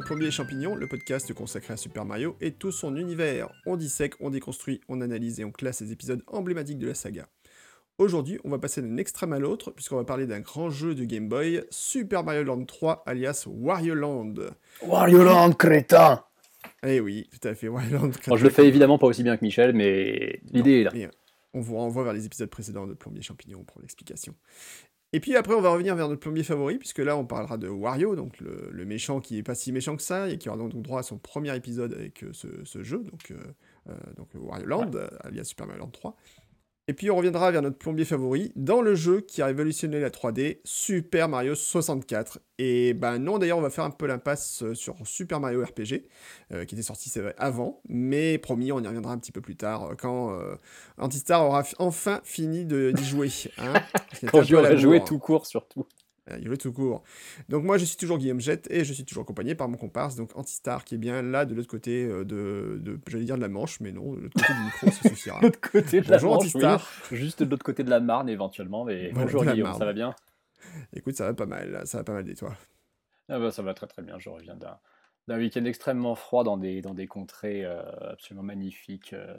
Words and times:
Plombier 0.00 0.28
et 0.28 0.30
Champignons, 0.30 0.74
le 0.74 0.86
podcast 0.86 1.32
consacré 1.32 1.74
à 1.74 1.76
Super 1.76 2.04
Mario 2.04 2.36
et 2.40 2.52
tout 2.52 2.72
son 2.72 2.96
univers. 2.96 3.48
On 3.66 3.76
dissèque, 3.76 4.14
on 4.20 4.30
déconstruit, 4.30 4.80
on 4.88 5.00
analyse 5.00 5.40
et 5.40 5.44
on 5.44 5.50
classe 5.50 5.80
les 5.80 5.92
épisodes 5.92 6.22
emblématiques 6.26 6.78
de 6.78 6.86
la 6.86 6.94
saga. 6.94 7.28
Aujourd'hui, 7.98 8.38
on 8.44 8.50
va 8.50 8.58
passer 8.58 8.80
d'un 8.80 8.96
extrême 8.96 9.32
à 9.32 9.38
l'autre, 9.38 9.72
puisqu'on 9.72 9.96
va 9.96 10.04
parler 10.04 10.26
d'un 10.26 10.40
grand 10.40 10.70
jeu 10.70 10.94
de 10.94 11.04
Game 11.04 11.28
Boy, 11.28 11.64
Super 11.70 12.22
Mario 12.22 12.44
Land 12.44 12.64
3, 12.64 13.02
alias 13.06 13.44
Wario 13.48 13.94
Land. 13.94 14.34
Wario 14.82 15.24
Land, 15.24 15.52
crétin 15.52 16.22
Eh 16.84 17.00
oui, 17.00 17.28
tout 17.30 17.48
à 17.48 17.54
fait, 17.54 17.68
Wario 17.68 17.98
Land. 17.98 18.10
Bon, 18.28 18.36
je 18.36 18.44
le 18.44 18.50
fais 18.50 18.68
évidemment 18.68 18.98
pas 18.98 19.08
aussi 19.08 19.24
bien 19.24 19.36
que 19.36 19.44
Michel, 19.44 19.72
mais 19.72 20.40
l'idée 20.52 20.80
est 20.80 20.84
là. 20.84 20.90
Mais 20.94 21.08
on 21.54 21.60
vous 21.60 21.76
renvoie 21.76 22.04
vers 22.04 22.12
les 22.12 22.24
épisodes 22.24 22.50
précédents 22.50 22.86
de 22.86 22.94
Plombier 22.94 23.20
et 23.20 23.24
Champignons 23.24 23.64
pour 23.64 23.80
l'explication. 23.80 24.34
Et 25.14 25.20
puis 25.20 25.36
après, 25.36 25.54
on 25.54 25.62
va 25.62 25.70
revenir 25.70 25.96
vers 25.96 26.08
notre 26.08 26.20
plombier 26.20 26.44
favori, 26.44 26.76
puisque 26.76 26.98
là, 26.98 27.16
on 27.16 27.24
parlera 27.24 27.56
de 27.56 27.66
Wario, 27.68 28.14
donc 28.14 28.38
le, 28.40 28.68
le 28.70 28.84
méchant 28.84 29.20
qui 29.20 29.38
est 29.38 29.42
pas 29.42 29.54
si 29.54 29.72
méchant 29.72 29.96
que 29.96 30.02
ça, 30.02 30.28
et 30.28 30.36
qui 30.36 30.50
aura 30.50 30.58
donc 30.58 30.74
droit 30.82 31.00
à 31.00 31.02
son 31.02 31.16
premier 31.16 31.56
épisode 31.56 31.94
avec 31.94 32.22
euh, 32.24 32.30
ce, 32.32 32.46
ce 32.64 32.82
jeu, 32.82 32.98
donc, 32.98 33.30
euh, 33.30 33.36
euh, 33.88 33.94
donc 34.16 34.28
Wario 34.34 34.66
Land, 34.66 34.90
alias 35.20 35.44
Super 35.44 35.66
Mario 35.66 35.84
Land 35.84 35.90
3. 35.90 36.14
Et 36.90 36.94
puis 36.94 37.10
on 37.10 37.16
reviendra 37.16 37.50
vers 37.50 37.60
notre 37.60 37.76
plombier 37.76 38.06
favori 38.06 38.50
dans 38.56 38.80
le 38.80 38.94
jeu 38.94 39.20
qui 39.20 39.42
a 39.42 39.46
révolutionné 39.46 40.00
la 40.00 40.08
3D, 40.08 40.60
Super 40.64 41.28
Mario 41.28 41.54
64. 41.54 42.40
Et 42.58 42.94
ben 42.94 43.18
non, 43.18 43.38
d'ailleurs, 43.38 43.58
on 43.58 43.60
va 43.60 43.68
faire 43.70 43.84
un 43.84 43.90
peu 43.90 44.06
l'impasse 44.06 44.62
euh, 44.62 44.74
sur 44.74 44.96
Super 45.04 45.38
Mario 45.38 45.62
RPG, 45.62 46.08
euh, 46.52 46.64
qui 46.64 46.74
était 46.74 46.82
sorti, 46.82 47.08
c'est 47.10 47.20
vrai, 47.20 47.34
avant, 47.38 47.82
mais 47.88 48.38
promis, 48.38 48.72
on 48.72 48.80
y 48.82 48.86
reviendra 48.86 49.12
un 49.12 49.18
petit 49.18 49.32
peu 49.32 49.40
plus 49.42 49.54
tard, 49.54 49.90
euh, 49.90 49.94
quand 49.96 50.32
euh, 50.32 50.56
Antistar 50.96 51.44
aura 51.44 51.62
fi- 51.62 51.76
enfin 51.78 52.20
fini 52.24 52.64
de- 52.64 52.90
d'y 52.90 53.04
jouer. 53.04 53.30
Hein, 53.58 53.74
Quand 54.32 54.40
la 54.60 54.74
joué 54.76 54.98
bourre. 54.98 55.08
tout 55.08 55.18
court, 55.18 55.46
surtout. 55.46 55.86
Euh, 56.30 56.38
Il 56.40 56.46
jouait 56.46 56.56
tout 56.56 56.72
court. 56.72 57.02
Donc 57.48 57.64
moi, 57.64 57.78
je 57.78 57.84
suis 57.84 57.96
toujours 57.96 58.18
Guillaume 58.18 58.40
Jette 58.40 58.70
et 58.70 58.84
je 58.84 58.92
suis 58.92 59.04
toujours 59.04 59.22
accompagné 59.22 59.54
par 59.54 59.68
mon 59.68 59.76
comparse, 59.76 60.16
donc 60.16 60.36
Antistar, 60.36 60.84
qui 60.84 60.94
est 60.96 60.98
bien 60.98 61.22
là 61.22 61.44
de 61.44 61.54
l'autre 61.54 61.68
côté 61.68 62.04
euh, 62.04 62.24
de, 62.24 62.78
de 62.80 63.00
j'allais 63.06 63.24
dire 63.24 63.36
de 63.36 63.40
la 63.40 63.48
Manche, 63.48 63.80
mais 63.80 63.92
non, 63.92 64.14
de 64.14 64.20
l'autre 64.20 64.34
côté 64.40 64.52
du 64.52 64.64
micro, 64.64 64.90
ça 64.90 65.08
suffira. 65.08 65.38
De 65.40 65.46
l'autre 65.46 65.60
côté 65.60 66.00
de 66.00 66.10
la 66.10 66.16
Bonjour 66.16 66.34
Manche, 66.34 66.42
Antistar. 66.44 66.88
oui. 67.10 67.16
Juste 67.16 67.42
de 67.42 67.50
l'autre 67.50 67.64
côté 67.64 67.84
de 67.84 67.90
la 67.90 68.00
Marne, 68.00 68.28
éventuellement. 68.28 68.84
Mais 68.84 69.10
Voilà, 69.10 69.24
bonjour 69.24 69.44
la 69.44 69.52
Guillaume, 69.52 69.68
Marne. 69.68 69.78
ça 69.78 69.84
va 69.84 69.92
bien? 69.92 70.14
Écoute, 70.94 71.14
ça 71.16 71.24
va 71.24 71.34
pas 71.34 71.46
mal, 71.46 71.82
ça 71.86 71.98
va 71.98 72.04
pas 72.04 72.12
mal 72.12 72.28
et 72.28 72.34
toi? 72.34 72.54
ah 73.28 73.38
bah, 73.38 73.50
Ça 73.50 73.62
va 73.62 73.74
très 73.74 73.86
très 73.86 74.02
bien. 74.02 74.18
Je 74.18 74.28
reviens 74.28 74.56
d'un 74.56 74.78
d'un 75.28 75.36
week-end 75.38 75.64
extrêmement 75.66 76.14
froid 76.14 76.42
dans 76.42 76.56
des, 76.56 76.80
dans 76.80 76.94
des 76.94 77.06
contrées 77.06 77.62
euh, 77.62 77.82
absolument 78.12 78.42
magnifiques. 78.42 79.12
euh, 79.12 79.36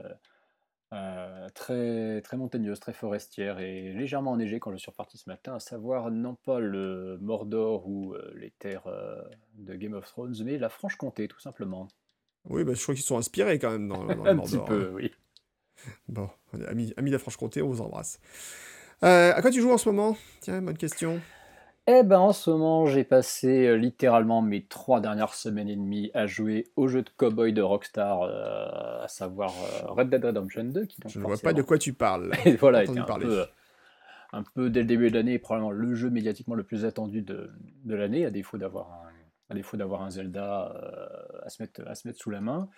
euh, 0.91 1.47
très, 1.53 2.21
très 2.21 2.35
montagneuses, 2.35 2.79
très 2.79 2.93
forestières 2.93 3.59
et 3.59 3.93
légèrement 3.93 4.31
enneigées 4.31 4.59
quand 4.59 4.71
je 4.71 4.77
suis 4.77 4.89
reparti 4.89 5.17
ce 5.17 5.29
matin, 5.29 5.55
à 5.55 5.59
savoir 5.59 6.09
non 6.09 6.35
pas 6.45 6.59
le 6.59 7.17
Mordor 7.21 7.87
ou 7.87 8.13
euh, 8.13 8.31
les 8.35 8.51
terres 8.51 8.87
euh, 8.87 9.21
de 9.53 9.75
Game 9.75 9.93
of 9.93 10.05
Thrones, 10.05 10.35
mais 10.43 10.57
la 10.57 10.69
Franche-Comté, 10.69 11.27
tout 11.27 11.39
simplement. 11.39 11.87
Oui, 12.49 12.63
bah, 12.63 12.73
je 12.73 12.81
crois 12.81 12.95
qu'ils 12.95 13.03
sont 13.03 13.17
inspirés 13.17 13.59
quand 13.59 13.71
même 13.71 13.87
dans, 13.87 14.03
dans 14.03 14.23
le 14.23 14.29
Un 14.29 14.37
petit 14.39 14.55
Mordor, 14.55 14.65
peu, 14.65 14.87
hein. 14.87 14.93
oui. 14.95 15.11
Bon, 16.07 16.29
amis, 16.67 16.93
amis 16.97 17.09
de 17.11 17.15
la 17.15 17.19
Franche-Comté, 17.19 17.61
on 17.61 17.69
vous 17.69 17.81
embrasse. 17.81 18.19
À 19.01 19.41
quoi 19.41 19.49
tu 19.52 19.61
joues 19.61 19.71
en 19.71 19.77
ce 19.77 19.87
moment? 19.87 20.17
Tiens, 20.41 20.61
bonne 20.61 20.77
question. 20.77 21.21
Eh 21.92 22.04
ben, 22.04 22.20
en 22.20 22.33
ce 22.33 22.52
moment, 22.52 22.86
j'ai 22.86 23.04
passé 23.04 23.66
euh, 23.66 23.73
littéralement 23.76 24.44
mes 24.44 24.64
trois 24.64 25.02
dernières 25.02 25.33
semaines 25.33 25.70
et 25.70 25.76
demie 25.76 26.11
à 26.14 26.27
jouer 26.27 26.67
au 26.76 26.88
jeu 26.88 27.02
de 27.02 27.10
cowboy 27.17 27.52
de 27.52 27.64
Rockstar, 27.64 28.22
euh, 28.22 29.02
à 29.04 29.08
savoir 29.08 29.52
euh, 29.83 29.88
Red 29.92 30.10
Dead 30.11 30.23
Redemption 30.23 30.66
2, 30.66 30.86
qui 30.86 31.02
donc 31.02 31.11
Je 31.11 31.17
ne 31.17 31.23
vois 31.23 31.32
pas 31.32 31.36
de 31.38 31.42
forcément- 31.64 31.66
quoi 31.66 31.77
tu 31.80 31.94
parles. 31.94 32.32
Et 32.45 32.58
voilà, 32.58 32.83
était 32.83 33.00
un 33.00 33.04
parler. 33.05 33.26
peu, 33.26 33.44
un 34.33 34.44
peu 34.54 34.70
dès 34.70 34.82
le 34.82 34.86
début 34.86 35.10
de 35.10 35.16
l'année, 35.16 35.39
probablement 35.39 35.72
le 35.72 35.95
jeu 35.95 36.11
médiatiquement 36.11 36.54
le 36.54 36.64
plus 36.64 36.86
attendu 36.86 37.23
de, 37.23 37.50
de 37.86 37.95
l'année, 37.95 38.23
à 38.23 38.30
défaut 38.30 38.60
d'avoir 38.60 38.92
un, 38.92 39.10
à 39.50 39.56
défaut 39.56 39.76
d'avoir 39.76 40.04
un 40.04 40.11
Zelda 40.11 40.71
à, 41.44 41.50
se 41.50 41.64
mettre, 41.64 41.82
à 41.88 41.95
se 41.95 42.08
mettre 42.08 42.20
sous 42.20 42.30
la 42.30 42.39
main. 42.42 42.70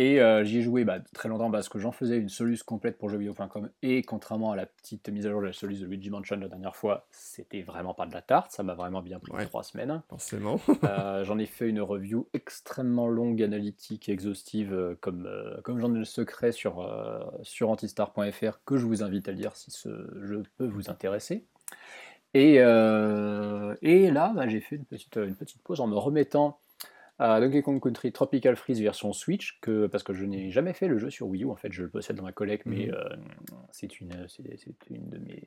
Et 0.00 0.20
euh, 0.20 0.44
j'y 0.44 0.58
ai 0.58 0.62
joué 0.62 0.84
bah, 0.84 1.00
très 1.12 1.28
longtemps 1.28 1.50
parce 1.50 1.68
que 1.68 1.80
j'en 1.80 1.90
faisais 1.90 2.18
une 2.18 2.28
soluce 2.28 2.62
complète 2.62 2.98
pour 2.98 3.08
jeuxvideo.com 3.08 3.68
et 3.82 4.02
contrairement 4.02 4.52
à 4.52 4.56
la 4.56 4.64
petite 4.64 5.08
mise 5.08 5.26
à 5.26 5.30
jour 5.30 5.40
de 5.40 5.46
la 5.46 5.52
soluce 5.52 5.80
de 5.80 5.86
Luigi 5.86 6.08
Mansion 6.08 6.36
la 6.36 6.46
dernière 6.46 6.76
fois, 6.76 7.08
c'était 7.10 7.62
vraiment 7.62 7.94
pas 7.94 8.06
de 8.06 8.12
la 8.12 8.22
tarte, 8.22 8.52
ça 8.52 8.62
m'a 8.62 8.74
vraiment 8.74 9.02
bien 9.02 9.18
pris 9.18 9.32
Ouais. 9.32 9.44
trois 9.46 9.64
semaines. 9.64 10.00
Forcément. 10.08 10.60
Euh, 10.84 11.24
j'en 11.24 11.36
ai 11.38 11.46
fait 11.46 11.68
une 11.68 11.80
review 11.80 12.28
extrêmement 12.32 13.08
longue, 13.08 13.42
analytique, 13.42 14.08
exhaustive, 14.08 14.72
euh, 14.72 14.94
comme, 15.00 15.26
euh, 15.26 15.60
comme 15.62 15.80
j'en 15.80 15.92
ai 15.92 15.98
le 15.98 16.04
secret 16.04 16.52
sur, 16.52 16.88
sur 17.42 17.68
antistar.fr, 17.70 18.60
que 18.64 18.76
je 18.76 18.86
vous 18.86 19.02
invite 19.02 19.28
à 19.28 19.32
lire 19.32 19.56
si 19.56 19.72
ce 19.72 19.88
jeu 20.22 20.44
peut 20.58 20.66
vous 20.66 20.90
intéresser. 20.90 21.44
Et, 22.34 22.54
et 22.54 24.10
là, 24.10 24.32
bah, 24.34 24.46
j'ai 24.48 24.60
fait 24.60 24.76
une 24.76 24.84
petite, 24.84 25.16
une 25.16 25.34
petite 25.34 25.60
pause 25.62 25.80
en 25.80 25.88
me 25.88 25.96
remettant 25.96 26.60
à 27.18 27.40
Donkey 27.40 27.62
Kong 27.62 27.82
Country 27.82 28.12
Tropical 28.12 28.54
Freeze 28.56 28.80
version 28.80 29.12
Switch, 29.12 29.58
que, 29.60 29.86
parce 29.86 30.04
que 30.04 30.12
je 30.12 30.24
n'ai 30.24 30.50
jamais 30.50 30.72
fait 30.72 30.86
le 30.88 30.98
jeu 30.98 31.10
sur 31.10 31.26
Wii 31.26 31.44
U, 31.44 31.50
en 31.50 31.56
fait 31.56 31.72
je 31.72 31.82
le 31.82 31.88
possède 31.88 32.16
dans 32.16 32.22
ma 32.22 32.32
collecte, 32.32 32.66
mais 32.66 32.86
Mhm. 32.86 32.94
euh, 32.94 33.16
c'est 33.72 34.00
une, 34.00 34.12
c'est, 34.28 34.56
c'est 34.56 34.74
une 34.90 35.08
de 35.08 35.18
mes... 35.18 35.42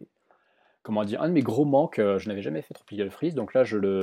Comment 0.83 1.03
dire, 1.05 1.21
un 1.21 1.29
de 1.29 1.33
mes 1.33 1.43
gros 1.43 1.63
manques, 1.63 1.99
euh, 1.99 2.17
je 2.17 2.27
n'avais 2.27 2.41
jamais 2.41 2.61
fait 2.63 2.73
Tropical 2.73 3.09
Freeze, 3.11 3.35
donc 3.35 3.53
là 3.53 3.63
je 3.63 3.77
le, 3.77 4.01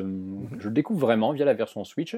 je 0.58 0.68
le 0.68 0.74
découvre 0.74 1.00
vraiment 1.00 1.32
via 1.32 1.44
la 1.44 1.54
version 1.54 1.84
Switch, 1.84 2.16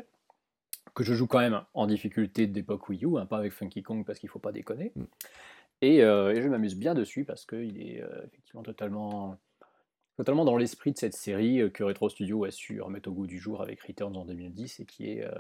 que 0.95 1.03
je 1.03 1.15
joue 1.15 1.27
quand 1.27 1.39
même 1.39 1.63
en 1.75 1.87
difficulté 1.87 2.47
d'époque 2.47 2.89
Wii 2.89 3.05
U, 3.07 3.19
hein, 3.19 3.27
pas 3.27 3.39
avec 3.39 3.53
Funky 3.53 3.83
Kong 3.83 4.05
parce 4.05 4.19
qu'il 4.19 4.29
faut 4.29 4.39
pas 4.39 4.53
déconner. 4.53 4.93
Mm. 4.97 5.03
Et, 5.83 6.03
euh, 6.03 6.35
et 6.35 6.43
je 6.43 6.49
m'amuse 6.49 6.77
bien 6.77 6.93
dessus 6.95 7.25
parce 7.25 7.47
qu'il 7.47 7.81
est 7.81 8.03
euh, 8.03 8.25
effectivement 8.27 8.63
totalement, 8.63 9.39
totalement 10.21 10.45
dans 10.45 10.59
l'esprit 10.59 10.93
de 10.93 10.99
cette 10.99 11.15
série 11.15 11.63
euh, 11.63 11.71
que 11.71 11.83
Retro 11.83 12.11
Studio 12.11 12.45
a 12.45 12.51
su 12.51 12.83
remettre 12.83 13.09
au 13.09 13.13
goût 13.13 13.27
du 13.27 13.39
jour 13.39 13.63
avec 13.63 13.81
Returns 13.81 14.15
en 14.19 14.27
2010 14.27 14.81
et 14.81 14.85
qui 14.85 15.11
est 15.13 15.25
euh, 15.25 15.31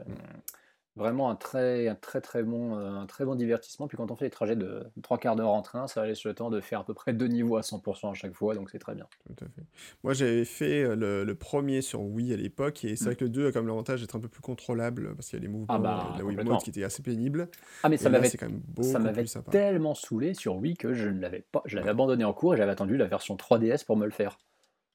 vraiment 0.96 1.28
un 1.28 1.36
très, 1.36 1.86
un 1.88 1.94
très 1.94 2.22
très 2.22 2.42
bon, 2.42 2.78
euh, 2.78 2.88
un 2.90 3.04
très 3.04 3.26
bon 3.26 3.34
divertissement. 3.34 3.88
Puis 3.88 3.98
quand 3.98 4.10
on 4.10 4.16
fait 4.16 4.24
des 4.24 4.30
trajets 4.30 4.56
de 4.56 4.84
trois 5.02 5.18
quarts 5.18 5.36
d'heure 5.36 5.50
en 5.50 5.60
train, 5.60 5.86
ça 5.86 6.06
laisse 6.06 6.24
le 6.24 6.32
temps 6.32 6.48
de 6.48 6.62
faire 6.62 6.80
à 6.80 6.84
peu 6.86 6.94
près 6.94 7.12
deux 7.12 7.26
niveaux 7.26 7.58
à 7.58 7.60
100% 7.60 8.10
à 8.10 8.14
chaque 8.14 8.32
fois, 8.32 8.54
donc 8.54 8.70
c'est 8.70 8.78
très 8.78 8.94
bien. 8.94 9.06
Tout 9.26 9.44
à 9.44 9.48
fait. 9.50 9.66
Moi, 10.02 10.14
j'avais 10.14 10.46
fait 10.46 10.96
le, 10.96 11.24
le 11.24 11.34
premier 11.34 11.82
sur 11.82 12.00
Wii 12.00 12.32
à 12.32 12.36
l'époque, 12.38 12.82
et 12.86 12.96
c'est 12.96 13.04
Mm. 13.04 13.08
vrai 13.08 13.16
que 13.16 13.24
le 13.24 13.30
2 13.30 13.48
a 13.48 13.52
comme 13.52 13.66
l'avantage 13.66 14.00
d'être 14.00 14.16
un 14.16 14.20
peu 14.20 14.28
plus 14.28 14.40
contrôlable, 14.40 15.14
parce 15.14 15.28
qu'il 15.28 15.38
y 15.38 15.42
a 15.42 15.44
les 15.44 15.48
mouvements 15.48 15.66
Ah 15.68 15.78
bah, 15.78 16.08
de 16.14 16.18
la 16.20 16.24
Wii 16.24 16.36
complètement. 16.36 16.52
Mode 16.54 16.62
qui 16.62 16.70
étaient 16.70 16.84
assez 16.84 17.02
pénibles. 17.02 17.50
Ah 17.82 17.90
mais 17.90 17.98
ça 17.98 18.08
m'avait 18.08 18.30
tellement 19.50 19.94
saoulé 19.94 20.32
sur 20.32 20.56
Wii 20.56 20.74
que 20.78 20.94
je 20.94 21.08
ne 21.10 21.20
l'avais 21.20 21.44
pas, 21.52 21.62
je 21.66 21.76
l'avais 21.76 21.90
abandonné 21.90 22.24
en 22.24 22.32
cours 22.32 22.54
et 22.54 22.56
j'avais 22.56 22.72
attendu 22.72 22.96
la 22.96 23.06
version 23.06 23.36
3DS 23.36 23.84
pour 23.84 23.98
me 23.98 24.06
le 24.06 24.10
faire. 24.12 24.38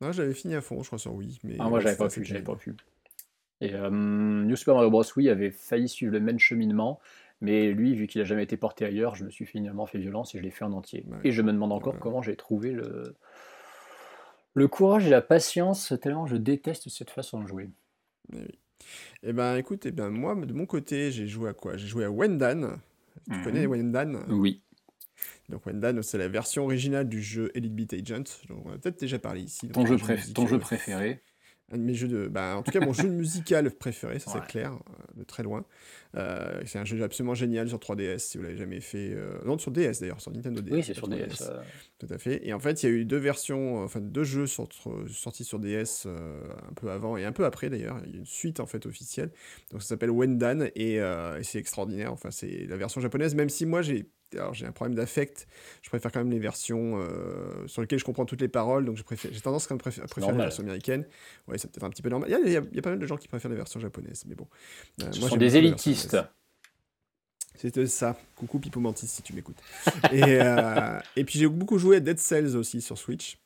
Non, 0.01 0.11
j'avais 0.11 0.33
fini 0.33 0.55
à 0.55 0.61
fond, 0.61 0.81
je 0.81 0.87
crois, 0.87 0.99
sur 0.99 1.13
Wii. 1.13 1.39
Mais 1.43 1.55
Ah, 1.59 1.69
moi 1.69 1.79
j'avais 1.79 1.95
pas 1.95 2.09
pu, 2.09 2.23
j'avais 2.25 2.41
pas 2.43 2.55
pu. 2.55 2.75
Et 3.61 3.73
euh, 3.73 3.89
New 3.89 4.55
Super 4.55 4.75
Mario 4.75 4.89
Bros. 4.89 5.03
Wii 5.15 5.29
avait 5.29 5.51
failli 5.51 5.87
suivre 5.87 6.11
le 6.11 6.19
même 6.19 6.39
cheminement, 6.39 6.99
mais 7.39 7.71
lui, 7.71 7.95
vu 7.95 8.07
qu'il 8.07 8.19
a 8.21 8.25
jamais 8.25 8.43
été 8.43 8.57
porté 8.57 8.83
ailleurs, 8.85 9.15
je 9.15 9.23
me 9.23 9.29
suis 9.29 9.45
finalement 9.45 9.85
fait 9.85 9.97
violence 9.97 10.35
et 10.35 10.39
je 10.39 10.43
l'ai 10.43 10.51
fait 10.51 10.65
en 10.65 10.73
entier. 10.73 11.05
Ouais. 11.07 11.17
Et 11.23 11.31
je 11.31 11.41
me 11.41 11.53
demande 11.53 11.71
encore 11.71 11.93
Ouais. 11.93 11.99
comment 11.99 12.21
j'ai 12.21 12.35
trouvé 12.35 12.71
le 12.71 13.15
le 14.53 14.67
courage 14.69 15.05
et 15.05 15.09
la 15.09 15.21
patience, 15.21 15.93
tellement 16.01 16.25
je 16.27 16.37
déteste 16.37 16.87
cette 16.89 17.09
façon 17.09 17.41
de 17.41 17.47
jouer. 17.47 17.69
Eh 18.33 18.37
oui. 18.37 18.59
Eh 19.23 19.33
ben, 19.33 19.55
écoute, 19.57 19.85
eh 19.85 19.91
ben, 19.91 20.09
moi, 20.09 20.35
de 20.35 20.53
mon 20.53 20.65
côté, 20.65 21.11
j'ai 21.11 21.27
joué 21.27 21.49
à 21.49 21.53
quoi? 21.53 21.75
J'ai 21.77 21.87
joué 21.87 22.05
à 22.05 22.11
Wendan. 22.11 22.77
Tu 23.25 23.31
Mhm. 23.37 23.43
connais 23.43 23.65
Wendan? 23.65 24.25
Oui. 24.29 24.61
Donc 25.49 25.65
Wendan, 25.65 26.01
c'est 26.03 26.17
la 26.17 26.27
version 26.27 26.63
originale 26.65 27.07
du 27.07 27.21
jeu 27.21 27.51
Elite 27.55 27.73
Beat 27.75 27.93
Agent. 27.93 28.23
dont 28.49 28.61
on 28.65 28.71
a 28.71 28.77
peut-être 28.77 28.99
déjà 28.99 29.19
parlé 29.19 29.41
ici. 29.41 29.67
Ton 29.69 29.85
jeu, 29.85 29.95
un 29.95 29.97
préf- 29.97 30.15
musique, 30.17 30.35
ton 30.35 30.47
jeu 30.47 30.59
préféré 30.59 31.21
Un 31.71 31.77
de 31.77 31.83
mes 31.83 31.93
jeux 31.95 32.07
de. 32.07 32.27
Bah, 32.27 32.55
en 32.57 32.61
tout 32.63 32.71
cas, 32.71 32.79
mon 32.79 32.93
jeu 32.93 33.07
musical 33.09 33.71
préféré, 33.75 34.19
ça 34.19 34.31
Ouais. 34.33 34.39
c'est 34.41 34.47
clair, 34.51 34.73
euh, 34.73 35.19
de 35.19 35.23
très 35.23 35.41
loin. 35.41 35.65
Euh, 36.15 36.61
c'est 36.65 36.77
un 36.79 36.85
jeu 36.85 37.01
absolument 37.03 37.33
génial 37.33 37.67
sur 37.67 37.79
3DS, 37.79 38.19
si 38.19 38.37
vous 38.37 38.43
l'avez 38.43 38.55
jamais 38.57 38.79
fait. 38.81 39.11
euh, 39.13 39.39
Non, 39.45 39.57
sur 39.57 39.71
DS 39.71 39.99
d'ailleurs, 39.99 40.21
sur 40.21 40.31
Nintendo 40.31 40.61
DS. 40.61 40.71
Oui, 40.73 40.83
c'est 40.83 40.93
sur 40.93 41.07
3DS. 41.09 41.27
DS. 41.27 41.41
euh, 41.49 41.61
Tout 41.97 42.07
à 42.11 42.17
fait. 42.19 42.45
Et 42.47 42.53
en 42.53 42.59
fait, 42.59 42.83
il 42.83 42.85
y 42.85 42.89
a 42.89 42.91
eu 42.91 43.03
deux 43.05 43.17
versions, 43.17 43.83
enfin 43.83 43.99
deux 43.99 44.23
jeux 44.23 44.45
sur- 44.47 44.69
sortis 45.11 45.43
sur 45.43 45.57
DS 45.59 46.05
un 46.07 46.73
peu 46.75 46.89
avant 46.91 47.17
et 47.17 47.25
un 47.25 47.31
peu 47.31 47.45
après 47.45 47.69
d'ailleurs. 47.71 47.99
Il 48.05 48.11
y 48.11 48.15
a 48.15 48.19
une 48.19 48.25
suite 48.27 48.59
en 48.59 48.67
fait 48.67 48.85
officielle. 48.85 49.31
Donc 49.71 49.81
ça 49.81 49.89
s'appelle 49.89 50.11
Wendan 50.11 50.69
et, 50.75 50.95
et 50.97 51.43
c'est 51.43 51.57
extraordinaire. 51.59 52.13
Enfin, 52.13 52.29
c'est 52.31 52.67
la 52.67 52.77
version 52.77 53.01
japonaise, 53.01 53.33
même 53.35 53.49
si 53.49 53.65
moi 53.65 53.81
j'ai. 53.81 54.05
Alors 54.33 54.53
j'ai 54.53 54.65
un 54.65 54.71
problème 54.71 54.95
d'affect, 54.95 55.47
je 55.81 55.89
préfère 55.89 56.11
quand 56.11 56.19
même 56.19 56.31
les 56.31 56.39
versions 56.39 56.99
euh, 56.99 57.67
sur 57.67 57.81
lesquelles 57.81 57.99
je 57.99 58.03
comprends 58.03 58.25
toutes 58.25 58.41
les 58.41 58.47
paroles, 58.47 58.83
donc 58.83 58.97
j'ai 58.97 59.41
tendance 59.41 59.67
quand 59.67 59.75
même 59.75 59.81
préfé- 59.81 60.01
à 60.01 60.07
préférer 60.07 60.27
la 60.27 60.31
normal. 60.33 60.47
version 60.47 60.63
américaine. 60.63 61.05
Ouais, 61.47 61.57
c'est 61.57 61.71
peut-être 61.71 61.83
un 61.85 61.89
petit 61.89 62.01
peu 62.01 62.09
normal. 62.09 62.29
Il 62.29 62.51
y, 62.51 62.57
a, 62.57 62.59
y 62.59 62.77
y 62.77 62.81
pas 62.81 62.89
mal 62.89 62.99
de 62.99 63.05
gens 63.05 63.17
qui 63.17 63.27
préfèrent 63.27 63.51
la 63.51 63.55
version 63.57 63.79
japonaise, 63.79 64.23
mais 64.27 64.35
bon. 64.35 64.47
Euh, 65.03 65.11
Ce 65.11 65.19
moi, 65.19 65.29
sont 65.29 65.37
des 65.37 65.55
élitistes. 65.57 66.17
C'était 67.57 67.87
ça. 67.87 68.17
Coucou 68.35 68.59
Pipo 68.59 68.79
Mantis 68.81 69.07
si 69.07 69.21
tu 69.21 69.31
m'écoutes. 69.33 69.61
et, 70.11 70.41
euh, 70.41 70.99
et 71.15 71.23
puis 71.23 71.39
j'ai 71.39 71.47
beaucoup 71.47 71.77
joué 71.77 71.97
à 71.97 71.99
Dead 72.01 72.19
Cells 72.19 72.57
aussi 72.57 72.81
sur 72.81 72.97
Switch. 72.97 73.37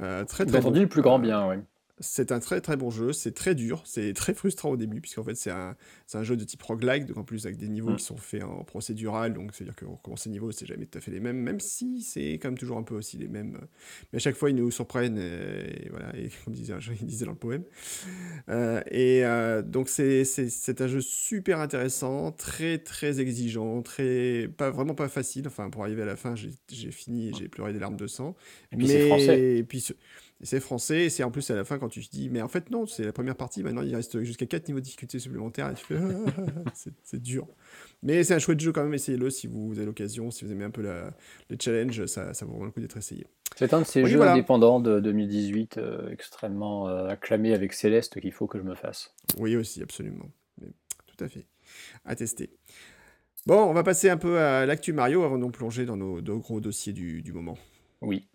Euh, 0.00 0.24
très 0.24 0.46
très 0.46 0.58
entendu 0.58 0.78
bon. 0.78 0.82
le 0.84 0.88
plus 0.88 1.02
grand 1.02 1.18
Euh, 1.18 1.22
bien, 1.22 1.48
oui. 1.48 1.56
C'est 1.98 2.30
un 2.30 2.40
très 2.40 2.60
très 2.60 2.76
bon 2.76 2.90
jeu, 2.90 3.12
c'est 3.12 3.32
très 3.32 3.54
dur, 3.54 3.82
c'est 3.86 4.12
très 4.12 4.34
frustrant 4.34 4.70
au 4.70 4.76
début, 4.76 5.00
puisqu'en 5.00 5.24
fait 5.24 5.34
c'est 5.34 5.50
un, 5.50 5.76
un, 6.12 6.22
jeu 6.22 6.36
de 6.36 6.44
type 6.44 6.62
roguelike, 6.62 7.06
donc 7.06 7.16
en 7.16 7.24
plus 7.24 7.46
avec 7.46 7.56
des 7.56 7.68
niveaux 7.68 7.92
mm. 7.92 7.96
qui 7.96 8.04
sont 8.04 8.16
faits 8.18 8.42
en 8.42 8.64
procédural, 8.64 9.32
donc 9.32 9.54
c'est-à-dire 9.54 9.76
qu'on 9.76 9.96
commence 9.96 10.22
ces 10.22 10.30
niveaux, 10.30 10.52
c'est 10.52 10.66
jamais 10.66 10.84
tout 10.84 10.98
à 10.98 11.00
fait 11.00 11.10
les 11.10 11.20
mêmes, 11.20 11.38
même 11.38 11.60
si 11.60 12.02
c'est 12.02 12.34
quand 12.34 12.48
même 12.48 12.58
toujours 12.58 12.76
un 12.76 12.82
peu 12.82 12.94
aussi 12.94 13.16
les 13.16 13.28
mêmes. 13.28 13.58
Mais 14.12 14.16
à 14.16 14.20
chaque 14.20 14.36
fois 14.36 14.50
ils 14.50 14.56
nous 14.56 14.70
surprennent, 14.70 15.18
et, 15.18 15.88
voilà, 15.90 16.14
et 16.16 16.28
comme 16.44 16.52
disait, 16.52 16.74
il 17.00 17.06
disait 17.06 17.24
dans 17.24 17.32
le 17.32 17.38
poème. 17.38 17.64
Euh, 18.50 18.82
et 18.90 19.24
euh, 19.24 19.62
donc 19.62 19.88
c'est 19.88 20.80
un 20.80 20.88
jeu 20.88 21.00
super 21.00 21.60
intéressant, 21.60 22.30
très 22.30 22.78
très 22.78 23.20
exigeant, 23.20 23.80
très 23.80 24.48
pas 24.48 24.70
vraiment 24.70 24.94
pas 24.94 25.08
facile, 25.08 25.46
enfin 25.46 25.70
pour 25.70 25.82
arriver 25.82 26.02
à 26.02 26.06
la 26.06 26.16
fin 26.16 26.34
j'ai 26.34 26.90
fini 26.90 27.28
et 27.28 27.32
j'ai 27.32 27.48
pleuré 27.48 27.72
des 27.72 27.78
larmes 27.78 27.96
de 27.96 28.06
sang. 28.06 28.36
Et 28.72 28.76
puis 28.76 28.86
c'est 28.86 29.06
français. 29.08 29.56
Et 29.56 29.64
puis 29.64 29.80
c'est 30.42 30.60
français, 30.60 31.06
et 31.06 31.10
c'est 31.10 31.24
en 31.24 31.30
plus 31.30 31.50
à 31.50 31.54
la 31.54 31.64
fin 31.64 31.78
quand 31.78 31.88
tu 31.88 32.06
te 32.06 32.10
dis, 32.10 32.28
mais 32.28 32.42
en 32.42 32.48
fait 32.48 32.70
non, 32.70 32.86
c'est 32.86 33.04
la 33.04 33.12
première 33.12 33.36
partie, 33.36 33.62
maintenant 33.62 33.82
il 33.82 33.94
reste 33.94 34.22
jusqu'à 34.22 34.46
4 34.46 34.68
niveaux 34.68 34.80
de 34.80 34.84
difficulté 34.84 35.18
supplémentaires, 35.18 35.70
et 35.70 35.74
tu 35.74 35.84
fais, 35.84 35.98
c'est 37.02 37.22
dur. 37.22 37.46
Mais 38.02 38.22
c'est 38.24 38.34
un 38.34 38.38
chouette 38.38 38.60
jeu 38.60 38.72
quand 38.72 38.84
même, 38.84 38.94
essayez-le 38.94 39.30
si 39.30 39.46
vous 39.46 39.72
avez 39.76 39.86
l'occasion, 39.86 40.30
si 40.30 40.44
vous 40.44 40.52
aimez 40.52 40.64
un 40.64 40.70
peu 40.70 40.82
la, 40.82 41.10
les 41.48 41.56
challenges, 41.58 42.06
ça, 42.06 42.34
ça 42.34 42.44
vaut 42.44 42.52
vraiment 42.52 42.66
le 42.66 42.72
coup 42.72 42.80
d'être 42.80 42.96
essayé. 42.96 43.26
C'est 43.56 43.72
un 43.72 43.80
de 43.80 43.86
ces 43.86 44.04
jeux 44.04 44.20
indépendants 44.20 44.80
de 44.80 45.00
2018 45.00 45.78
euh, 45.78 46.10
extrêmement 46.10 46.88
euh, 46.88 47.08
acclamé 47.08 47.54
avec 47.54 47.72
Céleste 47.72 48.20
qu'il 48.20 48.32
faut 48.32 48.46
que 48.46 48.58
je 48.58 48.62
me 48.62 48.74
fasse. 48.74 49.14
Oui 49.38 49.56
aussi, 49.56 49.82
absolument. 49.82 50.26
Mais, 50.60 50.68
tout 51.06 51.24
à 51.24 51.28
fait. 51.28 51.46
À 52.04 52.14
tester. 52.14 52.50
Bon, 53.46 53.62
on 53.62 53.72
va 53.72 53.82
passer 53.82 54.10
un 54.10 54.18
peu 54.18 54.38
à 54.38 54.66
l'actu 54.66 54.92
Mario 54.92 55.22
avant 55.22 55.38
de 55.38 55.50
plonger 55.50 55.86
dans 55.86 55.96
nos 55.96 56.20
deux 56.20 56.36
gros 56.36 56.60
dossiers 56.60 56.92
du, 56.92 57.22
du 57.22 57.32
moment. 57.32 57.56
Oui. 58.02 58.26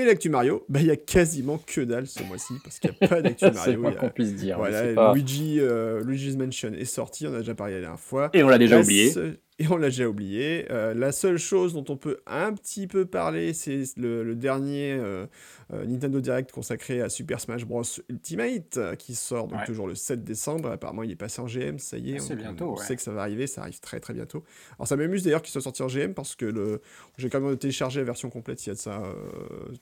Et 0.00 0.06
l'actu 0.06 0.30
Mario, 0.30 0.64
bah, 0.70 0.80
il 0.80 0.86
y 0.86 0.90
a 0.90 0.96
quasiment 0.96 1.60
que 1.66 1.82
dalle 1.82 2.06
ce 2.06 2.22
mois-ci, 2.22 2.54
parce 2.64 2.78
qu'il 2.78 2.90
n'y 2.90 3.06
a 3.06 3.08
pas 3.08 3.20
d'actu 3.22 3.44
Mario. 3.50 3.84
C'est 3.84 3.96
qu'on 3.98 4.08
puisse 4.08 4.34
dire. 4.34 4.56
Voilà, 4.56 5.12
Luigi, 5.12 5.58
euh, 5.60 6.02
Luigi's 6.02 6.36
Mansion 6.36 6.72
est 6.72 6.86
sorti, 6.86 7.26
on 7.26 7.34
a 7.34 7.40
déjà 7.40 7.54
parlé 7.54 7.74
la 7.74 7.80
dernière 7.80 8.00
fois. 8.00 8.30
Et 8.32 8.42
on 8.42 8.48
l'a 8.48 8.56
déjà 8.56 8.80
oublié 8.80 9.12
et 9.60 9.68
on 9.68 9.76
l'a 9.76 9.88
déjà 9.88 10.08
oublié. 10.08 10.64
Euh, 10.70 10.94
la 10.94 11.12
seule 11.12 11.36
chose 11.36 11.74
dont 11.74 11.84
on 11.90 11.96
peut 11.98 12.20
un 12.26 12.54
petit 12.54 12.86
peu 12.86 13.04
parler, 13.04 13.52
c'est 13.52 13.84
le, 13.98 14.34
dernier 14.34 14.92
euh, 14.92 15.26
euh, 15.74 15.84
Nintendo 15.84 16.18
Direct 16.22 16.50
consacré 16.50 17.02
à 17.02 17.10
Super 17.10 17.40
Smash 17.40 17.66
Bros 17.66 17.82
Ultimate, 18.08 18.96
qui 18.96 19.14
sort 19.14 19.48
donc 19.48 19.62
toujours 19.66 19.86
le 19.86 19.94
7 19.94 20.24
décembre. 20.24 20.70
Apparemment, 20.70 21.02
il 21.02 21.10
est 21.10 21.16
passé 21.16 21.42
en 21.42 21.46
GM, 21.46 21.78
ça 21.78 21.98
y 21.98 22.12
est. 22.12 22.30
Ah, 22.30 22.34
bientôt, 22.34 22.72
on, 22.72 22.76
sait 22.76 22.96
que 22.96 23.02
ça 23.02 23.12
va 23.12 23.20
arriver, 23.20 23.46
ça 23.46 23.60
arrive 23.60 23.80
très 23.80 24.00
très 24.00 24.14
bientôt. 24.14 24.44
Alors 24.78 24.88
ça 24.88 24.96
m'amuse 24.96 25.24
d'ailleurs 25.24 25.42
qu'il 25.42 25.52
soit 25.52 25.60
sorti 25.60 25.82
en 25.82 25.88
GM 25.88 26.14
parce 26.14 26.34
que 26.36 26.46
le... 26.46 26.80
j'ai 27.18 27.28
quand 27.28 27.40
même 27.42 27.58
téléchargé 27.58 28.00
la 28.00 28.06
version 28.06 28.30
complète 28.30 28.64
il 28.64 28.70
y 28.70 28.72
a 28.72 28.74
de 28.74 28.78
ça 28.78 29.02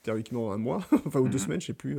théoriquement 0.02 0.52
un 0.52 0.58
mois, 0.58 0.84
enfin 1.06 1.20
ou 1.20 1.28
deux 1.28 1.38
mhm. 1.38 1.44
semaines, 1.44 1.60
je 1.60 1.66
sais 1.66 1.72
plus, 1.72 1.98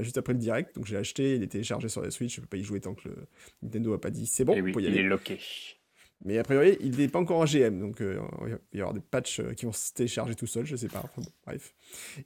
juste 0.00 0.18
après 0.18 0.34
le 0.34 0.38
Direct. 0.38 0.76
Donc 0.76 0.84
j'ai 0.84 0.98
acheté, 0.98 1.36
il 1.36 1.42
est 1.42 1.46
téléchargé 1.46 1.88
sur 1.88 2.02
la 2.02 2.10
Switch, 2.10 2.36
je 2.36 2.42
peux 2.42 2.46
pas 2.46 2.58
y 2.58 2.62
jouer 2.62 2.80
tant 2.80 2.92
que 2.92 3.08
le 3.08 3.14
Nintendo 3.62 3.94
a 3.94 4.00
pas 4.00 4.10
dit 4.10 4.26
c'est 4.26 4.44
bon. 4.44 4.54
Y 4.54 4.74
il 4.76 4.98
est 4.98 5.02
loqué. 5.02 5.38
Mais 6.24 6.38
a 6.38 6.42
priori, 6.42 6.76
il 6.80 6.96
n'est 6.96 7.08
pas 7.08 7.18
encore 7.18 7.38
en 7.38 7.44
GM, 7.44 7.78
donc 7.78 8.00
euh, 8.00 8.18
il 8.46 8.52
va 8.52 8.58
y 8.72 8.78
avoir 8.80 8.94
des 8.94 9.00
patchs 9.00 9.40
euh, 9.40 9.52
qui 9.52 9.66
vont 9.66 9.72
se 9.72 9.92
télécharger 9.92 10.34
tout 10.34 10.46
seuls, 10.46 10.64
je 10.64 10.74
sais 10.74 10.88
pas. 10.88 11.00
Enfin, 11.04 11.22
bon, 11.22 11.28
bref. 11.46 11.74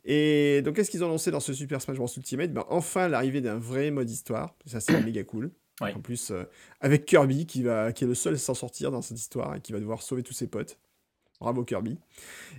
Et 0.05 0.63
donc, 0.63 0.77
qu'est-ce 0.77 0.91
qu'ils 0.91 1.03
ont 1.03 1.09
lancé 1.09 1.31
dans 1.31 1.41
ce 1.41 1.53
Super 1.53 1.83
Smash 1.83 1.97
Bros 1.97 2.09
Ultimate? 2.17 2.53
Ben, 2.53 2.65
Enfin, 2.69 3.09
l'arrivée 3.09 3.41
d'un 3.41 3.59
vrai 3.59 3.91
mode 3.91 4.09
histoire. 4.09 4.55
Ça, 4.65 4.81
c'est 4.81 5.01
méga 5.05 5.25
cool. 5.25 5.51
En 5.81 6.01
plus, 6.01 6.31
euh, 6.31 6.45
avec 6.81 7.07
Kirby 7.07 7.47
qui, 7.47 7.63
va, 7.63 7.93
qui 7.93 8.05
est 8.05 8.07
le 8.07 8.15
seul 8.15 8.35
à 8.35 8.39
s'en 8.39 8.55
sortir 8.55 8.91
dans 8.91 9.01
cette 9.01 9.19
histoire 9.19 9.57
et 9.57 9.61
qui 9.61 9.73
va 9.73 9.81
devoir 9.81 10.03
sauver 10.03 10.23
tous 10.23 10.35
ses 10.35 10.47
potes. 10.47 10.79
Bravo 11.41 11.65
Kirby. 11.65 11.99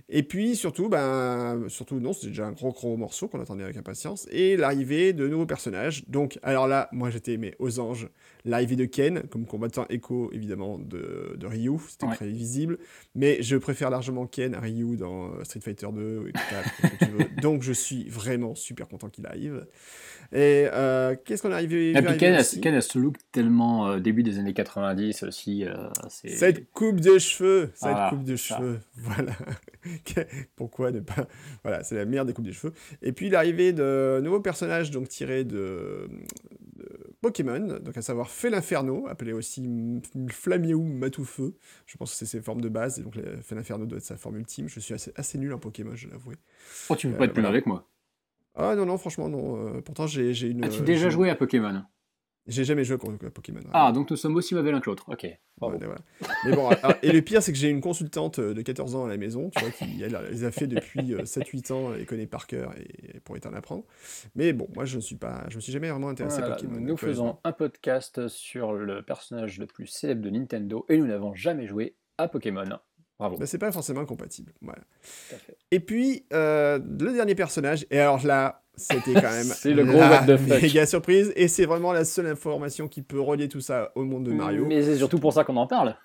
Et 0.08 0.24
puis 0.24 0.56
surtout, 0.56 0.88
ben, 0.88 1.68
surtout 1.68 2.00
non, 2.00 2.12
c'est 2.12 2.26
déjà 2.26 2.46
un 2.46 2.52
gros 2.52 2.72
gros 2.72 2.96
morceau 2.96 3.28
qu'on 3.28 3.40
attendait 3.40 3.62
avec 3.62 3.76
impatience. 3.76 4.26
Et 4.32 4.56
l'arrivée 4.56 5.12
de 5.12 5.28
nouveaux 5.28 5.46
personnages. 5.46 6.04
Donc, 6.08 6.40
alors 6.42 6.66
là, 6.66 6.88
moi 6.90 7.08
j'étais 7.08 7.34
aimé 7.34 7.54
aux 7.60 7.78
anges. 7.78 8.08
L'arrivée 8.44 8.76
de 8.76 8.84
Ken, 8.84 9.22
comme 9.30 9.46
combattant 9.46 9.86
écho 9.88 10.30
évidemment 10.32 10.78
de, 10.78 11.36
de 11.38 11.46
Ryu, 11.46 11.78
c'était 11.88 12.12
très 12.12 12.26
visible. 12.26 12.78
Mais 13.14 13.40
je 13.40 13.56
préfère 13.56 13.88
largement 13.88 14.26
Ken 14.26 14.54
à 14.54 14.60
Ryu 14.60 14.96
dans 14.96 15.26
euh, 15.26 15.44
Street 15.44 15.60
Fighter 15.60 15.86
2 15.92 16.32
Donc 17.42 17.62
je 17.62 17.72
suis 17.72 18.08
vraiment 18.08 18.54
super 18.56 18.88
content 18.88 19.08
qu'il 19.08 19.26
arrive. 19.26 19.66
Et 20.32 20.66
euh, 20.72 21.14
qu'est-ce 21.24 21.42
qu'on 21.42 21.50
est 21.50 21.54
arrivé, 21.54 21.90
Et 21.90 22.02
puis 22.02 22.16
Ken, 22.16 22.34
a, 22.34 22.42
Ken 22.42 22.74
a 22.74 22.80
ce 22.80 22.98
look 22.98 23.16
tellement 23.30 23.88
euh, 23.88 24.00
début 24.00 24.22
des 24.24 24.38
années 24.38 24.54
90 24.54 25.22
aussi. 25.22 25.64
cette 26.08 26.72
coupe 26.72 27.00
de 27.00 27.18
cheveux, 27.18 27.70
cette 27.74 27.96
coupe 28.10 28.24
de 28.24 28.34
cheveux, 28.34 28.80
voilà. 28.96 29.32
Pourquoi 30.56 30.90
ne 30.90 31.00
pas 31.00 31.26
Voilà, 31.62 31.84
c'est 31.84 31.96
la 31.96 32.06
meilleure 32.06 32.24
des 32.24 32.32
coupes 32.32 32.46
de 32.46 32.52
cheveux. 32.52 32.72
Et 33.02 33.12
puis 33.12 33.30
l'arrivée 33.30 33.72
de 33.72 34.20
nouveaux 34.22 34.40
personnages 34.40 34.90
donc 34.90 35.08
tirés 35.08 35.44
de, 35.44 36.08
Pokémon, 37.22 37.78
donc 37.78 37.96
à 37.96 38.02
savoir 38.02 38.28
Felinferno, 38.28 39.06
appelé 39.06 39.32
aussi 39.32 39.66
Flamiou 40.28 40.82
Matoufeu. 40.82 41.54
Je 41.86 41.96
pense 41.96 42.10
que 42.10 42.16
c'est 42.16 42.26
ses 42.26 42.42
formes 42.42 42.60
de 42.60 42.68
base, 42.68 42.98
et 42.98 43.02
donc 43.02 43.16
Felinferno 43.42 43.86
doit 43.86 43.98
être 43.98 44.04
sa 44.04 44.16
forme 44.16 44.36
ultime. 44.36 44.68
Je 44.68 44.80
suis 44.80 44.92
assez, 44.92 45.12
assez 45.14 45.38
nul 45.38 45.54
en 45.54 45.58
Pokémon, 45.58 45.94
je 45.94 46.08
l'avoue. 46.08 46.32
Oh, 46.90 46.96
tu 46.96 47.08
veux 47.08 47.16
pas 47.16 47.24
être 47.24 47.32
plus 47.32 47.46
avec 47.46 47.64
moi? 47.64 47.88
Ah 48.54 48.74
non, 48.74 48.84
non, 48.84 48.98
franchement, 48.98 49.28
non. 49.28 49.76
Euh, 49.76 49.80
pourtant, 49.80 50.06
j'ai 50.06 50.32
une. 50.42 50.64
As-tu 50.64 50.82
déjà 50.82 51.08
joué 51.08 51.30
à 51.30 51.36
Pokémon? 51.36 51.84
J'ai 52.46 52.64
jamais 52.64 52.84
joué 52.84 52.96
à 52.96 53.30
Pokémon. 53.30 53.60
Ah, 53.72 53.92
donc 53.92 54.10
nous 54.10 54.16
sommes 54.16 54.34
aussi 54.36 54.54
mauvais 54.54 54.72
l'un 54.72 54.80
que 54.80 54.90
l'autre. 54.90 55.04
Ok. 55.08 55.26
Mais 56.44 56.56
bon, 56.56 56.70
et 57.02 57.12
le 57.12 57.22
pire, 57.22 57.42
c'est 57.42 57.52
que 57.52 57.58
j'ai 57.58 57.68
une 57.68 57.80
consultante 57.80 58.40
euh, 58.40 58.52
de 58.52 58.62
14 58.62 58.96
ans 58.96 59.04
à 59.04 59.08
la 59.08 59.16
maison, 59.16 59.50
tu 59.50 59.62
vois, 59.62 59.70
qui 59.70 60.02
elle, 60.02 60.18
les 60.30 60.42
a 60.44 60.50
fait 60.50 60.66
depuis 60.66 61.14
7-8 61.14 61.70
euh, 61.70 61.74
ans, 61.74 61.94
elle 61.94 62.04
connaît 62.04 62.26
par 62.26 62.48
cœur 62.48 62.74
et 62.76 63.20
pour 63.20 63.36
en 63.36 63.54
apprendre. 63.54 63.84
Mais 64.34 64.52
bon, 64.52 64.68
moi, 64.74 64.84
je 64.84 64.96
ne 64.96 65.00
suis 65.00 65.16
pas, 65.16 65.44
je 65.50 65.56
me 65.56 65.60
suis 65.60 65.72
jamais 65.72 65.88
vraiment 65.88 66.08
intéressé 66.08 66.40
à 66.40 66.50
Pokémon. 66.50 66.80
Nous 66.80 66.96
faisons 66.96 67.38
un 67.44 67.52
podcast 67.52 68.26
sur 68.28 68.72
le 68.72 69.02
personnage 69.02 69.58
le 69.58 69.66
plus 69.66 69.86
célèbre 69.86 70.22
de 70.22 70.30
Nintendo 70.30 70.84
et 70.88 70.96
nous 70.96 71.06
n'avons 71.06 71.34
jamais 71.34 71.66
joué 71.66 71.94
à 72.18 72.28
Pokémon. 72.28 72.78
Bravo. 73.18 73.36
Bah, 73.36 73.46
c'est 73.46 73.58
pas 73.58 73.72
forcément 73.72 74.04
compatible. 74.04 74.52
Voilà. 74.60 74.82
Et 75.70 75.80
puis, 75.80 76.24
euh, 76.32 76.78
le 76.78 77.12
dernier 77.12 77.34
personnage, 77.34 77.86
et 77.90 77.98
alors 78.00 78.24
là, 78.26 78.62
c'était 78.76 79.14
quand 79.14 79.22
même 79.22 79.44
c'est 79.54 79.74
le 79.74 79.84
gros 79.84 79.98
la 79.98 80.38
méga 80.38 80.86
surprise 80.86 81.32
et 81.36 81.46
c'est 81.46 81.66
vraiment 81.66 81.92
la 81.92 82.04
seule 82.04 82.26
information 82.26 82.88
qui 82.88 83.02
peut 83.02 83.20
relier 83.20 83.48
tout 83.48 83.60
ça 83.60 83.92
au 83.94 84.04
monde 84.04 84.24
de 84.24 84.32
Mario. 84.32 84.66
Mais 84.66 84.82
c'est 84.82 84.96
surtout 84.96 85.18
pour 85.18 85.32
ça 85.32 85.44
qu'on 85.44 85.56
en 85.56 85.66
parle. 85.66 85.96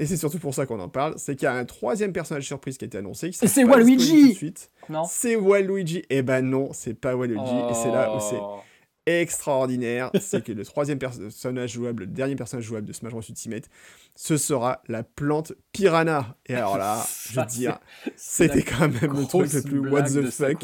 Et 0.00 0.06
c'est 0.06 0.16
surtout 0.16 0.38
pour 0.38 0.54
ça 0.54 0.64
qu'on 0.64 0.78
en 0.78 0.88
parle, 0.88 1.14
c'est 1.16 1.34
qu'il 1.34 1.46
y 1.46 1.48
a 1.48 1.54
un 1.54 1.64
troisième 1.64 2.12
personnage 2.12 2.46
surprise 2.46 2.78
qui 2.78 2.84
a 2.84 2.86
été 2.86 2.98
annoncé. 2.98 3.32
C'est 3.32 3.64
Waluigi. 3.64 4.54
Non. 4.88 5.02
C'est 5.08 5.34
Waluigi. 5.34 6.04
Eh 6.08 6.22
ben 6.22 6.40
non, 6.40 6.70
c'est 6.72 6.94
pas 6.94 7.16
Waluigi. 7.16 7.56
Et 7.70 7.74
c'est 7.74 7.90
là 7.90 8.14
où 8.14 8.20
c'est 8.20 8.38
oh 8.40 8.60
extraordinaire, 9.08 10.10
c'est 10.20 10.44
que 10.44 10.52
le 10.52 10.64
troisième 10.64 10.98
personnage 10.98 11.72
jouable, 11.72 12.04
le 12.04 12.06
dernier 12.06 12.36
personnage 12.36 12.64
jouable 12.64 12.86
de 12.86 12.92
Smash 12.92 13.12
Bros 13.12 13.22
Ultimate, 13.22 13.68
ce 14.14 14.36
sera 14.36 14.82
la 14.88 15.02
plante 15.02 15.52
Piranha. 15.72 16.36
Et 16.46 16.54
alors 16.54 16.78
là, 16.78 17.04
je 17.30 17.40
veux 17.40 17.46
dire, 17.46 17.78
c'était 18.16 18.62
quand 18.62 18.88
même 18.88 19.12
le 19.12 19.26
truc 19.26 19.52
le 19.52 19.62
plus 19.62 19.90
what 19.90 20.02
the 20.04 20.30
fuck. 20.30 20.62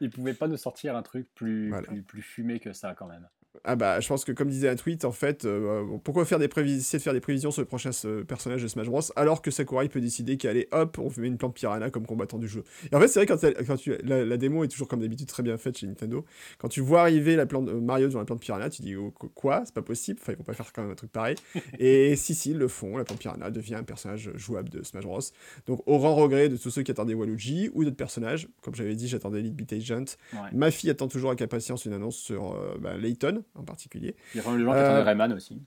Il 0.00 0.10
pouvait 0.10 0.34
pas 0.34 0.48
nous 0.48 0.56
sortir 0.56 0.96
un 0.96 1.02
truc 1.02 1.28
plus, 1.34 1.72
plus, 1.84 2.02
plus 2.02 2.22
fumé 2.22 2.60
que 2.60 2.72
ça 2.72 2.94
quand 2.94 3.06
même. 3.06 3.26
Ah 3.64 3.76
bah, 3.76 4.00
je 4.00 4.08
pense 4.08 4.24
que 4.24 4.32
comme 4.32 4.48
disait 4.48 4.68
un 4.68 4.76
tweet, 4.76 5.04
en 5.04 5.12
fait, 5.12 5.44
euh, 5.44 5.84
pourquoi 6.04 6.24
faire 6.24 6.38
des 6.38 6.46
essayer 6.46 6.98
de 6.98 7.02
faire 7.02 7.12
des 7.12 7.20
prévisions 7.20 7.50
sur 7.50 7.60
le 7.60 7.66
prochain 7.66 7.90
personnage 8.26 8.62
de 8.62 8.68
Smash 8.68 8.86
Bros 8.86 9.00
alors 9.16 9.42
que 9.42 9.50
Sakurai 9.50 9.88
peut 9.88 10.00
décider 10.00 10.36
qu'allez, 10.36 10.68
hop, 10.70 10.98
on 10.98 11.10
met 11.20 11.26
une 11.26 11.36
plante 11.36 11.54
piranha 11.54 11.90
comme 11.90 12.06
combattant 12.06 12.38
du 12.38 12.48
jeu. 12.48 12.64
Et 12.90 12.94
en 12.94 13.00
fait, 13.00 13.08
c'est 13.08 13.18
vrai 13.18 13.26
quand, 13.26 13.66
quand 13.66 13.76
tu, 13.76 13.96
la, 14.02 14.36
démo 14.36 14.64
est 14.64 14.68
toujours 14.68 14.88
comme 14.88 15.00
d'habitude 15.00 15.26
très 15.26 15.42
bien 15.42 15.58
faite 15.58 15.78
chez 15.78 15.86
Nintendo. 15.86 16.24
Quand 16.58 16.68
tu 16.68 16.80
vois 16.80 17.02
arriver 17.02 17.36
la 17.36 17.44
plante 17.44 17.68
euh, 17.68 17.80
Mario 17.80 18.08
dans 18.08 18.20
la 18.20 18.24
plante 18.24 18.40
piranha, 18.40 18.70
tu 18.70 18.82
dis 18.82 18.96
oh, 18.96 19.12
quoi, 19.34 19.62
c'est 19.64 19.74
pas 19.74 19.82
possible. 19.82 20.18
Enfin, 20.22 20.32
ils 20.32 20.38
vont 20.38 20.44
pas 20.44 20.54
faire 20.54 20.72
quand 20.72 20.82
même 20.82 20.92
un 20.92 20.96
truc 20.96 21.10
pareil. 21.10 21.36
Et 21.78 22.16
si 22.16 22.34
si, 22.34 22.52
ils 22.52 22.58
le 22.58 22.68
font. 22.68 22.96
La 22.96 23.04
plante 23.04 23.18
piranha 23.18 23.50
devient 23.50 23.74
un 23.74 23.84
personnage 23.84 24.30
jouable 24.36 24.68
de 24.70 24.82
Smash 24.84 25.04
Bros. 25.04 25.20
Donc 25.66 25.82
au 25.86 25.98
grand 25.98 26.14
regret 26.14 26.48
de 26.48 26.56
tous 26.56 26.70
ceux 26.70 26.82
qui 26.82 26.92
attendaient 26.92 27.14
Waluigi 27.14 27.68
ou 27.74 27.84
d'autres 27.84 27.96
personnages, 27.96 28.48
comme 28.62 28.74
j'avais 28.74 28.94
dit, 28.94 29.08
j'attendais 29.08 29.40
Elite 29.40 29.54
Beat 29.54 29.72
Agent. 29.72 30.16
Ma 30.52 30.70
fille 30.70 30.90
attend 30.90 31.08
toujours 31.08 31.30
avec 31.30 31.42
impatience 31.42 31.84
une 31.84 31.92
annonce 31.92 32.16
sur 32.16 32.54
euh, 32.54 32.76
bah, 32.80 32.96
Layton 32.96 33.39
en 33.54 33.64
particulier. 33.64 34.16
Il 34.34 34.38
y 34.38 34.40
a 34.40 34.56
des 34.56 34.64
gens 34.64 34.72
qui 34.72 34.78
attendaient 34.78 35.00
euh, 35.00 35.02
Rayman 35.02 35.32
aussi. 35.32 35.62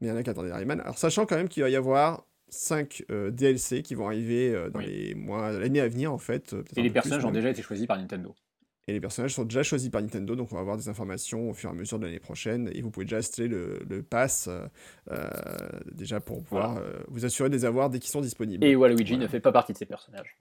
Mais 0.00 0.08
il 0.08 0.10
y 0.10 0.12
en 0.12 0.16
a 0.16 0.22
qui 0.22 0.30
attendaient 0.30 0.52
Rayman. 0.52 0.80
Alors, 0.80 0.98
sachant 0.98 1.26
quand 1.26 1.36
même 1.36 1.48
qu'il 1.48 1.62
va 1.62 1.70
y 1.70 1.76
avoir 1.76 2.26
5 2.48 3.04
euh, 3.10 3.30
DLC 3.30 3.82
qui 3.82 3.94
vont 3.94 4.06
arriver 4.06 4.54
euh, 4.54 4.70
dans 4.70 4.80
les 4.80 5.14
mois, 5.14 5.52
l'année 5.52 5.80
à 5.80 5.88
venir 5.88 6.12
en 6.12 6.18
fait. 6.18 6.54
Et 6.76 6.82
les 6.82 6.90
personnages 6.90 7.24
ont 7.24 7.30
déjà 7.30 7.50
été 7.50 7.62
choisis 7.62 7.86
par 7.86 7.98
Nintendo. 7.98 8.34
Et 8.86 8.92
les 8.92 9.00
personnages 9.00 9.34
sont 9.34 9.44
déjà 9.44 9.62
choisis 9.62 9.90
par 9.90 10.00
Nintendo, 10.00 10.34
donc 10.34 10.50
on 10.50 10.54
va 10.54 10.62
avoir 10.62 10.78
des 10.78 10.88
informations 10.88 11.50
au 11.50 11.52
fur 11.52 11.68
et 11.68 11.72
à 11.72 11.76
mesure 11.76 11.98
de 11.98 12.06
l'année 12.06 12.20
prochaine. 12.20 12.70
Et 12.72 12.80
vous 12.80 12.90
pouvez 12.90 13.04
déjà 13.04 13.18
installer 13.18 13.48
le, 13.48 13.80
le 13.86 14.02
pass 14.02 14.48
déjà 15.92 16.20
pour 16.20 16.42
pouvoir 16.42 16.80
vous 17.08 17.26
assurer 17.26 17.50
de 17.50 17.54
les 17.54 17.66
avoir 17.66 17.90
dès 17.90 17.98
qu'ils 17.98 18.10
sont 18.10 18.22
disponibles. 18.22 18.64
Et 18.64 18.76
Waluigi 18.76 19.18
ne 19.18 19.26
fait 19.26 19.40
pas 19.40 19.52
partie 19.52 19.74
de 19.74 19.78
ces 19.78 19.84
personnages. 19.84 20.38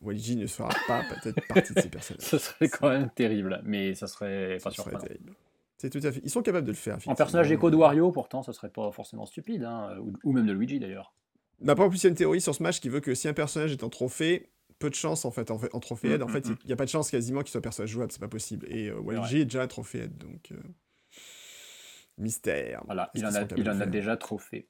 Waluigi 0.00 0.36
ne 0.36 0.46
fera 0.46 0.70
pas 0.86 1.02
peut-être 1.02 1.46
partie 1.48 1.72
de 1.72 1.80
ces 1.80 1.88
personnages. 1.90 2.24
Ce 2.24 2.38
serait 2.38 2.68
quand 2.68 2.88
même 2.88 3.10
terrible, 3.10 3.60
mais 3.64 3.94
ça 3.94 4.06
serait 4.06 4.58
pas 4.62 4.70
surprenant. 4.70 5.00
Terrible. 5.00 5.32
C'est 5.78 5.90
tout 5.90 6.00
à 6.02 6.10
fait. 6.12 6.20
Ils 6.24 6.30
sont 6.30 6.42
capables 6.42 6.66
de 6.66 6.72
le 6.72 6.76
faire. 6.76 6.98
En 7.06 7.14
personnage 7.14 7.50
écho 7.52 7.70
de 7.70 7.76
Wario, 7.76 8.10
pourtant, 8.10 8.42
ce 8.42 8.52
serait 8.52 8.68
pas 8.70 8.90
forcément 8.90 9.26
stupide, 9.26 9.64
hein, 9.64 9.96
ou, 10.24 10.32
même 10.32 10.46
de 10.46 10.52
Luigi 10.52 10.80
d'ailleurs. 10.80 11.14
D'après, 11.60 11.84
en 11.84 11.88
plus, 11.88 11.98
il 12.02 12.04
y 12.04 12.06
a 12.06 12.10
une 12.10 12.16
théorie 12.16 12.40
sur 12.40 12.54
Smash 12.54 12.80
qui 12.80 12.88
veut 12.88 13.00
que 13.00 13.14
si 13.14 13.28
un 13.28 13.32
personnage 13.32 13.72
est 13.72 13.82
en 13.84 13.88
trophée, 13.88 14.50
peu 14.78 14.90
de 14.90 14.94
chance 14.94 15.24
en 15.24 15.30
fait 15.30 15.50
en, 15.50 15.60
en 15.72 15.80
trophée 15.80 16.10
aide. 16.10 16.22
En 16.22 16.26
Mm, 16.26 16.30
fait, 16.30 16.48
mm, 16.48 16.56
il 16.64 16.66
n'y 16.66 16.72
a 16.72 16.76
pas 16.76 16.84
de 16.84 16.90
chance 16.90 17.10
quasiment 17.10 17.40
qu'il 17.40 17.50
soit 17.50 17.60
personnage 17.60 17.90
jouable, 17.90 18.12
c'est 18.12 18.20
pas 18.20 18.28
possible. 18.28 18.66
Et 18.70 18.90
euh, 18.90 19.22
est 19.32 19.44
déjà 19.44 19.62
un 19.62 19.66
trophée 19.66 20.00
aide, 20.02 20.16
donc. 20.18 20.52
euh, 20.52 20.56
Mystère. 22.16 22.82
Voilà, 22.86 23.10
il 23.14 23.24
en 23.24 23.34
a, 23.34 23.42
il 23.56 23.70
en 23.70 23.86
déjà 23.86 24.16
trop 24.16 24.38
fait. 24.38 24.68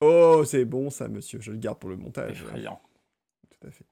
Oh, 0.00 0.42
c'est 0.46 0.64
bon 0.64 0.90
ça, 0.90 1.08
monsieur. 1.08 1.40
Je 1.40 1.50
le 1.50 1.56
garde 1.58 1.78
pour 1.78 1.90
le 1.90 1.96
montage. 1.96 2.42
Effrayant. 2.42 2.80
Tout 3.50 3.66
à 3.66 3.70
fait. 3.70 3.84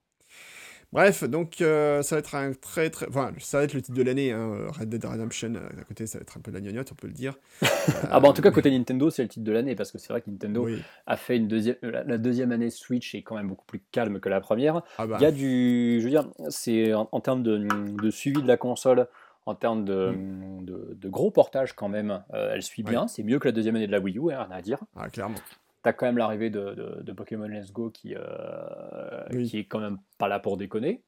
Bref, 0.92 1.24
donc 1.24 1.62
euh, 1.62 2.02
ça 2.02 2.16
va 2.16 2.18
être 2.20 2.34
un 2.34 2.52
très 2.52 2.90
très. 2.90 3.08
Enfin, 3.08 3.32
ça 3.38 3.56
va 3.58 3.64
être 3.64 3.72
le 3.72 3.80
titre 3.80 3.96
de 3.96 4.02
l'année, 4.02 4.30
hein, 4.32 4.66
Red 4.78 4.90
Dead 4.90 5.02
Redemption. 5.04 5.54
euh, 5.54 5.80
À 5.80 5.84
côté, 5.84 6.06
ça 6.06 6.18
va 6.18 6.22
être 6.22 6.36
un 6.36 6.40
peu 6.40 6.50
la 6.50 6.60
gnognotte, 6.60 6.92
on 6.92 6.94
peut 6.94 7.06
le 7.06 7.14
dire. 7.14 7.34
Ah 8.10 8.20
bah 8.20 8.28
en 8.28 8.32
tout 8.34 8.42
cas 8.42 8.50
Euh, 8.50 8.52
côté 8.52 8.70
Nintendo 8.70 9.08
c'est 9.10 9.22
le 9.22 9.28
titre 9.28 9.44
de 9.44 9.52
l'année 9.52 9.74
parce 9.74 9.90
que 9.90 9.98
c'est 9.98 10.12
vrai 10.12 10.20
que 10.20 10.30
Nintendo 10.30 10.64
oui. 10.66 10.82
a 11.06 11.16
fait 11.16 11.36
une 11.38 11.48
deuxième 11.48 11.76
la, 11.82 12.04
la 12.04 12.18
deuxième 12.18 12.52
année 12.52 12.68
Switch 12.70 13.14
est 13.14 13.22
quand 13.22 13.36
même 13.36 13.48
beaucoup 13.48 13.64
plus 13.64 13.80
calme 13.90 14.20
que 14.20 14.28
la 14.28 14.40
première. 14.40 14.82
Ah 14.98 15.06
bah, 15.06 15.16
Il 15.18 15.22
y 15.22 15.26
a 15.26 15.32
du 15.32 15.98
je 15.98 16.04
veux 16.04 16.10
dire 16.10 16.28
c'est 16.50 16.92
en, 16.92 17.08
en 17.10 17.20
termes 17.20 17.42
de, 17.42 17.56
de 18.00 18.10
suivi 18.10 18.42
de 18.42 18.46
la 18.46 18.56
console 18.58 19.08
en 19.46 19.54
termes 19.56 19.84
de, 19.84 20.12
de, 20.60 20.94
de 21.00 21.08
gros 21.08 21.30
portage 21.30 21.72
quand 21.72 21.88
même 21.88 22.22
euh, 22.34 22.52
elle 22.54 22.62
suit 22.62 22.82
Ouais. 22.84 22.90
bien 22.90 23.08
c'est 23.08 23.22
mieux 23.22 23.38
que 23.38 23.48
la 23.48 23.52
deuxième 23.52 23.74
année 23.76 23.86
de 23.88 23.92
la 23.92 23.98
Wii 24.00 24.18
U 24.18 24.30
hein, 24.32 24.44
rien 24.48 24.56
à 24.56 24.62
dire. 24.62 24.78
ah, 24.96 25.08
clairement. 25.08 25.38
T'as 25.82 25.92
quand 25.92 26.06
même 26.06 26.18
l'arrivée 26.18 26.48
de, 26.50 26.74
de, 26.74 27.02
de 27.02 27.12
Pokémon 27.12 27.46
Let's 27.48 27.72
Go 27.72 27.90
qui, 27.90 28.14
euh, 28.16 29.24
Oui. 29.32 29.48
qui 29.48 29.58
est 29.58 29.64
quand 29.64 29.80
même 29.80 29.98
pas 30.18 30.28
là 30.28 30.38
pour 30.38 30.56
déconner. 30.56 31.02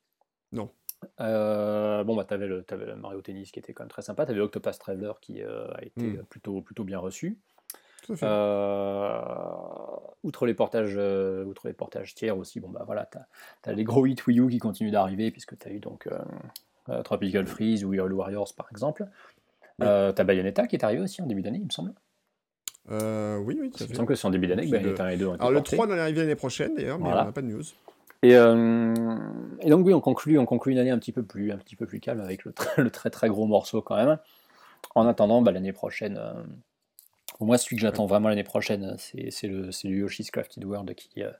Non. 0.52 0.68
Euh, 1.20 2.02
bon, 2.02 2.16
bah, 2.16 2.24
t'avais 2.24 2.46
le, 2.46 2.62
t'avais 2.62 2.86
le 2.86 2.96
Mario 2.96 3.20
Tennis 3.22 3.52
qui 3.52 3.58
était 3.58 3.72
quand 3.72 3.84
même 3.84 3.90
très 3.90 4.02
sympa. 4.02 4.26
T'avais 4.26 4.40
Octopath 4.40 4.78
Traveler 4.78 5.12
qui 5.20 5.42
euh, 5.42 5.66
a 5.74 5.84
été 5.84 6.06
Mm. 6.06 6.24
plutôt, 6.28 6.60
plutôt 6.62 6.84
bien 6.84 6.98
reçu. 6.98 7.38
Euh, 8.22 9.20
outre, 10.22 10.46
les 10.46 10.54
portages, 10.54 10.96
outre 11.46 11.66
les 11.68 11.72
portages 11.72 12.14
tiers 12.14 12.36
aussi, 12.36 12.60
bon, 12.60 12.68
bah, 12.70 12.82
voilà, 12.86 13.06
t'as 13.06 13.20
as 13.70 13.72
les 13.72 13.84
gros 13.84 14.06
hits 14.06 14.16
Wii 14.26 14.40
U 14.40 14.48
qui 14.48 14.58
continuent 14.58 14.90
d'arriver, 14.92 15.30
puisque 15.30 15.56
t'as 15.58 15.70
eu 15.70 15.78
donc 15.80 16.08
Tropical 17.04 17.46
Freeze 17.46 17.84
ou 17.84 17.94
Hyrule 17.94 18.12
Warriors 18.12 18.52
par 18.56 18.68
exemple. 18.70 19.06
T'as 19.78 20.24
Bayonetta 20.24 20.66
qui 20.66 20.76
est 20.76 20.84
arrivé 20.84 21.02
aussi 21.02 21.22
en 21.22 21.26
début 21.26 21.42
d'année, 21.42 21.58
il 21.58 21.64
me 21.64 21.70
semble. 21.70 21.92
Euh, 22.90 23.38
oui, 23.38 23.56
oui, 23.60 23.70
Il 23.80 23.88
me 23.88 23.94
semble 23.94 24.08
que 24.08 24.14
c'est 24.14 24.26
en 24.26 24.30
début 24.30 24.46
d'année 24.46 24.62
que 24.62 24.68
C'est 24.68 24.76
Bayonetta 24.76 25.04
1 25.04 25.08
et 25.10 25.16
2 25.16 25.26
ont 25.26 25.34
été 25.34 25.40
Alors, 25.40 25.50
le 25.52 25.56
portés. 25.58 25.76
3 25.76 25.86
doit 25.86 25.96
arriver 25.96 26.20
l'année 26.20 26.34
prochaine 26.34 26.74
d'ailleurs, 26.74 26.98
mais 26.98 27.04
Voilà. 27.04 27.22
on 27.22 27.26
n'a 27.26 27.32
pas 27.32 27.42
de 27.42 27.46
news. 27.46 27.62
Et, 28.22 28.34
euh, 28.36 28.94
et 29.60 29.70
donc 29.70 29.86
oui, 29.86 29.92
on 29.94 30.00
conclut, 30.00 30.38
on 30.38 30.46
conclut 30.46 30.72
une 30.72 30.78
année 30.78 30.90
un 30.90 30.98
petit 30.98 31.12
peu 31.12 31.22
plus, 31.22 31.52
un 31.52 31.58
petit 31.58 31.76
peu 31.76 31.86
plus 31.86 32.00
calme 32.00 32.20
avec 32.20 32.44
le, 32.44 32.52
tr- 32.52 32.80
le 32.82 32.90
très 32.90 33.10
très 33.10 33.28
gros 33.28 33.46
morceau 33.46 33.80
quand 33.82 33.96
même. 33.96 34.18
En 34.94 35.06
attendant, 35.06 35.40
bah, 35.42 35.50
l'année 35.52 35.72
prochaine, 35.72 36.16
euh, 36.18 36.32
au 37.40 37.46
moins 37.46 37.56
celui 37.56 37.76
que 37.76 37.82
j'attends 37.82 38.06
vraiment 38.06 38.28
l'année 38.28 38.44
prochaine, 38.44 38.96
c'est 38.98 39.46
le, 39.48 39.70
le 39.84 39.90
Yoshi's 39.90 40.30
Crafted 40.30 40.64
World 40.64 40.94
qui, 40.94 41.22
euh, 41.22 41.30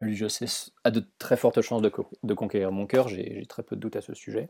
lui, 0.00 0.14
je 0.16 0.28
sais, 0.28 0.46
a 0.84 0.90
de 0.90 1.02
très 1.18 1.36
fortes 1.36 1.60
chances 1.60 1.82
de, 1.82 1.90
de 2.22 2.34
conquérir 2.34 2.70
mon 2.72 2.86
cœur. 2.86 3.08
J'ai 3.08 3.44
très 3.48 3.62
peu 3.62 3.74
de 3.74 3.80
doutes 3.80 3.96
à 3.96 4.00
ce 4.00 4.14
sujet. 4.14 4.48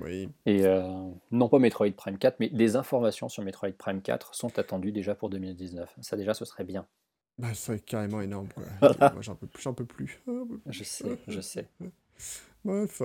Oui. 0.00 0.28
Et 0.46 0.64
euh, 0.64 0.82
non 1.30 1.48
pas 1.48 1.58
Metroid 1.58 1.90
Prime 1.92 2.18
4, 2.18 2.40
mais 2.40 2.48
des 2.48 2.76
informations 2.76 3.28
sur 3.28 3.42
Metroid 3.42 3.72
Prime 3.72 4.02
4 4.02 4.34
sont 4.34 4.58
attendues 4.58 4.92
déjà 4.92 5.14
pour 5.14 5.30
2019. 5.30 5.96
Ça 6.00 6.16
déjà, 6.16 6.34
ce 6.34 6.44
serait 6.44 6.64
bien. 6.64 6.86
Bah, 7.38 7.54
c'est 7.54 7.84
carrément 7.84 8.20
énorme. 8.20 8.48
Quoi. 8.48 8.90
Moi, 9.12 9.22
j'en 9.22 9.34
peux 9.34 9.46
plus. 9.46 9.62
J'en 9.62 9.74
peux 9.74 9.86
plus. 9.86 10.20
Je 10.66 10.84
sais, 10.84 11.18
je 11.28 11.40
sais. 11.40 11.68
Bref. 12.64 13.02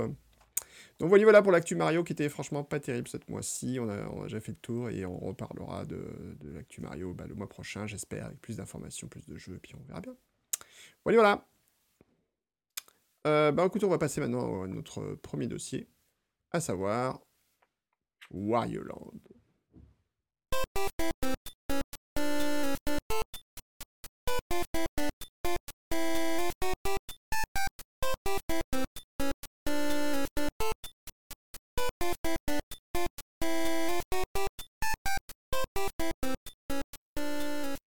Donc 0.99 1.09
voilà, 1.09 1.23
voilà 1.23 1.41
pour 1.41 1.51
l'actu 1.51 1.75
Mario 1.75 2.03
qui 2.03 2.13
était 2.13 2.29
franchement 2.29 2.63
pas 2.63 2.79
terrible 2.79 3.07
cette 3.07 3.29
mois-ci. 3.29 3.77
On 3.79 3.87
a, 3.87 4.07
on 4.07 4.21
a 4.21 4.23
déjà 4.23 4.39
fait 4.39 4.51
le 4.51 4.57
tour 4.57 4.89
et 4.89 5.05
on 5.05 5.17
reparlera 5.17 5.85
de, 5.85 6.03
de 6.39 6.51
l'actu 6.51 6.81
Mario 6.81 7.13
bah, 7.13 7.25
le 7.27 7.35
mois 7.35 7.47
prochain, 7.47 7.85
j'espère, 7.85 8.25
avec 8.25 8.41
plus 8.41 8.57
d'informations, 8.57 9.07
plus 9.07 9.25
de 9.27 9.37
jeux, 9.37 9.55
et 9.55 9.59
puis 9.59 9.75
on 9.75 9.87
verra 9.87 10.01
bien. 10.01 10.15
Voilà, 11.03 11.19
voilà. 11.19 11.47
Euh, 13.27 13.51
bah 13.51 13.65
écoute, 13.65 13.83
on 13.83 13.89
va 13.89 13.97
passer 13.97 14.21
maintenant 14.21 14.63
à 14.63 14.67
notre 14.67 15.15
premier 15.15 15.47
dossier, 15.47 15.87
à 16.51 16.59
savoir 16.59 17.19
Wario 18.31 18.83
Land. 18.83 19.13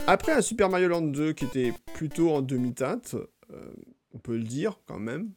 Après 0.07 0.33
un 0.33 0.43
Super 0.43 0.69
Mario 0.69 0.89
Land 0.89 1.03
2 1.03 1.35
qui 1.35 1.45
était 1.45 1.73
plutôt 1.95 2.31
en 2.31 2.43
demi-teinte, 2.43 3.15
euh, 3.53 3.73
on 4.13 4.19
peut 4.19 4.37
le 4.37 4.43
dire 4.43 4.81
quand 4.85 4.99
même, 4.99 5.31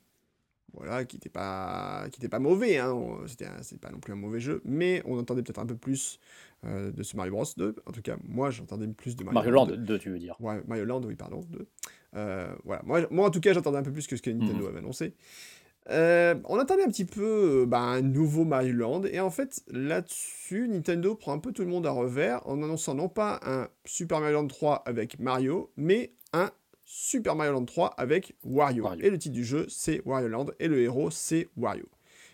voilà, 0.73 1.05
qui 1.05 1.15
n'était 1.17 1.29
pas, 1.29 2.05
qui 2.11 2.19
était 2.19 2.29
pas 2.29 2.39
mauvais, 2.39 2.77
hein, 2.77 2.95
c'était 3.27 3.77
pas 3.79 3.91
non 3.91 3.99
plus 3.99 4.13
un 4.13 4.17
mauvais 4.17 4.39
jeu, 4.39 4.61
mais 4.65 5.01
on 5.05 5.17
entendait 5.19 5.43
peut-être 5.43 5.59
un 5.59 5.65
peu 5.65 5.75
plus 5.75 6.19
euh, 6.65 6.91
de 6.91 7.03
ce 7.03 7.15
Mario 7.15 7.33
Bros 7.33 7.43
2. 7.57 7.75
En 7.85 7.91
tout 7.91 8.01
cas, 8.01 8.15
moi 8.23 8.49
j'entendais 8.49 8.87
plus 8.87 9.15
de 9.15 9.23
Mario, 9.23 9.35
Mario 9.35 9.51
Land 9.51 9.65
2, 9.77 9.99
tu 9.99 10.09
veux 10.09 10.19
dire. 10.19 10.35
Ouais, 10.39 10.61
Mario 10.67 10.85
Land, 10.85 11.01
oui, 11.05 11.15
pardon. 11.15 11.41
2. 11.49 11.67
Euh, 12.15 12.53
voilà. 12.63 12.81
Moi, 12.85 13.01
moi, 13.11 13.27
en 13.27 13.31
tout 13.31 13.39
cas, 13.41 13.53
j'attendais 13.53 13.77
un 13.77 13.83
peu 13.83 13.91
plus 13.91 14.07
que 14.07 14.15
ce 14.15 14.21
que 14.21 14.29
Nintendo 14.29 14.63
Mhm. 14.63 14.69
avait 14.69 14.79
annoncé. 14.79 15.13
Euh, 15.89 16.35
on 16.45 16.57
attendait 16.59 16.83
un 16.83 16.87
petit 16.89 17.03
peu 17.05 17.65
bah, 17.67 17.79
un 17.81 18.01
nouveau 18.01 18.45
Mario 18.45 18.73
Land, 18.73 19.03
et 19.03 19.19
en 19.19 19.29
fait, 19.29 19.61
là-dessus, 19.67 20.67
Nintendo 20.69 21.13
prend 21.15 21.33
un 21.33 21.39
peu 21.39 21.51
tout 21.51 21.61
le 21.63 21.67
monde 21.67 21.85
à 21.85 21.91
revers 21.91 22.39
en 22.47 22.63
annonçant 22.63 22.93
non 22.95 23.09
pas 23.09 23.41
un 23.45 23.67
Super 23.83 24.21
Mario 24.21 24.35
Land 24.37 24.47
3 24.47 24.83
avec 24.85 25.19
Mario, 25.19 25.71
mais 25.75 26.13
un 26.31 26.51
Super 26.95 27.35
Mario 27.35 27.53
Land 27.53 27.65
3 27.65 27.95
avec 27.97 28.35
Wario. 28.43 28.83
Wario. 28.83 29.03
Et 29.03 29.09
le 29.09 29.17
titre 29.17 29.33
du 29.33 29.43
jeu, 29.43 29.65
c'est 29.67 30.01
Wario 30.05 30.27
Land, 30.27 30.45
et 30.59 30.67
le 30.67 30.79
héros, 30.79 31.09
c'est 31.09 31.49
Wario. 31.57 31.85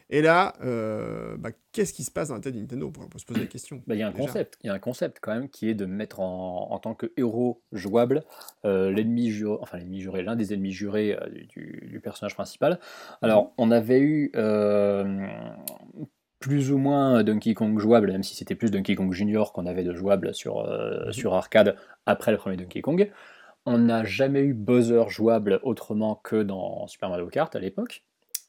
Et 0.10 0.22
là, 0.22 0.54
euh, 0.64 1.38
bah, 1.38 1.52
qu'est-ce 1.72 1.94
qui 1.94 2.04
se 2.04 2.12
passe 2.12 2.28
dans 2.28 2.34
la 2.34 2.42
tête 2.42 2.56
de 2.56 2.60
Nintendo? 2.60 2.88
On 3.00 3.08
peut 3.08 3.20
se 3.20 3.26
poser 3.26 3.40
la 3.40 3.46
question. 3.48 3.82
Bah, 3.88 3.96
Il 3.96 4.00
y 4.00 4.04
a 4.04 4.08
un 4.08 4.12
déjà. 4.12 4.24
concept, 4.26 4.58
il 4.64 4.68
y 4.68 4.70
a 4.70 4.74
un 4.74 4.80
concept 4.80 5.20
quand 5.22 5.34
même 5.34 5.48
qui 5.50 5.70
est 5.70 5.76
de 5.76 5.86
mettre 5.86 6.20
en, 6.20 6.68
en 6.72 6.80
tant 6.80 6.94
que 6.94 7.14
héros 7.16 7.62
jouable 7.72 8.24
euh, 8.66 8.92
l'ennemi 8.92 9.30
juré, 9.30 9.58
enfin 9.62 9.78
l'ennemi 9.78 10.02
juré, 10.02 10.24
l'un 10.24 10.36
des 10.36 10.52
ennemis 10.54 10.72
jurés 10.74 11.14
euh, 11.16 11.30
du, 11.48 11.88
du- 11.90 12.00
personnage 12.02 12.34
principal. 12.34 12.80
Alors 13.22 13.54
on 13.58 13.72
avait 13.72 14.00
eu 14.02 14.32
plus 16.40 16.72
ou 16.72 16.78
moins 16.78 17.24
Donkey 17.24 17.54
Kong 17.54 17.78
jouable, 17.80 18.12
même 18.12 18.24
si 18.24 18.34
c'était 18.36 18.56
plus 18.56 18.72
Donkey 18.72 18.96
Kong 18.96 19.12
Junior 19.14 19.54
qu'on 19.54 19.66
avait 19.66 19.84
de 19.84 19.94
jouable 19.94 20.34
sur, 20.34 20.64
Mhm. 20.66 21.12
sur 21.14 21.34
arcade 21.34 21.76
après 22.06 22.32
le 22.32 22.38
premier 22.38 22.58
Donkey 22.58 22.82
Kong. 22.82 23.10
On 23.66 23.78
n'a 23.78 24.04
jamais 24.04 24.42
eu 24.42 24.54
Bowser 24.54 25.04
jouable 25.10 25.60
autrement 25.64 26.16
que 26.16 26.42
dans 26.44 26.88
Super 26.88 27.10
Mario 27.10 27.28
Kart 27.28 27.56
à 27.56 27.60
l'époque. 27.60 28.04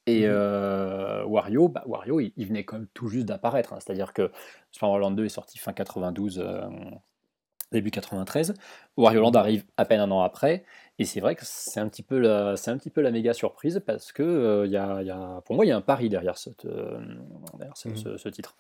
Et 0.07 0.21
Mhm. 0.23 0.29
euh, 0.33 1.25
Wario, 1.27 1.69
bah, 1.69 1.83
Wario, 1.87 2.21
il, 2.21 2.33
il 2.37 2.47
venait 2.47 2.65
quand 2.65 2.77
même 2.77 2.89
tout 2.95 3.09
juste 3.09 3.27
d'apparaître. 3.27 3.73
hein. 3.73 3.79
C'est-à-dire 3.81 4.13
que 4.13 4.31
Super 4.71 4.89
Mario 4.89 5.03
Land 5.03 5.11
2 5.13 5.25
est 5.27 5.29
sorti 5.29 5.59
fin 5.59 5.73
92, 5.73 6.39
euh, 6.39 6.63
début 7.73 7.91
93. 7.91 8.55
Wario 8.97 9.21
Land 9.21 9.33
arrive 9.33 9.65
à 9.77 9.85
peine 9.85 10.01
un 10.01 10.11
an 10.11 10.23
après. 10.23 10.65
Et 10.99 11.05
c'est 11.05 11.21
vrai 11.21 11.35
que 11.35 11.43
c'est 11.45 11.81
un 11.81 11.89
petit 11.89 12.03
peu 12.03 12.19
la, 12.19 12.51
un 12.67 12.79
petit 12.79 12.91
peu 12.91 13.01
la 13.01 13.11
méga 13.11 13.33
surprise 13.35 13.83
parce 13.87 14.13
que 14.13 14.23
euh, 14.23 14.67
il 14.67 14.73
y 14.73 14.77
a, 14.77 15.01
il 15.03 15.07
y 15.07 15.11
a- 15.11 15.43
pour 15.45 15.55
moi, 15.57 15.65
il 15.65 15.69
y 15.69 15.73
a 15.73 15.77
un 15.77 15.81
pari 15.83 16.09
derrière, 16.09 16.39
cette, 16.39 16.67
derrière 16.67 17.75
Mhm. 17.85 17.97
ce- 17.97 18.17
ce 18.17 18.29
titre. 18.29 18.57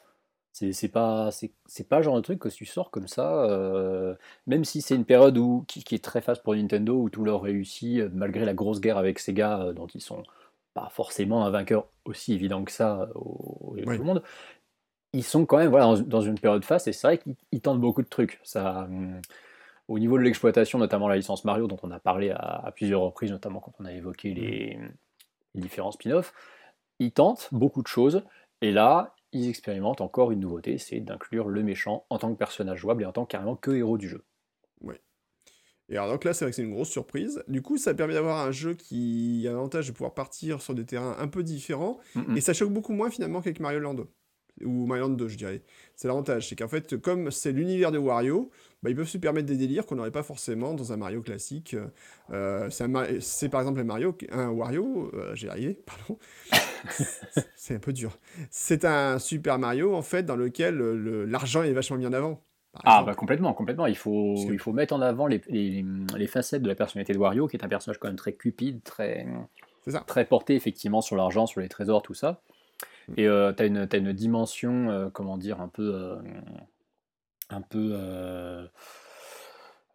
C'est 0.52 0.72
c'est 0.72 0.88
pas, 0.88 1.30
c'est 1.30 1.52
c'est 1.66 1.88
pas 1.88 1.98
le 1.98 2.02
genre 2.02 2.16
de 2.16 2.20
truc 2.22 2.40
que 2.40 2.48
tu 2.48 2.66
sors 2.66 2.90
comme 2.90 3.06
ça, 3.06 3.44
euh, 3.44 4.14
même 4.46 4.64
si 4.64 4.82
c'est 4.82 4.96
une 4.96 5.04
période 5.04 5.38
où, 5.38 5.64
qui, 5.68 5.84
qui 5.84 5.94
est 5.94 6.04
très 6.04 6.20
faste 6.20 6.42
pour 6.42 6.54
Nintendo, 6.56 6.94
où 7.00 7.08
tout 7.08 7.24
leur 7.24 7.42
réussit, 7.42 8.00
euh, 8.00 8.10
malgré 8.12 8.44
la 8.44 8.52
grosse 8.54 8.80
guerre 8.80 8.98
avec 8.98 9.20
Sega, 9.20 9.60
euh, 9.62 9.72
dont 9.72 9.86
ils 9.86 10.00
sont 10.00 10.22
pas 10.74 10.88
forcément 10.90 11.44
un 11.46 11.50
vainqueur 11.50 11.86
aussi 12.04 12.32
évident 12.34 12.64
que 12.64 12.72
ça 12.72 13.08
au, 13.14 13.20
au- 13.20 13.76
Oui. 13.76 13.84
tout 13.84 14.02
le 14.02 14.04
monde. 14.04 14.22
Ils 15.12 15.24
sont 15.24 15.46
quand 15.46 15.58
même 15.58 15.70
voilà, 15.70 15.86
dans, 15.86 15.98
dans 16.02 16.20
une 16.20 16.38
période 16.38 16.64
faste, 16.64 16.88
et 16.88 16.92
c'est 16.92 17.06
vrai 17.06 17.18
qu'ils 17.18 17.36
ils 17.52 17.60
tentent 17.60 17.80
beaucoup 17.80 18.02
de 18.02 18.08
trucs. 18.08 18.40
Ça, 18.44 18.84
hum, 18.84 19.20
au 19.88 19.98
niveau 19.98 20.18
de 20.18 20.22
l'exploitation, 20.22 20.78
notamment 20.78 21.08
la 21.08 21.16
licence 21.16 21.44
Mario, 21.44 21.66
dont 21.68 21.78
on 21.82 21.90
a 21.92 22.00
parlé 22.00 22.30
à, 22.30 22.36
à 22.66 22.72
plusieurs 22.72 23.00
reprises, 23.02 23.30
notamment 23.32 23.60
quand 23.60 23.74
on 23.80 23.84
a 23.84 23.92
évoqué 23.92 24.34
les, 24.34 24.78
les 25.54 25.60
différents 25.60 25.92
spin-offs, 25.92 26.32
ils 27.00 27.12
tentent 27.12 27.48
beaucoup 27.52 27.82
de 27.82 27.88
choses, 27.88 28.24
et 28.62 28.72
là, 28.72 29.14
ils 29.32 29.48
expérimentent 29.48 30.00
encore 30.00 30.32
une 30.32 30.40
nouveauté, 30.40 30.78
c'est 30.78 31.00
d'inclure 31.00 31.48
le 31.48 31.62
méchant 31.62 32.06
en 32.10 32.18
tant 32.18 32.32
que 32.32 32.38
personnage 32.38 32.78
jouable 32.80 33.02
et 33.02 33.06
en 33.06 33.12
tant 33.12 33.26
carrément 33.26 33.56
que 33.56 33.70
héros 33.70 33.98
du 33.98 34.08
jeu. 34.08 34.24
Et 35.90 35.96
alors 35.96 36.12
donc 36.12 36.24
là, 36.24 36.32
c'est 36.32 36.44
vrai 36.44 36.52
que 36.52 36.56
c'est 36.56 36.62
une 36.62 36.72
grosse 36.72 36.88
surprise. 36.88 37.42
Du 37.48 37.62
coup, 37.62 37.76
ça 37.76 37.92
permet 37.94 38.14
d'avoir 38.14 38.46
un 38.46 38.52
jeu 38.52 38.74
qui 38.74 39.44
a 39.48 39.50
l'avantage 39.50 39.88
de 39.88 39.92
pouvoir 39.92 40.14
partir 40.14 40.62
sur 40.62 40.72
des 40.74 40.86
terrains 40.86 41.16
un 41.18 41.26
peu 41.26 41.42
différents. 41.42 41.98
Et 42.36 42.40
ça 42.40 42.52
choque 42.52 42.72
beaucoup 42.72 42.92
moins 42.92 43.10
finalement 43.10 43.40
qu'avec 43.40 43.58
Mario 43.58 43.80
Land. 43.80 44.06
Ou 44.64 44.86
Mario 44.86 45.08
Land 45.08 45.14
2, 45.14 45.28
je 45.28 45.36
dirais. 45.36 45.62
C'est 45.96 46.06
l'avantage, 46.06 46.48
c'est 46.48 46.54
qu'en 46.56 46.68
fait, 46.68 46.96
comme 47.00 47.32
c'est 47.32 47.50
l'univers 47.50 47.90
de 47.90 47.98
Wario, 47.98 48.50
bah, 48.82 48.90
ils 48.90 48.96
peuvent 48.96 49.08
se 49.08 49.18
permettre 49.18 49.46
des 49.46 49.56
délires 49.56 49.84
qu'on 49.84 49.96
n'aurait 49.96 50.10
pas 50.10 50.22
forcément 50.22 50.74
dans 50.74 50.92
un 50.92 50.96
Mario 50.96 51.20
classique. 51.20 51.76
Euh, 52.30 52.68
c'est 53.20 53.48
par 53.48 53.60
exemple 53.60 53.80
un 53.80 53.84
Mario, 53.84 54.16
un 54.32 54.48
Wario, 54.48 55.10
euh, 55.14 55.34
j'ai 55.34 55.48
arrivé, 55.48 55.78
pardon. 55.86 56.18
c'est 57.56 57.74
un 57.74 57.78
peu 57.78 57.92
dur. 57.92 58.18
C'est 58.50 58.84
un 58.84 59.18
Super 59.18 59.58
Mario 59.58 59.94
en 59.94 60.02
fait 60.02 60.24
dans 60.24 60.36
lequel 60.36 60.80
euh, 60.80 60.94
le- 60.94 61.24
l'argent 61.26 61.62
est 61.62 61.72
vachement 61.72 61.98
mis 61.98 62.06
en 62.06 62.12
avant. 62.12 62.42
ah 62.84 63.02
bah 63.02 63.14
complètement, 63.14 63.52
complètement. 63.52 63.86
Il 63.86 63.96
faut, 63.96 64.36
il 64.50 64.58
faut 64.58 64.72
mettre 64.72 64.94
en 64.94 65.00
avant 65.02 65.26
les, 65.26 65.42
les, 65.48 66.26
facettes 66.26 66.62
de 66.62 66.68
la 66.68 66.74
personnalité 66.74 67.12
de 67.12 67.18
Wario, 67.18 67.48
qui 67.48 67.56
est 67.56 67.64
un 67.64 67.68
personnage 67.68 67.98
quand 67.98 68.08
même 68.08 68.16
très 68.16 68.32
cupide, 68.32 68.82
très, 68.82 69.26
très 70.06 70.24
porté 70.24 70.54
effectivement 70.54 71.00
sur 71.00 71.16
l'argent, 71.16 71.46
sur 71.46 71.60
les 71.60 71.68
trésors, 71.68 72.02
tout 72.02 72.14
ça. 72.14 72.40
Mm. 73.08 73.14
Et 73.18 73.26
euh, 73.26 73.52
tu 73.52 73.62
as, 73.62 73.66
as, 73.66 73.96
une 73.96 74.12
dimension, 74.12 74.90
euh, 74.90 75.08
comment 75.12 75.36
dire, 75.36 75.60
un 75.60 75.68
peu... 75.68 75.94
Euh, 75.94 76.16
un 77.50 77.60
peu... 77.60 78.68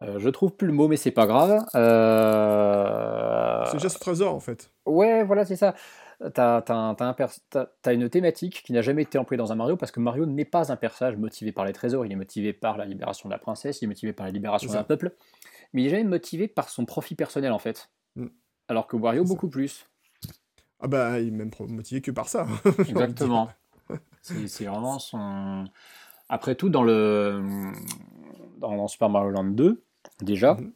je 0.00 0.28
trouve 0.28 0.52
plus 0.52 0.66
le 0.66 0.72
mot, 0.72 0.88
mais 0.88 0.96
c'est 0.96 1.10
pas 1.10 1.26
grave. 1.26 1.64
C'est 3.70 3.80
juste 3.80 4.00
trésor 4.00 4.34
en 4.34 4.40
fait. 4.40 4.70
Ouais, 4.86 5.24
voilà, 5.24 5.44
c'est 5.44 5.56
ça 5.56 5.74
tu 6.18 6.40
as, 6.40 7.92
une 7.92 8.08
thématique 8.08 8.62
qui 8.64 8.72
n'a 8.72 8.82
jamais 8.82 9.02
été 9.02 9.18
employée 9.18 9.38
dans 9.38 9.52
un 9.52 9.54
Mario 9.54 9.76
parce 9.76 9.92
que 9.92 10.00
Mario 10.00 10.26
n'est 10.26 10.44
pas 10.44 10.72
un 10.72 10.76
personnage 10.76 11.16
motivé 11.16 11.52
par 11.52 11.64
les 11.64 11.72
trésors, 11.72 12.06
il 12.06 12.12
est 12.12 12.16
motivé 12.16 12.52
par 12.52 12.76
la 12.78 12.84
libération 12.84 13.28
de 13.28 13.34
la 13.34 13.38
princesse, 13.38 13.82
il 13.82 13.84
est 13.84 13.88
motivé 13.88 14.12
par 14.12 14.26
la 14.26 14.32
libération 14.32 14.72
d'un 14.72 14.84
peuple, 14.84 15.14
mais 15.72 15.82
il 15.82 15.86
est 15.86 15.90
jamais 15.90 16.04
motivé 16.04 16.48
par 16.48 16.68
son 16.68 16.84
profit 16.84 17.14
personnel 17.14 17.52
en 17.52 17.58
fait. 17.58 17.90
Mm. 18.16 18.26
Alors 18.68 18.86
que 18.86 18.96
Wario, 18.96 19.24
beaucoup 19.24 19.48
plus. 19.48 19.86
Ah 20.80 20.88
bah, 20.88 21.20
il 21.20 21.28
est 21.28 21.30
même 21.30 21.50
motivé 21.68 22.00
que 22.00 22.10
par 22.10 22.28
ça. 22.28 22.46
Exactement. 22.88 23.48
C'est 24.22 24.64
vraiment 24.64 24.98
son. 24.98 25.64
Après 26.28 26.54
tout, 26.54 26.68
dans 26.68 26.82
le 26.82 27.42
dans, 28.58 28.88
Super 28.88 29.08
Mario 29.08 29.30
Land 29.30 29.44
2, 29.44 29.82
déjà, 30.22 30.54
mm-hmm. 30.54 30.72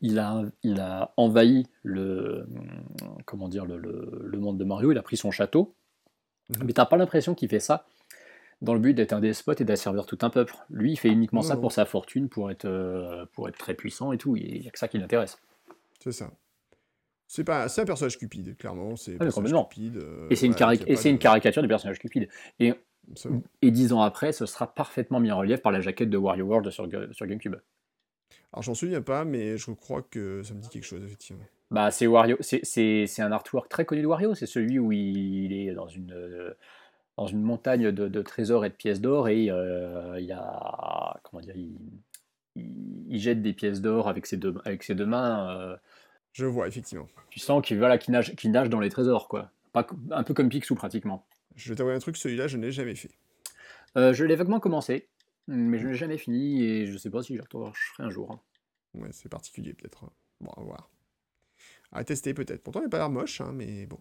Il, 0.00 0.18
a, 0.18 0.42
il 0.62 0.80
a 0.80 1.12
envahi 1.16 1.66
le, 1.82 2.46
comment 3.26 3.48
dire, 3.48 3.66
le, 3.66 3.76
le, 3.76 4.38
monde 4.38 4.58
de 4.58 4.64
Mario, 4.64 4.92
il 4.92 4.98
a 4.98 5.02
pris 5.02 5.16
son 5.16 5.30
château, 5.30 5.74
mhm. 6.48 6.66
mais 6.66 6.72
t'as 6.72 6.86
pas 6.86 6.96
l'impression 6.96 7.34
qu'il 7.34 7.48
fait 7.48 7.60
ça 7.60 7.86
dans 8.62 8.72
le 8.72 8.80
but 8.80 8.94
d'être 8.94 9.12
un 9.12 9.20
despote 9.20 9.60
et 9.60 9.64
d'asservir 9.64 10.06
tout 10.06 10.18
un 10.22 10.30
peuple. 10.30 10.54
Lui, 10.70 10.92
il 10.92 10.96
fait 10.96 11.10
uniquement 11.10 11.42
ça 11.42 11.56
pour 11.56 11.72
sa 11.72 11.84
fortune, 11.84 12.30
pour 12.30 12.50
être, 12.50 12.64
euh, 12.64 13.26
pour 13.34 13.48
être 13.48 13.58
très 13.58 13.74
puissant 13.74 14.12
et 14.12 14.18
tout, 14.18 14.34
il 14.36 14.62
n'y 14.62 14.68
a 14.68 14.70
que 14.70 14.78
ça 14.78 14.88
qui 14.88 14.96
l'intéresse. 14.98 15.38
C'est 16.02 16.12
ça. 16.12 16.30
C'est 17.28 17.44
pas, 17.44 17.64
un 17.64 17.84
personnage 17.84 18.18
cupide, 18.18 18.56
clairement. 18.56 18.96
C'est 18.96 19.16
ah, 19.20 19.26
Cupide, 19.26 19.96
euh, 19.96 20.28
et 20.30 20.36
c'est 20.36 20.46
une, 20.46 20.54
une 20.54 21.18
caricature 21.18 21.60
du 21.60 21.68
personnage 21.68 21.98
cupide. 21.98 22.28
Et, 22.60 22.72
et 23.62 23.70
dix 23.70 23.92
ans 23.92 24.02
après, 24.02 24.32
ce 24.32 24.46
sera 24.46 24.72
parfaitement 24.74 25.20
mis 25.20 25.30
en 25.30 25.38
relief 25.38 25.62
par 25.62 25.72
la 25.72 25.80
jaquette 25.80 26.10
de 26.10 26.16
Wario 26.16 26.44
World 26.44 26.70
sur, 26.70 26.88
sur 27.12 27.26
GameCube. 27.26 27.56
Alors 28.52 28.62
j'en 28.62 28.74
souviens 28.74 29.02
pas, 29.02 29.24
mais 29.24 29.56
je 29.56 29.70
crois 29.70 30.02
que 30.02 30.42
ça 30.42 30.54
me 30.54 30.60
dit 30.60 30.68
quelque 30.68 30.84
chose, 30.84 31.02
effectivement. 31.04 31.44
Bah 31.70 31.90
c'est 31.90 32.06
Wario, 32.06 32.36
c'est 32.40 33.20
un 33.20 33.32
artwork 33.32 33.68
très 33.68 33.84
connu 33.84 34.02
de 34.02 34.06
Wario, 34.06 34.34
c'est 34.34 34.46
celui 34.46 34.78
où 34.78 34.92
il 34.92 35.52
est 35.52 35.72
dans 35.72 35.88
une, 35.88 36.54
dans 37.16 37.26
une 37.26 37.42
montagne 37.42 37.90
de, 37.90 38.22
trésors 38.22 38.64
et 38.64 38.68
de 38.68 38.74
pièces 38.74 39.00
d'or 39.00 39.28
et 39.28 39.50
euh, 39.50 40.18
il 40.20 40.26
y 40.26 40.32
a 40.32 41.18
comment 41.22 41.40
dire, 41.40 41.54
il, 42.54 43.18
jette 43.18 43.42
des 43.42 43.52
pièces 43.52 43.80
d'or 43.80 44.08
avec 44.08 44.26
ses 44.26 44.36
deux 44.36 44.54
avec 44.64 44.82
ses 44.82 44.94
deux 44.94 45.06
mains. 45.06 45.58
Euh. 45.58 45.76
je 46.32 46.46
vois 46.46 46.68
effectivement. 46.68 47.08
Tu 47.30 47.40
sens 47.40 47.64
qu'il 47.64 47.78
voilà, 47.78 47.98
nage, 48.08 48.34
nage 48.44 48.68
dans 48.68 48.80
les 48.80 48.90
trésors 48.90 49.28
quoi, 49.28 49.50
pas, 49.72 49.86
un 50.10 50.22
peu 50.22 50.34
comme 50.34 50.48
Picsou 50.48 50.74
pratiquement. 50.74 51.26
Je 51.56 51.70
vais 51.70 51.76
t'avouer 51.76 51.94
un 51.94 51.98
truc, 51.98 52.16
celui-là 52.16 52.46
je 52.46 52.56
n'ai 52.56 52.70
jamais 52.70 52.94
fait. 52.94 53.10
Euh, 53.96 54.12
je 54.12 54.24
l'ai 54.24 54.36
vaguement 54.36 54.60
commencé. 54.60 55.08
Mais 55.48 55.78
je 55.78 55.84
ne 55.84 55.92
l'ai 55.92 55.96
jamais 55.96 56.18
fini 56.18 56.64
et 56.64 56.86
je 56.86 56.98
sais 56.98 57.10
pas 57.10 57.22
si 57.22 57.36
je 57.36 57.42
ferai 57.42 58.02
un 58.02 58.10
jour. 58.10 58.32
Hein. 58.32 58.40
Ouais, 58.94 59.08
c'est 59.12 59.28
particulier 59.28 59.74
peut-être. 59.74 60.04
Hein. 60.04 60.12
Bon, 60.40 60.50
à 60.50 60.60
voir. 60.60 60.90
À 61.92 62.02
tester 62.04 62.34
peut-être. 62.34 62.62
Pourtant, 62.62 62.80
il 62.80 62.84
n'a 62.84 62.88
pas 62.88 62.98
l'air 62.98 63.10
moche, 63.10 63.40
hein, 63.40 63.52
mais 63.52 63.86
bon. 63.86 64.00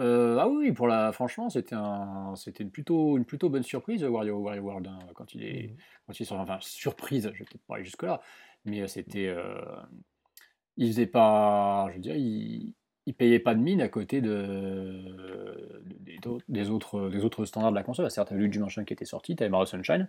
Euh, 0.00 0.36
ah 0.38 0.48
oui, 0.48 0.72
pour 0.72 0.88
la, 0.88 1.12
franchement, 1.12 1.48
c'était 1.48 1.74
un, 1.74 2.34
c'était 2.34 2.64
une 2.64 2.70
plutôt, 2.70 3.18
une 3.18 3.24
plutôt 3.24 3.50
bonne 3.50 3.62
surprise 3.62 4.02
Wario, 4.02 4.38
Wario 4.38 4.62
World 4.62 4.88
quand 5.14 5.34
il 5.34 5.44
est, 5.44 5.68
mmh. 5.68 5.76
quand 6.06 6.20
il 6.20 6.32
enfin 6.32 6.58
surprise, 6.60 7.30
je 7.34 7.38
vais 7.38 7.44
peut-être 7.44 7.66
pas 7.66 7.74
aller 7.76 7.84
jusque 7.84 8.02
là, 8.02 8.22
mais 8.64 8.88
c'était, 8.88 9.28
euh, 9.28 9.60
il 10.78 10.88
faisait 10.88 11.06
pas, 11.06 11.88
je 11.90 11.96
veux 11.96 12.00
dire, 12.00 12.16
il, 12.16 12.74
il 13.10 13.14
payait 13.14 13.40
pas 13.40 13.56
de 13.56 13.60
mine 13.60 13.80
à 13.80 13.88
côté 13.88 14.20
de, 14.20 14.92
des, 16.48 16.70
autres, 16.70 17.08
des 17.08 17.24
autres 17.24 17.44
standards 17.44 17.72
de 17.72 17.76
la 17.76 17.82
console. 17.82 18.08
Certes, 18.08 18.28
tu 18.28 18.34
avais 18.34 18.42
Luigi 18.42 18.60
Mansion 18.60 18.84
qui 18.84 18.92
était 18.92 19.04
sorti, 19.04 19.34
tu 19.34 19.42
avais 19.42 19.50
Mario 19.50 19.66
Sunshine, 19.66 20.06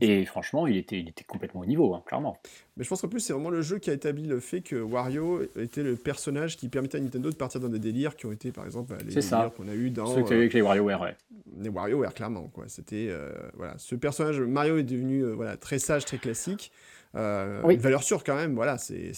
et 0.00 0.24
franchement, 0.24 0.66
il 0.66 0.76
était, 0.76 0.98
il 0.98 1.08
était 1.08 1.22
complètement 1.22 1.60
au 1.60 1.66
niveau, 1.66 1.94
hein, 1.94 2.02
clairement. 2.04 2.36
Mais 2.76 2.82
je 2.82 2.88
pense 2.88 3.00
qu'en 3.00 3.08
plus, 3.08 3.20
c'est 3.20 3.32
vraiment 3.32 3.48
le 3.48 3.62
jeu 3.62 3.78
qui 3.78 3.90
a 3.90 3.92
établi 3.92 4.26
le 4.26 4.40
fait 4.40 4.60
que 4.60 4.74
Wario 4.74 5.40
était 5.56 5.84
le 5.84 5.94
personnage 5.94 6.56
qui 6.56 6.68
permettait 6.68 6.98
à 6.98 7.00
Nintendo 7.00 7.30
de 7.30 7.36
partir 7.36 7.60
dans 7.60 7.68
des 7.68 7.78
délires 7.78 8.16
qui 8.16 8.26
ont 8.26 8.32
été, 8.32 8.50
par 8.50 8.66
exemple, 8.66 8.92
bah, 8.92 8.98
les 9.06 9.14
délires 9.14 9.52
qu'on 9.56 9.68
a 9.68 9.74
eu 9.74 9.90
dans. 9.90 10.06
Ceux 10.06 10.34
avec 10.34 10.52
les 10.52 10.62
WarioWare, 10.62 11.00
ouais. 11.00 11.16
Les 11.60 11.70
WarioWare, 11.70 12.12
clairement, 12.12 12.48
quoi. 12.48 12.64
C'était. 12.66 13.06
Euh, 13.08 13.32
voilà. 13.54 13.74
Ce 13.78 13.94
personnage, 13.94 14.40
Mario 14.40 14.78
est 14.78 14.82
devenu 14.82 15.20
euh, 15.20 15.32
voilà, 15.32 15.56
très 15.56 15.78
sage, 15.78 16.04
très 16.04 16.18
classique. 16.18 16.72
Euh, 17.16 17.68
Une 17.68 17.78
valeur 17.78 18.02
sûre 18.02 18.22
quand 18.22 18.36
même, 18.36 18.54
voilà, 18.54 18.76
c'est 18.78 19.12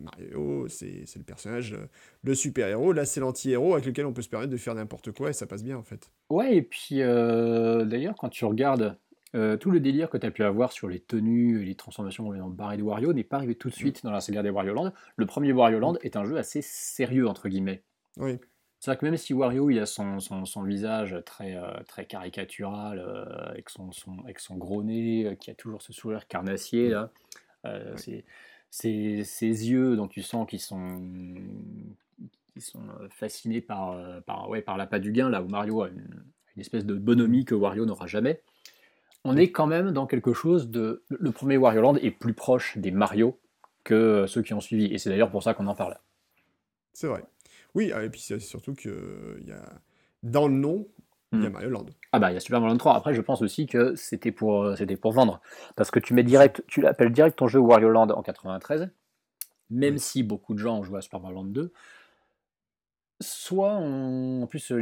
Mario, 0.00 0.68
c'est 0.68 1.16
le 1.16 1.24
personnage, 1.24 1.72
euh, 1.72 1.86
le 2.22 2.34
super-héros, 2.34 2.92
là 2.92 3.04
c'est 3.04 3.20
l'anti-héros 3.20 3.74
avec 3.74 3.86
lequel 3.86 4.06
on 4.06 4.12
peut 4.12 4.22
se 4.22 4.28
permettre 4.28 4.52
de 4.52 4.56
faire 4.56 4.74
n'importe 4.74 5.12
quoi 5.12 5.30
et 5.30 5.32
ça 5.32 5.46
passe 5.46 5.64
bien 5.64 5.76
en 5.76 5.82
fait. 5.82 6.10
Ouais, 6.30 6.56
et 6.56 6.62
puis 6.62 7.02
euh, 7.02 7.84
d'ailleurs 7.84 8.14
quand 8.16 8.28
tu 8.28 8.44
regardes 8.44 8.96
euh, 9.34 9.56
tout 9.56 9.70
le 9.70 9.80
délire 9.80 10.08
que 10.08 10.16
tu 10.16 10.26
as 10.26 10.30
pu 10.30 10.44
avoir 10.44 10.72
sur 10.72 10.88
les 10.88 11.00
tenues 11.00 11.62
et 11.62 11.64
les 11.64 11.74
transformations 11.74 12.32
dans 12.32 12.48
Barry 12.48 12.76
de 12.76 12.82
Wario 12.82 13.12
n'est 13.12 13.24
pas 13.24 13.36
arrivé 13.36 13.54
tout 13.54 13.68
de 13.68 13.74
mm. 13.74 13.76
suite 13.76 14.04
dans 14.04 14.12
la 14.12 14.20
saga 14.20 14.42
des 14.42 14.50
Wario 14.50 14.72
Land. 14.72 14.92
Le 15.16 15.26
premier 15.26 15.52
Wario 15.52 15.78
Land 15.78 15.96
est 16.02 16.16
un 16.16 16.24
jeu 16.24 16.36
assez 16.36 16.62
sérieux 16.62 17.26
entre 17.26 17.48
guillemets. 17.48 17.82
Oui. 18.18 18.38
C'est-à-dire 18.86 19.00
que 19.00 19.06
même 19.06 19.16
si 19.16 19.34
Wario 19.34 19.68
il 19.68 19.80
a 19.80 19.86
son, 19.86 20.20
son, 20.20 20.62
visage 20.62 21.16
très, 21.26 21.58
très 21.88 22.04
caricatural, 22.04 23.00
avec, 23.50 23.68
son, 23.68 23.90
son, 23.90 24.20
avec 24.22 24.38
son 24.38 24.54
gros 24.54 24.84
nez, 24.84 25.36
qui 25.40 25.50
a 25.50 25.54
toujours 25.54 25.82
ce 25.82 25.92
sourire 25.92 26.28
carnassier, 26.28 26.90
là, 26.90 27.10
c'est 27.96 28.22
ses, 28.70 29.24
yeux 29.24 29.96
dont 29.96 30.06
tu 30.06 30.22
sens 30.22 30.46
qu'ils 30.46 30.60
sont, 30.60 31.02
qui 32.54 32.60
sont 32.60 32.84
fascinés 33.10 33.60
par, 33.60 33.98
par, 34.22 34.48
ouais, 34.48 34.62
par 34.62 34.76
l'appât 34.76 35.00
du 35.00 35.10
gain, 35.10 35.30
là 35.30 35.42
où 35.42 35.48
Mario 35.48 35.82
a 35.82 35.88
une, 35.88 36.22
espèce 36.56 36.86
de 36.86 36.94
bonhomie 36.94 37.44
que 37.44 37.56
Wario 37.56 37.86
n'aura 37.86 38.06
jamais. 38.06 38.40
On 39.24 39.36
est 39.36 39.50
quand 39.50 39.66
même 39.66 39.90
dans 39.90 40.06
quelque 40.06 40.32
chose 40.32 40.70
de. 40.70 41.02
Le 41.08 41.32
premier 41.32 41.56
Wario 41.56 41.80
Land 41.80 41.96
est 41.96 42.12
plus 42.12 42.34
proche 42.34 42.78
des 42.78 42.92
Mario 42.92 43.36
que 43.82 44.26
ceux 44.28 44.42
qui 44.42 44.54
ont 44.54 44.60
suivi, 44.60 44.84
et 44.94 44.98
c'est 44.98 45.10
d'ailleurs 45.10 45.32
pour 45.32 45.42
ça 45.42 45.54
qu'on 45.54 45.66
en 45.66 45.74
parle. 45.74 45.98
C'est 46.92 47.08
vrai. 47.08 47.24
Oui, 47.76 47.92
ah, 47.94 48.02
et 48.02 48.08
puis 48.08 48.20
c'est 48.20 48.40
surtout 48.40 48.74
que 48.74 49.38
y 49.44 49.52
a... 49.52 49.62
dans 50.22 50.48
le 50.48 50.54
nom, 50.54 50.88
il 51.32 51.42
y 51.42 51.46
a 51.46 51.50
hmm. 51.50 51.52
Mario 51.52 51.70
Land. 51.70 51.86
Ah 52.10 52.18
bah 52.18 52.30
il 52.30 52.34
y 52.34 52.36
a 52.38 52.40
Super 52.40 52.60
Mario 52.60 52.72
Land 52.72 52.78
3. 52.78 52.96
Après 52.96 53.12
je 53.12 53.20
pense 53.20 53.42
aussi 53.42 53.66
que 53.66 53.94
c'était 53.94 54.32
pour, 54.32 54.62
euh, 54.62 54.76
c'était 54.76 54.96
pour 54.96 55.12
vendre. 55.12 55.42
Parce 55.76 55.90
que 55.90 56.00
tu 56.00 56.14
mets 56.14 56.22
direct, 56.22 56.64
tu 56.66 56.80
l'appelles 56.80 57.12
direct 57.12 57.36
ton 57.36 57.48
jeu 57.48 57.60
Wario 57.60 57.90
Land 57.90 58.08
en 58.08 58.22
93, 58.22 58.88
même 59.68 59.98
si 59.98 60.22
beaucoup 60.22 60.54
de 60.54 60.58
gens 60.58 60.78
ont 60.78 60.82
joué 60.84 60.98
à 60.98 61.00
Super 61.02 61.20
Mario 61.20 61.36
Land 61.36 61.44
2. 61.44 61.72
Soit 63.20 63.72
en 63.72 64.46
plus 64.46 64.72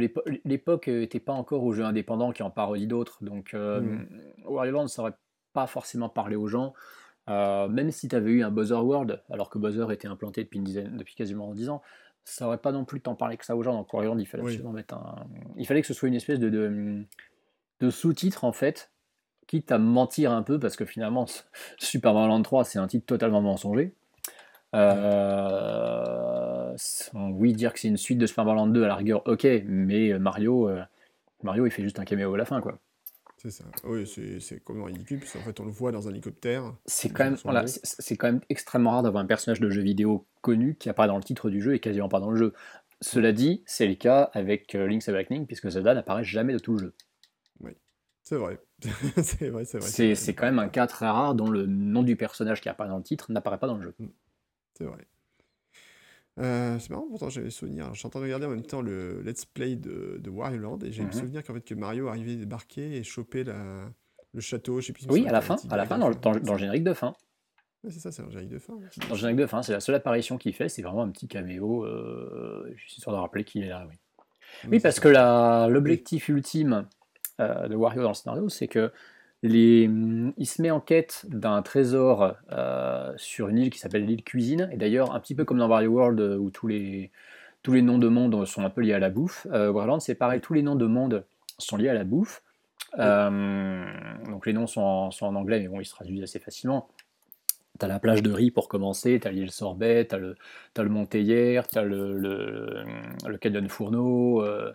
l'époque 0.45 0.87
n'était 0.87 1.19
pas 1.19 1.33
encore 1.33 1.63
aux 1.63 1.73
jeux 1.73 1.85
indépendants 1.85 2.31
qui 2.31 2.43
en 2.43 2.49
parodie 2.49 2.87
d'autres, 2.87 3.21
donc 3.21 3.53
euh, 3.53 3.81
hmm. 3.81 4.07
Wario 4.45 4.71
Land 4.71 4.87
ça 4.87 5.01
aurait 5.01 5.17
pas 5.51 5.67
forcément 5.67 6.07
parlé 6.07 6.37
aux 6.37 6.47
gens. 6.47 6.73
Euh, 7.27 7.67
même 7.67 7.91
si 7.91 8.07
tu 8.07 8.15
avais 8.15 8.31
eu 8.31 8.43
un 8.43 8.51
Buzzer 8.51 8.75
World, 8.75 9.21
alors 9.31 9.49
que 9.49 9.57
Buzzer 9.57 9.91
était 9.91 10.07
implanté 10.07 10.43
depuis, 10.43 10.59
une 10.59 10.63
dizaine, 10.63 10.95
depuis 10.95 11.15
quasiment 11.15 11.53
10 11.53 11.69
ans, 11.69 11.81
ça 12.25 12.47
aurait 12.47 12.57
pas 12.57 12.71
non 12.71 12.83
plus 12.85 12.99
tant 13.01 13.15
parlé 13.15 13.37
que 13.37 13.45
ça 13.45 13.55
aux 13.55 13.63
gens. 13.63 13.73
Donc 13.73 13.93
Wario 13.93 14.17
il 14.17 14.25
fallait 14.25 14.43
mettre 14.73 14.95
un. 14.95 15.27
Il 15.55 15.65
fallait 15.65 15.81
que 15.81 15.87
ce 15.87 15.93
soit 15.93 16.09
une 16.09 16.15
espèce 16.15 16.39
de, 16.39 16.49
de, 17.79 17.89
sous-titre 17.89 18.43
en 18.43 18.51
fait, 18.51 18.91
quitte 19.47 19.71
à 19.71 19.77
mentir 19.77 20.31
un 20.31 20.41
peu, 20.41 20.59
parce 20.59 20.75
que 20.75 20.85
finalement, 20.85 21.25
Super 21.77 22.13
Mario 22.13 22.29
Land 22.29 22.41
3, 22.41 22.65
c'est 22.65 22.79
un 22.79 22.87
titre 22.87 23.05
totalement 23.05 23.41
mensonger. 23.41 23.93
Euh, 24.73 25.15
oui, 27.13 27.53
dire 27.53 27.71
que 27.71 27.79
c'est 27.79 27.87
une 27.87 27.97
suite 27.97 28.17
de 28.17 28.25
Super 28.25 28.43
Mario 28.43 28.61
Land 28.61 28.71
2 28.71 28.83
à 28.83 28.87
la 28.87 28.95
rigueur, 28.95 29.21
ok, 29.25 29.47
mais 29.65 30.17
Mario, 30.19 30.67
euh, 30.67 30.81
Mario, 31.43 31.65
il 31.65 31.71
fait 31.71 31.83
juste 31.83 31.99
un 31.99 32.05
caméo 32.05 32.33
à 32.33 32.37
la 32.37 32.45
fin, 32.45 32.59
quoi. 32.59 32.79
C'est 33.45 33.51
ça. 33.51 33.65
Oui, 33.83 34.07
c'est 34.07 34.59
complètement 34.63 34.85
ridicule, 34.85 35.19
parce 35.19 35.33
qu'en 35.33 35.41
fait, 35.41 35.59
on 35.59 35.65
le 35.65 35.71
voit 35.71 35.91
dans 35.91 36.07
un 36.07 36.11
hélicoptère. 36.11 36.73
C'est 36.87 37.09
quand, 37.09 37.25
même, 37.25 37.37
voilà, 37.43 37.65
c'est 37.67 38.17
quand 38.17 38.25
même 38.25 38.41
extrêmement 38.49 38.89
rare 38.89 39.03
d'avoir 39.03 39.23
un 39.23 39.27
personnage 39.27 39.59
de 39.59 39.69
jeu 39.69 39.83
vidéo 39.83 40.25
connu 40.41 40.75
qui 40.75 40.89
apparaît 40.89 41.07
dans 41.07 41.17
le 41.17 41.23
titre 41.23 41.51
du 41.51 41.61
jeu 41.61 41.75
et 41.75 41.79
quasiment 41.79 42.09
pas 42.09 42.19
dans 42.19 42.31
le 42.31 42.37
jeu. 42.37 42.53
Cela 43.01 43.33
dit, 43.33 43.61
c'est 43.67 43.85
le 43.85 43.93
cas 43.93 44.31
avec 44.33 44.73
euh, 44.73 44.87
Link's 44.87 45.07
Awakening, 45.09 45.45
puisque 45.45 45.69
Zelda 45.69 45.93
n'apparaît 45.93 46.23
jamais 46.23 46.53
de 46.53 46.59
tout 46.59 46.73
le 46.73 46.79
jeu. 46.79 46.93
Oui, 47.59 47.73
c'est 48.23 48.37
vrai. 48.37 48.59
c'est 49.21 49.49
vrai, 49.49 49.65
c'est 49.65 49.77
vrai. 49.77 50.15
C'est 50.15 50.33
quand 50.33 50.45
même 50.45 50.57
un 50.57 50.69
cas 50.69 50.87
très 50.87 51.07
rare 51.07 51.35
dont 51.35 51.51
le 51.51 51.67
nom 51.67 52.01
du 52.01 52.15
personnage 52.15 52.61
qui 52.61 52.69
apparaît 52.69 52.89
dans 52.89 52.97
le 52.97 53.03
titre 53.03 53.31
n'apparaît 53.31 53.59
pas 53.59 53.67
dans 53.67 53.77
le 53.77 53.83
jeu. 53.83 53.93
Mm. 53.99 54.07
C'est 54.73 54.85
vrai. 54.85 55.05
Euh, 56.37 56.77
c'est 56.79 56.89
marrant, 56.89 57.05
pourtant 57.09 57.29
j'avais 57.29 57.49
souvenir. 57.49 57.93
Je 57.93 57.99
suis 57.99 58.07
en 58.07 58.09
train 58.09 58.19
de 58.19 58.25
regarder 58.25 58.45
en 58.45 58.49
même 58.49 58.65
temps 58.65 58.81
le 58.81 59.21
let's 59.21 59.45
play 59.45 59.75
de, 59.75 60.19
de 60.21 60.29
Wario 60.29 60.59
Land 60.59 60.79
et 60.83 60.91
j'ai 60.91 61.01
le 61.01 61.07
mhm. 61.07 61.13
souvenir 61.13 61.43
qu'en 61.43 61.53
fait 61.53 61.61
que 61.61 61.75
Mario 61.75 62.07
arrivait 62.07 62.35
débarquer 62.35 62.97
et 62.97 63.03
choper 63.03 63.43
la, 63.43 63.89
le 64.33 64.41
château, 64.41 64.81
je 64.81 64.87
sais 64.87 64.93
plus. 64.93 65.05
Oui, 65.09 65.25
à 65.27 65.31
la 65.31 65.41
fin, 65.41 65.55
à 65.69 65.77
la 65.77 65.85
fin 65.85 65.97
dans, 65.97 66.09
le, 66.09 66.15
dans, 66.15 66.31
le 66.33 66.57
générique 66.57 66.83
de 66.83 66.93
fin. 66.93 67.13
c'est 67.85 67.99
ça, 67.99 68.11
c'est 68.11 68.21
le 68.21 68.29
générique 68.29 68.51
de 68.51 68.59
fin. 68.59 68.73
Dans 68.73 69.09
le 69.09 69.15
générique 69.15 69.39
de 69.39 69.45
fin, 69.45 69.63
c'est 69.63 69.71
la 69.71 69.79
seule 69.79 69.95
apparition 69.95 70.37
qu'il 70.37 70.53
fait, 70.53 70.67
c'est 70.67 70.81
vraiment 70.81 71.03
un 71.03 71.09
petit 71.09 71.27
caméo, 71.27 71.85
euh, 71.85 72.69
juste 72.75 72.97
histoire 72.97 73.15
de 73.15 73.21
rappeler 73.21 73.45
qu'il 73.45 73.63
est 73.63 73.69
là, 73.69 73.87
oui. 73.89 73.95
Oui, 74.69 74.79
parce 74.79 74.99
que 74.99 75.09
l'objectif 75.69 76.29
ultime 76.29 76.87
euh, 77.39 77.67
de 77.67 77.75
Wario 77.75 78.03
dans 78.03 78.09
le 78.09 78.13
scénario, 78.13 78.49
c'est 78.49 78.67
que 78.67 78.91
Les, 79.47 79.87
il 80.37 80.47
se 80.47 80.59
met 80.61 80.71
en 80.71 80.79
quête 80.79 81.25
d'un 81.29 81.61
trésor 81.61 82.35
sur 83.15 83.47
une 83.47 83.59
île 83.59 83.69
qui 83.69 83.77
s'appelle 83.77 84.05
l'île 84.05 84.23
Cuisine. 84.23 84.69
Et 84.71 84.77
d'ailleurs, 84.77 85.13
un 85.13 85.19
petit 85.19 85.35
peu 85.35 85.45
comme 85.45 85.59
dans 85.59 85.69
Wario 85.69 85.91
World, 85.91 86.19
où 86.19 86.49
tous 86.49 86.65
les, 86.65 87.11
tous 87.61 87.73
les 87.73 87.83
noms 87.83 87.99
de 87.99 88.07
monde 88.07 88.45
sont 88.45 88.63
un 88.63 88.71
peu 88.71 88.81
liés 88.81 88.93
à 88.93 88.99
la 88.99 89.11
bouffe, 89.11 89.45
Warland, 89.51 90.01
c'est 90.01 90.15
pareil, 90.15 90.41
tous 90.41 90.53
les 90.53 90.63
noms 90.63 90.75
de 90.75 90.87
monde 90.87 91.25
sont 91.59 91.77
liés 91.77 91.89
à 91.89 91.93
la 91.93 92.03
bouffe. 92.03 92.41
donc 92.97 94.45
les 94.47 94.53
noms 94.53 94.67
sont 94.67 94.81
en, 94.81 95.11
sont 95.11 95.27
en, 95.27 95.35
anglais, 95.35 95.59
mais 95.59 95.67
bon, 95.67 95.79
ils 95.79 95.85
se 95.85 95.93
traduisent 95.93 96.23
assez 96.23 96.39
facilement. 96.39 96.89
T'as 97.77 97.87
la 97.87 97.99
plage 97.99 98.23
de 98.23 98.31
riz 98.31 98.51
pour 98.51 98.69
commencer, 98.69 99.19
t'as 99.21 99.31
l'île 99.31 99.51
Sorbet, 99.51 100.05
t'as 100.05 100.17
le, 100.17 100.37
as 100.77 100.83
le 100.83 101.05
t'as 101.07 101.83
le, 101.83 102.17
le, 102.17 102.85
le 103.27 103.37
Canyon 103.37 103.67
Fourneau, 103.67 104.41
euh, 104.41 104.73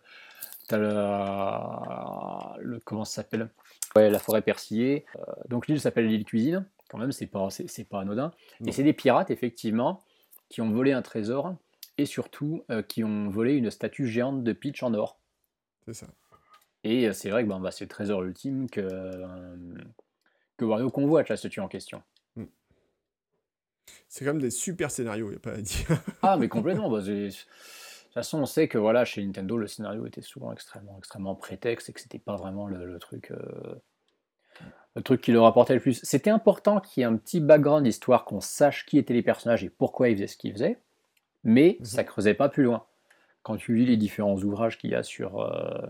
t'as 0.68 0.76
le, 0.76 2.62
le, 2.62 2.80
Comment 2.84 3.06
ça 3.06 3.22
s'appelle? 3.22 3.48
Ouais, 3.96 4.08
la 4.10 4.18
forêt 4.18 4.42
persillée. 4.42 5.04
Euh, 5.16 5.22
donc 5.48 5.66
l'île 5.66 5.80
s'appelle 5.80 6.06
l'île 6.06 6.24
Cuisine, 6.24 6.66
quand 6.88 6.98
même, 6.98 7.12
c'est 7.12 7.26
pas, 7.26 7.48
c'est, 7.50 7.84
pas 7.84 8.00
anodin. 8.00 8.32
Et 8.64 8.72
c'est 8.72 8.82
des 8.82 8.92
pirates, 8.92 9.30
effectivement, 9.30 10.02
qui 10.48 10.60
ont 10.60 10.70
volé 10.70 10.92
un 10.92 11.02
trésor 11.02 11.54
et 11.98 12.06
surtout 12.06 12.64
euh, 12.70 12.82
qui 12.82 13.04
ont 13.04 13.28
volé 13.28 13.54
une 13.54 13.70
statue 13.70 14.06
géante 14.06 14.44
de 14.44 14.52
Peach 14.52 14.82
en 14.82 14.94
or. 14.94 15.18
C'est 15.86 15.94
ça. 15.94 16.06
Et 16.82 17.12
c'est 17.12 17.30
vrai 17.30 17.44
que 17.44 17.48
bah, 17.48 17.70
c'est 17.70 17.84
le 17.84 17.88
trésor 17.90 18.22
ultime 18.22 18.70
que, 18.70 18.88
que 20.56 20.64
Wario 20.64 20.90
convoite, 20.90 21.28
la 21.28 21.36
statue 21.36 21.60
en 21.60 21.68
question. 21.68 22.02
C'est 24.08 24.24
quand 24.24 24.32
même 24.32 24.42
des 24.42 24.50
super 24.50 24.90
scénarios, 24.90 25.28
il 25.28 25.30
n'y 25.30 25.36
a 25.36 25.40
pas 25.40 25.52
à 25.52 25.60
dire. 25.60 26.02
ah, 26.22 26.36
mais 26.36 26.48
complètement. 26.48 26.90
Bah, 26.90 27.00
toute 28.10 28.14
façon, 28.14 28.40
on 28.40 28.46
sait 28.46 28.66
que 28.66 28.76
voilà, 28.76 29.04
chez 29.04 29.24
Nintendo, 29.24 29.56
le 29.56 29.68
scénario 29.68 30.04
était 30.04 30.20
souvent 30.20 30.52
extrêmement, 30.52 30.96
extrêmement 30.98 31.36
prétexte 31.36 31.88
et 31.88 31.92
que 31.92 32.00
c'était 32.00 32.18
pas 32.18 32.34
vraiment 32.34 32.66
le, 32.66 32.98
truc, 32.98 33.30
euh, 33.30 33.76
le 34.96 35.02
truc 35.02 35.20
qui 35.20 35.30
leur 35.30 35.46
apportait 35.46 35.74
le 35.74 35.80
plus. 35.80 36.00
C'était 36.02 36.30
important 36.30 36.80
qu'il 36.80 37.02
y 37.02 37.04
ait 37.04 37.06
un 37.06 37.14
petit 37.14 37.38
background 37.38 37.84
d'histoire, 37.84 38.24
qu'on 38.24 38.40
sache 38.40 38.84
qui 38.84 38.98
étaient 38.98 39.14
les 39.14 39.22
personnages 39.22 39.62
et 39.62 39.70
pourquoi 39.70 40.08
ils 40.08 40.16
faisaient 40.16 40.26
ce 40.26 40.36
qu'ils 40.36 40.52
faisaient, 40.52 40.80
mais 41.44 41.76
mhm. 41.78 41.84
ça 41.84 42.02
creusait 42.02 42.34
pas 42.34 42.48
plus 42.48 42.64
loin. 42.64 42.84
Quand 43.44 43.56
tu 43.56 43.76
lis 43.76 43.86
les 43.86 43.96
différents 43.96 44.36
ouvrages 44.42 44.76
qu'il 44.76 44.90
y 44.90 44.96
a 44.96 45.04
sur, 45.04 45.40
euh, 45.40 45.86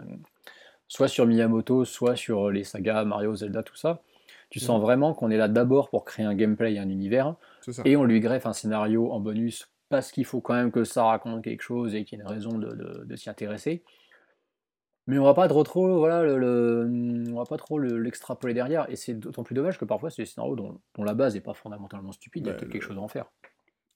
soit 0.88 1.08
sur 1.08 1.24
Miyamoto, 1.24 1.86
soit 1.86 2.16
sur 2.16 2.50
les 2.50 2.64
sagas 2.64 3.02
Mario, 3.04 3.34
Zelda, 3.34 3.62
tout 3.62 3.76
ça, 3.76 4.02
tu 4.50 4.60
sens 4.60 4.76
mhm. 4.78 4.82
vraiment 4.82 5.14
qu'on 5.14 5.30
est 5.30 5.38
là 5.38 5.48
d'abord 5.48 5.88
pour 5.88 6.04
créer 6.04 6.26
un 6.26 6.34
gameplay 6.34 6.74
et 6.74 6.78
un 6.78 6.90
univers, 6.90 7.34
et 7.86 7.96
on 7.96 8.04
lui 8.04 8.20
greffe 8.20 8.44
un 8.44 8.52
scénario 8.52 9.10
en 9.10 9.20
bonus 9.20 9.70
parce 9.90 10.12
qu'il 10.12 10.24
faut 10.24 10.40
quand 10.40 10.54
même 10.54 10.70
que 10.70 10.84
ça 10.84 11.04
raconte 11.04 11.44
quelque 11.44 11.62
chose 11.62 11.94
et 11.94 12.04
qu'il 12.04 12.18
y 12.18 12.22
ait 12.22 12.24
une 12.24 12.30
raison 12.30 12.56
de, 12.56 13.16
s'y 13.16 13.28
intéresser. 13.28 13.82
Mais 15.06 15.18
on 15.18 15.24
va 15.24 15.34
pas 15.34 15.48
trop, 15.48 15.64
trop 15.64 15.98
voilà, 15.98 16.22
le, 16.22 16.88
on 17.30 17.36
va 17.36 17.44
pas 17.44 17.56
trop 17.56 17.78
l'extrapoler 17.78 18.54
derrière. 18.54 18.88
Et 18.88 18.96
c'est 18.96 19.14
d'autant 19.14 19.42
plus 19.42 19.54
dommage 19.54 19.78
que 19.78 19.84
parfois 19.84 20.08
c'est 20.08 20.22
des 20.22 20.26
scénarios 20.26 20.54
dont, 20.54 20.80
dont, 20.94 21.02
la 21.02 21.14
base 21.14 21.34
n'est 21.34 21.40
pas 21.40 21.54
fondamentalement 21.54 22.12
stupide, 22.12 22.46
il 22.46 22.48
y 22.48 22.52
a 22.52 22.54
quelque 22.54 22.80
chose 22.80 22.96
à 22.96 23.00
en 23.00 23.08
faire 23.08 23.26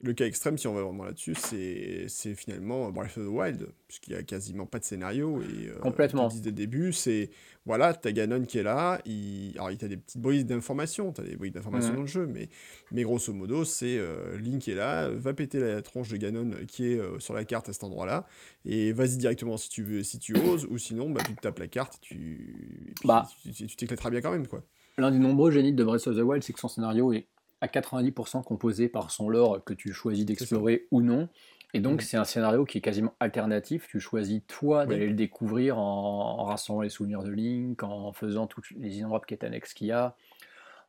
le 0.04 0.12
cas 0.12 0.26
extrême, 0.26 0.58
si 0.58 0.66
on 0.68 0.74
va 0.74 0.82
vraiment 0.82 1.04
là-dessus, 1.04 1.34
c'est 1.34 2.34
finalement 2.34 2.90
Breath 2.90 3.16
of 3.16 3.24
the 3.24 3.28
Wild, 3.28 3.68
puisqu'il 3.88 4.12
n'y 4.12 4.18
a 4.18 4.22
quasiment 4.22 4.66
pas 4.66 4.78
de 4.78 4.84
scénario. 4.84 5.40
Et, 5.42 5.68
euh, 5.68 5.78
Complètement. 5.80 6.28
Dès 6.28 6.50
le 6.50 6.52
début, 6.52 6.92
c'est 6.92 7.30
voilà, 7.66 7.94
t'as 7.94 8.12
Ganon 8.12 8.42
qui 8.44 8.58
est 8.58 8.62
là, 8.62 9.00
il... 9.06 9.52
alors 9.54 9.70
il 9.70 9.78
t'a 9.78 9.88
des 9.88 9.96
petites 9.96 10.20
brises 10.20 10.44
d'informations, 10.44 11.12
t'as 11.12 11.22
des 11.22 11.36
brises 11.36 11.52
d'informations 11.52 11.94
dans 11.94 12.02
le 12.02 12.06
jeu, 12.06 12.26
mais, 12.26 12.50
mais 12.92 13.02
grosso 13.02 13.32
modo, 13.32 13.64
c'est 13.64 13.96
euh, 13.96 14.36
Link 14.38 14.60
qui 14.60 14.72
est 14.72 14.74
là, 14.74 15.08
va 15.08 15.32
péter 15.32 15.60
la 15.60 15.80
tronche 15.80 16.10
de 16.10 16.16
Ganon 16.18 16.50
qui 16.68 16.92
est 16.92 16.98
euh, 16.98 17.18
sur 17.18 17.32
la 17.32 17.44
carte 17.44 17.70
à 17.70 17.72
cet 17.72 17.84
endroit-là, 17.84 18.26
et 18.66 18.92
vas-y 18.92 19.16
directement 19.16 19.56
si 19.56 19.70
tu 19.70 19.82
veux, 19.82 20.02
si 20.02 20.18
tu 20.18 20.36
oses, 20.36 20.66
ou 20.66 20.76
sinon, 20.76 21.08
bah, 21.10 21.22
tu 21.26 21.34
tapes 21.36 21.58
la 21.58 21.68
carte 21.68 21.94
et 21.96 22.00
tu 22.00 22.94
bah. 23.04 23.26
tu 23.42 23.66
t'éclateras 23.76 24.10
bien 24.10 24.20
quand 24.20 24.32
même, 24.32 24.46
quoi. 24.46 24.62
L'un 24.96 25.10
des 25.10 25.18
nombreux 25.18 25.50
génies 25.50 25.72
de 25.72 25.82
Breath 25.82 26.06
of 26.06 26.16
the 26.16 26.20
Wild, 26.20 26.44
c'est 26.44 26.52
que 26.52 26.60
son 26.60 26.68
scénario 26.68 27.12
est 27.12 27.26
à 27.60 27.66
90% 27.66 28.42
composé 28.42 28.88
par 28.88 29.10
son 29.10 29.28
lore 29.28 29.62
que 29.64 29.74
tu 29.74 29.92
choisis 29.92 30.24
d'explorer 30.24 30.86
ou 30.90 31.00
non. 31.00 31.28
Et 31.72 31.80
donc, 31.80 32.00
mm. 32.00 32.04
c'est 32.04 32.16
un 32.16 32.24
scénario 32.24 32.64
qui 32.64 32.78
est 32.78 32.80
quasiment 32.80 33.14
alternatif. 33.20 33.88
Tu 33.88 34.00
choisis, 34.00 34.42
toi, 34.46 34.86
d'aller 34.86 35.08
le 35.08 35.14
découvrir 35.14 35.78
en, 35.78 36.44
rassemblant 36.44 36.82
les 36.82 36.88
souvenirs 36.88 37.22
de 37.22 37.30
Link, 37.30 37.82
en 37.82 38.12
faisant 38.12 38.46
toutes 38.46 38.70
les 38.72 38.98
innombrables 38.98 39.26
quêtes 39.26 39.44
annexes 39.44 39.74
qu'il 39.74 39.88
y 39.88 39.92
a, 39.92 40.16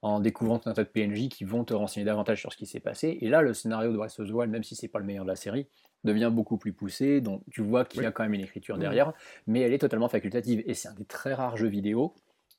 en 0.04 0.20
découvrant 0.20 0.62
un 0.66 0.74
tas 0.74 0.84
de 0.84 0.90
PNJ 0.90 1.30
qui 1.30 1.44
vont 1.44 1.64
te 1.64 1.74
renseigner 1.74 2.06
davantage 2.06 2.40
sur 2.40 2.54
ce 2.54 2.58
qui 2.58 2.68
s'est 2.68 2.80
passé. 2.80 3.18
Et 3.22 3.30
là, 3.30 3.42
le 3.42 3.54
scénario 3.56 3.92
de 3.92 3.98
Breath 3.98 4.20
of 4.20 4.28
the 4.28 4.32
Wild, 4.32 4.52
même 4.52 4.64
si 4.64 4.76
c'est 4.76 4.88
pas 4.88 5.00
le 5.00 5.06
meilleur 5.06 5.24
de 5.24 5.30
la 5.30 5.36
série, 5.36 5.68
devient 6.04 6.30
beaucoup 6.32 6.58
plus 6.58 6.74
poussé. 6.74 7.20
Donc, 7.20 7.42
tu 7.52 7.62
vois 7.62 7.84
qu'il 7.84 8.04
y 8.04 8.06
a 8.06 8.12
quand 8.12 8.24
même 8.24 8.36
une 8.36 8.42
écriture 8.42 8.78
mm. 8.78 8.82
derrière, 8.82 9.14
mais 9.48 9.62
elle 9.62 9.74
est 9.74 9.80
totalement 9.80 10.08
facultative. 10.08 10.62
Et 10.68 10.76
c'est 10.76 10.88
un 10.88 10.94
des 10.94 11.06
très 11.06 11.34
rares 11.34 11.58
jeux 11.58 11.68
vidéo 11.68 12.14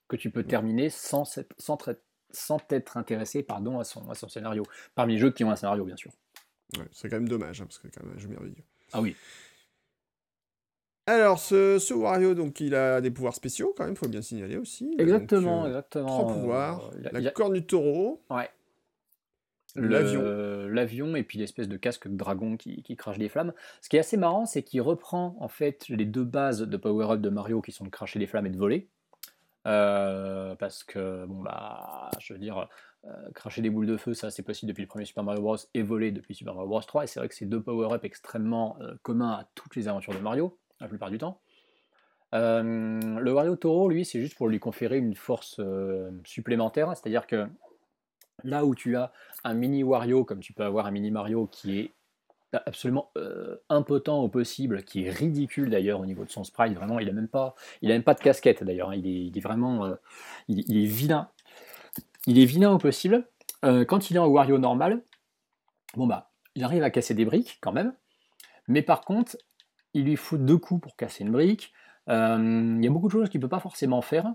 que 0.09 0.17
tu 0.17 0.31
peux 0.31 0.41
mm. 0.41 0.47
terminer 0.47 0.91
sans, 0.91 1.25
sans, 1.59 1.77
sans 2.31 2.59
être 2.71 2.97
intéressé 2.97 3.43
pardon, 3.43 3.79
à, 3.79 3.85
son, 3.85 4.09
à 4.11 4.15
son 4.15 4.29
scénario. 4.29 4.65
Parmi 4.95 5.15
les 5.15 5.19
jeux 5.19 5.31
qui 5.31 5.45
ont 5.45 5.51
un 5.51 5.57
scénario, 5.57 5.85
bien 5.85 5.97
sûr. 5.97 6.13
Ouais, 6.77 6.85
c'est 6.93 7.09
quand 7.09 7.17
même 7.17 7.29
dommage, 7.29 7.61
hein, 7.61 7.65
parce 7.65 7.79
que 7.79 7.89
c'est 7.89 7.99
quand 7.99 8.07
même 8.07 8.17
un 8.17 8.19
jeu 8.19 8.29
merveilleux. 8.29 8.65
Ah 8.93 9.01
oui. 9.01 9.17
Alors, 11.07 11.39
ce, 11.39 11.79
ce, 11.79 11.95
Wario, 11.95 12.35
donc, 12.35 12.61
il 12.61 12.75
a 12.75 13.01
des 13.01 13.13
pouvoirs 13.13 13.35
spéciaux, 13.35 13.73
quand 13.77 13.85
même, 13.85 13.95
il 13.95 13.99
faut 13.99 14.09
bien 14.09 14.23
signaler 14.23 14.57
aussi. 14.57 14.97
Exactement, 14.99 15.65
euh, 15.65 15.69
exactement. 15.69 16.07
Trois 16.07 16.35
pouvoirs. 16.35 16.91
la 17.13 17.31
corne 17.31 17.53
du 17.55 17.65
taureau. 17.65 18.25
Ouais. 18.29 18.51
L'avion. 19.77 20.23
L'avion 20.69 21.17
et 21.17 21.23
puis 21.23 21.39
l'espèce 21.39 21.69
de 21.69 21.77
casque 21.77 22.09
de 22.09 22.17
dragon 22.17 22.57
qui, 22.57 22.83
qui, 22.83 22.97
crache 22.97 23.19
des 23.19 23.29
flammes. 23.29 23.53
Ce 23.83 23.89
qui 23.89 23.97
est 23.97 24.01
assez 24.01 24.17
marrant, 24.17 24.47
c'est 24.47 24.63
qu'il 24.63 24.81
reprend 24.81 25.37
en 25.39 25.49
fait 25.49 25.89
les 25.89 26.07
deux 26.07 26.25
bases 26.25 26.63
de 26.63 26.77
power-up 26.77 27.21
de 27.21 27.29
Mario 27.29 27.61
qui 27.61 27.73
sont 27.73 27.85
de 27.85 27.91
cracher 27.91 28.19
des 28.19 28.27
flammes 28.27 28.47
et 28.47 28.51
de 28.51 28.57
voler. 28.57 28.89
Euh, 29.67 30.55
parce 30.57 30.85
que, 30.85 31.27
bon, 31.27 31.43
bah, 31.43 32.11
je 32.21 32.33
veux 32.33 32.39
dire, 32.39 32.69
euh, 33.05 33.31
cracher 33.35 33.63
des 33.63 33.71
boules 33.71 33.87
de 33.87 33.97
feu, 33.97 34.15
ça 34.15 34.31
c'est 34.31 34.43
possible 34.43 34.69
depuis 34.69 34.83
le 34.83 34.89
premier 34.89 35.05
Super 35.05 35.25
Mario 35.25 35.43
Bros. 35.43 35.57
et 35.75 35.83
voler 35.83 36.13
depuis 36.13 36.35
Super 36.35 36.55
Mario 36.55 36.69
Bros. 36.69 36.81
3. 36.81 37.05
Et 37.05 37.07
c'est 37.07 37.21
vrai 37.21 37.29
que 37.29 37.35
c'est 37.35 37.47
deux 37.47 37.63
power-up 37.63 38.05
extrêmement 38.05 38.77
euh, 38.81 38.95
communs 39.03 39.33
à 39.33 39.49
toutes 39.55 39.75
les 39.77 39.89
aventures 39.89 40.15
de 40.15 40.19
Mario, 40.19 40.59
la 40.81 40.89
plupart 40.89 41.11
du 41.11 41.19
temps. 41.19 41.41
le 42.33 43.31
Wario 43.33 43.57
Toro, 43.57 43.89
lui, 43.89 44.05
c'est 44.05 44.21
juste 44.21 44.37
pour 44.37 44.49
lui 44.49 44.61
conférer 44.61 44.99
une 44.99 45.15
force 45.15 45.61
supplémentaire, 46.25 46.89
c'est-à-dire 46.97 47.27
que 47.27 47.49
là 48.45 48.65
où 48.65 48.75
tu 48.75 48.97
as 48.97 49.13
un 49.43 49.55
mini 49.55 49.83
Wario, 49.83 50.25
comme 50.25 50.41
tu 50.41 50.53
peux 50.53 50.65
avoir 50.65 50.87
un 50.87 50.91
mini 50.91 51.11
Mario 51.11 51.47
qui 51.47 51.81
est 51.81 51.93
absolument 52.67 53.11
euh, 53.17 53.57
impotent 53.69 54.21
au 54.23 54.29
possible, 54.29 54.83
qui 54.83 55.05
est 55.05 55.11
ridicule 55.11 55.71
d'ailleurs 55.71 56.01
au 56.01 56.07
niveau 56.07 56.25
de 56.25 56.31
son 56.31 56.45
sprite. 56.45 56.75
Vraiment, 56.75 56.99
il 56.99 57.09
a 57.09 57.13
même 57.13 57.29
pas, 57.29 57.55
même 57.83 58.03
pas 58.03 58.15
de 58.15 58.21
casquette 58.21 58.65
d'ailleurs. 58.65 58.91
Hein. 58.91 58.97
Il, 58.97 59.37
est, 59.37 59.41
vraiment, 59.41 59.85
euh, 59.85 59.95
il, 60.49 60.83
est 60.83 60.87
vilain. 60.87 61.29
Il 62.27 62.39
est 62.39 62.45
vilain 62.45 62.73
au 62.73 62.79
possible. 62.79 63.27
Euh, 63.65 63.85
quand 63.85 64.11
il 64.11 64.17
est 64.17 64.19
en 64.19 64.27
Wario 64.27 64.59
normal, 64.59 65.03
bon 65.95 66.07
bah, 66.07 66.31
il 66.55 66.65
arrive 66.65 66.83
à 66.83 66.91
casser 66.91 67.15
des 67.15 67.25
briques 67.25 67.59
quand 67.61 67.73
même. 67.73 67.95
Mais 68.69 68.83
par 68.83 69.03
contre, 69.03 69.37
il 69.95 70.05
lui 70.05 70.17
faut 70.17 70.37
deux 70.37 70.59
coups 70.59 70.81
pour 70.81 70.97
casser 70.97 71.25
une 71.25 71.33
brique. 71.33 71.73
il 72.09 72.81
y 72.83 72.87
a 72.87 72.91
beaucoup 72.91 73.09
de 73.09 73.13
choses 73.13 73.29
qu'il 73.29 73.41
peut 73.41 73.49
pas 73.49 73.61
forcément 73.61 74.03
faire. 74.03 74.33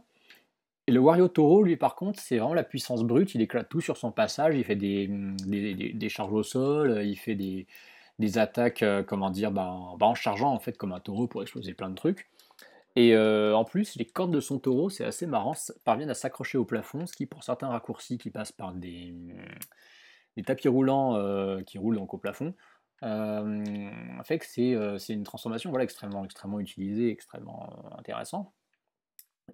Et 0.88 0.92
le 0.92 1.00
Wario 1.00 1.28
Toro, 1.28 1.64
lui, 1.64 1.78
par 1.78 1.96
contre, 1.96 2.20
c'est 2.20 2.38
vraiment 2.38 2.56
la 2.56 2.64
puissance 2.64 3.04
brute. 3.04 3.36
Il 3.36 3.42
éclate 3.42 3.70
tout 3.70 3.82
sur 3.82 3.98
son 3.98 4.12
passage. 4.12 4.56
Il 4.56 4.64
fait 4.64 4.76
des, 4.76 5.08
des 5.08 6.10
charges 6.10 6.34
au 6.34 6.44
sol. 6.44 7.02
Il 7.06 7.16
fait 7.16 7.36
des, 7.36 7.68
des 8.22 8.38
attaques, 8.38 8.84
euh, 8.84 9.04
comment 9.04 9.30
dire, 9.30 9.52
ben, 9.52 9.98
en 10.00 10.16
chargeant 10.16 10.54
en 10.54 10.60
fait 10.60 10.78
comme 10.78 10.94
un 10.94 11.02
taureau 11.02 11.28
pour 11.28 11.42
exploser 11.42 11.74
plein 11.74 11.90
de 11.90 11.96
trucs. 11.96 12.30
Et 12.96 13.16
euh, 13.16 13.56
en 13.56 13.66
plus, 13.66 13.96
les 13.96 14.06
cordes 14.06 14.34
de 14.34 14.40
son 14.40 14.60
taureau, 14.60 14.90
c'est 14.90 15.06
assez 15.06 15.26
marrant, 15.26 15.54
parviennent 15.84 16.10
à 16.10 16.14
s'accrocher 16.14 16.58
au 16.58 16.66
plafond, 16.66 17.06
ce 17.06 17.14
qui 17.14 17.26
pour 17.26 17.44
certains 17.44 17.70
raccourcis 17.70 18.18
qui 18.18 18.30
passent 18.30 18.52
par 18.52 18.74
des, 18.74 19.14
des 20.38 20.44
tapis 20.44 20.68
roulants 20.68 21.16
euh, 21.16 21.62
qui 21.62 21.78
roulent 21.78 21.96
donc 21.96 22.14
au 22.14 22.18
plafond, 22.18 22.54
fait 23.02 24.40
que 24.40 24.46
c'est 24.46 25.14
une 25.14 25.24
transformation 25.24 25.70
voilà, 25.70 25.86
extrêmement, 25.86 26.24
extrêmement 26.24 26.60
utilisée, 26.60 27.10
extrêmement 27.10 27.70
intéressant. 27.98 28.54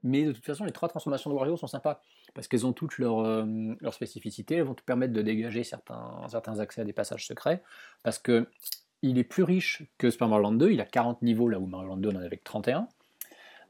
Mais 0.03 0.25
de 0.25 0.31
toute 0.31 0.45
façon, 0.45 0.65
les 0.65 0.71
trois 0.71 0.89
transformations 0.89 1.29
de 1.29 1.35
Wario 1.35 1.57
sont 1.57 1.67
sympas 1.67 2.01
parce 2.33 2.47
qu'elles 2.47 2.65
ont 2.65 2.73
toutes 2.73 2.97
leurs 2.99 3.45
leur 3.81 3.93
spécificités. 3.93 4.55
Elles 4.55 4.63
vont 4.63 4.75
te 4.75 4.83
permettre 4.83 5.13
de 5.13 5.21
dégager 5.21 5.63
certains, 5.63 6.21
certains 6.29 6.59
accès 6.59 6.81
à 6.81 6.83
des 6.83 6.93
passages 6.93 7.25
secrets 7.25 7.63
parce 8.03 8.19
que 8.19 8.47
il 9.01 9.17
est 9.17 9.23
plus 9.23 9.43
riche 9.43 9.83
que 9.97 10.09
Super 10.09 10.27
Mario 10.27 10.43
Land 10.43 10.53
2. 10.53 10.71
Il 10.71 10.81
a 10.81 10.85
40 10.85 11.21
niveaux 11.21 11.49
là 11.49 11.59
où 11.59 11.67
Mario 11.67 11.89
Land 11.89 11.97
2 11.97 12.09
en 12.09 12.15
avait 12.15 12.37
31. 12.37 12.87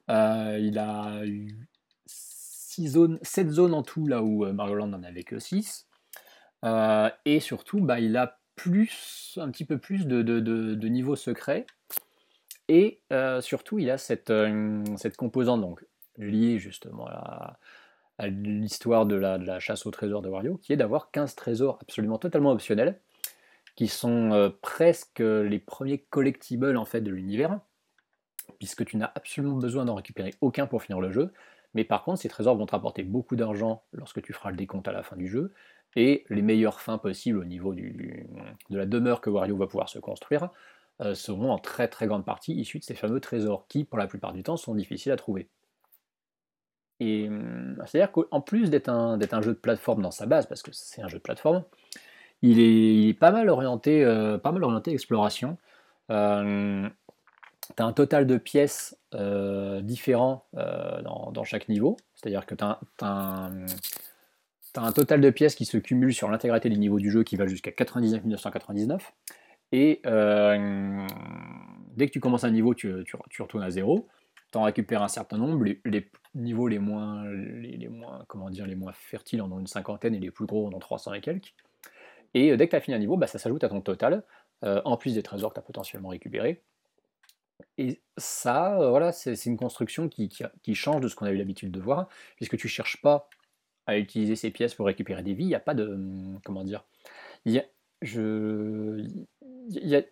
Euh, 0.10 0.58
il 0.62 0.78
a 0.80 1.26
eu 1.26 1.68
6 2.06 2.90
zones, 2.90 3.20
7 3.22 3.50
zones 3.50 3.74
en 3.74 3.84
tout 3.84 4.08
là 4.08 4.24
où 4.24 4.46
euh, 4.46 4.54
Mario 4.54 4.76
Land 4.76 4.88
n'en 4.88 5.04
avait 5.04 5.24
que 5.24 5.40
6. 5.40 5.88
Euh, 6.66 7.10
et 7.26 7.40
surtout, 7.40 7.82
bah, 7.82 8.00
il 8.00 8.16
a 8.18 8.40
plus, 8.56 9.38
un 9.40 9.52
petit 9.52 9.66
peu 9.66 9.78
plus 9.78 10.08
de, 10.08 10.22
de, 10.22 10.40
de, 10.40 10.88
niveaux 10.88 11.16
secrets. 11.16 11.66
Et 12.70 13.02
surtout, 13.42 13.80
il 13.80 13.90
a 13.90 13.98
cette, 13.98 14.34
cette 14.98 15.16
composante 15.16 15.62
donc 15.62 15.86
lié 16.18 16.60
justement 16.60 17.08
à, 17.08 17.58
l'histoire 18.28 19.06
de 19.06 19.16
la, 19.16 19.60
chasse 19.60 19.86
au 19.86 19.92
trésor 19.92 20.22
de 20.22 20.30
Wario, 20.30 20.58
qui 20.58 20.74
est 20.74 20.78
d'avoir 20.78 21.12
15 21.12 21.36
trésors 21.36 21.78
absolument 21.82 22.18
totalement 22.18 22.52
optionnels, 22.52 23.00
qui 23.76 23.88
sont 23.88 24.32
euh, 24.32 24.50
presque 24.62 25.20
les 25.20 25.60
premiers 25.60 26.00
collectibles 26.00 26.78
en 26.78 26.86
fait 26.86 27.02
de 27.02 27.12
l'univers, 27.12 27.60
puisque 28.58 28.86
tu 28.86 28.98
n'as 28.98 29.12
absolument 29.14 29.58
besoin 29.58 29.86
d'en 29.86 29.96
récupérer 29.96 30.34
aucun 30.42 30.66
pour 30.66 30.82
finir 30.82 31.00
le 31.00 31.12
jeu, 31.12 31.32
Mais 31.76 31.84
par 31.84 32.04
contre, 32.04 32.22
ces 32.22 32.30
trésors 32.30 32.56
vont 32.56 32.66
te 32.66 32.72
rapporter 32.72 33.04
beaucoup 33.04 33.36
d'argent 33.36 33.84
lorsque 33.92 34.22
tu 34.24 34.34
feras 34.34 34.50
le 34.50 34.58
décompte 34.58 34.88
à 34.88 34.92
la 34.92 35.04
fin 35.04 35.16
du 35.16 35.28
jeu, 35.28 35.54
et 35.96 36.26
les 36.30 36.42
meilleures 36.42 36.82
fins 36.82 36.98
possibles 36.98 37.40
au 37.40 37.46
niveau 37.46 37.74
de 37.74 38.26
la 38.70 38.86
demeure 38.86 39.22
que 39.22 39.30
Wario 39.30 39.58
va 39.58 39.68
pouvoir 39.68 39.90
se 39.90 40.00
construire 40.00 40.50
euh, 41.02 41.14
seront 41.14 41.52
en 41.52 41.60
très 41.60 41.88
très 41.88 42.08
grande 42.08 42.26
partie 42.26 42.56
issus 42.56 42.80
de 42.80 42.84
ces 42.84 42.96
fameux 42.96 43.20
trésors 43.20 43.68
qui, 43.68 43.84
pour 43.84 44.00
la 44.00 44.08
plupart 44.08 44.34
du 44.34 44.42
temps, 44.42 44.58
sont 44.58 44.74
difficiles 44.74 45.12
à 45.12 45.16
trouver. 45.16 45.50
Hum, 47.00 47.78
c'est-à-dire 47.86 48.12
qu'en 48.12 48.42
plus 48.42 48.72
d'être 48.72 48.90
un, 48.90 49.20
jeu 49.42 49.54
de 49.54 49.60
plateforme 49.60 50.02
dans 50.02 50.12
sa 50.12 50.26
base, 50.26 50.48
parce 50.48 50.64
que 50.64 50.72
c'est 50.74 51.02
un 51.02 51.08
jeu 51.08 51.18
de 51.18 51.24
plateforme, 51.24 51.64
il 52.42 52.60
est, 52.60 53.14
pas 53.14 53.32
mal 53.32 53.50
orienté, 53.50 54.04
euh, 54.04 54.38
pas 54.38 54.52
mal 54.52 54.64
orienté 54.64 54.92
exploration. 54.92 55.58
Euh, 56.12 56.88
tu 57.76 57.84
as 57.84 57.86
un 57.86 57.94
total 57.94 58.28
de 58.28 58.38
pièces 58.38 58.98
euh, 59.14 59.82
différents 59.82 60.46
dans, 60.54 61.44
chaque 61.44 61.70
niveau. 61.70 61.98
C'est-à-dire 62.16 62.46
que 62.46 62.56
tu 62.56 62.64
as, 62.64 62.80
un 64.76 64.92
total 64.92 65.22
de 65.22 65.30
pièces 65.30 65.56
qui 65.56 65.66
se 65.66 65.78
cumule 65.78 66.14
sur 66.14 66.30
l'intégralité 66.30 66.70
des 66.70 66.78
niveaux 66.78 67.00
du 67.00 67.12
jeu 67.12 67.24
qui 67.24 67.36
va 67.36 67.48
jusqu'à 67.48 67.72
99 67.72 68.26
999. 68.26 69.14
Et 69.72 70.02
dès 70.04 72.08
que 72.08 72.12
tu 72.12 72.20
commences 72.20 72.44
un 72.44 72.52
niveau, 72.52 72.74
tu, 72.74 73.04
retournes 73.40 73.64
à 73.64 73.70
zéro. 73.70 74.08
Tu 74.52 74.58
en 74.58 74.64
récupères 74.64 75.04
un 75.04 75.08
certain 75.08 75.38
nombre. 75.38 75.66
Les, 75.86 76.10
niveaux 76.36 76.68
les 76.68 76.80
moins, 76.80 77.26
les, 77.28 77.88
moins, 77.88 78.24
comment 78.28 78.50
dire, 78.50 78.66
les 78.66 78.76
moins 78.76 78.94
fertiles 78.94 79.42
en 79.42 79.52
ont 79.52 79.60
une 79.60 79.68
cinquantaine 79.68 80.16
et 80.16 80.20
les 80.20 80.32
plus 80.32 80.46
gros 80.46 80.68
en 80.68 80.74
ont 80.74 80.80
300 80.80 81.14
et 81.14 81.22
quelques. 81.22 81.54
Et 82.34 82.56
dès 82.56 82.68
que 82.68 82.72
tu 82.72 82.76
as 82.76 82.82
fini 82.82 82.96
un 82.96 83.00
niveau, 83.00 83.18
bah, 83.18 83.28
ça 83.28 83.40
s'ajoute 83.40 83.64
à 83.64 83.70
ton 83.70 83.82
total, 83.82 84.24
en 84.62 84.98
plus 84.98 85.16
des 85.16 85.24
trésors 85.24 85.52
que 85.52 85.56
tu 85.56 85.60
as 85.60 85.64
potentiellement 85.64 86.10
récupérés. 86.10 86.62
Et 87.78 88.02
ça, 88.18 88.78
voilà, 88.90 89.12
c'est 89.12 89.46
une 89.46 89.58
construction 89.58 90.10
qui, 90.10 90.30
change 90.74 91.02
de 91.02 91.08
ce 91.08 91.16
qu'on 91.16 91.26
a 91.26 91.32
eu 91.32 91.38
l'habitude 91.38 91.72
de 91.72 91.80
voir, 91.80 92.08
puisque 92.36 92.58
tu 92.58 92.68
cherches 92.68 93.02
pas 93.02 93.30
à 93.86 93.98
utiliser 93.98 94.36
ces 94.36 94.52
pièces 94.52 94.74
pour 94.74 94.86
récupérer 94.86 95.24
des 95.24 95.34
vies. 95.34 95.46
Il 95.46 95.50
n'y 95.50 95.56
a 95.56 95.60
pas 95.60 95.74
de. 95.74 95.98
Comment 96.44 96.64
dire 96.64 96.86
Il 97.46 97.54
y 97.54 97.60
a, 97.60 97.66
je, 98.02 99.08
il 99.70 100.06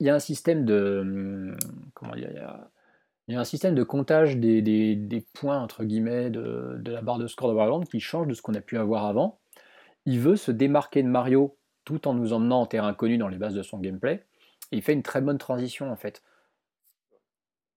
y, 0.00 0.08
a, 0.10 0.14
un 0.14 0.18
système 0.18 0.64
de. 0.64 1.56
Comment 1.94 2.14
dire 2.14 2.30
il 3.28 3.34
y 3.34 3.36
a, 3.36 3.40
un 3.40 3.44
système 3.44 3.74
de 3.74 3.82
comptage 3.82 4.36
des, 4.36 5.24
points, 5.32 5.60
entre 5.60 5.84
guillemets, 5.84 6.30
de, 6.30 6.76
de, 6.78 6.92
la 6.92 7.02
barre 7.02 7.18
de 7.18 7.26
score 7.26 7.48
de 7.48 7.54
Warland 7.54 7.84
qui 7.84 8.00
change 8.00 8.26
de 8.26 8.34
ce 8.34 8.42
qu'on 8.42 8.54
a 8.54 8.60
pu 8.60 8.78
avoir 8.78 9.06
avant. 9.06 9.38
Il 10.06 10.18
veut 10.20 10.36
se 10.36 10.50
démarquer 10.50 11.02
de 11.02 11.08
Mario 11.08 11.56
tout 11.84 12.08
en 12.08 12.14
nous 12.14 12.32
emmenant 12.32 12.62
en 12.62 12.66
terrain 12.66 12.88
inconnu 12.88 13.18
dans 13.18 13.28
les 13.28 13.38
bases 13.38 13.54
de 13.54 13.62
son 13.62 13.78
gameplay. 13.78 14.24
Et 14.70 14.76
il 14.76 14.82
fait 14.82 14.92
une 14.92 15.02
très 15.02 15.20
bonne 15.20 15.38
transition 15.38 15.90
en 15.90 15.96
fait. 15.96 16.22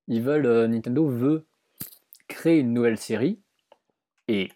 Euh, 0.10 0.68
Nintendo 0.68 1.08
veut 1.08 1.46
créer 2.28 2.60
une 2.60 2.74
nouvelle 2.74 2.98
série 2.98 3.40
et 4.28 4.50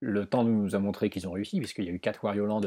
le 0.00 0.26
temps 0.26 0.44
nous 0.44 0.74
a 0.74 0.78
montré 0.78 1.08
qu'ils 1.10 1.26
ont 1.26 1.32
réussi 1.32 1.58
puisqu'il 1.58 1.84
y 1.84 1.88
a 1.88 1.92
eu 1.92 2.00
4 2.00 2.22
Wario 2.24 2.46
Land, 2.46 2.62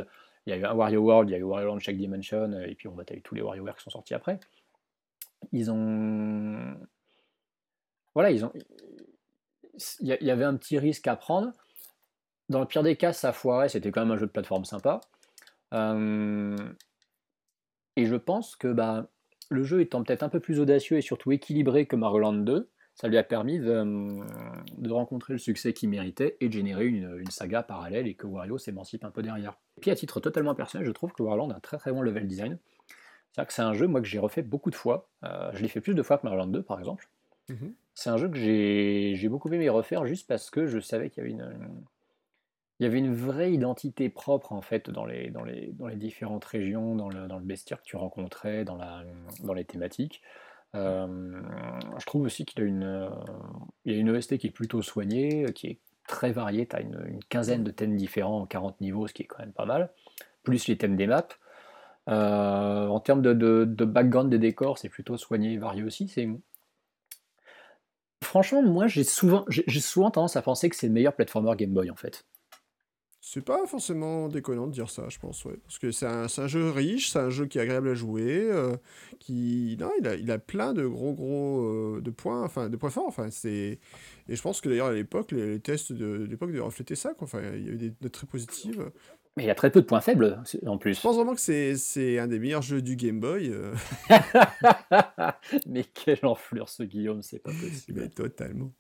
il 0.46 0.50
y 0.50 0.54
a 0.54 0.58
eu 0.58 0.66
un 0.66 0.74
Wario 0.74 1.02
World, 1.02 1.30
il 1.30 1.34
y 1.34 1.36
a 1.36 1.40
eu 1.40 1.44
Wario 1.44 1.68
Land 1.68 1.80
Shack 1.80 1.98
Dimension 1.98 2.52
et 2.54 2.76
puis 2.76 2.88
on 2.88 2.96
va 2.96 3.06
tailler 3.06 3.22
tous 3.22 3.36
les 3.36 3.42
WarioWare 3.42 3.76
qui 3.76 3.84
sont 3.84 3.90
sortis 3.92 4.14
après. 4.14 4.40
Ils 5.52 5.70
ont 5.70 6.76
voilà, 8.18 8.32
il 8.32 8.42
y 10.00 10.32
avait 10.32 10.44
un 10.44 10.56
petit 10.56 10.80
risque 10.80 11.06
à 11.06 11.16
prendre. 11.16 11.52
Dans 12.50 12.60
le 12.60 12.66
pire 12.66 12.82
des 12.82 12.96
cas, 12.96 13.14
ça 13.14 13.32
foirait, 13.32 13.70
c'était 13.70 13.92
quand 13.92 14.02
même 14.02 14.10
un 14.10 14.18
jeu 14.18 14.26
de 14.26 14.32
plateforme 14.32 14.66
sympa. 14.66 15.02
Euh, 15.76 16.58
et 17.96 18.08
je 18.08 18.16
pense 18.16 18.56
que 18.56 18.70
bah, 18.70 19.08
le 19.52 19.64
jeu 19.64 19.82
étant 19.82 20.02
peut-être 20.02 20.24
un 20.24 20.30
peu 20.30 20.40
plus 20.40 20.60
audacieux 20.60 20.98
et 20.98 21.02
surtout 21.02 21.32
équilibré 21.32 21.86
que 21.86 21.96
Mario 21.96 22.18
Land 22.18 22.34
2, 22.34 22.72
ça 22.96 23.08
lui 23.08 23.20
a 23.20 23.24
permis 23.24 23.60
de, 23.60 24.92
rencontrer 24.92 25.34
le 25.34 25.38
succès 25.38 25.74
qu'il 25.74 25.90
méritait 25.90 26.38
et 26.40 26.48
de 26.48 26.54
générer 26.54 26.88
une, 26.88 27.24
saga 27.30 27.62
parallèle 27.62 28.08
et 28.08 28.16
que 28.16 28.26
Wario 28.26 28.58
s'émancipe 28.58 29.04
un 29.04 29.12
peu 29.12 29.22
derrière. 29.22 29.60
Et 29.78 29.82
puis 29.82 29.92
à 29.92 29.96
titre 29.96 30.20
totalement 30.22 30.56
personnel, 30.56 30.88
je 30.88 30.92
trouve 30.92 31.12
que 31.12 31.22
Wario 31.22 31.44
Land 31.44 31.52
a 31.52 31.58
un 31.58 31.60
très 31.60 31.78
très 31.78 31.92
bon 31.92 32.02
level 32.02 32.26
design. 32.26 32.58
C'est-à-dire 33.32 33.48
que 33.48 33.54
c'est 33.54 33.62
un 33.62 33.76
jeu 33.76 33.88
que 33.88 34.06
j'ai 34.06 34.18
refait 34.18 34.42
beaucoup 34.42 34.72
de 34.72 34.76
fois. 34.76 35.08
Euh, 35.24 35.52
je 35.54 35.62
l'ai 35.62 35.68
fait 35.68 35.82
plus 35.82 35.94
de 35.94 36.02
fois 36.02 36.18
que 36.18 36.24
Mario 36.24 36.40
Land 36.40 36.48
2 36.48 36.64
par 36.64 36.80
exemple. 36.80 37.08
Mhm. 37.50 37.74
C'est 37.94 38.10
un 38.10 38.18
jeu 38.18 38.30
que 38.30 38.38
j'ai 38.38 39.30
beaucoup 39.30 39.50
aimé 39.50 39.70
refaire 39.70 40.06
juste 40.06 40.28
parce 40.28 40.50
que 40.50 40.68
je 40.68 40.80
savais 40.80 41.10
qu'il 41.10 41.24
y 41.24 42.86
avait 42.86 42.98
une, 43.00 43.14
vraie 43.14 43.52
identité 43.52 44.10
propre 44.10 44.54
en 44.54 44.62
fait 44.62 44.90
dans 44.90 45.06
les, 45.06 45.32
différentes 45.96 46.46
régions, 46.46 46.96
dans 46.96 47.10
le, 47.10 47.40
bestiaire 47.40 47.82
que 47.82 47.88
tu 47.88 47.96
rencontrais, 47.96 48.66
dans, 48.66 48.78
les 49.54 49.66
thématiques. 49.66 50.22
Euh, 50.76 51.42
je 51.98 52.06
trouve 52.06 52.24
aussi 52.24 52.46
qu'il 52.46 52.62
a 52.62 52.66
une, 52.66 52.84
a 52.84 53.12
une 53.86 54.16
EST 54.16 54.38
qui 54.38 54.48
est 54.48 54.52
plutôt 54.52 54.82
soignée, 54.82 55.46
qui 55.56 55.68
est 55.68 55.80
très 56.08 56.32
variée. 56.32 56.66
Tu 56.68 56.76
as 56.76 56.82
une, 56.82 57.20
quinzaine 57.30 57.64
de 57.64 57.72
thèmes 57.72 57.96
différents 57.96 58.42
en 58.42 58.46
40 58.46 58.82
niveaux, 58.82 59.08
ce 59.08 59.14
qui 59.14 59.24
est 59.24 59.26
quand 59.26 59.40
même 59.40 59.54
pas 59.54 59.66
mal. 59.66 59.92
Plus 60.44 60.68
les 60.68 60.78
thèmes 60.78 60.96
des 60.96 61.08
maps. 61.08 61.28
Euh, 62.10 62.88
en 62.88 63.00
termes 63.00 63.22
de, 63.22 63.66
background 63.86 64.30
des 64.30 64.40
décors, 64.40 64.78
c'est 64.78 64.90
plutôt 64.90 65.18
soigné 65.18 65.54
et 65.54 65.58
varié 65.58 65.84
aussi. 65.84 66.08
C'est 66.08 66.30
Franchement, 68.24 68.62
moi 68.62 68.88
j'ai 68.88 69.04
souvent, 69.04 69.46
j'ai 69.48 69.80
souvent 69.80 70.12
tendance 70.12 70.36
à 70.36 70.42
penser 70.42 70.70
que 70.70 70.76
c'est 70.76 70.88
le 70.88 70.94
meilleur 70.94 71.16
platformer 71.16 71.56
Game 71.56 71.74
Boy 71.74 71.92
en 71.92 71.96
fait. 71.96 72.26
C'est 73.30 73.42
pas 73.42 73.68
forcément 73.68 74.30
déconnant 74.30 74.68
de 74.68 74.72
dire 74.72 74.90
ça, 74.90 75.10
je 75.10 75.20
pense, 75.20 75.44
ouais. 75.44 75.58
Parce 75.66 75.80
que 75.80 75.92
c'est 75.92 76.06
un, 76.06 76.28
un, 76.38 76.48
jeu 76.48 76.70
riche, 76.70 77.12
c'est 77.12 77.20
un 77.20 77.30
jeu 77.30 77.46
qui 77.46 77.58
est 77.58 77.62
agréable 77.62 77.90
à 77.90 77.94
jouer, 77.94 78.40
euh, 78.50 78.78
qui... 79.20 79.76
Non, 79.82 79.92
il 80.00 80.08
a, 80.08 80.16
il 80.16 80.32
a 80.32 80.40
plein 80.40 80.74
de 80.74 80.88
gros, 80.88 81.14
gros... 81.14 81.62
Euh, 81.66 82.02
de 82.02 82.10
points, 82.10 82.42
enfin, 82.46 82.70
de 82.70 82.78
points 82.78 82.90
forts, 82.90 83.08
enfin, 83.08 83.30
c'est... 83.30 83.80
Et 84.30 84.36
je 84.38 84.42
pense 84.42 84.62
que 84.62 84.70
d'ailleurs, 84.70 84.88
à 84.88 84.94
l'époque, 84.94 85.34
les, 85.34 85.60
tests 85.60 85.92
de, 85.92 86.26
l'époque 86.30 86.54
de 86.54 86.62
refléter 86.62 86.96
ça, 86.96 87.14
quoi. 87.16 87.26
Enfin, 87.26 87.42
il 87.54 87.66
y 87.66 87.68
avait 87.68 87.78
des 87.78 87.94
notes 88.00 88.14
très 88.14 88.28
positives. 88.28 88.90
Mais 89.38 89.44
il 89.44 89.46
y 89.46 89.52
a 89.52 89.56
très 89.56 89.70
peu 89.70 89.82
de 89.82 89.86
points 89.86 90.02
faibles, 90.02 90.42
en 90.66 90.80
plus. 90.80 90.96
Je 90.96 91.02
pense 91.02 91.16
vraiment 91.16 91.36
que 91.36 91.40
c'est, 91.40 92.18
un 92.18 92.28
des 92.28 92.40
meilleurs 92.40 92.64
jeux 92.64 92.82
du 92.82 92.96
Game 92.96 93.20
Boy. 93.20 93.52
Euh. 93.52 93.72
Mais 95.68 95.84
quelle 95.84 96.26
enflure, 96.26 96.70
ce 96.70 96.82
Guillaume, 96.82 97.22
c'est 97.22 97.38
pas 97.38 97.52
possible. 97.52 98.02
Mais 98.02 98.10
totalement. 98.10 98.74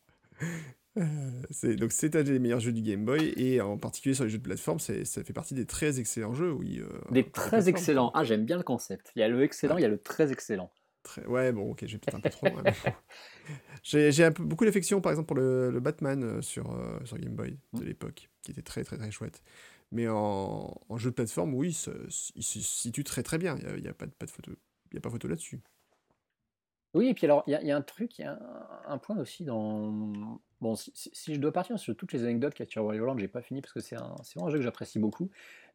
c'est, 1.51 1.75
donc 1.75 1.91
c'est 1.91 2.15
un 2.15 2.23
des 2.23 2.39
meilleurs 2.39 2.59
jeux 2.59 2.71
du 2.71 2.81
Game 2.81 3.05
Boy 3.05 3.35
et 3.37 3.61
en 3.61 3.77
particulier 3.77 4.15
sur 4.15 4.23
les 4.23 4.31
jeux 4.31 4.39
de 4.39 4.43
plateforme, 4.43 4.79
ça 4.79 4.93
fait 5.05 5.31
partie 5.31 5.53
des 5.53 5.67
très 5.67 5.99
excellents 5.99 6.33
jeux. 6.33 6.51
Oui, 6.51 6.79
euh, 6.81 7.11
des 7.11 7.29
très 7.29 7.69
excellents. 7.69 8.09
Ah, 8.15 8.23
j'aime 8.23 8.43
bien 8.43 8.57
le 8.57 8.63
concept. 8.63 9.11
Il 9.15 9.19
y 9.19 9.23
a 9.23 9.27
le 9.27 9.43
excellent, 9.43 9.77
il 9.77 9.81
y 9.81 9.85
a 9.85 9.89
le 9.89 9.99
très 9.99 10.31
excellent. 10.31 10.71
Très... 11.03 11.23
Ouais, 11.27 11.51
bon, 11.51 11.69
ok, 11.69 11.83
j'ai 11.85 11.99
peut-être 11.99 12.15
un 12.15 12.19
peu 12.19 12.31
trop. 12.31 12.47
j'ai, 13.83 14.29
beaucoup 14.31 14.65
d'affection, 14.65 15.01
par 15.01 15.11
exemple, 15.11 15.27
pour 15.27 15.37
le, 15.37 15.79
Batman 15.79 16.23
euh, 16.23 16.41
sur, 16.41 16.71
euh, 16.71 16.97
sur 17.05 17.19
Game 17.19 17.35
Boy 17.35 17.59
de 17.73 17.83
mm. 17.83 17.85
l'époque, 17.85 18.29
qui 18.41 18.49
était 18.49 18.63
très 18.63 18.83
très 18.83 18.97
très 18.97 19.11
chouette. 19.11 19.43
Mais 19.91 20.07
en, 20.09 20.97
jeu 20.97 21.11
de 21.11 21.15
plateforme, 21.15 21.53
oui, 21.53 21.69
il 21.69 22.43
se 22.43 22.59
situe 22.59 23.03
très 23.03 23.23
très 23.23 23.37
bien. 23.37 23.57
Il 23.57 23.81
n'y 23.81 23.87
a, 23.87 23.91
a, 23.91 23.93
pas, 23.93 24.05
pas 24.07 24.25
de 24.25 24.31
photo, 24.31 24.51
il 24.91 24.95
y 24.95 24.97
a 24.97 25.01
pas 25.01 25.09
photo 25.09 25.27
là-dessus. 25.27 25.61
Oui, 26.93 27.09
et 27.09 27.13
puis 27.13 27.25
alors, 27.25 27.43
il 27.47 27.59
y, 27.61 27.71
a 27.71 27.75
un 27.75 27.81
truc, 27.81 28.17
il 28.17 28.23
y 28.23 28.25
a 28.25 28.39
un, 28.87 28.97
point 28.97 29.17
aussi 29.17 29.43
dans. 29.43 30.39
Bon, 30.61 30.75
si, 30.75 31.35
je 31.35 31.39
dois 31.39 31.51
partir 31.51 31.77
sur 31.77 31.95
toutes 31.95 32.13
les 32.13 32.23
anecdotes 32.23 32.53
qu'il 32.53 32.65
y 32.65 32.67
a 32.67 32.71
sur 32.71 32.83
Wario 32.83 33.05
Land, 33.05 33.19
j'ai 33.19 33.27
pas 33.27 33.41
fini 33.41 33.61
parce 33.61 33.73
que 33.73 33.81
c'est 33.81 33.95
un, 33.95 34.15
vraiment 34.33 34.47
un 34.47 34.49
jeu 34.49 34.57
que 34.57 34.63
j'apprécie 34.63 34.97
beaucoup. 34.97 35.29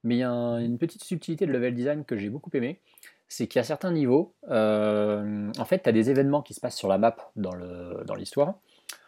Mais 0.04 0.16
il 0.16 0.18
y 0.18 0.24
a 0.24 0.30
une 0.30 0.78
petite 0.78 1.04
subtilité 1.04 1.46
de 1.46 1.52
level 1.52 1.74
design 1.74 2.04
que 2.04 2.16
j'ai 2.16 2.28
beaucoup 2.28 2.50
aimé. 2.54 2.80
C'est 3.28 3.46
qu'il 3.46 3.60
y 3.60 3.60
a 3.60 3.64
certains 3.64 3.92
niveaux, 3.92 4.34
euh, 4.50 5.52
en 5.56 5.64
fait, 5.64 5.84
tu 5.84 5.88
as 5.88 5.92
des 5.92 6.10
événements 6.10 6.42
qui 6.42 6.54
se 6.54 6.60
passent 6.60 6.76
sur 6.76 6.88
la 6.88 6.98
map 6.98 7.16
dans 7.36 7.54
l'histoire. 8.16 8.54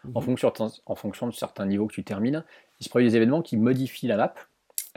Dans 0.04 0.20
en, 0.20 0.20
mhm. 0.20 0.26
fonction, 0.26 0.52
en 0.86 0.94
fonction 0.94 1.26
de 1.26 1.32
certains 1.32 1.66
niveaux 1.66 1.86
que 1.86 1.94
tu 1.94 2.04
termines, 2.04 2.44
il 2.80 2.84
se 2.84 2.88
produit 2.88 3.08
des 3.08 3.16
événements 3.16 3.42
qui 3.42 3.56
modifient 3.56 4.06
la 4.06 4.16
map. 4.16 4.34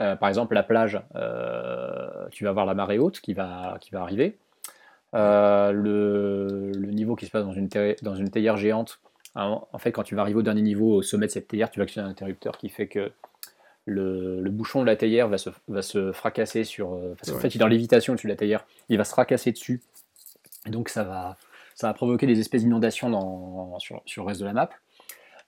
Euh, 0.00 0.16
par 0.16 0.28
exemple, 0.28 0.54
la 0.54 0.62
plage, 0.62 1.00
euh, 1.16 2.28
tu 2.30 2.44
vas 2.44 2.50
avoir 2.50 2.66
la 2.66 2.74
marée 2.74 2.98
haute 2.98 3.20
qui 3.20 3.34
va, 3.34 3.78
qui 3.80 3.90
va 3.90 4.02
arriver. 4.02 4.38
Euh, 5.14 5.72
le, 5.72 6.72
niveau 6.92 7.16
qui 7.16 7.26
se 7.26 7.30
passe 7.30 7.44
dans 7.44 7.52
une, 7.52 7.68
dans 8.02 8.14
une 8.14 8.30
théière 8.30 8.56
géante, 8.56 9.00
hein, 9.34 9.60
en 9.72 9.78
fait, 9.78 9.90
quand 9.90 10.02
tu 10.02 10.14
vas 10.14 10.22
arriver 10.22 10.38
au 10.38 10.42
dernier 10.42 10.62
niveau, 10.62 10.94
au 10.94 11.02
sommet 11.02 11.26
de 11.26 11.32
cette 11.32 11.48
théière, 11.48 11.70
tu 11.70 11.80
vas 11.80 11.84
actionner 11.84 12.06
un 12.06 12.10
interrupteur 12.10 12.58
qui 12.58 12.68
fait 12.68 12.86
que 12.86 13.10
le, 13.86 14.50
bouchon 14.50 14.82
de 14.82 14.86
la 14.86 14.96
théière 14.96 15.28
va 15.28 15.38
se, 15.38 15.50
va 15.66 15.82
se 15.82 16.12
fracasser 16.12 16.64
sur. 16.64 16.90
Qu'en 17.26 17.38
fait, 17.38 17.48
il 17.48 17.56
est 17.56 17.58
dans 17.58 17.66
lévitation 17.66 18.12
dessus 18.14 18.26
de 18.26 18.32
la 18.32 18.36
théière, 18.36 18.66
il 18.88 18.98
va 18.98 19.04
se 19.04 19.10
fracasser 19.10 19.50
dessus. 19.50 19.82
Et 20.66 20.70
donc, 20.70 20.90
ça 20.90 21.04
va, 21.04 21.36
ça 21.74 21.86
va 21.86 21.94
provoquer 21.94 22.26
des 22.26 22.38
espèces 22.38 22.62
d'inondations 22.62 23.78
sur, 23.78 24.02
sur, 24.04 24.22
le 24.22 24.28
reste 24.28 24.40
de 24.40 24.46
la 24.46 24.52
map. 24.52 24.70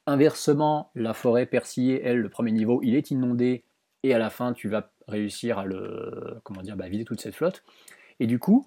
Inversement, 0.06 0.90
la 0.94 1.12
forêt 1.12 1.44
persillée, 1.44 2.00
elle, 2.02 2.18
le 2.18 2.28
premier 2.30 2.52
niveau, 2.52 2.80
il 2.82 2.94
est 2.94 3.10
inondé 3.10 3.64
et 4.02 4.14
à 4.14 4.18
la 4.18 4.30
fin, 4.30 4.52
tu 4.52 4.68
vas 4.68 4.90
réussir 5.08 5.58
à 5.58 5.64
le, 5.64 6.40
comment 6.44 6.62
dire, 6.62 6.76
bah, 6.76 6.88
vider 6.88 7.04
toute 7.04 7.20
cette 7.20 7.34
flotte. 7.34 7.62
Et 8.18 8.26
du 8.26 8.38
coup, 8.38 8.66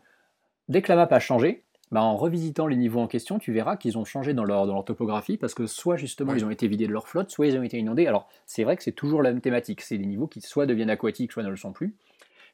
Dès 0.70 0.82
que 0.82 0.92
la 0.92 0.96
map 0.96 1.08
a 1.12 1.20
changé, 1.20 1.64
bah, 1.92 2.02
en 2.02 2.16
revisitant 2.16 2.68
les 2.68 2.76
niveaux 2.76 3.00
en 3.00 3.08
question, 3.08 3.38
tu 3.38 3.52
verras 3.52 3.78
qu'ils 3.78 3.98
ont 3.98 4.06
changé 4.06 4.34
dans 4.34 4.46
leur, 4.46 4.66
dans 4.66 4.74
leur 4.74 4.86
topographie 4.86 5.38
parce 5.38 5.54
que 5.54 5.68
soit 5.68 5.98
justement 5.98 6.34
ils 6.34 6.46
ont 6.46 6.50
été 6.50 6.68
vidés 6.68 6.88
de 6.88 6.94
leur 6.94 7.08
flotte, 7.08 7.30
soit 7.30 7.48
ils 7.48 7.58
ont 7.58 7.64
été 7.64 7.78
inondés. 7.78 8.08
Alors 8.08 8.30
c'est 8.46 8.64
vrai 8.64 8.78
que 8.78 8.84
c'est 8.84 8.94
toujours 8.94 9.22
la 9.22 9.32
même 9.32 9.42
thématique, 9.42 9.82
c'est 9.82 9.98
des 9.98 10.06
niveaux 10.06 10.28
qui 10.28 10.42
soit 10.42 10.66
deviennent 10.66 10.90
aquatiques, 10.90 11.32
soit 11.32 11.44
ne 11.44 11.50
le 11.50 11.58
sont 11.58 11.74
plus. 11.74 11.96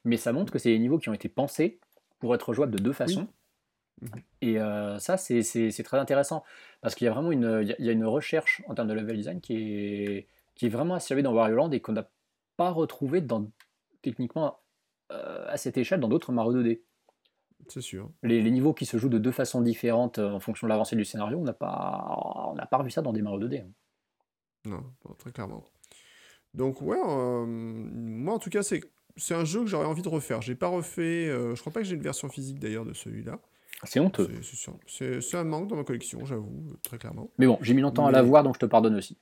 Mais 0.04 0.16
ça 0.16 0.32
montre 0.32 0.52
que 0.52 0.58
c'est 0.58 0.70
des 0.70 0.78
niveaux 0.78 0.98
qui 0.98 1.08
ont 1.08 1.14
été 1.14 1.28
pensés 1.28 1.78
pour 2.18 2.34
être 2.34 2.52
jouables 2.52 2.72
de 2.72 2.82
deux 2.82 2.92
façons. 2.92 3.22
Mmh 3.22 3.26
et 4.40 4.56
ça, 4.98 5.18
c'est 5.18 5.82
très 5.84 5.98
intéressant 5.98 6.42
parce 6.80 6.94
qu'il 6.94 7.04
y 7.04 7.08
a 7.08 7.12
vraiment 7.12 7.32
une, 7.32 7.60
il 7.78 7.84
y 7.84 7.90
a, 7.90 7.92
une 7.92 8.06
recherche 8.06 8.62
en 8.66 8.74
termes 8.74 8.88
de 8.88 8.94
level 8.94 9.14
design 9.14 9.42
qui 9.42 9.52
est, 9.56 10.26
qui 10.54 10.64
est 10.64 10.68
vraiment 10.70 10.94
assez 10.94 11.20
dans 11.20 11.34
Wario 11.34 11.54
Land 11.54 11.70
et 11.72 11.80
qu'on 11.80 11.92
n'a 11.92 12.08
pas 12.60 12.70
retrouvé 12.72 13.22
dans, 13.22 13.50
techniquement 14.02 14.60
à 15.08 15.56
cette 15.56 15.78
échelle 15.78 15.98
dans 15.98 16.08
d'autres 16.08 16.30
Mario 16.30 16.62
2D. 16.62 16.82
C'est 17.68 17.80
sûr. 17.80 18.10
Les, 18.22 18.50
niveaux 18.50 18.74
qui 18.74 18.84
se 18.84 18.98
jouent 18.98 19.08
de 19.08 19.16
deux 19.16 19.32
façons 19.32 19.62
différentes 19.62 20.18
en 20.18 20.40
fonction 20.40 20.66
de 20.66 20.68
l'avancée 20.68 20.94
du 20.94 21.06
scénario, 21.06 21.38
on 21.38 21.44
n'a 21.44 21.54
pas, 21.54 22.14
on 22.50 22.54
n'a 22.54 22.66
pas 22.66 22.76
revu 22.76 22.90
ça 22.90 23.00
dans 23.00 23.14
des 23.14 23.22
Mario 23.22 23.48
2D. 23.48 23.62
Hein. 23.62 23.70
Non, 24.66 24.84
très 25.16 25.32
clairement. 25.32 25.64
Donc 26.52 26.82
ouais, 26.82 26.98
moi 27.02 28.34
en 28.34 28.38
tout 28.38 28.50
cas, 28.50 28.62
c'est 28.62 28.82
c'est 29.16 29.34
un 29.34 29.46
jeu 29.46 29.60
que 29.60 29.66
j'aurais 29.66 29.86
envie 29.86 30.02
de 30.02 30.08
refaire. 30.10 30.42
J'ai 30.42 30.54
pas 30.54 30.68
refait, 30.68 31.28
je 31.28 31.58
crois 31.60 31.72
pas 31.72 31.80
que 31.80 31.86
j'ai 31.86 31.96
une 31.96 32.02
version 32.02 32.28
physique 32.28 32.58
d'ailleurs 32.58 32.84
de 32.84 32.92
celui-là. 32.92 33.40
C'est 33.84 34.00
honteux. 34.00 34.28
C'est 34.86 35.34
un 35.34 35.44
manque 35.44 35.68
dans 35.68 35.76
ma 35.76 35.84
collection, 35.84 36.26
j'avoue, 36.26 36.76
très 36.82 36.98
clairement. 36.98 37.30
Mais 37.38 37.46
bon, 37.46 37.58
j'ai 37.62 37.72
mis 37.72 37.80
longtemps 37.80 38.04
à 38.04 38.10
la 38.10 38.20
voir, 38.20 38.42
donc 38.42 38.56
je 38.56 38.60
te 38.60 38.66
pardonne 38.66 38.96
aussi. 38.96 39.16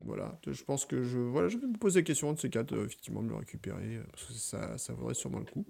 Voilà, 0.00 0.38
je 0.46 0.62
pense 0.64 0.84
que 0.84 1.02
je, 1.02 1.18
voilà, 1.18 1.48
je 1.48 1.56
vais 1.56 1.66
me 1.66 1.76
poser 1.76 2.00
la 2.00 2.04
question 2.04 2.32
de 2.32 2.38
ces 2.38 2.50
quatre, 2.50 2.74
euh, 2.74 2.84
effectivement, 2.84 3.22
de 3.22 3.28
le 3.28 3.36
récupérer, 3.36 3.96
euh, 3.96 4.02
parce 4.10 4.26
que 4.26 4.32
ça, 4.34 4.76
ça 4.76 4.92
vaudrait 4.92 5.14
sûrement 5.14 5.38
le 5.38 5.46
coup. 5.46 5.64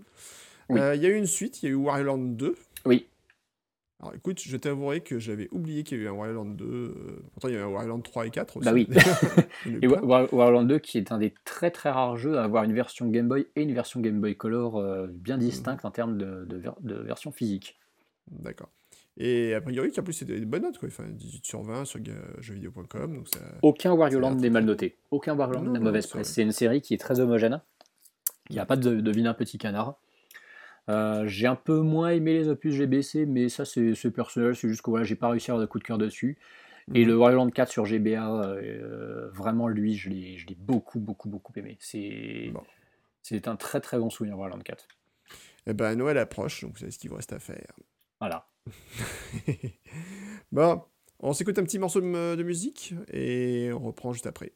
Euh, 0.72 0.96
il 0.96 1.02
y 1.02 1.06
a 1.06 1.08
eu 1.08 1.16
une 1.16 1.26
suite, 1.26 1.62
il 1.62 1.66
y 1.66 1.68
a 1.68 1.72
eu 1.72 1.76
Wario 1.76 2.04
Land 2.04 2.18
2. 2.18 2.56
Oui. 2.86 3.06
Alors 4.00 4.14
écoute, 4.14 4.40
je 4.40 4.56
t'avouerai 4.56 5.02
que 5.02 5.18
j'avais 5.18 5.48
oublié 5.52 5.84
qu'il 5.84 5.98
y 5.98 6.00
avait 6.00 6.10
un 6.10 6.18
Wario 6.18 6.34
Land 6.34 6.46
2. 6.46 7.22
pourtant, 7.32 7.48
il 7.48 7.52
y 7.52 7.54
avait 7.54 7.64
un 7.64 7.68
Wario 7.68 7.90
Land 7.90 8.00
3 8.00 8.26
et 8.26 8.30
4 8.30 8.56
aussi. 8.56 8.64
Bah 8.64 8.72
oui. 8.72 8.88
et 9.82 9.86
Wario 9.86 10.50
Land 10.50 10.64
2 10.64 10.78
qui 10.78 10.98
est 10.98 11.12
un 11.12 11.18
des 11.18 11.32
très 11.44 11.70
très 11.70 11.90
rares 11.90 12.16
jeux 12.16 12.38
à 12.38 12.44
avoir 12.44 12.64
une 12.64 12.74
version 12.74 13.06
Game 13.08 13.28
Boy 13.28 13.46
et 13.54 13.62
une 13.62 13.72
version 13.72 14.00
Game 14.00 14.20
Boy 14.20 14.36
Color 14.36 15.06
bien 15.08 15.38
distinctes 15.38 15.84
mhm. 15.84 15.88
en 15.88 15.90
termes 15.92 16.18
de, 16.18 16.44
de 16.80 16.94
version 16.94 17.30
physique. 17.30 17.78
D'accord. 18.30 18.70
Et 19.16 19.54
a 19.54 19.60
priori, 19.60 19.92
en 19.96 20.02
plus, 20.02 20.12
c'était 20.12 20.38
des 20.38 20.44
bonnes 20.44 20.62
notes, 20.62 20.78
quoi. 20.78 20.88
Enfin, 20.88 21.04
18 21.08 21.44
sur 21.44 21.62
20 21.62 21.84
sur 21.84 22.00
jeuxvideo.com. 22.40 23.24
Ça... 23.32 23.40
Aucun 23.62 23.92
Wario 23.92 24.18
Land 24.18 24.34
n'est 24.36 24.50
mal 24.50 24.64
noté. 24.64 24.96
Aucun 25.10 25.36
Wario 25.36 25.54
Land 25.54 25.70
n'a 25.70 25.80
mauvaise 25.80 26.06
presse. 26.06 26.32
C'est 26.32 26.42
une 26.42 26.52
série 26.52 26.80
qui 26.80 26.94
est 26.94 26.98
très 26.98 27.20
homogène. 27.20 27.62
Il 28.50 28.54
n'y 28.54 28.60
a 28.60 28.66
pas 28.66 28.76
de, 28.76 29.00
de 29.00 29.10
vilain 29.10 29.32
petit 29.34 29.56
canard. 29.56 29.98
Euh, 30.90 31.26
j'ai 31.26 31.46
un 31.46 31.54
peu 31.54 31.80
moins 31.80 32.10
aimé 32.10 32.34
les 32.34 32.48
opus 32.48 32.74
GBC, 32.74 33.26
mais 33.26 33.48
ça 33.48 33.64
c'est 33.64 34.10
personnel, 34.10 34.54
c'est 34.54 34.68
juste 34.68 34.82
que 34.82 34.90
voilà, 34.90 35.04
j'ai 35.04 35.14
pas 35.14 35.28
réussi 35.28 35.50
à 35.50 35.54
avoir 35.54 35.66
de 35.66 35.70
coup 35.70 35.78
de 35.78 35.84
cœur 35.84 35.98
dessus. 35.98 36.36
Et 36.92 37.02
mhm. 37.02 37.08
le 37.08 37.16
Wario 37.16 37.38
Land 37.38 37.50
4 37.50 37.70
sur 37.70 37.86
GBA, 37.86 38.44
euh, 38.44 39.30
vraiment 39.30 39.68
lui, 39.68 39.94
je 39.94 40.10
l'ai 40.10 40.56
beaucoup, 40.58 41.00
beaucoup, 41.00 41.30
beaucoup 41.30 41.52
aimé. 41.56 41.78
C'est 41.80 42.52
c'est 43.22 43.48
un 43.48 43.56
très 43.56 43.80
très 43.80 43.98
bon 43.98 44.10
souvenir 44.10 44.38
Wario 44.38 44.56
Land 44.56 44.62
4. 44.62 44.86
Eh 45.66 45.72
ben 45.72 45.94
Noël 45.94 46.18
approche, 46.18 46.62
donc 46.62 46.78
c'est 46.78 46.90
ce 46.90 46.98
qu'il 46.98 47.08
vous 47.08 47.16
reste 47.16 47.32
à 47.32 47.38
faire. 47.38 47.72
Voilà. 48.24 48.48
bon, 50.52 50.82
on 51.20 51.34
s'écoute 51.34 51.58
un 51.58 51.64
petit 51.64 51.78
morceau 51.78 52.00
de 52.00 52.42
musique 52.42 52.94
et 53.12 53.70
on 53.74 53.80
reprend 53.80 54.14
juste 54.14 54.26
après. 54.26 54.54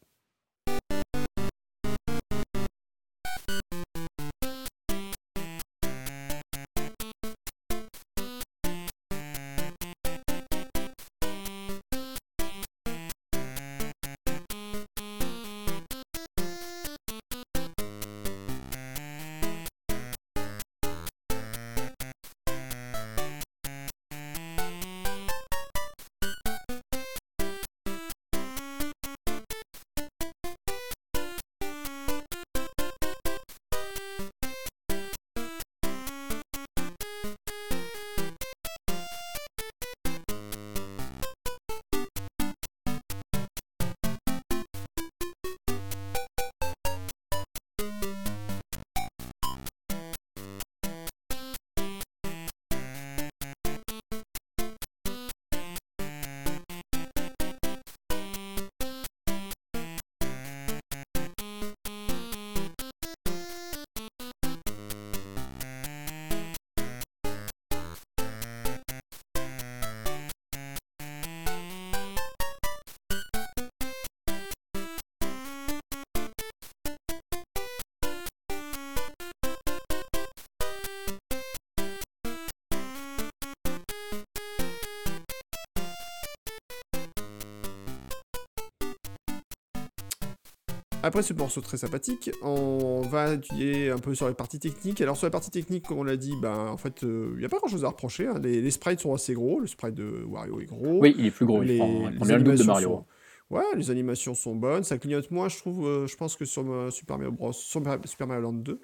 Après 91.09 91.23
ce 91.23 91.33
morceau 91.33 91.63
très 91.63 91.79
sympathique, 91.79 92.31
on 92.43 93.01
va 93.01 93.33
étudier 93.33 93.89
un 93.89 93.97
peu 93.97 94.15
sur 94.15 94.29
les 94.29 94.35
parties 94.35 94.59
techniques. 94.59 95.01
Alors 95.01 95.17
sur 95.17 95.27
les 95.27 95.31
parties 95.31 95.51
techniques, 95.51 95.87
comme 95.87 96.01
on 96.01 96.05
l'a 96.05 96.19
dit, 96.19 96.35
ben, 96.43 96.67
en 96.67 96.77
fait, 96.77 97.01
il 97.01 97.09
euh, 97.09 97.35
n'y 97.39 97.47
a 97.47 97.49
pas 97.49 97.57
grand 97.57 97.69
chose 97.69 97.83
à 97.87 97.89
reprocher. 97.89 98.27
Hein. 98.27 98.35
Les, 98.43 98.71
sprites 98.71 99.01
sont 99.01 99.15
assez 99.15 99.33
gros, 99.33 99.59
le 99.59 99.67
sprite 99.67 99.95
de 99.95 100.23
Wario 100.27 100.61
est 100.61 100.67
gros. 100.67 101.01
Oui, 101.01 101.15
il 101.17 101.25
est 101.25 101.31
plus 101.31 101.47
gros, 101.47 101.63
les, 101.63 101.77
il 101.77 102.15
prend, 102.17 102.27
de 102.27 102.63
Mario. 102.65 103.07
Ouais, 103.49 103.65
les 103.75 103.91
animations 103.91 104.35
sont 104.35 104.55
bonnes, 104.55 104.85
ça 104.85 104.99
clignote 104.99 105.31
moins, 105.31 105.49
je 105.49 105.57
trouve, 105.57 105.87
euh, 105.87 106.07
je 106.07 106.15
pense 106.15 106.37
que 106.37 106.45
sur 106.45 106.71
euh, 106.71 106.91
Super 106.91 107.17
Mario 107.17 107.33
Bros, 107.33 107.55
Super, 107.55 107.97
Mario 108.27 108.43
Land 108.43 108.53
2. 108.53 108.79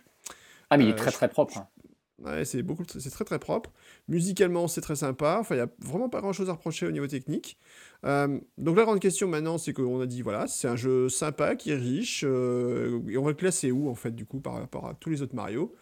Ah 0.71 0.79
mais 0.79 0.85
il 0.85 0.91
est 0.91 0.95
très 0.95 1.11
très 1.11 1.29
propre. 1.29 1.59
Hein. 1.59 1.69
Ouais, 2.23 2.45
c'est 2.45 2.63
beaucoup, 2.63 2.85
c'est 2.87 3.11
très 3.11 3.25
très 3.25 3.39
propre. 3.39 3.71
Musicalement, 4.09 4.67
c'est 4.69 4.81
très 4.81 4.97
sympa. 4.97 5.37
Enfin, 5.41 5.57
il 5.57 5.59
y 5.59 5.61
a 5.61 5.69
vraiment 5.81 6.09
pas 6.09 6.21
grand 6.21 6.33
chose 6.33 6.49
à 6.49 6.53
reprocher 6.53 6.87
au 6.87 6.91
niveau 6.91 7.07
technique. 7.07 7.59
Euh, 8.05 8.39
donc 8.59 8.77
la 8.77 8.85
grande 8.85 9.01
question 9.01 9.29
maintenant, 9.29 9.59
c'est 9.59 9.73
qu'on 9.73 10.01
a 10.01 10.07
dit 10.07 10.23
voilà, 10.23 10.47
c'est 10.47 10.69
un 10.69 10.77
jeu 10.77 11.09
sympa 11.09 11.57
qui 11.57 11.71
est 11.71 11.77
riche. 11.77 12.25
Euh, 12.27 13.01
et 13.09 13.17
on 13.17 13.23
va 13.23 13.31
le 13.31 13.37
classer 13.37 13.71
où 13.71 13.89
en 13.89 13.95
fait 13.95 14.15
du 14.15 14.27
coup 14.27 14.41
par 14.41 14.55
rapport 14.55 14.87
à 14.87 14.95
tous 14.95 15.11
les 15.11 15.23
autres 15.23 15.35
Mario? 15.35 15.75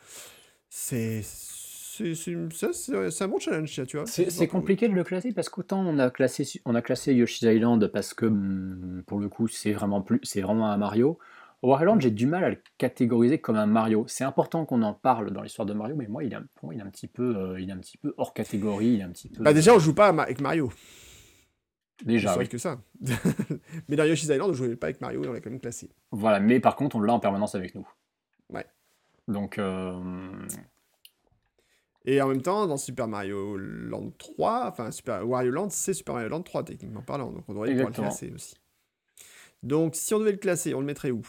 C'est 0.68 1.22
c'est 1.22 3.22
un 3.22 3.28
bon 3.28 3.38
challenge, 3.38 3.82
tu 3.86 3.96
vois. 3.96 4.06
C'est 4.06 4.48
compliqué 4.48 4.88
de 4.88 4.94
le 4.94 5.04
classer 5.04 5.32
parce 5.32 5.48
qu'autant 5.48 5.80
on 5.80 5.98
a 5.98 6.10
classé 6.10 6.48
on 6.64 6.74
a 6.74 6.82
classé 6.82 7.12
Yoshi's 7.12 7.42
Island 7.42 7.86
parce 7.88 8.14
que 8.14 8.26
hmm, 8.26 9.02
pour 9.06 9.20
le 9.20 9.28
coup 9.28 9.48
c'est 9.48 9.72
vraiment 9.72 10.00
plus 10.00 10.20
c'est 10.22 10.40
vraiment 10.40 10.70
un 10.70 10.76
Mario. 10.76 11.18
Warland, 11.62 12.00
j'ai 12.00 12.10
du 12.10 12.26
mal 12.26 12.42
à 12.42 12.50
le 12.50 12.58
catégoriser 12.76 13.38
comme 13.38 13.56
un 13.56 13.66
Mario. 13.66 14.04
C'est 14.08 14.24
important 14.24 14.64
qu'on 14.64 14.82
en 14.82 14.94
parle 14.94 15.30
dans 15.30 15.42
l'histoire 15.42 15.64
de 15.64 15.72
Mario, 15.72 15.94
mais 15.94 16.08
moi, 16.08 16.24
il 16.24 16.32
est 16.32 16.36
un, 16.36 16.44
il 16.72 16.78
est 16.78 16.82
un 16.82 16.90
petit 16.90 17.06
peu, 17.06 17.36
euh, 17.36 17.60
il 17.60 17.70
est 17.70 17.72
un 17.72 17.78
petit 17.78 17.98
peu 17.98 18.14
hors 18.16 18.34
catégorie. 18.34 18.94
Il 18.94 19.00
est 19.00 19.04
un 19.04 19.10
petit 19.10 19.28
peu. 19.28 19.44
Bah 19.44 19.52
déjà, 19.52 19.72
on 19.72 19.78
joue 19.78 19.94
pas 19.94 20.08
avec 20.08 20.40
Mario. 20.40 20.72
Déjà. 22.04 22.36
Oui. 22.36 22.48
que 22.48 22.58
ça. 22.58 22.80
mais 23.88 23.96
dans 23.96 24.04
Yoshi's 24.04 24.28
Island, 24.28 24.50
on 24.50 24.54
jouait 24.54 24.76
pas 24.76 24.88
avec 24.88 25.00
Mario 25.00 25.22
et 25.24 25.28
on 25.28 25.32
l'a 25.32 25.40
quand 25.40 25.50
même 25.50 25.60
classé. 25.60 25.90
Voilà, 26.10 26.40
mais 26.40 26.60
par 26.60 26.76
contre, 26.76 26.96
on 26.96 27.00
l'a 27.00 27.12
en 27.12 27.20
permanence 27.20 27.54
avec 27.54 27.74
nous. 27.74 27.88
Ouais. 28.50 28.66
Donc. 29.28 29.58
Euh, 29.58 30.00
et 32.04 32.20
en 32.20 32.28
même 32.28 32.42
temps, 32.42 32.66
dans 32.66 32.76
Super 32.76 33.06
Mario 33.06 33.56
Land 33.56 34.10
3, 34.18 34.66
enfin 34.68 34.90
Super 34.90 35.26
Wario 35.28 35.52
Land, 35.52 35.70
c'est 35.70 35.94
Super 35.94 36.14
Mario 36.14 36.28
Land 36.30 36.42
3 36.42 36.64
techniquement 36.64 37.02
parlant, 37.02 37.30
donc 37.30 37.44
on 37.48 37.52
devrait 37.52 37.70
pouvoir 37.70 37.88
le 37.88 37.94
classer 37.94 38.32
aussi. 38.34 38.56
Donc 39.62 39.94
si 39.94 40.12
on 40.12 40.18
devait 40.18 40.32
le 40.32 40.38
classer, 40.38 40.74
on 40.74 40.80
le 40.80 40.86
mettrait 40.86 41.12
où? 41.12 41.22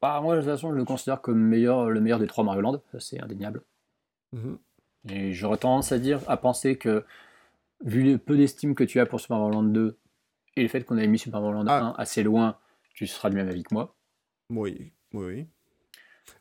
Bah, 0.00 0.20
moi, 0.20 0.36
de 0.36 0.40
toute 0.40 0.50
façon, 0.50 0.70
je 0.70 0.76
le 0.76 0.84
considère 0.84 1.20
comme 1.20 1.40
meilleur, 1.40 1.90
le 1.90 2.00
meilleur 2.00 2.18
des 2.18 2.26
trois 2.26 2.44
Mario 2.44 2.60
Land, 2.60 2.82
c'est 2.98 3.20
indéniable. 3.20 3.62
Mhm. 4.32 4.58
Et 5.10 5.32
j'aurais 5.32 5.56
tendance 5.56 5.90
à 5.90 5.98
dire, 5.98 6.20
à 6.28 6.36
penser 6.36 6.76
que, 6.76 7.04
vu 7.84 8.04
le 8.04 8.18
peu 8.18 8.36
d'estime 8.36 8.76
que 8.76 8.84
tu 8.84 9.00
as 9.00 9.06
pour 9.06 9.20
Super 9.20 9.38
Mario 9.38 9.54
Land 9.54 9.62
2 9.64 9.98
et 10.56 10.62
le 10.62 10.68
fait 10.68 10.84
qu'on 10.84 10.98
ait 10.98 11.06
mis 11.06 11.18
Super 11.18 11.40
Mario 11.40 11.58
Land 11.58 11.66
1 11.66 11.68
ah. 11.68 11.94
assez 11.98 12.22
loin, 12.22 12.58
tu 12.94 13.06
seras 13.06 13.30
du 13.30 13.36
même 13.36 13.48
avis 13.48 13.62
que 13.62 13.74
moi. 13.74 13.96
Oui, 14.50 14.92
oui, 15.12 15.24
oui. 15.24 15.46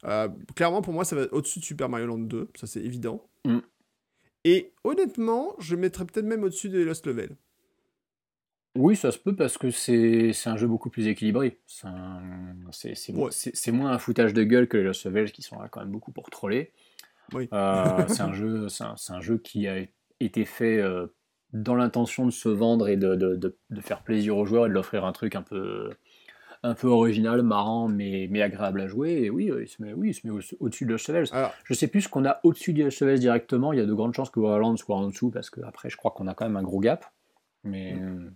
Euh, 0.06 0.30
clairement, 0.56 0.82
pour 0.82 0.94
moi, 0.94 1.06
ça 1.06 1.16
va 1.16 1.24
au-dessus 1.32 1.60
de 1.60 1.66
Super 1.66 1.90
Mario 1.90 2.08
Land 2.08 2.20
2, 2.20 2.50
ça 2.56 2.68
c'est 2.68 2.82
évident. 2.82 3.28
Mm. 3.46 3.60
Et 4.44 4.74
honnêtement, 4.84 5.56
je 5.60 5.76
mettrais 5.76 6.06
peut-être 6.06 6.26
même 6.26 6.44
au-dessus 6.44 6.70
des 6.70 6.84
Lost 6.84 7.06
Level. 7.06 7.36
Oui, 8.76 8.96
ça 8.96 9.12
se 9.12 9.18
peut 9.18 9.36
parce 9.36 9.58
que 9.58 9.70
c'est 9.70 10.34
un 10.46 10.56
jeu 10.56 10.68
beaucoup 10.68 10.90
plus 10.90 11.08
équilibré. 11.08 11.60
C'est 11.68 13.72
moins 13.72 13.92
un 13.92 14.00
foutage 14.00 14.34
de 14.34 14.44
gueule 14.44 14.68
que 14.68 14.78
les 14.78 14.84
Lost 14.84 15.06
Levels 15.06 15.32
qui 15.32 15.42
sont 15.42 15.60
là 15.60 15.68
quand 15.68 15.82
même 15.82 15.92
beaucoup 15.92 16.12
pour 16.12 16.30
troller. 16.30 16.72
Oui. 17.34 17.50
Euh, 17.54 18.06
c'est 18.08 18.22
un, 18.22 18.32
un, 18.32 18.96
un, 19.10 19.22
jeu 19.22 19.38
qui 19.38 19.68
a 19.68 19.86
été 20.22 20.46
fait 20.46 20.82
dans 21.54 21.76
l'intention 21.76 22.26
de 22.26 22.32
se 22.32 22.50
vendre 22.50 22.88
et 22.88 22.98
de, 22.98 23.16
de, 23.16 23.36
de, 23.36 23.82
faire 23.82 24.04
plaisir 24.04 24.38
aux 24.38 24.46
joueurs 24.46 24.66
et 24.66 24.70
de 24.70 24.74
leur 24.74 24.82
offrir 24.82 25.06
un 25.06 25.12
truc 25.12 25.36
un 25.36 25.42
peu, 25.42 25.92
un 26.64 26.74
peu 26.74 26.88
original, 26.88 27.42
marrant, 27.42 27.88
mais, 27.88 28.28
mais 28.30 28.42
agréable 28.42 28.82
à 28.82 28.88
jouer. 28.88 29.24
Et 29.24 29.30
oui, 29.30 29.52
il 29.60 29.68
se 29.68 29.82
met, 29.82 29.94
oui, 29.94 30.10
il 30.10 30.14
se 30.14 30.26
met 30.26 30.34
au, 30.60 30.70
dessus 30.70 30.86
de 30.86 30.98
Chevels. 30.98 31.28
Je 31.64 31.74
sais 31.74 31.88
plus 31.88 32.02
ce 32.02 32.10
qu'on 32.10 32.26
a 32.26 32.40
au-dessus 32.44 32.74
de 32.74 32.90
Chevels 32.90 33.20
directement. 33.20 33.74
Il 33.74 33.80
y 33.80 33.82
a 33.82 33.86
de 33.86 33.94
grandes 33.94 34.14
chances 34.14 34.30
que 34.30 34.40
Warland 34.40 34.78
soit 34.78 34.96
en 34.96 35.08
dessous 35.08 35.30
parce 35.30 35.50
qu'après, 35.50 35.90
je 35.90 35.98
crois 35.98 36.12
qu'on 36.12 36.28
a 36.28 36.34
quand 36.34 36.46
même 36.46 36.58
un 36.58 36.64
gros 36.64 36.80
gap. 36.80 37.06
Mais. 37.64 37.94
Mm. 37.94 38.34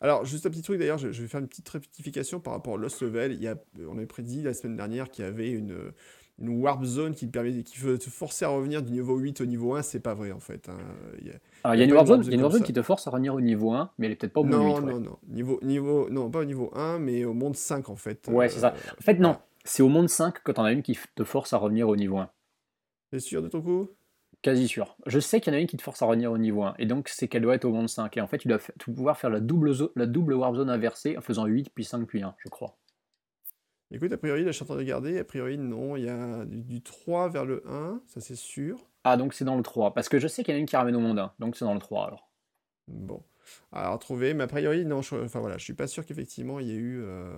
Alors, 0.00 0.24
juste 0.24 0.46
un 0.46 0.50
petit 0.50 0.62
truc 0.62 0.78
d'ailleurs, 0.78 0.98
je, 0.98 1.10
je, 1.10 1.22
vais 1.22 1.28
faire 1.28 1.40
une 1.40 1.48
petite 1.48 1.68
rectification 1.68 2.38
par 2.38 2.52
rapport 2.52 2.74
au 2.74 2.76
Lost 2.76 3.02
Level. 3.02 3.32
Il 3.32 3.42
y 3.42 3.48
a, 3.48 3.56
on 3.88 3.96
avait 3.96 4.06
prédit 4.06 4.42
la 4.42 4.54
semaine 4.54 4.76
dernière 4.76 5.10
qu'il 5.10 5.24
y 5.24 5.28
avait 5.28 5.50
une, 5.50 5.92
une 6.40 6.60
warp 6.60 6.84
zone 6.84 7.14
qui, 7.14 7.26
permet, 7.26 7.62
qui 7.62 7.78
veut 7.78 7.98
te 7.98 8.08
forcer 8.10 8.44
à 8.44 8.48
revenir 8.48 8.82
du 8.82 8.92
niveau 8.92 9.16
8 9.16 9.40
au 9.40 9.46
niveau 9.46 9.74
1, 9.74 9.82
c'est 9.82 10.00
pas 10.00 10.14
vrai 10.14 10.32
en 10.32 10.40
fait. 10.40 10.68
Hein. 10.68 10.78
Il 11.20 11.26
y 11.26 11.30
a, 11.30 11.34
Alors, 11.64 11.74
il 11.74 11.78
y 11.78 11.82
a, 11.82 11.84
une 11.84 11.92
warp 11.92 12.06
zone, 12.06 12.62
qui 12.62 12.72
te 12.72 12.82
force 12.82 13.06
à 13.06 13.10
revenir 13.10 13.34
au 13.34 13.40
niveau 13.40 13.72
1, 13.72 13.90
mais 13.98 14.06
elle 14.06 14.12
est 14.12 14.16
peut-être 14.16 14.32
pas 14.32 14.40
au 14.40 14.44
monde 14.44 14.60
non, 14.60 14.76
8. 14.78 14.86
Non, 14.86 15.00
non, 15.00 15.18
niveau, 15.28 15.58
niveau, 15.62 16.08
non, 16.10 16.30
pas 16.30 16.40
au 16.40 16.44
niveau 16.44 16.70
1, 16.74 17.00
mais 17.00 17.24
au 17.24 17.34
monde 17.34 17.56
5 17.56 17.88
en 17.88 17.96
fait. 17.96 18.28
Ouais, 18.28 18.48
c'est 18.48 18.60
ça. 18.60 18.68
Euh, 18.68 18.92
en 18.98 19.02
fait, 19.02 19.18
non, 19.18 19.38
c'est 19.64 19.82
au 19.82 19.88
monde 19.88 20.08
5 20.08 20.42
que 20.42 20.52
t'en 20.52 20.64
as 20.64 20.72
une 20.72 20.82
qui 20.82 20.96
te 21.14 21.24
force 21.24 21.52
à 21.52 21.56
revenir 21.56 21.88
au 21.88 21.96
niveau 21.96 22.18
1. 22.18 22.30
T'es 23.10 23.20
sûr 23.20 23.42
de 23.42 23.48
ton 23.48 23.60
coup? 23.60 23.88
Quasi 24.40 24.68
sûr. 24.68 24.96
Je 25.06 25.18
sais 25.18 25.40
qu'il 25.40 25.52
y 25.52 25.56
en 25.56 25.58
a 25.58 25.60
une 25.60 25.66
qui 25.66 25.76
te 25.76 25.82
force 25.82 26.00
à 26.02 26.06
revenir 26.06 26.30
au 26.30 26.38
niveau 26.38 26.62
1, 26.62 26.74
et 26.78 26.86
donc 26.86 27.08
c'est 27.08 27.26
qu'elle 27.26 27.42
doit 27.42 27.56
être 27.56 27.64
au 27.64 27.72
monde 27.72 27.88
5. 27.88 28.16
Et 28.16 28.20
en 28.20 28.28
fait, 28.28 28.38
tu 28.38 28.46
dois 28.46 28.58
pouvoir 28.78 29.18
faire 29.18 29.30
la 29.30 29.40
double, 29.40 29.72
la 29.96 30.06
double 30.06 30.34
warp 30.34 30.54
zone 30.54 30.70
inversée 30.70 31.18
en 31.18 31.20
faisant 31.20 31.46
8 31.46 31.70
puis 31.74 31.84
5 31.84 32.06
puis 32.06 32.22
1, 32.22 32.34
je 32.38 32.48
crois. 32.48 32.76
Écoute, 33.90 34.12
a 34.12 34.18
priori, 34.18 34.44
là, 34.44 34.50
je 34.50 34.56
suis 34.56 34.62
en 34.64 34.66
train 34.66 34.74
de 34.74 34.80
regarder. 34.80 35.18
A 35.18 35.24
priori, 35.24 35.56
non. 35.56 35.96
Il 35.96 36.04
y 36.04 36.08
a 36.08 36.44
du, 36.44 36.82
3 36.82 37.30
vers 37.30 37.44
le 37.44 37.62
1, 37.66 38.02
ça 38.06 38.20
c'est 38.20 38.36
sûr. 38.36 38.86
Ah, 39.04 39.16
donc 39.16 39.32
c'est 39.32 39.44
dans 39.44 39.56
le 39.56 39.62
3. 39.62 39.94
Parce 39.94 40.08
que 40.08 40.18
je 40.18 40.28
sais 40.28 40.44
qu'il 40.44 40.52
y 40.52 40.56
en 40.56 40.58
a 40.58 40.60
une 40.60 40.66
qui 40.66 40.76
ramène 40.76 40.96
au 40.96 41.00
monde 41.00 41.18
1. 41.18 41.32
Donc 41.38 41.56
c'est 41.56 41.64
dans 41.64 41.74
le 41.74 41.80
3 41.80 42.06
alors. 42.06 42.30
Bon. 42.86 43.22
Alors, 43.72 43.98
trouver. 43.98 44.34
Mais 44.34 44.44
a 44.44 44.46
priori, 44.46 44.84
non. 44.84 45.00
Je, 45.00 45.14
enfin 45.14 45.40
voilà, 45.40 45.56
je 45.56 45.64
suis 45.64 45.74
pas 45.74 45.86
sûr 45.86 46.04
qu'effectivement 46.04 46.60
il 46.60 46.68
y 46.68 46.72
ait 46.72 46.76
eu 46.76 47.02
euh, 47.02 47.32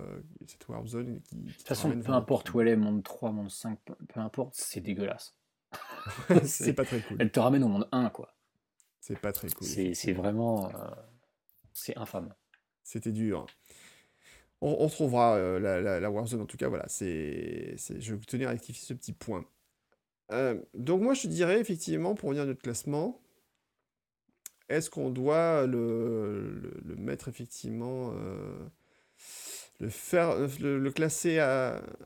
cette 0.45 0.67
Warp 0.67 0.87
Zone 0.87 1.21
qui. 1.21 1.37
de 1.37 1.51
toute 1.51 1.67
façon, 1.67 1.97
peu 1.97 2.11
importe 2.11 2.53
où 2.53 2.59
elle 2.59 2.67
est, 2.67 2.75
monde 2.75 3.01
3, 3.01 3.31
monde 3.31 3.49
5, 3.49 3.79
peu, 3.85 4.19
importe, 4.19 4.53
c'est 4.55 4.81
dégueulasse. 4.81 5.37
c'est 6.43 6.73
pas 6.73 6.83
très 6.83 6.99
cool. 6.99 7.15
Elle 7.19 7.31
te 7.31 7.39
ramène 7.39 7.63
au 7.63 7.69
monde 7.69 7.87
1, 7.93 8.09
quoi. 8.09 8.33
C'est 8.99 9.19
pas 9.19 9.31
très 9.31 9.49
cool. 9.49 9.67
C'est 9.67 10.13
vraiment. 10.13 10.67
Euh, 10.67 10.89
c'est 11.71 11.97
infâme. 11.97 12.33
C'était 12.83 13.13
dur 13.13 13.45
on, 14.61 14.77
on 14.79 14.87
trouvera 14.87 15.35
euh, 15.35 15.59
la, 15.59 15.99
la, 15.99 16.11
Warzone 16.11 16.41
en 16.41 16.45
tout 16.45 16.57
cas. 16.57 16.69
Voilà, 16.69 16.85
c'est, 16.87 17.75
je 17.77 18.13
vais 18.13 18.19
tenir 18.25 18.47
à 18.47 18.51
rectifier 18.51 18.85
ce 18.85 18.93
petit 18.93 19.13
point. 19.13 19.45
Euh, 20.31 20.57
donc 20.73 21.01
moi 21.01 21.13
je 21.13 21.27
dirais 21.27 21.59
effectivement 21.59 22.15
pour 22.15 22.29
revenir 22.29 22.43
à 22.43 22.45
notre 22.45 22.61
classement, 22.61 23.19
est-ce 24.69 24.89
qu'on 24.89 25.09
doit 25.09 25.67
le, 25.67 26.79
le, 26.85 26.95
mettre 26.95 27.27
effectivement, 27.27 28.13
euh, 28.15 28.57
le 29.81 29.89
faire, 29.89 30.37
le, 30.61 30.89
classer 30.91 31.39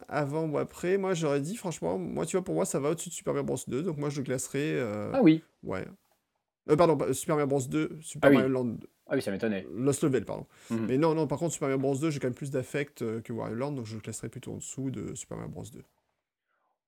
avant 0.08 0.48
ou 0.48 0.58
après? 0.58 0.98
Moi 0.98 1.14
j'aurais 1.14 1.42
dit 1.42 1.56
franchement, 1.56 2.00
moi 2.00 2.26
tu 2.26 2.36
vois 2.36 2.44
pour 2.44 2.56
moi 2.56 2.66
ça 2.66 2.80
va 2.80 2.92
au-dessus 2.92 3.10
de 3.10 3.14
Super 3.14 3.34
Mario 3.34 3.46
Bros 3.46 3.60
2, 3.68 3.84
donc 3.84 3.98
moi 3.98 4.10
je 4.10 4.22
le 4.22 4.24
classerais. 4.24 4.80
ah 5.14 5.22
oui. 5.22 5.44
Ouais. 5.62 5.86
pardon, 6.76 7.14
Super 7.14 7.36
Mario 7.36 7.48
Bros 7.48 7.62
2, 7.62 8.00
Super 8.02 8.30
ah 8.30 8.34
Mario 8.34 8.50
Land 8.50 8.66
2. 8.66 8.88
Ah 9.08 9.16
oui, 9.16 9.22
ça 9.22 9.32
m'étonnait. 9.32 9.68
Lost 9.72 10.04
Level, 10.04 10.26
pardon. 10.26 10.48
Mhm. 10.72 10.86
Mais 10.88 10.98
non, 10.98 11.14
non, 11.14 11.28
par 11.28 11.38
contre, 11.38 11.54
Super 11.54 11.68
Mario 11.68 11.82
Bros 11.82 11.96
2, 11.96 12.10
j'ai 12.10 12.20
quand 12.20 12.28
même 12.28 12.34
plus 12.34 12.50
d'affect 12.50 13.02
euh, 13.02 13.22
que 13.22 13.32
Wario 13.32 13.56
Land, 13.56 13.74
donc 13.74 13.86
je 13.86 13.96
le 13.96 14.02
classerais 14.02 14.30
plutôt 14.30 14.54
en 14.54 14.58
dessous 14.58 14.90
de 14.90 15.14
Super 15.14 15.38
Mario 15.38 15.52
Bros 15.52 15.64
2. 15.72 15.84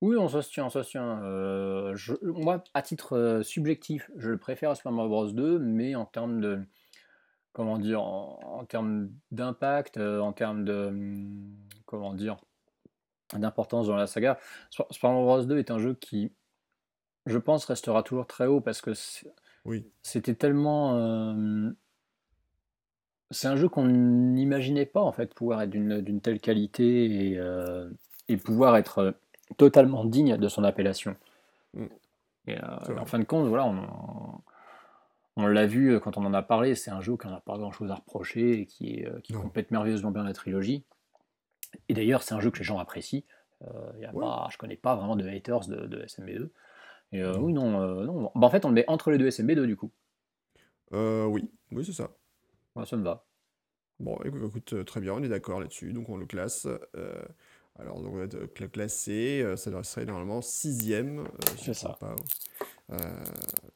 Oui, 0.02 0.16
on 0.18 0.28
se 0.28 0.50
tient, 0.50 0.66
on 0.66 0.70
se 0.70 0.80
tient. 0.80 1.22
Euh, 1.24 1.96
moi, 2.22 2.64
à 2.74 2.82
titre 2.82 3.16
euh, 3.16 3.44
subjectif, 3.44 4.10
je 4.16 4.30
le 4.30 4.38
préfère 4.38 4.72
à 4.72 4.76
Super 4.76 4.92
Mario 4.92 5.10
Bros 5.10 5.32
2, 5.32 5.60
mais 5.60 5.96
en 5.96 6.06
termes 6.06 6.42
de. 6.42 6.60
Comment 7.54 7.80
dire 7.80 8.04
En, 8.04 8.66
termes 8.66 9.10
d'impact, 9.32 9.98
en 9.98 10.32
termes 10.34 10.64
de. 10.64 10.88
Hum, 10.88 11.56
comment 11.86 12.14
dire 12.14 12.38
D'importance 13.34 13.88
dans 13.88 13.96
la 13.96 14.08
saga, 14.08 14.40
Super 14.70 15.12
Mario 15.12 15.26
Bros 15.26 15.44
2 15.44 15.58
est 15.58 15.72
un 15.72 15.80
jeu 15.80 15.96
qui, 15.96 16.32
je 17.26 17.38
pense, 17.38 17.66
restera 17.66 18.04
toujours 18.04 18.26
très 18.26 18.46
haut 18.46 18.62
parce 18.62 18.82
que 18.82 18.92
oui. 19.66 19.86
c'était 20.04 20.36
tellement 20.36 21.36
c'est 23.32 23.48
un 23.48 23.56
jeu 23.56 23.68
qu'on 23.68 23.86
n'imaginait 23.86 24.86
pas 24.86 25.02
en 25.02 25.12
fait 25.12 25.34
pouvoir 25.34 25.62
être 25.62 25.70
d'une 25.70 26.22
telle 26.22 26.40
qualité 26.40 27.32
et, 27.32 27.38
euh, 27.38 27.90
et, 28.28 28.38
pouvoir 28.38 28.78
être 28.78 29.00
euh, 29.00 29.12
totalement 29.58 30.06
digne 30.06 30.38
de 30.38 30.48
son 30.48 30.64
appellation. 30.64 31.16
Mm. 31.74 31.86
Et, 32.48 32.58
euh, 32.58 32.98
en 32.98 33.06
fin 33.06 33.20
de 33.20 33.26
compte, 33.26 33.48
voilà, 33.48 33.66
on, 33.66 34.42
on 35.36 35.48
l'a 35.48 35.66
vu 35.66 36.00
quand 36.00 36.18
on 36.18 36.26
en 36.26 36.34
a 36.34 36.42
parlé, 36.42 36.76
c'est 36.76 36.92
un 36.92 37.02
jeu 37.02 37.18
qui 37.18 37.28
n'a 37.28 37.42
pas 37.42 37.58
grand 37.58 37.72
chose 37.72 37.92
à 37.92 37.96
reprocher 37.96 38.62
et 38.62 38.66
qui, 38.66 39.00
est, 39.00 39.22
qui 39.24 39.34
complète 39.34 39.72
merveilleusement 39.72 40.12
bien 40.12 40.24
la 40.24 40.34
trilogie. 40.34 40.84
Et 41.90 41.94
d'ailleurs, 41.94 42.24
c'est 42.24 42.34
un 42.34 42.40
jeu 42.40 42.50
que 42.50 42.60
les 42.60 42.64
gens 42.64 42.80
apprécient. 42.80 43.24
Y 44.00 44.06
a 44.06 44.14
pas, 44.14 44.48
je 44.52 44.58
connais 44.58 44.78
pas 44.78 44.96
vraiment 44.96 45.16
de 45.16 45.28
haters 45.28 45.68
de, 45.68 45.88
de 45.88 46.04
SMB2. 46.04 46.50
Et 47.12 47.26
oui, 47.26 47.54
non, 47.54 48.04
non. 48.04 48.32
Bah, 48.36 48.48
en 48.48 48.50
fait, 48.50 48.64
on 48.64 48.70
le 48.70 48.76
met 48.76 48.86
entre 48.88 49.12
les 49.12 49.18
deux 49.18 49.28
SMB2 49.28 49.66
du 49.66 49.76
coup. 49.76 49.92
oui, 50.92 51.50
oui, 51.72 51.86
c'est 51.86 51.92
ça 51.92 52.10
ça 52.86 52.98
me 52.98 53.04
va. 53.04 53.26
Bon, 54.00 54.18
écoute, 54.24 54.74
euh, 54.74 54.84
très 54.84 55.02
bien, 55.02 55.14
on 55.14 55.24
est 55.24 55.30
d'accord 55.30 55.60
là-dessus, 55.60 55.92
donc 55.92 56.10
on 56.10 56.18
le 56.18 56.26
classe. 56.26 56.68
Euh, 56.96 57.22
alors, 57.80 58.02
donc, 58.02 58.14
le 58.34 58.68
classer, 58.68 59.42
euh, 59.44 59.56
ça 59.56 59.84
serait 59.84 60.06
normalement 60.06 60.42
sixième. 60.42 61.28
C'est 61.58 61.74
ça. 61.74 61.98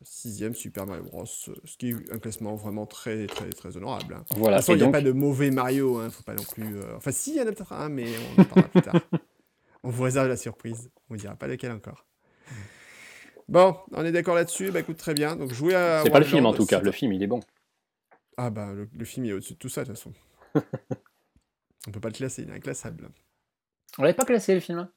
sixième 0.03 0.53
Super 0.53 0.85
Mario 0.85 1.03
Bros. 1.03 1.25
Ce 1.25 1.77
qui 1.77 1.89
est 1.89 2.13
un 2.13 2.19
classement 2.19 2.55
vraiment 2.55 2.85
très, 2.85 3.27
très, 3.27 3.49
très 3.49 3.77
honorable. 3.77 4.15
Hein. 4.15 4.25
Voilà. 4.35 4.57
De 4.57 4.61
toute 4.61 4.67
façon, 4.67 4.73
il 4.73 4.81
n'y 4.81 4.87
a 4.87 4.91
pas 4.91 5.01
de 5.01 5.11
mauvais 5.11 5.51
Mario, 5.51 5.97
hein, 5.97 6.09
faut 6.09 6.23
pas 6.23 6.35
non 6.35 6.43
plus. 6.43 6.79
Enfin, 6.95 7.11
si, 7.11 7.31
il 7.31 7.37
y 7.37 7.41
en 7.41 7.47
a 7.47 7.51
peut-être 7.51 7.73
un, 7.73 7.89
mais 7.89 8.07
on 8.37 8.41
en 8.41 8.45
parlera 8.45 8.69
plus 8.69 8.81
tard. 8.81 9.01
On 9.83 9.89
vous 9.89 10.03
réserve 10.03 10.27
la 10.27 10.37
surprise. 10.37 10.91
On 11.09 11.15
ne 11.15 11.19
dira 11.19 11.33
pas 11.33 11.47
lequel 11.47 11.71
encore. 11.71 12.05
Bon, 13.47 13.75
on 13.93 14.05
est 14.05 14.11
d'accord 14.11 14.35
là-dessus. 14.35 14.71
Bah 14.71 14.79
écoute, 14.79 14.97
très 14.97 15.15
bien. 15.15 15.35
Donc, 15.35 15.51
jouer 15.51 15.73
à. 15.73 16.03
C'est 16.03 16.11
pas 16.11 16.19
le 16.19 16.25
film 16.25 16.45
en 16.45 16.53
tout 16.53 16.67
cas. 16.67 16.79
Le 16.79 16.91
film, 16.91 17.11
il 17.13 17.23
est 17.23 17.27
bon. 17.27 17.41
Ah 18.37 18.49
bah 18.49 18.73
le, 18.73 19.05
film 19.05 19.25
est 19.25 19.33
au-dessus 19.33 19.53
de 19.53 19.59
tout 19.59 19.69
ça 19.69 19.83
de 19.83 19.87
toute 19.87 19.97
façon. 19.97 20.13
on 21.87 21.91
peut 21.91 21.99
pas 21.99 22.09
le 22.09 22.13
classer, 22.13 22.43
il 22.43 22.49
est 22.49 22.53
inclassable. 22.53 23.09
On 23.97 24.03
l'avait 24.03 24.15
pas 24.15 24.25
classé 24.25 24.53
le 24.53 24.59
film 24.59 24.79
hein? 24.79 24.91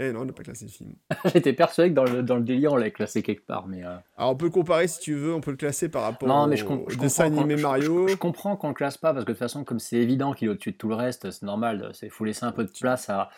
Eh 0.00 0.12
non, 0.12 0.20
on 0.20 0.24
n'a 0.26 0.32
pas 0.32 0.44
classé 0.44 0.66
le 0.66 0.70
film. 0.70 0.94
J'étais 1.34 1.52
persuadé 1.52 1.90
que 1.90 1.94
dans 1.94 2.04
le, 2.04 2.22
dans 2.22 2.36
le 2.36 2.42
délire 2.42 2.72
on 2.72 2.76
l'avait 2.76 2.92
classé 2.92 3.22
quelque 3.22 3.44
part, 3.44 3.66
mais. 3.66 3.84
Euh. 3.84 3.96
Alors 4.16 4.30
on 4.30 4.36
peut 4.36 4.50
comparer 4.50 4.86
si 4.86 5.00
tu 5.00 5.14
veux, 5.14 5.34
on 5.34 5.40
peut 5.40 5.50
le 5.50 5.56
classer 5.56 5.88
par 5.88 6.02
rapport 6.02 6.28
non, 6.28 6.46
mais 6.46 6.56
je 6.56 6.64
au 6.64 6.86
dessin 7.00 7.24
animé 7.24 7.56
Mario. 7.56 8.06
Je, 8.06 8.14
comprends 8.14 8.56
qu'on 8.56 8.68
le 8.68 8.74
classe 8.74 8.96
pas 8.96 9.12
parce 9.12 9.24
que 9.24 9.32
de 9.32 9.34
toute 9.34 9.40
façon, 9.40 9.64
comme 9.64 9.80
c'est 9.80 9.96
évident 9.96 10.34
qu'il 10.34 10.46
est 10.46 10.50
au-dessus 10.52 10.72
de 10.72 10.76
tout 10.76 10.88
le 10.88 10.94
reste, 10.94 11.30
c'est 11.32 11.42
normal. 11.42 11.90
Il 12.02 12.10
faut 12.10 12.24
laisser 12.24 12.44
un 12.44 12.52
peu 12.52 12.64
de 12.64 12.70
place 12.70 13.10
à, 13.10 13.28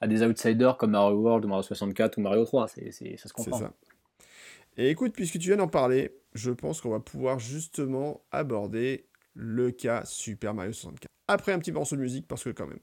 à, 0.00 0.08
des 0.08 0.24
outsiders 0.24 0.76
comme 0.76 0.90
Mario 0.90 1.18
World 1.18 1.44
ou 1.44 1.48
Mario 1.48 1.62
64 1.62 2.18
ou 2.18 2.20
Mario 2.22 2.44
3. 2.44 2.66
C'est, 2.66 2.90
ça 3.16 3.28
se 3.28 3.32
comprend. 3.32 3.58
C'est 3.58 3.64
ça. 3.64 3.72
Et 4.78 4.90
écoute, 4.90 5.12
puisque 5.12 5.40
tu 5.40 5.48
viens 5.48 5.56
d'en 5.56 5.66
parler, 5.66 6.16
je 6.34 6.52
pense 6.52 6.80
qu'on 6.80 6.90
va 6.90 7.00
pouvoir 7.00 7.40
justement 7.40 8.24
aborder 8.30 9.08
le 9.34 9.72
cas 9.72 10.04
Super 10.04 10.54
Mario 10.54 10.72
64. 10.72 11.08
Après 11.26 11.52
un 11.52 11.58
petit 11.58 11.72
morceau 11.72 11.96
de 11.96 12.00
musique, 12.00 12.28
parce 12.28 12.44
que 12.44 12.50
quand 12.50 12.68
même. 12.68 12.78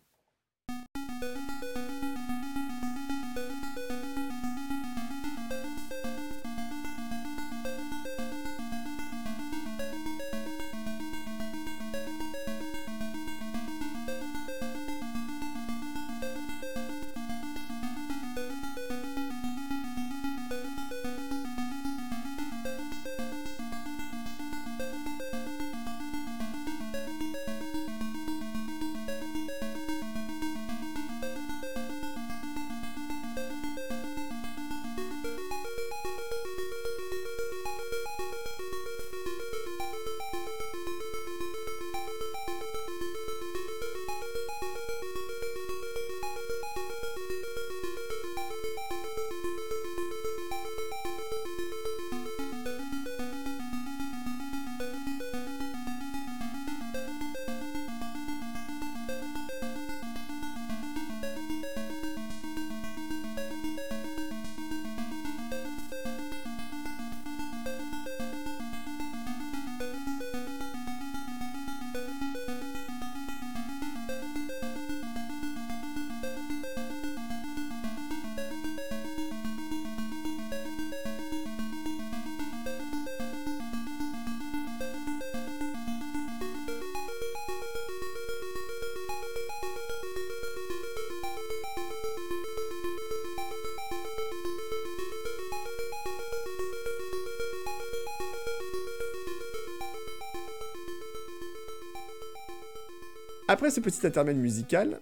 Après 103.55 103.71
ce 103.71 103.79
petit 103.79 104.05
intermède 104.05 104.35
musical, 104.35 104.99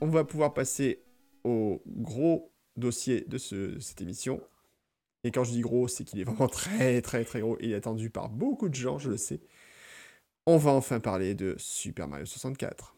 on 0.00 0.06
va 0.06 0.24
pouvoir 0.24 0.54
passer 0.54 1.02
au 1.44 1.82
gros 1.86 2.50
dossier 2.78 3.26
de 3.28 3.36
ce- 3.36 3.78
cette 3.78 4.00
émission. 4.00 4.40
Et 5.22 5.30
quand 5.30 5.44
je 5.44 5.50
dis 5.50 5.60
gros, 5.60 5.86
c'est 5.86 6.02
qu'il 6.02 6.18
est 6.18 6.24
vraiment 6.24 6.48
très 6.48 7.02
très 7.02 7.26
très 7.26 7.40
gros. 7.42 7.58
Il 7.60 7.72
est 7.72 7.74
attendu 7.74 8.08
par 8.08 8.30
beaucoup 8.30 8.70
de 8.70 8.74
gens, 8.74 8.98
je 8.98 9.10
le 9.10 9.18
sais. 9.18 9.42
On 10.46 10.56
va 10.56 10.70
enfin 10.70 10.98
parler 10.98 11.34
de 11.34 11.56
Super 11.58 12.08
Mario 12.08 12.24
64. 12.24 12.93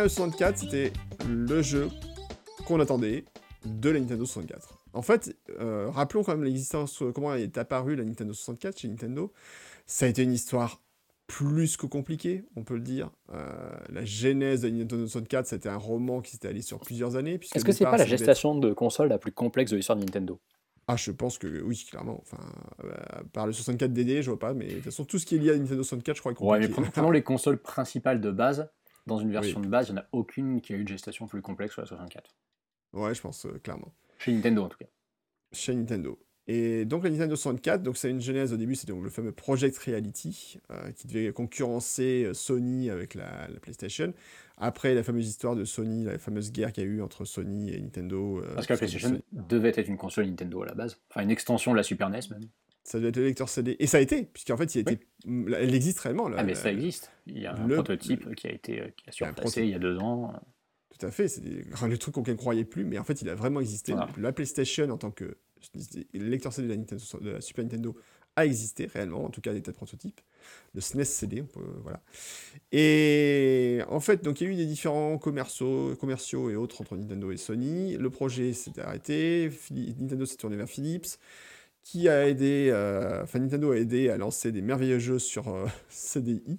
Mario 0.00 0.08
64, 0.08 0.56
c'était 0.56 0.94
le 1.28 1.60
jeu 1.60 1.90
qu'on 2.66 2.80
attendait 2.80 3.26
de 3.66 3.90
la 3.90 4.00
Nintendo 4.00 4.24
64. 4.24 4.78
En 4.94 5.02
fait, 5.02 5.36
euh, 5.60 5.90
rappelons 5.90 6.24
quand 6.24 6.32
même 6.32 6.42
l'existence, 6.42 7.02
comment 7.14 7.34
est 7.34 7.58
apparue 7.58 7.96
la 7.96 8.04
Nintendo 8.04 8.32
64 8.32 8.78
chez 8.78 8.88
Nintendo. 8.88 9.30
Ça 9.84 10.06
a 10.06 10.08
été 10.08 10.22
une 10.22 10.32
histoire 10.32 10.80
plus 11.26 11.76
que 11.76 11.84
compliquée, 11.84 12.44
on 12.56 12.64
peut 12.64 12.76
le 12.76 12.80
dire. 12.80 13.10
Euh, 13.34 13.52
la 13.90 14.02
genèse 14.06 14.62
de 14.62 14.68
la 14.68 14.74
Nintendo 14.74 15.06
64, 15.06 15.46
c'était 15.46 15.68
un 15.68 15.76
roman 15.76 16.22
qui 16.22 16.30
s'était 16.30 16.48
allé 16.48 16.62
sur 16.62 16.80
plusieurs 16.80 17.16
années. 17.16 17.38
Est-ce 17.54 17.62
que 17.62 17.72
c'est 17.72 17.84
pas 17.84 17.98
la 17.98 18.06
gestation 18.06 18.54
de 18.54 18.72
console 18.72 19.10
la 19.10 19.18
plus 19.18 19.32
complexe 19.32 19.70
de 19.70 19.76
l'histoire 19.76 19.98
de 19.98 20.04
Nintendo? 20.04 20.40
Ah, 20.88 20.96
je 20.96 21.10
pense 21.10 21.36
que 21.36 21.60
oui, 21.60 21.84
clairement. 21.90 22.22
Enfin, 22.22 22.42
euh, 22.84 22.88
par 23.34 23.46
le 23.46 23.52
64 23.52 23.92
DD, 23.92 24.22
je 24.22 24.30
vois 24.30 24.38
pas, 24.38 24.54
mais 24.54 24.66
de 24.66 24.74
toute 24.76 24.84
façon, 24.84 25.04
tout 25.04 25.18
ce 25.18 25.26
qui 25.26 25.34
est 25.34 25.38
lié 25.38 25.50
à 25.50 25.58
Nintendo 25.58 25.82
64, 25.82 26.16
je 26.16 26.20
crois 26.22 26.32
est 26.32 26.40
Ouais, 26.40 26.58
mais 26.58 26.68
prenons 26.68 27.10
les 27.10 27.22
consoles 27.22 27.58
principales 27.58 28.22
de 28.22 28.30
base. 28.30 28.70
Dans 29.10 29.18
une 29.18 29.30
version 29.32 29.60
de 29.60 29.66
base, 29.68 29.88
il 29.88 29.92
n'y 29.92 29.98
en 29.98 30.02
a 30.02 30.06
aucune 30.12 30.60
qui 30.60 30.72
a 30.72 30.76
eu 30.76 30.80
une 30.80 30.88
gestation 30.88 31.26
plus 31.26 31.42
complexe 31.42 31.74
que 31.74 31.80
la 31.82 31.86
64. 31.86 32.34
Ouais, 32.92 33.14
je 33.14 33.20
pense, 33.20 33.44
euh, 33.46 33.58
clairement. 33.62 33.92
Chez 34.18 34.32
Nintendo 34.32 34.62
en 34.64 34.68
tout 34.68 34.78
cas. 34.78 34.86
chez 35.52 35.74
Nintendo. 35.74 36.18
Et 36.46 36.84
donc 36.84 37.04
la 37.04 37.10
Nintendo 37.10 37.36
64, 37.36 37.82
donc 37.82 37.96
c'est 37.96 38.10
une 38.10 38.20
genèse 38.20 38.52
au 38.52 38.56
début, 38.56 38.74
c'était 38.74 38.92
donc 38.92 39.04
le 39.04 39.10
fameux 39.10 39.30
Project 39.30 39.76
Reality 39.78 40.58
euh, 40.70 40.90
qui 40.92 41.06
devait 41.06 41.32
concurrencer 41.32 42.24
euh, 42.24 42.34
Sony 42.34 42.88
avec 42.90 43.14
la, 43.14 43.46
la 43.48 43.60
PlayStation. 43.60 44.12
Après 44.56 44.94
la 44.94 45.02
fameuse 45.02 45.28
histoire 45.28 45.54
de 45.54 45.64
Sony, 45.64 46.04
la 46.04 46.18
fameuse 46.18 46.50
guerre 46.52 46.72
qu'il 46.72 46.84
y 46.84 46.86
a 46.86 46.90
eu 46.90 47.02
entre 47.02 47.24
Sony 47.24 47.70
et 47.72 47.80
Nintendo. 47.80 48.42
Parce 48.54 48.66
que 48.66 48.72
la 48.72 48.78
PlayStation 48.78 49.08
Sony- 49.10 49.22
devait 49.32 49.68
être 49.76 49.88
une 49.88 49.96
console 49.96 50.26
Nintendo 50.26 50.62
à 50.62 50.66
la 50.66 50.74
base. 50.74 50.98
Enfin, 51.10 51.22
une 51.22 51.30
extension 51.30 51.72
de 51.72 51.76
la 51.76 51.82
Super 51.82 52.10
NES 52.10 52.20
même. 52.30 52.48
Ça 52.90 52.98
devait 52.98 53.08
être 53.10 53.16
le 53.18 53.24
lecteur 53.26 53.48
CD. 53.48 53.76
Et 53.78 53.86
ça 53.86 53.98
a 53.98 54.00
été, 54.00 54.24
puisqu'en 54.24 54.56
fait, 54.56 54.74
il 54.74 54.78
a 54.80 54.90
Oui. 54.90 54.94
été, 54.94 55.06
elle 55.62 55.74
existe 55.74 56.00
réellement. 56.00 56.28
Ah, 56.36 56.42
mais 56.42 56.54
ça 56.54 56.72
existe. 56.72 57.10
Il 57.26 57.38
y 57.38 57.46
a 57.46 57.54
un 57.54 57.66
le- 57.66 57.74
prototype 57.76 58.34
qui 58.34 58.46
a 58.46 58.52
été 58.52 58.80
euh, 58.80 58.88
qui 58.96 59.08
a 59.08 59.12
Il 59.12 59.20
y 59.20 59.24
a 59.24 59.28
un 59.28 59.32
surpassé 59.32 59.34
prototype. 59.40 59.64
il 59.64 59.70
y 59.70 59.74
a 59.74 59.78
deux 59.78 59.98
ans. 59.98 60.32
Tout 60.98 61.06
à 61.06 61.10
fait, 61.10 61.28
c'est 61.28 61.40
des- 61.40 61.62
le 61.88 61.98
truc 61.98 62.16
auquel 62.18 62.32
on 62.32 62.36
ne 62.36 62.38
croyait 62.40 62.64
plus, 62.64 62.84
mais 62.84 62.98
en 62.98 63.04
fait, 63.04 63.22
il 63.22 63.28
a 63.28 63.34
vraiment 63.34 63.60
existé. 63.60 63.92
Voilà. 63.92 64.08
La 64.18 64.32
PlayStation, 64.32 64.88
en 64.90 64.98
tant 64.98 65.10
que 65.10 65.36
le 66.14 66.24
lecteur 66.24 66.52
CD 66.52 66.68
de 66.68 66.72
la, 66.72 66.78
Nintendo, 66.78 67.02
de 67.20 67.30
la 67.30 67.40
Super 67.40 67.64
Nintendo, 67.64 67.96
a 68.36 68.46
existé 68.46 68.86
réellement, 68.86 69.24
en 69.24 69.30
tout 69.30 69.40
cas, 69.40 69.52
des 69.52 69.60
tas 69.62 69.72
de 69.72 69.76
prototypes. 69.76 70.20
Le 70.74 70.80
SNES 70.80 71.04
CD, 71.04 71.42
on 71.42 71.46
peut- 71.46 71.60
voilà. 71.82 72.00
Et 72.72 73.80
en 73.88 74.00
fait, 74.00 74.22
donc 74.24 74.40
il 74.40 74.44
y 74.46 74.50
a 74.50 74.52
eu 74.52 74.56
des 74.56 74.66
différents 74.66 75.18
commerciaux, 75.18 75.96
commerciaux 75.96 76.50
et 76.50 76.56
autres 76.56 76.80
entre 76.80 76.96
Nintendo 76.96 77.30
et 77.32 77.36
Sony. 77.36 77.96
Le 77.96 78.10
projet 78.10 78.52
s'est 78.52 78.78
arrêté, 78.80 79.50
Nintendo 79.98 80.24
s'est 80.24 80.36
tourné 80.36 80.56
vers 80.56 80.68
Philips, 80.68 81.18
qui 81.82 82.08
a 82.08 82.28
aidé, 82.28 82.70
euh, 82.72 83.22
enfin 83.22 83.38
Nintendo 83.38 83.72
a 83.72 83.76
aidé 83.76 84.10
à 84.10 84.16
lancer 84.16 84.52
des 84.52 84.62
merveilleux 84.62 84.98
jeux 84.98 85.18
sur 85.18 85.48
euh, 85.48 85.66
CDI. 85.88 86.58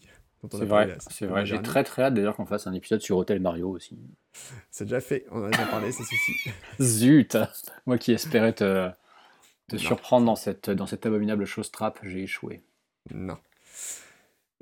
C'est 0.51 0.65
vrai, 0.65 0.97
c'est 1.11 1.27
vrai. 1.27 1.45
J'ai 1.45 1.61
très 1.61 1.83
très 1.83 2.01
hâte 2.01 2.15
d'ailleurs 2.15 2.35
qu'on 2.35 2.47
fasse 2.47 2.65
un 2.65 2.73
épisode 2.73 3.01
sur 3.01 3.17
Hotel 3.17 3.39
Mario 3.39 3.69
aussi. 3.69 3.99
C'est 4.71 4.85
déjà 4.85 4.99
fait, 4.99 5.25
on 5.29 5.41
en 5.41 5.43
a 5.45 5.49
déjà 5.51 5.65
parlé, 5.67 5.91
ça 5.91 6.03
suffit. 6.03 6.49
Zut 6.81 7.37
Moi 7.85 7.99
qui 7.99 8.11
espérais 8.11 8.53
te, 8.53 8.89
te 9.67 9.77
surprendre 9.77 10.25
dans 10.25 10.35
cette, 10.35 10.71
dans 10.71 10.87
cette 10.87 11.05
abominable 11.05 11.45
chose 11.45 11.69
trap, 11.69 11.99
j'ai 12.03 12.23
échoué. 12.23 12.63
Non. 13.13 13.37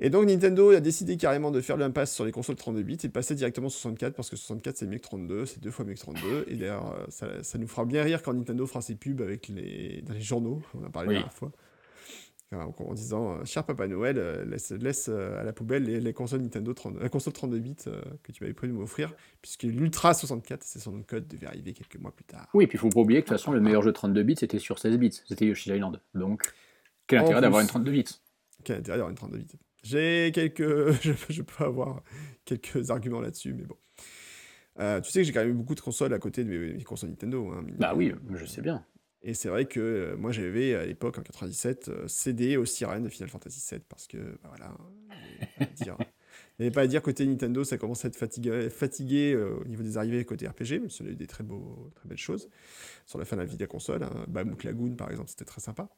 Et 0.02 0.08
donc 0.08 0.26
Nintendo 0.26 0.70
a 0.70 0.80
décidé 0.80 1.18
carrément 1.18 1.50
de 1.50 1.60
faire 1.60 1.76
l'impasse 1.76 2.14
sur 2.14 2.24
les 2.24 2.32
consoles 2.32 2.56
32 2.56 2.82
bits 2.82 2.98
et 3.04 3.08
de 3.08 3.12
passer 3.12 3.34
directement 3.34 3.68
sur 3.68 3.80
64 3.80 4.14
parce 4.14 4.30
que 4.30 4.36
64 4.36 4.78
c'est 4.78 4.86
mieux 4.86 4.96
que 4.96 5.02
32, 5.02 5.44
c'est 5.44 5.60
deux 5.60 5.70
fois 5.70 5.84
mieux 5.84 5.92
que 5.94 6.00
32. 6.00 6.46
Et 6.48 6.56
d'ailleurs, 6.56 6.94
euh, 6.94 7.04
ça, 7.10 7.42
ça 7.42 7.58
nous 7.58 7.68
fera 7.68 7.84
bien 7.84 8.02
rire 8.02 8.22
quand 8.22 8.32
Nintendo 8.32 8.66
fera 8.66 8.80
ses 8.80 8.94
pubs 8.94 9.20
avec 9.20 9.48
les... 9.48 10.02
dans 10.06 10.14
les 10.14 10.20
journaux, 10.22 10.62
on 10.74 10.82
en 10.82 10.86
a 10.86 10.90
parlé 10.90 11.08
Oui. 11.08 11.14
la 11.16 11.20
dernière 11.20 11.34
fois. 11.34 11.52
En 12.52 12.74
en 12.84 12.94
disant, 12.94 13.34
euh, 13.34 13.44
cher 13.44 13.62
Papa 13.62 13.86
Noël, 13.86 14.16
euh, 14.18 14.44
laisse, 14.44 14.72
laisse 14.72 15.08
à 15.08 15.44
la 15.44 15.52
poubelle 15.52 15.84
les, 15.84 16.00
les 16.00 16.12
consoles 16.12 16.40
Nintendo 16.40 16.72
30, 16.72 16.98
la 16.98 17.08
console 17.08 17.32
32 17.34 17.58
bits 17.58 17.76
que 18.24 18.32
tu 18.32 18.42
m'avais 18.42 18.54
prévu 18.54 18.72
de 18.72 18.78
m'offrir, 18.78 19.12
puisque 19.42 19.62
l'Ultra 19.64 20.14
64, 20.14 20.64
c'est 20.64 20.80
son 20.80 21.00
code, 21.02 21.28
devait 21.28 21.46
arriver 21.46 21.74
quelques 21.74 21.98
mois 21.98 22.10
plus 22.10 22.24
tard. 22.24 22.48
Oui, 22.54 22.66
puis 22.66 22.76
il 22.76 22.80
faut 22.80 22.88
pas 22.88 23.00
oublier 23.00 23.20
que 23.20 23.26
de 23.26 23.34
toute 23.34 23.38
façon, 23.38 23.52
le 23.52 23.60
meilleur 23.60 23.82
jeu 23.82 23.92
32 23.92 24.22
bits 24.24 24.34
c'était 24.36 24.58
sur 24.58 24.78
16 24.80 24.96
bits. 24.96 25.20
C'était 25.28 25.46
Yoshi's 25.46 25.66
Island. 25.66 26.00
Donc, 26.14 26.42
quel 27.06 27.20
En 27.20 27.24
intérêt 27.24 27.42
d'avoir 27.42 27.60
une 27.60 27.68
32 27.68 27.92
bits? 27.92 28.04
Quel 28.64 28.78
intérêt 28.78 28.96
d'avoir 28.96 29.10
une 29.10 29.16
32 29.16 29.38
bits? 29.38 29.46
J'ai 29.82 30.30
quelques. 30.34 30.90
Je, 31.02 31.12
je 31.28 31.42
peux 31.42 31.64
avoir 31.64 32.02
quelques 32.44 32.90
arguments 32.90 33.20
là-dessus, 33.20 33.54
mais 33.54 33.64
bon. 33.64 33.76
Euh, 34.78 35.00
tu 35.00 35.10
sais 35.10 35.20
que 35.20 35.24
j'ai 35.26 35.32
quand 35.32 35.40
même 35.40 35.50
eu 35.50 35.54
beaucoup 35.54 35.74
de 35.74 35.80
consoles 35.80 36.14
à 36.14 36.18
côté 36.18 36.42
de 36.44 36.48
mes, 36.48 36.72
mes 36.74 36.84
consoles 36.84 37.10
Nintendo. 37.10 37.50
hein, 37.50 37.64
Bah 37.78 37.92
oui, 37.94 38.14
je 38.34 38.44
sais 38.46 38.62
bien. 38.62 38.84
Et 39.22 39.34
c'est 39.34 39.48
vrai 39.50 39.66
que 39.66 39.80
euh, 39.80 40.16
moi 40.16 40.32
j'avais 40.32 40.74
à 40.74 40.86
l'époque, 40.86 41.18
en 41.18 41.22
97, 41.22 41.88
euh, 41.88 42.08
CD 42.08 42.56
aux 42.56 42.64
sirènes 42.64 43.02
de 43.02 43.08
Final 43.10 43.28
Fantasy 43.28 43.60
VII 43.70 43.82
parce 43.88 44.06
que, 44.06 44.16
bah 44.42 44.48
voilà, 44.48 44.72
dire. 45.76 45.96
Avait 46.60 46.70
pas 46.70 46.82
à 46.82 46.86
dire 46.86 47.00
côté 47.00 47.24
Nintendo, 47.26 47.64
ça 47.64 47.78
commençait 47.78 48.06
à 48.06 48.10
être 48.10 48.16
fatigué, 48.70 49.32
euh, 49.32 49.58
au 49.60 49.64
niveau 49.64 49.82
des 49.82 49.96
arrivées 49.96 50.24
côté 50.24 50.46
RPG, 50.46 50.88
si 50.88 51.02
on 51.02 51.06
a 51.06 51.08
eu 51.08 51.16
des 51.16 51.26
très, 51.26 51.42
beaux, 51.42 51.90
très 51.94 52.08
belles 52.08 52.18
choses 52.18 52.48
sur 53.06 53.18
la 53.18 53.24
fin 53.24 53.36
de 53.36 53.40
la 53.40 53.46
vie 53.46 53.56
de 53.56 53.62
la 53.62 53.66
console. 53.66 54.02
Hein. 54.02 54.26
Bahamut 54.28 54.62
Lagoon, 54.62 54.94
par 54.94 55.10
exemple, 55.10 55.30
c'était 55.30 55.46
très 55.46 55.60
sympa. 55.60 55.88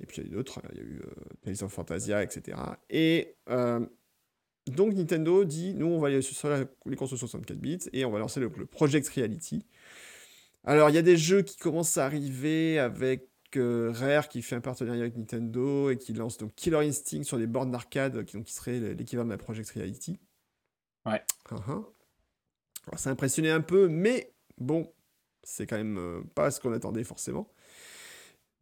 Et 0.00 0.06
puis 0.06 0.22
il 0.22 0.24
y 0.24 0.26
a 0.26 0.30
eu 0.30 0.34
d'autres, 0.34 0.62
il 0.72 0.78
y 0.78 0.80
a 0.80 0.84
eu 0.84 1.02
euh, 1.50 1.64
of 1.64 1.72
Fantasia, 1.72 2.22
etc. 2.22 2.56
Et 2.88 3.34
euh, 3.50 3.84
donc 4.68 4.94
Nintendo 4.94 5.44
dit, 5.44 5.74
nous 5.74 5.86
on 5.86 5.98
va 5.98 6.08
aller 6.08 6.22
sur 6.22 6.48
les 6.86 6.96
consoles 6.96 7.18
64 7.18 7.58
bits 7.58 7.78
et 7.92 8.04
on 8.04 8.10
va 8.10 8.18
lancer 8.18 8.40
le 8.40 8.48
Project 8.50 9.08
Reality. 9.08 9.66
Alors 10.64 10.90
il 10.90 10.94
y 10.94 10.98
a 10.98 11.02
des 11.02 11.16
jeux 11.16 11.42
qui 11.42 11.56
commencent 11.56 11.98
à 11.98 12.04
arriver 12.04 12.78
avec 12.78 13.29
euh, 13.56 13.92
Rare 13.94 14.28
qui 14.28 14.42
fait 14.42 14.56
un 14.56 14.60
partenariat 14.60 15.02
avec 15.02 15.16
Nintendo 15.16 15.90
et 15.90 15.96
qui 15.98 16.12
lance 16.12 16.36
donc 16.38 16.54
Killer 16.54 16.78
Instinct 16.86 17.22
sur 17.24 17.36
les 17.38 17.46
bornes 17.46 17.70
d'arcade 17.70 18.24
qui, 18.24 18.36
donc, 18.36 18.46
qui 18.46 18.52
serait 18.52 18.78
l'équivalent 18.94 19.26
de 19.26 19.30
la 19.32 19.38
Project 19.38 19.70
Reality. 19.70 20.18
Ouais. 21.06 21.22
Ah. 21.50 21.56
Alors, 22.86 22.98
ça 22.98 23.10
a 23.10 23.12
impressionné 23.12 23.50
un 23.50 23.60
peu, 23.60 23.88
mais 23.88 24.32
bon, 24.58 24.92
c'est 25.42 25.66
quand 25.66 25.76
même 25.76 25.98
euh, 25.98 26.22
pas 26.34 26.50
ce 26.50 26.60
qu'on 26.60 26.72
attendait 26.72 27.04
forcément. 27.04 27.48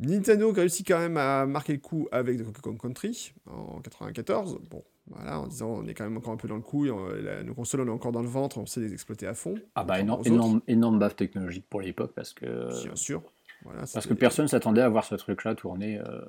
Nintendo 0.01 0.53
réussit 0.53 0.87
quand 0.87 0.99
même 0.99 1.17
à 1.17 1.45
marquer 1.47 1.73
le 1.73 1.81
coup 1.81 2.07
avec 2.13 2.39
Donkey 2.39 2.61
Kong 2.61 2.81
Country 2.81 3.35
en 3.47 3.81
94. 3.81 4.61
Bon, 4.71 4.85
voilà, 5.09 5.41
en 5.41 5.49
disant 5.49 5.71
on 5.71 5.87
est 5.89 5.95
quand 5.95 6.05
même 6.05 6.17
encore 6.17 6.33
un 6.33 6.37
peu 6.37 6.47
dans 6.47 6.55
le 6.57 6.63
coup, 6.63 6.87
et 6.87 6.91
on- 6.93 7.09
la- 7.09 7.43
nos 7.43 7.53
consoles 7.55 7.81
on 7.81 7.87
est 7.89 7.91
encore 7.91 8.13
dans 8.13 8.23
le 8.23 8.29
ventre, 8.29 8.59
on 8.59 8.67
sait 8.67 8.81
les 8.81 8.93
exploiter 8.93 9.27
à 9.27 9.35
fond. 9.35 9.57
Ah 9.75 9.83
bah 9.83 9.99
énorme, 9.99 10.23
énorme, 10.25 10.61
énorme 10.69 10.99
baffe 11.01 11.17
technologique 11.17 11.67
pour 11.69 11.81
l'époque 11.81 12.13
parce 12.15 12.33
que 12.33 12.81
Bien 12.85 12.95
sûr. 12.95 13.23
Voilà, 13.63 13.81
parce 13.93 14.07
que 14.07 14.15
personne 14.15 14.49
s'attendait 14.49 14.83
à 14.83 14.89
voir 14.89 15.05
ce 15.05 15.15
truc-là 15.15 15.55
tourner 15.55 15.99
euh, 15.99 16.21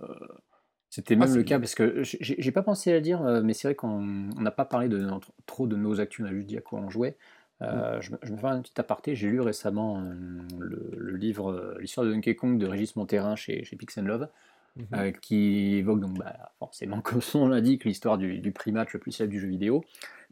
C'était 0.90 1.16
même 1.16 1.36
le 1.36 1.44
cas 1.44 1.60
parce 1.60 1.76
que 1.76 2.02
j'ai 2.04 2.52
pas 2.52 2.64
pensé 2.64 2.92
à 2.92 2.96
le 2.96 3.02
dire, 3.02 3.22
mais 3.44 3.54
c'est 3.54 3.68
vrai 3.68 3.76
qu'on 3.76 4.02
n'a 4.02 4.52
pas 4.52 4.66
parlé 4.66 4.90
de 4.90 5.08
trop 5.46 5.68
de 5.68 5.76
nos 5.76 6.00
actus, 6.00 6.26
on 6.26 6.30
a 6.30 6.34
juste 6.34 6.48
dit 6.48 6.58
à 6.58 6.62
quoi 6.62 6.80
on 6.80 6.90
jouait. 6.90 7.16
Euh, 7.62 8.00
je, 8.02 8.32
me 8.32 8.38
fais 8.38 8.48
un 8.48 8.62
petit 8.62 8.80
aparté, 8.80 9.16
j'ai 9.16 9.28
lu 9.28 9.42
récemment 9.42 10.02
euh, 10.02 10.14
le, 10.60 11.16
livre 11.18 11.52
euh, 11.52 11.78
L'histoire 11.82 12.06
de 12.06 12.14
Donkey 12.14 12.36
Kong 12.36 12.58
de 12.58 12.66
Régis 12.66 12.96
Monterrain 12.96 13.36
chez, 13.36 13.66
chez 13.66 13.76
Pix 13.76 13.98
Love, 13.98 14.30
mhm. 14.78 15.12
qui 15.22 15.76
évoque 15.76 16.00
donc 16.00 16.18
bah, 16.18 16.52
forcément, 16.58 17.02
comme 17.02 17.22
son 17.22 17.48
l'indique, 17.48 17.84
l'histoire 17.84 18.18
du, 18.18 18.40
du 18.40 18.54
match 18.72 18.94
le 18.94 19.00
plus 19.00 19.12
célèbre 19.12 19.34
du 19.34 19.40
jeu 19.40 19.48
vidéo. 19.48 19.84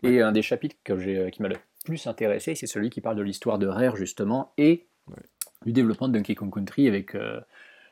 Et 0.04 0.22
un 0.22 0.32
des 0.32 0.44
chapitres 0.44 0.76
que 0.84 1.30
qui 1.30 1.42
m'a 1.42 1.50
le 1.50 1.58
plus 1.84 2.06
intéressé, 2.06 2.54
c'est 2.54 2.68
celui 2.68 2.90
qui 2.90 3.02
parle 3.02 3.16
de 3.16 3.24
l'histoire 3.24 3.58
de 3.58 3.66
Rare 3.66 3.96
justement 3.96 4.54
et 4.58 4.86
du 5.68 5.74
développement 5.74 6.08
de 6.08 6.14
Donkey 6.14 6.34
Kong 6.34 6.52
Country 6.52 6.88
avec 6.88 7.16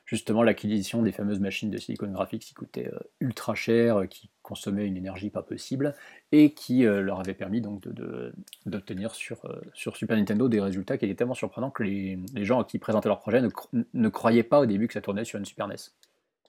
justement 0.05 0.43
l'acquisition 0.43 1.01
des 1.01 1.11
fameuses 1.11 1.39
machines 1.39 1.71
de 1.71 1.77
Silicon 1.77 2.07
Graphics 2.07 2.43
qui 2.43 2.53
coûtaient 2.53 2.87
euh, 2.87 2.99
ultra 3.19 3.55
cher, 3.55 3.97
euh, 3.97 4.05
qui 4.05 4.29
consommaient 4.43 4.85
une 4.85 4.97
énergie 4.97 5.31
pas 5.31 5.41
possible, 5.41 5.95
et 6.31 6.53
qui 6.53 6.85
euh, 6.85 7.01
leur 7.01 7.19
avait 7.19 7.33
permis 7.33 7.61
donc 7.61 7.87
d'obtenir 8.65 9.15
sur, 9.15 9.41
sur 9.73 9.97
Super 9.97 10.15
Nintendo 10.15 10.47
des 10.47 10.61
résultats 10.61 10.97
qui 10.97 11.05
étaient 11.05 11.15
tellement 11.15 11.33
surprenants 11.33 11.71
que 11.71 11.83
les, 11.83 12.19
les 12.33 12.45
gens 12.45 12.63
qui 12.63 12.77
présentaient 12.77 13.09
leur 13.09 13.19
projet 13.19 13.41
ne, 13.41 13.49
ne, 13.93 14.09
croyaient 14.09 14.43
pas 14.43 14.59
au 14.59 14.65
début 14.65 14.87
que 14.87 14.93
ça 14.93 15.01
tournait 15.01 15.25
sur 15.25 15.39
une 15.39 15.45
Super 15.45 15.67
NES. 15.67 15.75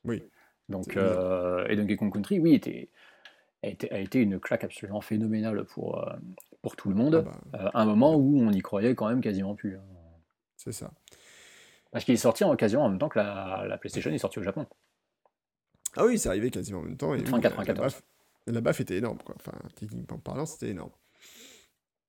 Oui. 0.05 0.23
Donc, 0.69 0.97
et 0.97 1.77
Donkey 1.77 1.97
Kong 1.97 2.13
Country, 2.13 2.41
oui, 2.41 2.55
était, 2.55 2.91
a, 3.63 3.69
été, 3.69 3.91
a 3.93 4.01
été 4.01 4.21
une 4.21 4.41
claque 4.41 4.65
absolument 4.65 5.01
phénoménale 5.01 5.65
pour, 5.65 6.05
pour 6.61 6.75
tout 6.75 6.89
le 6.89 6.97
monde, 6.97 7.25
ah 7.27 7.31
bah. 7.53 7.71
à 7.73 7.83
un 7.83 7.85
moment 7.85 8.17
où 8.17 8.41
on 8.41 8.51
y 8.51 8.61
croyait 8.61 8.95
quand 8.95 9.09
même 9.09 9.21
quasiment 9.21 9.55
plus. 9.55 9.77
Hein. 9.77 9.83
C'est 10.57 10.73
ça. 10.73 10.91
Parce 11.97 12.05
qu'il 12.05 12.13
est 12.13 12.19
sorti 12.19 12.45
en 12.45 12.53
occasion 12.53 12.83
en 12.83 12.91
même 12.91 12.99
temps 12.99 13.09
que 13.09 13.19
la, 13.19 13.79
PlayStation 13.81 14.11
est 14.11 14.19
sortie 14.19 14.39
au 14.39 14.43
Japon. 14.43 14.67
Ah 15.97 16.05
oui, 16.05 16.19
c'est 16.19 16.29
arrivé 16.29 16.51
quasiment 16.51 16.81
en 16.81 16.83
même 16.83 16.99
temps. 16.99 17.15
Et 17.15 17.25
fin 17.25 17.41
94. 17.41 18.03
La 18.49 18.61
baffe, 18.61 18.83
était 18.83 18.99
énorme, 18.99 19.17
quoi. 19.25 19.35
Enfin, 19.39 19.57
techniquement 19.77 20.19
parlant, 20.19 20.45
c'était 20.45 20.69
énorme. 20.69 20.91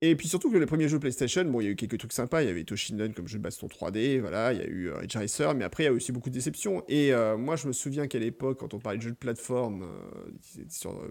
Et 0.01 0.17
puis 0.17 0.27
surtout 0.27 0.51
que 0.51 0.57
les 0.57 0.65
premiers 0.65 0.89
jeux 0.89 0.99
PlayStation, 0.99 1.45
bon, 1.45 1.61
il 1.61 1.63
y 1.63 1.67
a 1.67 1.69
eu 1.69 1.77
quelques 1.77 1.99
trucs 1.99 2.11
sympas. 2.11 2.41
Il 2.43 2.47
y 2.47 2.49
avait 2.49 2.65
Toshinden 2.65 3.13
comme 3.13 3.29
jeu 3.29 3.37
de 3.37 3.43
baston 3.43 3.67
3D, 3.67 4.19
voilà. 4.19 4.51
Il 4.51 4.59
y 4.59 4.61
a 4.61 4.67
eu 4.67 4.89
euh, 4.89 4.97
Ridge 4.97 5.15
Racer, 5.15 5.55
mais 5.55 5.63
après, 5.63 5.83
il 5.83 5.85
y 5.85 5.89
a 5.89 5.93
eu 5.93 5.95
aussi 5.95 6.11
beaucoup 6.11 6.29
de 6.29 6.35
déceptions. 6.35 6.83
Et 6.89 7.13
euh, 7.13 7.37
moi, 7.37 7.55
je 7.55 7.65
me 7.67 7.71
souviens 7.71 8.07
qu'à 8.07 8.19
l'époque, 8.19 8.59
quand 8.59 8.73
on 8.73 8.79
parlait 8.79 8.97
de 8.97 9.03
jeux 9.03 9.11
de 9.11 9.15
plateforme 9.15 9.83
euh, 9.83 10.63
sur, 10.67 11.01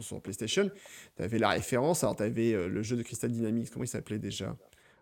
sur, 0.00 0.20
PlayStation, 0.22 0.70
tu 1.16 1.22
avais 1.24 1.40
la 1.40 1.48
référence. 1.48 2.04
Alors, 2.04 2.14
tu 2.14 2.22
avais 2.22 2.52
le 2.68 2.82
jeu 2.84 2.96
de 2.96 3.02
Crystal 3.02 3.32
Dynamics, 3.32 3.68
comment 3.72 3.84
il 3.84 3.88
s'appelait 3.88 4.20
déjà? 4.20 4.56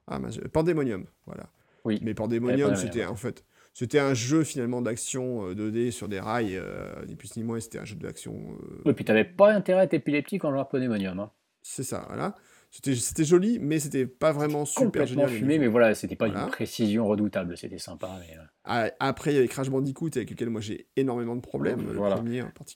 Ah, 0.07 0.19
Pandemonium, 0.55 1.05
voilà. 1.27 1.51
Oui. 1.85 2.01
Mais 2.03 2.15
Pandemonium, 2.15 2.77
c'était 2.77 3.05
en 3.05 3.17
fait, 3.17 3.45
c'était 3.75 3.99
un 3.99 4.15
jeu 4.15 4.45
finalement 4.45 4.81
d'action 4.81 5.53
2D 5.53 5.89
euh, 5.89 5.91
sur 5.91 6.09
des 6.09 6.21
rails, 6.21 6.57
euh, 6.57 7.05
ni 7.07 7.17
plus 7.17 7.37
ni 7.37 7.43
moins, 7.43 7.59
c'était 7.59 7.81
un 7.81 7.85
jeu 7.85 7.97
d'action. 7.97 8.35
Euh... 8.35 8.83
Oui, 8.87 8.93
puis 8.93 9.05
t'avais 9.05 9.25
pas 9.25 9.53
intérêt 9.53 9.81
à 9.81 9.85
être 9.85 9.95
épileptique 9.95 10.45
en 10.45 10.53
jouant 10.53 10.63
à 10.63 10.65
Pandemonium. 10.65 11.19
Hein. 11.19 11.31
C'est 11.61 11.83
ça, 11.83 12.05
voilà. 12.09 12.37
C'était 12.71 13.25
joli, 13.25 13.61
mais 13.61 13.79
c'était 13.79 14.07
pas 14.07 14.33
vraiment 14.33 14.65
super 14.65 15.07
génial. 15.07 15.29
fumé, 15.29 15.59
mais 15.59 15.69
voilà, 15.69 15.95
c'était 15.95 16.17
pas 16.17 16.27
une 16.27 16.47
précision 16.49 17.07
redoutable, 17.07 17.57
c'était 17.57 17.79
sympa. 17.79 18.11
Mais... 18.19 18.37
Euh. 18.37 18.43
Ah, 18.65 18.91
après, 18.99 19.33
il 19.33 19.35
y 19.35 19.39
avait 19.39 19.47
Crash 19.47 19.71
Bandicoot 19.71 20.11
avec 20.17 20.31
lequel 20.31 20.51
moi 20.51 20.61
j'ai 20.61 20.89
énormément 20.97 21.37
de 21.37 21.41
problèmes, 21.41 21.81
voilà. 21.95 22.21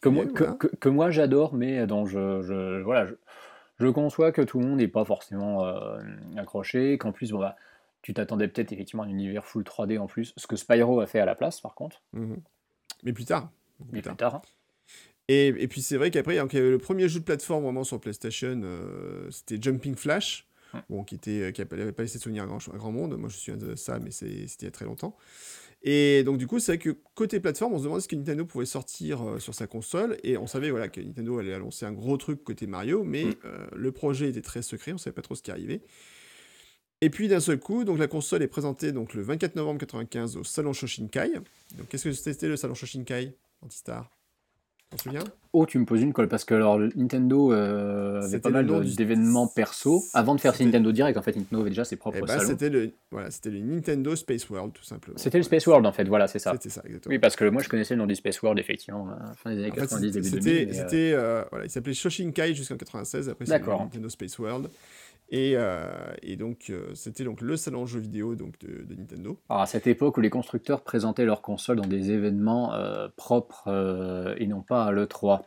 Que 0.01 0.09
moi, 0.09 0.25
que, 0.27 0.89
moi 0.89 1.11
j'adore, 1.11 1.55
mais 1.55 1.87
dont 1.87 2.07
je, 2.07 2.43
je 2.43 2.83
voilà, 2.83 3.07
je, 3.07 3.15
je, 3.81 3.87
conçois 3.89 4.31
que 4.31 4.43
tout 4.43 4.61
le 4.61 4.67
monde 4.67 4.79
n'est 4.79 4.89
pas 4.89 5.05
forcément 5.05 5.65
euh, 5.65 5.99
accroché, 6.37 6.97
qu'en 6.97 7.11
plus, 7.11 7.33
bon, 7.33 7.41
bah, 7.41 7.57
tu 8.03 8.15
t'attendais 8.15 8.49
peut-être 8.49 8.73
effectivement 8.73 9.03
à 9.03 9.07
un 9.07 9.11
univers 9.11 9.45
full 9.45 9.63
3D 9.63 9.99
en 9.99 10.07
plus, 10.07 10.33
ce 10.37 10.47
que 10.47 10.57
Spyro 10.57 11.01
a 11.01 11.07
fait 11.07 11.21
à 11.21 11.27
la 11.27 11.35
place 11.35 11.61
par 11.61 11.75
contre. 11.75 12.03
Mhm. 12.13 12.41
Mais 13.03 13.13
plus 13.13 13.25
tard. 13.25 13.51
Mais 13.93 14.03
plus 14.03 14.17
tard. 14.17 14.43
Et, 15.29 15.49
et, 15.49 15.69
puis 15.69 15.83
c'est 15.83 15.99
vrai 15.99 16.11
qu'après, 16.11 16.37
le 16.37 16.79
premier 16.79 17.09
jeu 17.09 17.21
de 17.21 17.25
plateforme 17.25 17.65
vraiment 17.65 17.85
sur 17.85 18.01
PlayStation, 18.01 18.61
euh, 18.65 19.31
c'était 19.31 19.59
Jumping 19.61 19.95
Flash, 19.95 20.49
bon, 20.89 21.05
qui 21.05 21.17
était 21.17 21.43
euh, 21.43 21.51
qui 21.51 21.61
n'avait 21.61 21.93
pas 21.93 22.03
laissé 22.03 22.17
de 22.17 22.23
souvenir 22.23 22.45
à 22.45 22.47
grand, 22.47 22.59
grand, 22.75 22.93
monde. 22.93 23.17
Moi, 23.19 23.29
je 23.29 23.37
suis 23.37 23.53
un 23.53 23.59
de 23.59 23.75
ça, 23.75 23.99
mais 23.99 24.11
c'était 24.11 24.47
il 24.63 24.65
y 24.65 24.67
a 24.67 24.71
très 24.71 24.87
longtemps. 24.87 25.17
Et 25.83 26.25
donc, 26.25 26.39
du 26.39 26.47
coup, 26.47 26.59
c'est 26.59 26.73
vrai 26.73 26.79
que 26.79 26.97
côté 27.15 27.41
plateforme, 27.41 27.75
on 27.75 27.79
se 27.79 27.85
demandait 27.85 28.01
ce 28.01 28.09
que 28.09 28.17
Nintendo 28.17 28.47
pouvait 28.47 28.67
sortir 28.67 29.23
euh, 29.23 29.39
sur 29.39 29.55
sa 29.55 29.67
console. 29.67 30.17
Et 30.25 30.39
on 30.39 30.47
savait 30.47 30.71
voilà, 30.71 30.89
que 30.89 31.01
Nintendo 31.01 31.39
allait 31.39 31.53
annoncer 31.53 31.85
un 31.85 31.93
gros 31.93 32.17
truc 32.17 32.43
côté 32.43 32.67
Mario, 32.67 33.05
mais 33.05 33.27
mm. 33.27 33.35
le 33.75 33.93
projet 33.93 34.31
était 34.31 34.41
très 34.41 34.63
secret, 34.63 34.95
on 34.95 34.99
savait 34.99 35.15
pas 35.15 35.23
trop 35.23 35.35
ce 35.35 35.43
qui 35.43 35.51
arrivait. 35.51 35.83
Et 37.01 37.11
puis 37.11 37.29
d'un 37.29 37.41
seul 37.41 37.61
coup, 37.61 37.85
donc 37.85 37.99
la 37.99 38.09
console 38.09 38.43
est 38.43 38.49
présentée 38.49 38.91
donc 38.93 39.15
le 39.15 39.23
24 39.23 39.55
novembre 39.57 39.79
95 39.79 40.37
au 40.37 40.45
salon 40.45 40.73
Shoshinkai. 40.73 41.33
Donc 41.77 41.89
qu'est-ce 41.89 42.09
que 42.09 42.13
c'était 42.13 42.49
le 42.49 42.57
salon 42.57 42.75
Shoshinkai, 42.75 43.35
Antistar? 43.63 44.11
Tu 44.91 44.97
te 44.97 45.03
souviens? 45.03 45.25
Oh, 45.53 45.67
tu 45.67 45.79
me 45.79 45.85
poses 45.85 46.01
une 46.01 46.15
colle 46.15 46.29
parce 46.29 46.45
que 46.47 46.55
alors 46.55 46.79
Nintendo 46.97 47.53
euh, 47.53 48.23
avait 48.23 48.39
pas 48.39 48.49
mal 48.49 48.67
d'événements 48.95 49.47
perso 49.47 50.03
avant 50.15 50.35
de 50.35 50.41
faire 50.41 50.55
ses 50.55 50.65
Nintendo 50.65 50.93
Direct. 50.93 51.19
En 51.19 51.23
fait, 51.23 51.37
Nintendo 51.37 51.61
avait 51.61 51.71
déjà 51.71 51.85
ses 51.85 51.97
propres 51.97 52.19
eh 52.19 52.23
ben, 52.23 52.39
salons. 52.39 52.49
C'était 52.49 52.71
le 52.71 52.93
voilà, 53.11 53.31
c'était 53.31 53.51
le 53.51 53.61
Nintendo 53.61 54.17
Space 54.17 54.49
World 54.49 54.73
tout 54.73 54.85
simplement. 54.85 55.19
C'était 55.19 55.37
le 55.37 55.45
Space 55.45 55.67
World 55.67 55.85
en 55.85 55.93
fait, 55.93 56.05
voilà, 56.05 56.27
c'est 56.27 56.39
ça. 56.39 56.53
C'était 56.53 56.71
ça 56.71 56.81
exactement. 56.87 57.13
Oui, 57.13 57.19
parce 57.19 57.37
que 57.37 57.45
moi 57.45 57.63
je 57.63 57.69
connaissais 57.69 57.95
le 57.95 58.01
nom 58.01 58.07
du 58.07 58.15
Space 58.15 58.41
World 58.41 58.59
effectivement, 58.59 59.09
fin 59.37 59.55
des 59.55 59.59
années 59.59 59.71
90 59.71 60.11
début 60.11 60.31
2000. 60.31 60.75
C'était 60.75 61.13
euh, 61.13 61.45
voilà, 61.51 61.67
il 61.67 61.71
s'appelait 61.71 61.95
Shoshinkai 61.95 62.55
jusqu'en 62.55 62.77
96 62.77 63.29
après 63.29 63.45
Nintendo 63.45 64.09
Space 64.09 64.39
World. 64.39 64.69
Euh, 65.33 66.13
et, 66.23 66.37
donc, 66.37 66.71
euh, 66.71 66.95
c'était 66.95 67.25
donc 67.25 67.41
le 67.41 67.57
salon 67.57 67.87
jeux 67.87 68.01
vidéo 68.01 68.35
donc, 68.35 68.59
de, 68.61 68.95
Nintendo. 68.95 69.39
Alors, 69.49 69.63
à 69.63 69.67
cette 69.67 69.87
époque 69.87 70.17
où 70.17 70.21
les 70.21 70.31
constructeurs 70.31 70.83
présentaient 70.83 71.25
leurs 71.25 71.43
consoles 71.43 71.77
dans 71.77 71.87
des 71.87 72.11
événements 72.11 72.75
euh, 72.75 73.09
propres 73.17 74.35
et 74.39 74.47
non 74.47 74.63
pas 74.63 74.85
à 74.85 74.93
l'E3. 74.93 75.43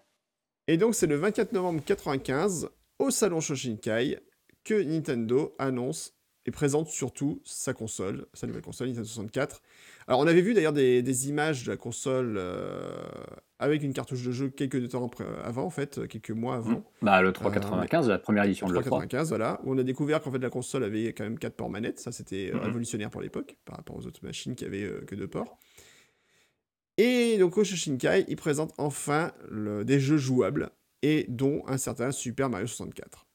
Et 0.68 0.78
donc, 0.78 0.96
c'est 0.96 1.08
le 1.08 1.16
24 1.16 1.54
novembre 1.54 1.80
1995, 1.80 2.70
au 3.00 3.10
salon 3.10 3.40
Shoshinkai, 3.40 4.20
que 4.64 4.82
Nintendo 4.82 5.56
annonce 5.58 6.14
et 6.46 6.52
présente 6.52 6.88
surtout 6.88 7.42
sa 7.44 7.74
console, 7.74 8.28
sa 8.34 8.48
nouvelle 8.48 8.62
console 8.62 8.90
Nintendo 8.90 9.08
64, 9.08 9.62
alors, 10.12 10.20
on 10.20 10.28
avait 10.28 10.42
vu 10.42 10.54
d'ailleurs 10.54 10.74
des, 10.74 11.30
images 11.30 11.64
de 11.64 11.72
la 11.72 11.78
console 11.78 12.36
euh, 12.38 13.02
avec 13.60 13.82
une 13.82 13.94
cartouche 13.94 14.24
de 14.24 14.34
jeu 14.34 14.50
quelques 14.50 14.90
temps 14.90 15.10
avant, 15.42 15.64
en 15.64 15.70
fait, 15.70 16.06
quelques 16.10 16.32
mois 16.32 16.56
avant. 16.56 16.72
Mmh. 16.72 16.84
Bah, 17.02 17.22
le 17.22 17.32
395, 17.32 18.10
la 18.10 18.20
première 18.20 18.44
édition 18.44 18.68
de 18.68 18.74
le 18.74 18.82
395, 18.82 19.30
voilà, 19.30 19.62
où 19.64 19.74
on 19.74 19.78
a 19.78 19.84
découvert 19.84 20.22
qu'en 20.22 20.30
fait 20.30 20.40
la 20.40 20.50
console 20.50 20.84
avait 20.84 21.14
quand 21.14 21.24
même 21.24 21.40
4 21.40 21.56
ports 21.56 21.70
manettes. 21.70 22.02
Ça, 22.02 22.12
c'était 22.12 22.52
euh, 22.54 22.58
mmh. 22.58 22.60
révolutionnaire 22.60 23.10
pour 23.10 23.22
l'époque, 23.22 23.56
par 23.64 23.78
rapport 23.78 23.96
aux 23.96 24.06
autres 24.06 24.20
machines 24.22 24.54
qui 24.54 24.66
avaient 24.66 24.84
euh, 24.84 25.00
que 25.08 25.16
2 25.16 25.30
ports. 25.30 25.58
Et 26.98 27.38
donc, 27.38 27.58
au 27.58 27.64
Shinkai, 27.64 28.26
il 28.28 28.36
présente 28.36 28.74
enfin 28.78 29.32
des 29.50 30.02
jeux 30.02 30.18
jouables, 30.18 30.72
et 31.04 31.26
dont 31.30 31.64
un 31.68 31.78
certain 31.78 32.12
Super 32.12 32.50
Mario 32.50 32.68
64. 32.68 33.28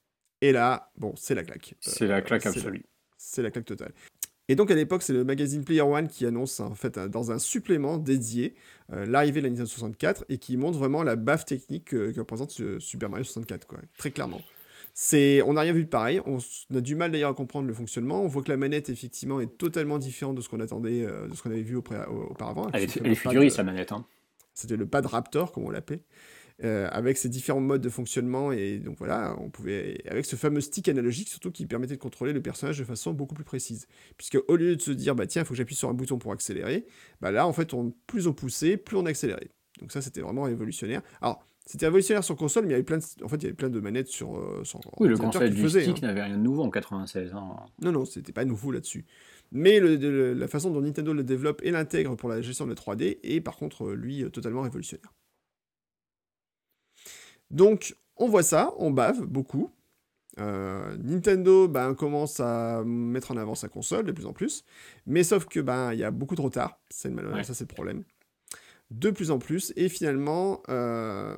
Et 0.43 0.53
là, 0.53 0.93
bon, 0.99 1.15
c'est 1.17 1.35
la 1.35 1.43
claque. 1.43 1.75
C'est 1.81 2.07
la 2.07 2.21
claque 2.21 2.45
absolue. 2.45 2.85
C'est 3.17 3.41
la 3.41 3.51
claque 3.51 3.65
totale. 3.65 3.95
Et 4.49 4.55
donc 4.55 4.71
à 4.71 4.75
l'époque, 4.75 5.03
c'est 5.03 5.13
le 5.13 5.25
magazine 5.25 5.65
Player 5.65 5.81
One 5.83 6.09
qui 6.09 6.25
annonce 6.25 6.61
en 6.61 6.75
fait 6.75 6.99
dans 6.99 7.33
un 7.33 7.39
supplément 7.39 7.99
dédié 7.99 8.55
euh, 8.93 9.05
l'arrivée 9.07 9.41
de 9.41 9.47
la 9.47 9.51
Nintendo 9.51 9.69
64 9.69 10.25
et 10.29 10.39
qui 10.39 10.57
montre 10.57 10.79
vraiment 10.79 11.03
la 11.03 11.17
baffe 11.17 11.45
technique 11.45 11.87
que, 11.87 12.17
représente 12.19 12.51
Super 12.79 13.11
Mario 13.11 13.25
64, 13.25 13.67
quoi, 13.67 13.79
très 13.99 14.11
clairement. 14.11 14.41
C'est, 14.99 15.43
on 15.43 15.53
n'a 15.53 15.61
rien 15.61 15.75
vu 15.75 15.85
de 15.85 15.89
pareil. 15.91 16.23
On, 16.25 16.39
a 16.75 16.81
du 16.81 16.95
mal 16.95 17.13
d'ailleurs 17.13 17.31
à 17.31 17.35
comprendre 17.35 17.69
le 17.69 17.75
fonctionnement. 17.75 18.23
On 18.23 18.29
voit 18.29 18.43
que 18.43 18.51
la 18.51 18.57
manette 18.57 18.89
effectivement 18.89 19.43
est 19.43 19.59
totalement 19.59 19.99
différente 19.99 20.37
de 20.37 20.41
ce 20.41 20.49
qu'on 20.49 20.61
attendait, 20.61 21.03
euh, 21.03 21.29
de 21.29 21.35
ce 21.35 21.43
qu'on 21.43 21.51
avait 21.51 21.61
vu 21.61 21.77
auparavant. 21.77 22.71
Elle 22.73 22.85
est, 22.85 23.15
futuriste 23.15 23.59
la 23.59 23.65
manette. 23.65 23.93
Hein. 23.93 24.07
C'était 24.55 24.77
le 24.77 24.87
pad 24.87 25.05
Raptor, 25.05 25.53
comme 25.53 25.65
on 25.65 25.71
l'appelait. 25.71 26.01
Euh, 26.65 26.89
avec 26.91 27.19
ces 27.19 27.29
différents 27.29 27.61
modes 27.61 27.83
de 27.83 27.91
fonctionnement. 27.91 28.51
Et 28.51 28.79
donc 28.79 28.97
voilà, 28.97 29.37
on 29.41 29.51
pouvait, 29.51 30.03
avec 30.09 30.25
ce 30.25 30.37
fameux 30.37 30.63
stick 30.63 30.89
analogique 30.89 31.29
surtout 31.29 31.51
qui 31.51 31.67
permettait 31.67 31.97
de 31.97 32.01
contrôler 32.01 32.33
le 32.33 32.41
personnage 32.41 32.79
de 32.79 32.85
façon 32.85 33.13
beaucoup 33.13 33.35
plus 33.35 33.45
précise. 33.45 33.87
Puisque 34.17 34.39
au 34.49 34.57
lieu 34.57 34.75
de 34.75 34.81
se 34.81 34.91
dire, 34.91 35.15
bah 35.15 35.27
tiens, 35.27 35.43
il 35.43 35.45
faut 35.45 35.53
que 35.53 35.59
j'appuie 35.59 35.75
sur 35.75 35.91
un 35.91 35.95
bouton 35.95 36.17
pour 36.17 36.33
accélérer, 36.33 36.87
bah 37.21 37.31
là, 37.31 37.47
en 37.47 37.53
fait, 37.53 37.75
on, 37.75 37.93
plus 38.07 38.27
on 38.27 38.33
poussait, 38.33 38.79
plus 38.79 38.97
on 38.97 39.05
accélérait. 39.05 39.51
Donc 39.81 39.93
ça, 39.93 40.01
c'était 40.01 40.23
vraiment 40.23 40.45
révolutionnaire. 40.45 41.03
Alors, 41.21 41.47
c'était 41.67 41.87
révolutionnaire 41.87 42.25
sur 42.25 42.37
console, 42.37 42.65
mais 42.65 42.71
il 42.71 42.73
y 42.73 42.77
avait 42.77 42.85
plein 42.85 42.99
de, 42.99 43.05
en 43.23 43.29
fait, 43.29 43.37
il 43.37 43.43
y 43.43 43.47
avait 43.47 43.55
plein 43.55 43.69
de 43.69 43.81
manettes 43.81 44.09
sur, 44.09 44.39
euh, 44.39 44.63
Oui, 44.99 45.09
le 45.09 45.19
concept 45.19 45.53
du 45.53 45.69
stick 45.69 46.03
hein. 46.03 46.07
n'avait 46.07 46.23
rien 46.23 46.39
de 46.39 46.43
nouveau 46.43 46.63
en 46.63 46.71
96. 46.71 47.35
Hein. 47.35 47.57
Non, 47.83 47.93
non, 47.93 48.07
c'était 48.07 48.33
pas 48.33 48.47
nouveau 48.47 48.73
là-dessus. 48.73 49.05
Mais 49.53 49.79
la 49.79 50.49
façon 50.49 50.71
dont 50.71 50.81
Nintendo 50.81 51.13
le 51.13 51.23
développe 51.23 51.61
et 51.63 51.71
l'intègre 51.71 52.17
pour 52.17 52.31
la 52.31 52.41
gestion 52.41 52.65
de 52.65 52.71
la 52.71 52.77
3D 52.77 53.19
est 53.23 53.43
par 53.43 53.57
contre, 53.57 53.93
lui, 53.93 54.25
totalement 54.31 54.63
révolutionnaire. 54.63 55.13
Donc, 57.51 57.97
on 58.17 58.29
voit 58.29 58.43
ça, 58.43 58.73
on 58.79 58.91
bave 58.91 59.23
beaucoup. 59.23 59.71
Euh, 60.39 60.97
Nintendo 61.03 61.67
ben, 61.67 61.95
commence 61.95 62.41
à 62.41 62.83
mettre 62.85 63.31
en 63.31 63.37
avant 63.37 63.55
sa 63.55 63.69
console 63.69 64.05
de 64.05 64.13
plus 64.13 64.27
en 64.27 64.35
plus, 64.35 64.65
mais 65.07 65.25
sauf 65.25 65.47
que 65.47 65.61
ben 65.61 65.95
il 65.95 65.99
y 65.99 66.05
a 66.05 66.11
beaucoup 66.11 66.35
de 66.35 66.43
retard, 66.43 66.79
c'est 66.91 67.11
ça 67.43 67.55
c'est 67.55 67.69
le 67.69 67.75
problème. 67.75 68.05
De 68.91 69.11
plus 69.11 69.31
en 69.31 69.39
plus, 69.39 69.73
et 69.77 69.89
finalement 69.89 70.63
euh, 70.69 71.35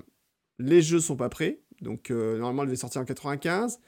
les 0.59 0.83
jeux 0.83 0.99
sont 0.99 1.17
pas 1.17 1.29
prêts, 1.29 1.61
donc 1.81 2.11
euh, 2.11 2.39
normalement 2.39 2.63
elle 2.63 2.69
devait 2.69 2.77
sortir 2.77 3.01
en 3.01 3.05
95. 3.05 3.79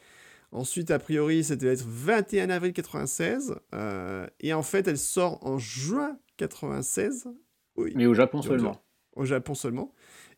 Ensuite, 0.52 0.90
a 0.90 0.98
priori, 0.98 1.44
ça 1.44 1.54
devait 1.54 1.74
être 1.74 1.86
21 1.86 2.50
avril 2.50 2.72
96, 2.72 3.54
et 4.40 4.52
en 4.52 4.62
fait 4.62 4.86
elle 4.86 4.98
sort 4.98 5.44
en 5.44 5.58
juin 5.58 6.18
96. 6.36 7.28
Oui. 7.76 7.92
Mais 7.96 8.06
au 8.06 8.14
Japon 8.14 8.42
seulement. 8.42 8.80
Au 9.14 9.24
Japon 9.24 9.54
seulement. 9.54 9.92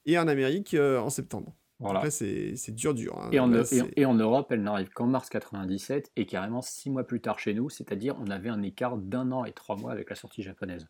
et 0.06 0.18
en 0.18 0.28
Amérique 0.28 0.74
en 0.74 1.10
septembre. 1.10 1.54
Voilà. 1.82 1.98
Après, 1.98 2.10
c'est 2.10 2.54
dur, 2.74 2.94
dur. 2.94 3.18
hein. 3.18 3.28
Et 3.32 3.40
en, 3.40 3.48
Là, 3.48 3.60
et- 3.60 3.64
c'est- 3.64 3.92
et 3.96 4.04
en 4.06 4.14
Europe, 4.14 4.48
elle 4.50 4.62
n'arrive 4.62 4.88
qu'en 4.90 5.06
mars 5.06 5.28
97 5.28 6.10
et 6.16 6.26
carrément 6.26 6.62
six 6.62 6.90
mois 6.90 7.04
plus 7.04 7.20
tard 7.20 7.38
chez 7.38 7.54
nous, 7.54 7.68
c'est-à-dire 7.70 8.16
on 8.20 8.30
avait 8.30 8.48
un 8.48 8.62
écart 8.62 8.96
d'un 8.96 9.30
an 9.32 9.44
et 9.44 9.52
trois 9.52 9.76
mois 9.76 9.92
avec 9.92 10.08
la 10.10 10.16
sortie 10.16 10.42
japonaise. 10.42 10.86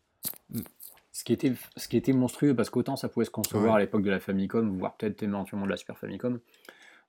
Mm. 0.50 0.60
Ce 1.14 1.24
qui, 1.24 1.32
était, 1.34 1.52
ce 1.76 1.88
qui 1.88 1.96
était 1.98 2.12
monstrueux 2.14 2.54
parce 2.56 2.70
qu'autant 2.70 2.96
ça 2.96 3.08
pouvait 3.08 3.26
se 3.26 3.30
concevoir 3.30 3.72
Ouais. 3.72 3.76
à 3.76 3.78
l'époque 3.80 4.02
de 4.02 4.10
la 4.10 4.18
Famicom, 4.20 4.78
voire 4.78 4.96
peut-être 4.96 5.22
éventuellement 5.22 5.66
de 5.66 5.70
la 5.70 5.76
Super 5.76 5.98
Famicom, 5.98 6.40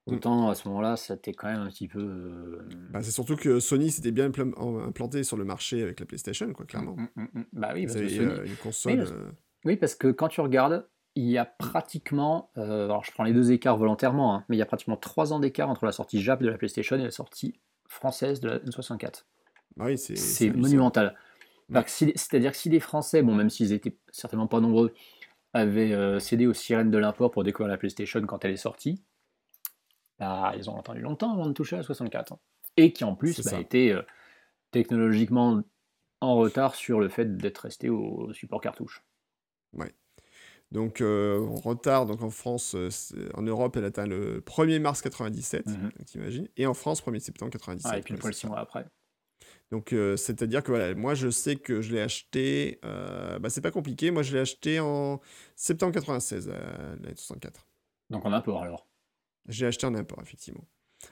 Mm. 0.08 0.14
autant 0.14 0.50
à 0.50 0.56
ce 0.56 0.68
moment-là, 0.68 0.98
c'était 0.98 1.32
quand 1.34 1.48
même 1.48 1.62
un 1.62 1.70
petit 1.70 1.88
peu. 1.88 2.00
euh, 2.02 2.68
bah, 2.92 3.02
c'est 3.02 3.12
surtout 3.12 3.38
que 3.38 3.62
Sony 3.62 3.92
s'était 3.92 4.12
bien 4.12 4.30
impl- 4.30 4.54
en- 4.58 4.80
implanté 4.80 5.24
sur 5.24 5.38
le 5.38 5.46
marché 5.46 5.82
avec 5.82 6.00
la 6.02 6.06
PlayStation, 6.06 6.52
quoi, 6.52 6.66
clairement. 6.66 6.98
mm. 7.16 7.26
Bah 7.54 7.72
oui, 7.74 7.84
Ils 7.84 7.86
parce 7.88 7.98
que 8.00 8.08
Sony- 8.10 8.20
euh, 8.28 8.46
une 8.46 8.56
console. 8.58 8.98
parce- 8.98 9.12
euh, 9.12 9.32
Oui, 9.66 9.78
parce 9.78 9.96
que 9.96 10.10
quand 10.10 10.28
tu 10.28 10.42
regardes, 10.42 10.86
il 11.16 11.30
y 11.30 11.38
a 11.38 11.45
pratiquement, 11.45 12.49
euh, 12.57 12.86
alors 12.86 13.03
je 13.03 13.11
prends 13.11 13.24
les 13.24 13.34
deux 13.34 13.51
écarts 13.51 13.78
volontairement, 13.78 14.36
hein, 14.36 14.45
mais 14.49 14.55
il 14.55 14.59
y 14.59 14.64
a 14.64 14.66
pratiquement 14.66 14.97
trois 14.97 15.32
ans 15.34 15.39
d'écart 15.39 15.70
entre 15.70 15.86
la 15.86 15.91
sortie 15.91 16.22
Jap 16.22 16.41
de 16.41 16.49
la 16.49 16.57
PlayStation 16.57 16.95
et 16.95 17.03
la 17.03 17.11
sortie 17.11 17.59
française 17.88 18.39
de 18.39 18.49
la 18.49 18.59
N64. 18.59 19.26
bah 19.76 19.86
oui, 19.86 19.97
c'est 19.97 20.49
monumental. 20.49 21.16
Ouais. 21.70 21.84
C'est-à-dire 21.88 22.51
que 22.51 22.57
si 22.57 22.70
les 22.70 22.80
Français, 22.80 23.22
bon, 23.22 23.36
même 23.36 23.49
s'ils 23.49 23.74
étaient 23.74 23.97
certainement 24.11 24.47
pas 24.47 24.59
nombreux, 24.59 24.93
avaient 25.53 25.93
euh, 25.93 26.20
cédé 26.20 26.47
aux 26.47 26.53
sirènes 26.53 26.91
de 26.91 26.97
l'import 26.97 27.32
pour 27.32 27.43
découvrir 27.43 27.70
la 27.70 27.78
PlayStation 27.78 28.22
quand 28.26 28.43
elle 28.43 28.51
est 28.51 28.57
sortie, 28.57 29.03
bah, 30.20 30.53
ils 30.57 30.70
ont 30.70 30.78
attendu 30.78 31.01
longtemps 31.01 31.34
avant 31.34 31.45
de 31.47 31.53
toucher 31.53 31.76
à 31.76 31.80
la 31.80 31.84
64. 31.84 32.34
hein. 32.34 32.39
Et 32.76 32.91
qui 32.91 33.03
en 33.03 33.16
plus 33.16 33.43
bah, 33.43 33.59
était 33.59 33.91
euh, 33.91 34.01
technologiquement 34.72 35.61
en 36.22 36.36
retard 36.36 36.76
sur 36.76 36.99
le 36.99 37.09
fait 37.09 37.38
d'être 37.38 37.59
resté 37.59 37.89
au 37.89 38.34
support 38.34 38.61
cartouche. 38.61 39.03
Donc, 40.74 41.02
euh, 41.02 41.40
en 41.40 41.56
retard, 41.58 42.08
donc 42.08 42.24
en 42.24 42.32
France, 42.32 42.74
euh, 42.74 42.90
en 43.36 43.44
Europe, 43.44 43.78
elle 43.78 43.86
atteint 43.86 44.08
le 44.08 44.42
1er 44.42 44.80
mars 44.80 45.04
97, 45.04 45.68
Mhm. 45.68 45.92
donc 45.96 46.06
t'imagines, 46.06 46.48
et 46.58 46.66
en 46.66 46.74
France, 46.74 47.00
1er 47.02 47.20
septembre 47.20 47.52
97. 47.52 47.92
Ah, 47.94 47.98
et 48.00 48.02
puis 48.02 48.16
poil 48.16 48.34
six 48.34 48.42
ça. 48.42 48.48
mois 48.48 48.60
après. 48.60 48.86
Donc, 49.72 49.94
euh, 49.94 50.18
c'est-à-dire 50.18 50.64
que 50.64 50.72
voilà, 50.72 50.96
moi, 50.96 51.14
je 51.14 51.30
sais 51.30 51.58
que 51.58 51.82
je 51.82 51.94
l'ai 51.94 52.02
acheté, 52.02 52.80
euh, 52.86 53.38
bah, 53.38 53.50
c'est 53.52 53.62
pas 53.62 53.70
compliqué, 53.72 54.10
moi, 54.10 54.24
je 54.24 54.34
l'ai 54.34 54.40
acheté 54.40 54.80
en 54.80 55.22
septembre 55.56 55.94
96, 55.94 56.50
euh, 56.52 56.96
la 57.02 57.16
64. 57.16 57.68
Donc 58.10 58.26
en 58.26 58.34
import 58.34 58.64
alors? 58.64 58.88
J'ai 59.48 59.68
acheté 59.68 59.86
en 59.86 59.94
import, 59.94 60.20
effectivement. 60.24 60.66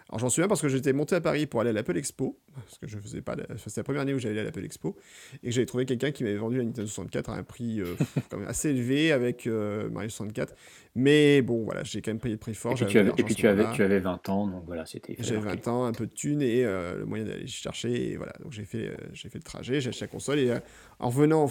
Alors, 0.09 0.19
j'en 0.19 0.29
souviens 0.29 0.47
parce 0.47 0.61
que 0.61 0.69
j'étais 0.69 0.93
monté 0.93 1.15
à 1.15 1.21
Paris 1.21 1.45
pour 1.47 1.61
aller 1.61 1.69
à 1.69 1.73
l'Apple 1.73 1.97
Expo, 1.97 2.37
parce 2.53 2.77
que 2.77 2.87
je 2.87 2.97
faisais 2.99 3.21
pas, 3.21 3.35
la- 3.35 3.43
enfin, 3.45 3.55
c'était 3.67 3.79
la 3.81 3.83
première 3.83 4.01
année 4.01 4.13
où 4.13 4.19
j'allais 4.19 4.39
à 4.39 4.43
l'Apple 4.43 4.63
Expo, 4.65 4.95
et 5.43 5.47
que 5.47 5.51
j'avais 5.53 5.65
trouvé 5.65 5.85
quelqu'un 5.85 6.11
qui 6.11 6.23
m'avait 6.23 6.35
vendu 6.37 6.57
la 6.57 6.63
Nintendo 6.63 6.87
64 6.87 7.29
à 7.29 7.35
un 7.35 7.43
prix 7.43 7.79
euh, 7.81 7.95
quand 8.29 8.37
même 8.37 8.47
assez 8.47 8.69
élevé 8.69 9.11
avec 9.11 9.47
euh, 9.47 9.89
Mario 9.89 10.09
64. 10.09 10.53
Mais 10.95 11.41
bon, 11.41 11.63
voilà, 11.63 11.83
j'ai 11.83 12.01
quand 12.01 12.11
même 12.11 12.19
payé 12.19 12.33
le 12.35 12.39
prix 12.39 12.53
fort. 12.53 12.73
Et 12.73 12.75
puis, 12.75 12.85
tu 12.85 12.99
avais, 12.99 13.09
et 13.11 13.23
puis 13.23 13.33
à 13.33 13.37
tu, 13.37 13.47
avais, 13.47 13.57
moment-là. 13.61 13.75
tu 13.75 13.83
avais 13.83 13.99
20 13.99 14.29
ans, 14.29 14.47
donc 14.47 14.63
voilà, 14.65 14.85
c'était. 14.85 15.15
J'avais 15.19 15.39
marquer. 15.39 15.61
20 15.63 15.67
ans, 15.71 15.85
un 15.85 15.93
peu 15.93 16.05
de 16.07 16.13
thunes 16.13 16.41
et 16.41 16.65
euh, 16.65 16.97
le 16.99 17.05
moyen 17.05 17.23
d'aller 17.23 17.47
chercher. 17.47 18.11
Et 18.11 18.17
voilà, 18.17 18.33
donc 18.43 18.51
j'ai 18.51 18.65
fait, 18.65 18.91
j'ai 19.13 19.29
fait 19.29 19.37
le 19.37 19.43
trajet, 19.43 19.79
j'ai 19.79 19.89
acheté 19.89 20.03
la 20.05 20.09
console. 20.09 20.39
Et 20.39 20.53
en 20.99 21.09
revenant 21.09 21.47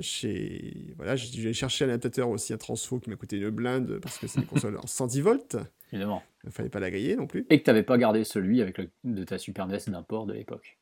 chez. 0.00 0.74
Voilà, 0.96 1.16
j'ai 1.16 1.30
dû 1.30 1.42
aller 1.44 1.52
chercher 1.54 1.84
un 1.84 1.88
adaptateur 1.88 2.28
aussi, 2.28 2.52
un 2.52 2.56
transfo 2.58 2.98
qui 2.98 3.10
m'a 3.10 3.16
coûté 3.16 3.36
une 3.36 3.50
blinde 3.50 3.98
parce 4.02 4.18
que 4.18 4.26
c'est 4.26 4.40
une 4.40 4.46
console 4.46 4.76
en 4.78 4.86
110 4.86 5.20
volts. 5.20 5.56
Évidemment. 5.92 6.22
Il 6.44 6.46
ne 6.48 6.52
fallait 6.52 6.68
pas 6.70 6.80
la 6.80 6.90
griller 6.90 7.16
non 7.16 7.26
plus. 7.26 7.46
Et 7.50 7.58
que 7.58 7.64
tu 7.64 7.70
n'avais 7.70 7.82
pas 7.82 7.98
gardé 7.98 8.24
celui 8.24 8.62
avec 8.62 8.78
le, 8.78 8.88
de 9.04 9.24
ta 9.24 9.36
Super 9.38 9.66
NES 9.66 9.78
d'import 9.88 10.26
de 10.26 10.32
l'époque. 10.32 10.78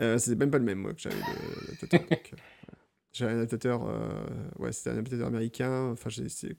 Euh, 0.00 0.18
c'était 0.18 0.36
même 0.36 0.50
pas 0.52 0.58
le 0.58 0.64
même, 0.64 0.78
moi, 0.78 0.94
que 0.94 1.00
j'avais 1.00 1.16
l'adaptateur. 1.16 2.00
euh. 2.12 2.16
J'avais 3.12 3.32
un 3.32 3.36
adaptateur. 3.38 3.88
euh, 3.88 4.08
ouais, 4.58 4.70
c'était 4.70 4.90
un 4.90 4.92
adaptateur 4.94 5.26
américain. 5.26 5.90
Enfin, 5.92 6.10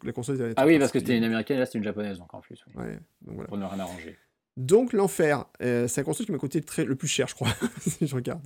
la 0.04 0.12
console 0.12 0.36
était 0.36 0.54
Ah 0.58 0.66
oui, 0.66 0.78
parce 0.80 0.92
que 0.92 1.00
c'était 1.00 1.18
une 1.18 1.24
américaine 1.24 1.60
là 1.60 1.66
c'était 1.66 1.78
une 1.78 1.84
japonaise, 1.86 2.18
donc 2.18 2.34
en 2.34 2.42
plus. 2.42 2.62
oui. 2.68 2.74
Ouais, 2.84 2.94
donc 3.22 3.36
voilà. 3.36 3.48
Pour 3.48 3.58
ne 3.58 3.66
rien 3.66 3.80
arranger. 3.80 4.18
Donc, 4.58 4.92
l'enfer. 4.92 5.46
euh, 5.62 5.88
c'est 5.88 6.02
la 6.02 6.06
console 6.06 6.26
qui 6.26 6.34
m'a 6.34 6.38
coûté 6.38 6.60
très, 6.62 6.84
le 6.84 6.96
plus 6.98 7.08
cher, 7.08 7.28
je 7.30 7.36
crois, 7.36 7.48
si 7.80 8.06
je 8.06 8.14
regarde. 8.16 8.46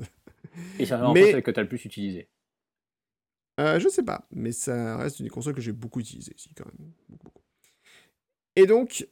Et 0.78 0.86
c'est 0.86 0.93
vraiment 0.93 1.13
Mais- 1.13 1.32
celle 1.32 1.41
que 1.41 1.49
tu 1.49 1.59
as 1.59 1.63
le 1.63 1.69
plus 1.69 1.84
utilisé. 1.86 2.30
Euh, 3.59 3.80
je 3.80 3.88
sais 3.88 4.03
pas, 4.03 4.28
mais 4.32 4.51
ça 4.51 4.97
reste 4.97 5.19
une 5.19 5.30
console 5.30 5.53
que 5.55 5.61
j'ai 5.61 5.71
beaucoup 5.71 5.99
utilisée, 5.99 6.34
si, 6.38 6.53
quand 6.53 6.65
même. 6.65 6.91
Beaucoup, 7.09 7.24
beaucoup. 7.26 7.41
Et 8.55 8.65
donc, 8.67 9.07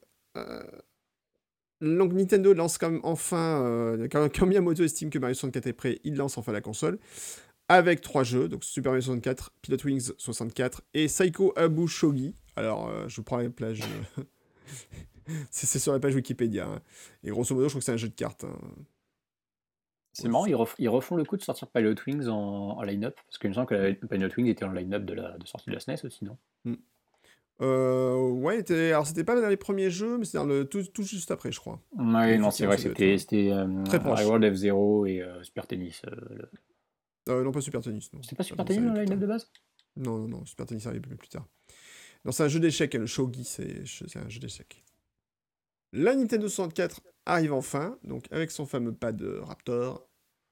donc 1.81 2.13
Nintendo 2.13 2.53
lance 2.53 2.77
comme 2.77 2.99
enfin, 3.03 3.63
euh, 3.65 4.07
quand, 4.11 4.29
quand 4.37 4.45
Miyamoto 4.45 4.83
estime 4.83 5.09
que 5.09 5.17
Mario 5.19 5.33
64 5.33 5.67
est 5.67 5.73
prêt, 5.73 5.99
il 6.03 6.15
lance 6.15 6.37
enfin 6.37 6.51
la 6.51 6.61
console, 6.61 6.99
avec 7.69 8.01
trois 8.01 8.23
jeux, 8.23 8.47
donc 8.47 8.63
Super 8.63 8.91
Mario 8.91 9.01
64, 9.01 9.51
Pilot 9.61 9.77
Wings 9.85 10.11
64 10.17 10.81
et 10.93 11.07
Psycho 11.07 11.53
Abu 11.55 11.87
Shogi. 11.87 12.35
Alors, 12.55 12.89
euh, 12.89 13.07
je 13.07 13.15
vous 13.15 13.23
prends 13.23 13.37
la 13.37 13.49
plage... 13.49 13.81
euh, 14.17 14.23
c'est 15.51 15.79
sur 15.79 15.93
la 15.93 15.99
page 15.99 16.13
Wikipédia. 16.15 16.67
hein. 16.67 16.81
Et 17.23 17.29
grosso 17.31 17.55
modo, 17.55 17.67
je 17.67 17.71
crois 17.73 17.79
que 17.79 17.85
c'est 17.85 17.93
un 17.93 17.97
jeu 17.97 18.09
de 18.09 18.13
cartes. 18.13 18.43
hein. 18.43 18.59
C'est 20.13 20.27
marrant, 20.27 20.45
ils, 20.45 20.53
ref- 20.55 20.75
ils 20.77 20.89
refont 20.89 21.15
le 21.15 21.23
coup 21.23 21.37
de 21.37 21.41
sortir 21.41 21.69
Pilot 21.69 21.95
Wings 22.05 22.27
en, 22.27 22.77
en 22.77 22.81
line-up, 22.83 23.15
parce 23.25 23.37
qu'il 23.37 23.49
me 23.49 23.55
semble 23.55 23.67
que 23.67 23.73
la- 23.75 23.93
Pilot 23.93 24.27
Wings 24.37 24.47
était 24.47 24.65
en 24.65 24.73
line-up 24.73 25.05
de, 25.05 25.13
la, 25.13 25.37
de 25.37 25.47
sortie 25.47 25.69
de 25.69 25.75
la 25.75 25.79
SNES 25.79 26.03
aussi, 26.03 26.25
non? 26.25 26.37
Euh, 27.61 28.17
ouais, 28.29 28.59
était- 28.59 28.91
alors 28.91 29.05
c'était 29.05 29.23
pas 29.23 29.39
dans 29.39 29.47
les 29.47 29.57
premiers 29.57 29.91
jeux, 29.91 30.17
mais 30.17 30.25
c'est 30.25 30.37
dans 30.37 30.45
le 30.45 30.65
tout, 30.65 30.83
tout 30.83 31.03
juste 31.03 31.29
après, 31.31 31.51
je 31.51 31.59
crois. 31.59 31.79
Oui, 31.97 32.37
non, 32.39 32.49
c'est 32.51 32.65
vrai, 32.65 32.77
c'était 32.77 33.51
euh, 33.51 33.83
Très 33.83 33.99
proche. 33.99 34.23
World 34.25 34.51
F-Zero 34.53 35.05
et 35.05 35.21
euh, 35.21 35.43
Super 35.43 35.67
Tennis. 35.67 36.01
le- 37.27 37.43
non, 37.43 37.51
pas 37.51 37.61
Super 37.61 37.81
Tennis. 37.81 38.11
non. 38.13 38.21
C'était 38.23 38.35
pas 38.35 38.43
Super 38.43 38.65
Tennis 38.65 38.81
dans 38.83 38.93
la 38.93 39.03
plus 39.05 39.15
de 39.15 39.25
base. 39.27 39.51
Non, 39.95 40.17
non, 40.17 40.27
non, 40.27 40.45
Super 40.45 40.65
Tennis 40.65 40.87
arrive 40.87 41.01
plus 41.01 41.27
tard. 41.29 41.45
Non, 42.25 42.31
c'est 42.31 42.43
un 42.43 42.47
jeu 42.47 42.59
d'échecs, 42.59 42.93
le 42.93 43.05
Shogi, 43.05 43.43
c'est 43.43 43.83
un 44.17 44.29
jeu 44.29 44.39
d'échecs. 44.39 44.83
La 45.93 46.15
Nintendo 46.15 46.47
64 46.47 47.01
arrive 47.25 47.53
enfin, 47.53 47.97
donc 48.03 48.25
avec 48.31 48.49
son 48.51 48.65
fameux 48.65 48.93
pad 48.93 49.21
Raptor 49.21 50.07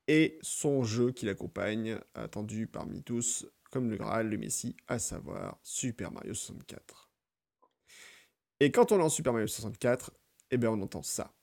et 0.07 0.37
son 0.41 0.83
jeu 0.83 1.11
qui 1.11 1.25
l'accompagne, 1.25 1.97
attendu 2.13 2.67
parmi 2.67 3.01
tous 3.03 3.47
comme 3.69 3.89
le 3.89 3.97
Graal, 3.97 4.29
le 4.29 4.37
Messi, 4.37 4.75
à 4.87 4.99
savoir 4.99 5.59
Super 5.63 6.11
Mario 6.11 6.33
64. 6.33 7.09
Et 8.59 8.71
quand 8.71 8.91
on 8.91 8.97
lance 8.97 9.15
Super 9.15 9.33
Mario 9.33 9.47
64, 9.47 10.11
eh 10.51 10.57
bien 10.57 10.71
on 10.71 10.81
entend 10.81 11.03
ça. 11.03 11.33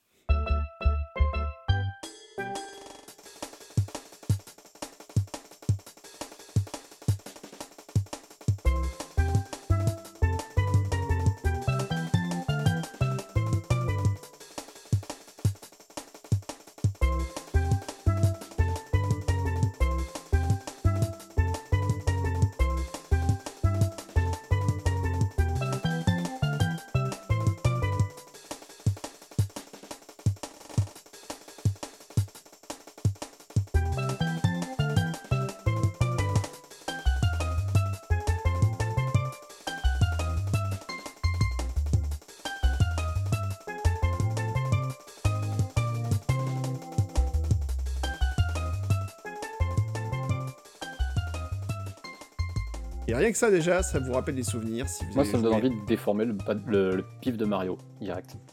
Rien 53.26 53.32
que 53.32 53.38
ça 53.38 53.50
déjà, 53.50 53.82
ça 53.82 53.98
vous 53.98 54.12
rappelle 54.12 54.36
des 54.36 54.42
souvenirs. 54.44 54.88
Si 54.88 55.04
vous 55.04 55.14
Moi, 55.14 55.22
avez 55.22 55.32
ça 55.32 55.38
me 55.38 55.42
donne 55.42 55.52
joué. 55.58 55.68
envie 55.68 55.80
de 55.80 55.86
déformer 55.86 56.24
le, 56.24 56.36
le, 56.66 56.96
le 56.96 57.04
pif 57.20 57.36
de 57.36 57.44
Mario, 57.44 57.76
direct. 58.00 58.36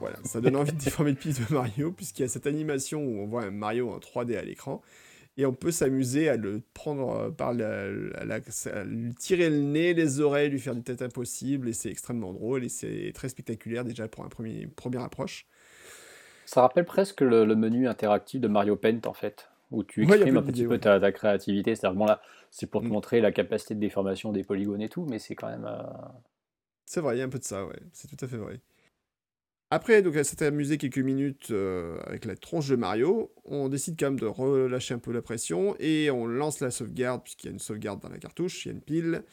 Voilà, 0.00 0.16
ça 0.24 0.40
donne 0.40 0.56
envie 0.56 0.72
de 0.72 0.78
déformer 0.78 1.12
le 1.12 1.16
pif 1.16 1.48
de 1.48 1.54
Mario, 1.54 1.90
puisqu'il 1.92 2.22
y 2.22 2.24
a 2.24 2.28
cette 2.28 2.46
animation 2.46 3.02
où 3.02 3.20
on 3.20 3.26
voit 3.26 3.44
un 3.44 3.50
Mario 3.52 3.90
en 3.90 3.98
3D 3.98 4.36
à 4.36 4.42
l'écran, 4.42 4.82
et 5.38 5.46
on 5.46 5.52
peut 5.54 5.70
s'amuser 5.70 6.28
à 6.28 6.36
le 6.36 6.60
prendre 6.74 7.10
euh, 7.16 7.30
par 7.30 7.54
la, 7.54 7.90
la- 7.90 8.24
la- 8.24 8.40
à 8.74 8.84
lui 8.84 9.14
tirer 9.14 9.48
le 9.48 9.60
nez, 9.60 9.94
les 9.94 10.20
oreilles, 10.20 10.50
lui 10.50 10.58
faire 10.58 10.74
des 10.74 10.82
têtes 10.82 11.00
impossibles, 11.00 11.68
et 11.68 11.72
c'est 11.72 11.90
extrêmement 11.90 12.32
drôle, 12.32 12.64
et 12.64 12.68
c'est 12.68 13.12
très 13.14 13.28
spectaculaire 13.30 13.84
déjà 13.84 14.06
pour 14.06 14.24
un 14.24 14.28
premier, 14.28 14.62
une 14.62 14.70
première 14.70 15.02
approche. 15.02 15.46
Ça 16.44 16.60
rappelle 16.60 16.84
presque 16.84 17.22
le, 17.22 17.44
le 17.46 17.54
menu 17.56 17.88
interactif 17.88 18.40
de 18.40 18.48
Mario 18.48 18.76
Paint, 18.76 19.00
en 19.06 19.14
fait, 19.14 19.48
où 19.70 19.84
tu 19.84 20.02
Ouais, 20.02 20.18
exprimes 20.18 20.36
peu 20.36 20.38
un 20.38 20.42
petit 20.42 20.64
peu 20.64 20.78
ta, 20.78 21.00
ta 21.00 21.12
créativité. 21.12 21.74
C'est-à-dire, 21.74 21.98
bon, 21.98 22.06
là, 22.06 22.20
c'est 22.50 22.66
pour 22.70 22.84
te 22.84 22.88
Mm. 22.88 22.92
montrer 22.92 23.20
la 23.20 23.32
capacité 23.32 23.74
de 23.74 23.80
déformation 23.80 24.32
des 24.32 24.44
polygones 24.44 24.82
et 24.82 24.88
tout, 24.88 25.04
mais 25.06 25.18
c'est 25.18 25.34
quand 25.34 25.48
même. 25.48 25.64
euh, 25.66 25.82
C'est 26.86 27.00
vrai, 27.02 27.16
il 27.16 27.18
y 27.18 27.22
a 27.22 27.24
un 27.24 27.28
peu 27.28 27.38
de 27.38 27.44
ça, 27.44 27.66
ouais, 27.66 27.78
c'est 27.92 28.08
tout 28.08 28.22
à 28.24 28.28
fait 28.28 28.36
vrai. 28.38 28.60
Après, 29.70 30.02
donc, 30.02 30.14
elle 30.14 30.24
s'était 30.24 30.44
amusée 30.46 30.78
quelques 30.78 30.98
minutes 30.98 31.48
euh, 31.50 31.98
avec 32.04 32.26
la 32.26 32.36
tronche 32.36 32.68
de 32.68 32.76
Mario. 32.76 33.32
On 33.44 33.68
décide 33.68 33.98
quand 33.98 34.06
même 34.06 34.20
de 34.20 34.26
relâcher 34.26 34.94
un 34.94 34.98
peu 34.98 35.10
la 35.12 35.22
pression 35.22 35.74
et 35.80 36.10
on 36.10 36.26
lance 36.26 36.60
la 36.60 36.70
sauvegarde, 36.70 37.22
puisqu'il 37.24 37.46
y 37.46 37.48
a 37.48 37.52
une 37.52 37.58
sauvegarde 37.58 38.00
dans 38.00 38.08
la 38.08 38.18
cartouche, 38.18 38.64
il 38.64 38.68
y 38.68 38.72
a 38.72 38.74
une 38.74 38.82
pile. 38.82 39.24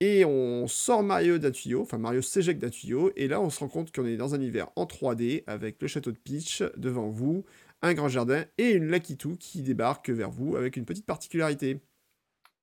Et 0.00 0.24
on 0.24 0.68
sort 0.68 1.02
Mario 1.02 1.38
d'un 1.38 1.50
tuyau, 1.52 1.82
enfin 1.82 1.98
Mario 1.98 2.22
s'éjecte 2.22 2.60
d'un 2.60 2.70
tuyau, 2.70 3.12
et 3.16 3.28
là 3.28 3.40
on 3.40 3.50
se 3.50 3.60
rend 3.60 3.68
compte 3.68 3.92
qu'on 3.94 4.06
est 4.06 4.16
dans 4.16 4.34
un 4.34 4.38
univers 4.38 4.68
en 4.76 4.86
3D 4.86 5.44
avec 5.46 5.82
le 5.82 5.88
château 5.88 6.12
de 6.12 6.18
Peach 6.18 6.62
devant 6.76 7.08
vous, 7.08 7.44
un 7.82 7.94
grand 7.94 8.08
jardin 8.08 8.44
et 8.58 8.70
une 8.70 8.90
Lakitu 8.90 9.36
qui 9.36 9.62
débarque 9.62 10.10
vers 10.10 10.30
vous 10.30 10.56
avec 10.56 10.76
une 10.76 10.84
petite 10.84 11.06
particularité. 11.06 11.80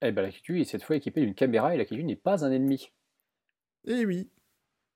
Eh 0.01 0.11
ben 0.11 0.21
Lakitu 0.21 0.61
est 0.61 0.65
cette 0.65 0.83
fois 0.83 0.95
équipée 0.95 1.21
d'une 1.21 1.35
caméra 1.35 1.73
et 1.73 1.77
Lakitu 1.77 2.03
n'est 2.03 2.15
pas 2.15 2.45
un 2.45 2.51
ennemi. 2.51 2.91
Eh 3.87 4.05
oui. 4.05 4.29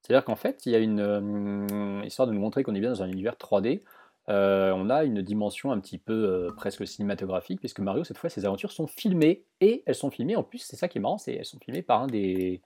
C'est-à-dire 0.01 0.26
qu'en 0.26 0.36
fait, 0.36 0.65
il 0.65 0.72
y 0.72 0.76
a 0.76 0.80
une 0.80 0.99
euh, 0.99 2.03
histoire 2.05 2.28
de 2.28 2.34
nous 2.34 2.39
montrer 2.39 2.63
qu'on 2.63 2.76
est 2.76 2.80
bien 2.80 2.89
dans 2.89 3.03
un 3.03 3.09
univers 3.09 3.36
3D. 3.36 3.82
Euh, 4.30 4.72
on 4.76 4.89
a 4.89 5.03
une 5.03 5.22
dimension 5.22 5.72
un 5.72 5.80
petit 5.80 5.97
peu 5.97 6.13
euh, 6.13 6.51
presque 6.55 6.88
cinématographique, 6.88 7.59
puisque 7.59 7.80
Mario, 7.80 8.03
cette 8.03 8.17
fois, 8.17 8.30
ses 8.30 8.45
aventures 8.45 8.72
sont 8.72 8.88
filmées, 8.88 9.43
et 9.59 9.84
elles 9.86 9.95
sont 9.95 10.11
filmées, 10.11 10.36
en 10.36 10.43
plus, 10.43 10.59
c'est 10.59 10.76
ça 10.76 10.88
qui 10.88 10.99
est 10.99 11.01
marrant, 11.01 11.17
c'est 11.17 11.34
elles 11.34 11.45
sont 11.45 11.59
filmées 11.59 11.82
par 11.82 12.03
un 12.03 12.07
des, 12.07 12.61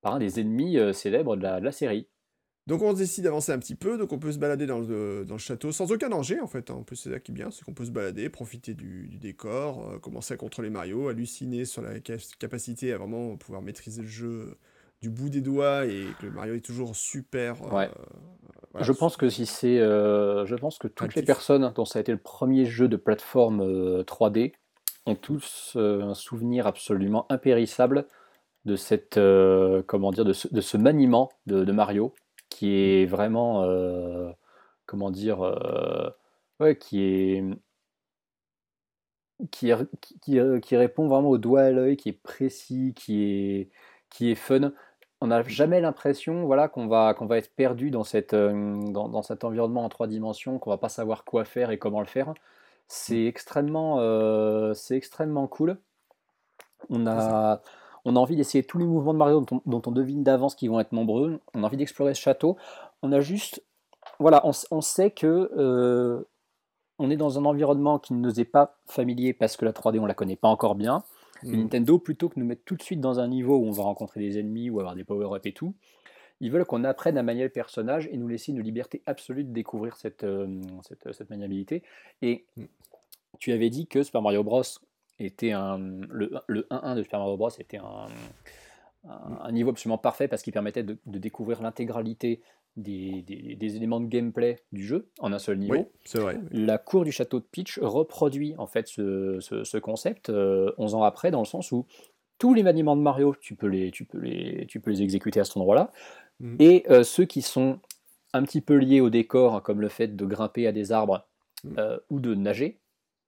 par 0.00 0.14
un 0.14 0.18
des 0.18 0.40
ennemis 0.40 0.78
célèbres 0.94 1.36
de 1.36 1.42
la, 1.42 1.72
série. 1.72 2.08
Donc 2.66 2.80
on 2.80 2.92
décide 2.94 3.24
d'avancer 3.24 3.52
un 3.52 3.58
petit 3.58 3.74
peu, 3.74 3.98
donc 3.98 4.12
on 4.12 4.18
peut 4.18 4.32
se 4.32 4.38
balader 4.38 4.66
dans 4.66 4.78
le, 4.78 5.24
dans 5.26 5.34
le 5.34 5.40
château 5.40 5.70
sans 5.70 5.92
aucun 5.92 6.08
danger 6.08 6.40
en 6.40 6.46
fait. 6.46 6.70
Hein. 6.70 6.74
En 6.74 6.82
plus 6.82 6.96
c'est 6.96 7.10
ça 7.10 7.20
qui 7.20 7.32
est 7.32 7.34
bien, 7.34 7.50
c'est 7.50 7.62
qu'on 7.64 7.74
peut 7.74 7.84
se 7.84 7.90
balader, 7.90 8.30
profiter 8.30 8.72
du, 8.74 9.08
décor, 9.20 10.00
commencer 10.00 10.32
à 10.32 10.36
contrôler 10.38 10.70
Mario, 10.70 11.08
halluciner 11.08 11.66
sur 11.66 11.82
la 11.82 12.00
capacité 12.38 12.92
à 12.92 12.98
vraiment 12.98 13.36
pouvoir 13.36 13.60
maîtriser 13.60 14.00
le 14.00 14.08
jeu 14.08 14.56
du 15.04 15.10
bout 15.10 15.28
des 15.28 15.42
doigts 15.42 15.84
et 15.84 16.06
que 16.18 16.26
Mario 16.26 16.54
est 16.54 16.64
toujours 16.64 16.96
super. 16.96 17.56
Euh, 17.74 17.86
je 18.80 18.92
pense 18.92 19.18
que 19.18 19.28
si 19.28 19.44
c'est, 19.44 19.78
euh, 19.78 20.46
je 20.46 20.54
pense 20.54 20.78
que 20.78 20.88
toutes 20.88 21.14
les 21.14 21.22
personnes 21.22 21.70
dont 21.74 21.84
ça 21.84 21.98
a 21.98 22.00
été 22.00 22.10
le 22.10 22.18
premier 22.18 22.64
jeu 22.64 22.88
de 22.88 22.96
plateforme 22.96 24.02
3D 24.02 24.52
euh, 24.52 24.56
ont 25.04 25.14
tous 25.14 25.76
un 25.76 26.14
souvenir 26.14 26.66
absolument 26.66 27.26
impérissable 27.28 28.06
de 28.64 28.76
cette, 28.76 29.20
comment 29.86 30.10
dire, 30.10 30.24
de 30.24 30.32
ce, 30.32 30.76
maniement 30.78 31.30
de, 31.44 31.70
Mario 31.70 32.14
qui 32.54 32.74
est 32.74 33.06
vraiment, 33.06 33.66
comment 34.86 35.10
dire, 35.10 35.40
ouais, 36.60 36.78
qui 36.78 37.02
est 37.02 37.44
qui, 39.50 39.72
qui, 40.20 40.38
qui, 40.62 40.76
répond 40.76 41.08
vraiment 41.08 41.28
au 41.30 41.38
doigt 41.38 41.62
à 41.62 41.70
l'œil, 41.70 41.96
qui 41.96 42.08
est 42.08 42.12
précis, 42.12 42.94
qui 42.94 43.24
est, 43.24 43.70
qui 44.08 44.30
est 44.30 44.36
fun 44.36 44.72
on 45.24 45.28
n'a 45.28 45.42
jamais 45.42 45.80
l'impression 45.80 46.44
voilà, 46.44 46.68
qu'on 46.68 46.86
va, 46.86 47.14
qu'on 47.14 47.24
va 47.24 47.38
être 47.38 47.54
perdu 47.54 47.90
dans, 47.90 48.04
cette, 48.04 48.34
euh, 48.34 48.76
dans, 48.92 49.22
cet 49.22 49.42
environnement 49.44 49.82
en 49.84 49.88
trois 49.88 50.06
dimensions, 50.06 50.58
qu'on 50.58 50.68
va 50.68 50.76
pas 50.76 50.90
savoir 50.90 51.24
quoi 51.24 51.46
faire 51.46 51.70
et 51.70 51.78
comment 51.78 52.00
le 52.00 52.06
faire. 52.06 52.34
C'est 52.88 53.24
mm. 53.24 53.28
extrêmement, 53.28 54.00
euh, 54.00 54.74
c'est 54.74 54.96
extrêmement 54.96 55.46
cool. 55.46 55.78
On 56.90 57.06
a, 57.06 57.62
on 58.04 58.16
a 58.16 58.18
envie 58.18 58.36
d'essayer 58.36 58.64
tous 58.64 58.78
les 58.78 58.84
mouvements 58.84 59.14
de 59.14 59.18
Mario 59.18 59.44
dont 59.66 59.82
on, 59.86 59.90
devine 59.90 60.22
d'avance 60.22 60.54
qu'ils 60.54 60.70
vont 60.70 60.80
être 60.80 60.92
nombreux. 60.92 61.40
On 61.54 61.62
a 61.62 61.66
envie 61.66 61.76
d'explorer 61.76 62.14
ce 62.14 62.20
château. 62.20 62.56
On 63.02 63.12
a 63.12 63.20
juste, 63.20 63.62
voilà, 64.18 64.42
on, 64.44 64.80
sait 64.80 65.10
que 65.10 65.50
euh, 65.56 66.22
on 66.98 67.10
est 67.10 67.16
dans 67.16 67.38
un 67.38 67.44
environnement 67.44 67.98
qui 67.98 68.12
ne 68.12 68.20
nous 68.20 68.40
est 68.40 68.44
pas 68.44 68.76
familier 68.86 69.32
parce 69.32 69.56
que 69.56 69.64
la 69.64 69.72
3D 69.72 69.98
on 70.00 70.06
la 70.06 70.14
connaît 70.14 70.36
pas 70.36 70.48
encore 70.48 70.74
bien. 70.74 71.02
Mm. 71.42 71.56
Nintendo, 71.56 71.98
plutôt 71.98 72.28
que 72.28 72.34
de 72.34 72.40
nous 72.40 72.46
mettre 72.46 72.64
tout 72.64 72.76
de 72.76 72.82
suite 72.82 73.00
dans 73.00 73.20
un 73.20 73.28
niveau 73.28 73.56
où 73.56 73.64
on 73.64 73.72
va 73.72 73.84
rencontrer 73.84 74.20
des 74.20 74.38
ennemis 74.38 74.70
ou 74.70 74.80
avoir 74.80 74.94
des 74.94 75.04
power-ups 75.04 75.46
et 75.46 75.52
tout, 75.52 75.74
ils 76.40 76.50
veulent 76.50 76.64
qu'on 76.66 76.84
apprenne 76.84 77.16
à 77.16 77.22
manier 77.22 77.42
le 77.42 77.48
personnage 77.48 78.08
et 78.12 78.16
nous 78.18 78.28
laisser 78.28 78.52
une 78.52 78.60
liberté 78.60 79.02
absolue 79.06 79.44
de 79.44 79.52
découvrir 79.52 79.96
cette, 79.96 80.24
euh, 80.24 80.60
cette, 80.82 81.30
maniabilité. 81.30 81.82
Et 82.20 82.44
mm. 82.56 82.64
tu 83.38 83.52
avais 83.52 83.70
dit 83.70 83.86
que 83.86 84.02
Super 84.02 84.20
Mario 84.20 84.42
Bros. 84.42 84.62
Était 85.18 85.52
un. 85.52 85.78
Le, 85.78 86.42
1-1 86.70 86.96
de 86.96 87.02
Super 87.02 87.20
Mario 87.20 87.36
Bros. 87.36 87.50
était 87.58 87.78
un, 87.78 88.06
un, 89.04 89.52
niveau 89.52 89.70
absolument 89.70 89.98
parfait 89.98 90.28
parce 90.28 90.42
qu'il 90.42 90.52
permettait 90.52 90.82
de, 90.82 90.98
de 91.06 91.18
découvrir 91.18 91.62
l'intégralité 91.62 92.40
des, 92.76 93.76
éléments 93.76 94.00
de 94.00 94.06
gameplay 94.06 94.58
du 94.72 94.84
jeu 94.84 95.08
en 95.20 95.32
un 95.32 95.38
seul 95.38 95.58
niveau. 95.58 95.90
c'est 96.04 96.18
vrai. 96.18 96.38
La 96.50 96.78
cour 96.78 97.04
du 97.04 97.12
château 97.12 97.38
de 97.38 97.44
Peach 97.44 97.78
reproduit 97.80 98.54
en 98.58 98.66
fait 98.66 98.88
ce, 98.88 99.78
concept 99.78 100.28
11 100.30 100.34
euh, 100.34 100.96
ans 100.96 101.02
après, 101.02 101.30
dans 101.30 101.40
le 101.40 101.46
sens 101.46 101.72
où 101.72 101.86
tous 102.38 102.54
les 102.54 102.62
maniements 102.62 102.96
de 102.96 103.02
Mario, 103.02 103.34
tu 103.40 103.54
peux 103.54 103.68
les, 103.68 103.90
tu 103.90 104.04
peux 104.04 104.18
les, 104.18 104.66
tu 104.66 104.80
peux 104.80 104.90
les 104.90 105.02
exécuter 105.02 105.40
à 105.40 105.44
cet 105.44 105.56
endroit-là. 105.56 105.92
Mhm. 106.40 106.56
Et 106.58 106.84
euh, 106.90 107.04
ceux 107.04 107.24
qui 107.24 107.42
sont 107.42 107.78
un 108.32 108.42
petit 108.42 108.60
peu 108.60 108.74
liés 108.74 109.00
au 109.00 109.10
décor, 109.10 109.62
comme 109.62 109.80
le 109.80 109.88
fait 109.88 110.08
de 110.08 110.26
grimper 110.26 110.66
à 110.66 110.72
des 110.72 110.90
arbres 110.90 111.26
mhm. 111.62 111.76
euh, 111.78 111.98
ou 112.10 112.18
de 112.18 112.34
nager, 112.34 112.80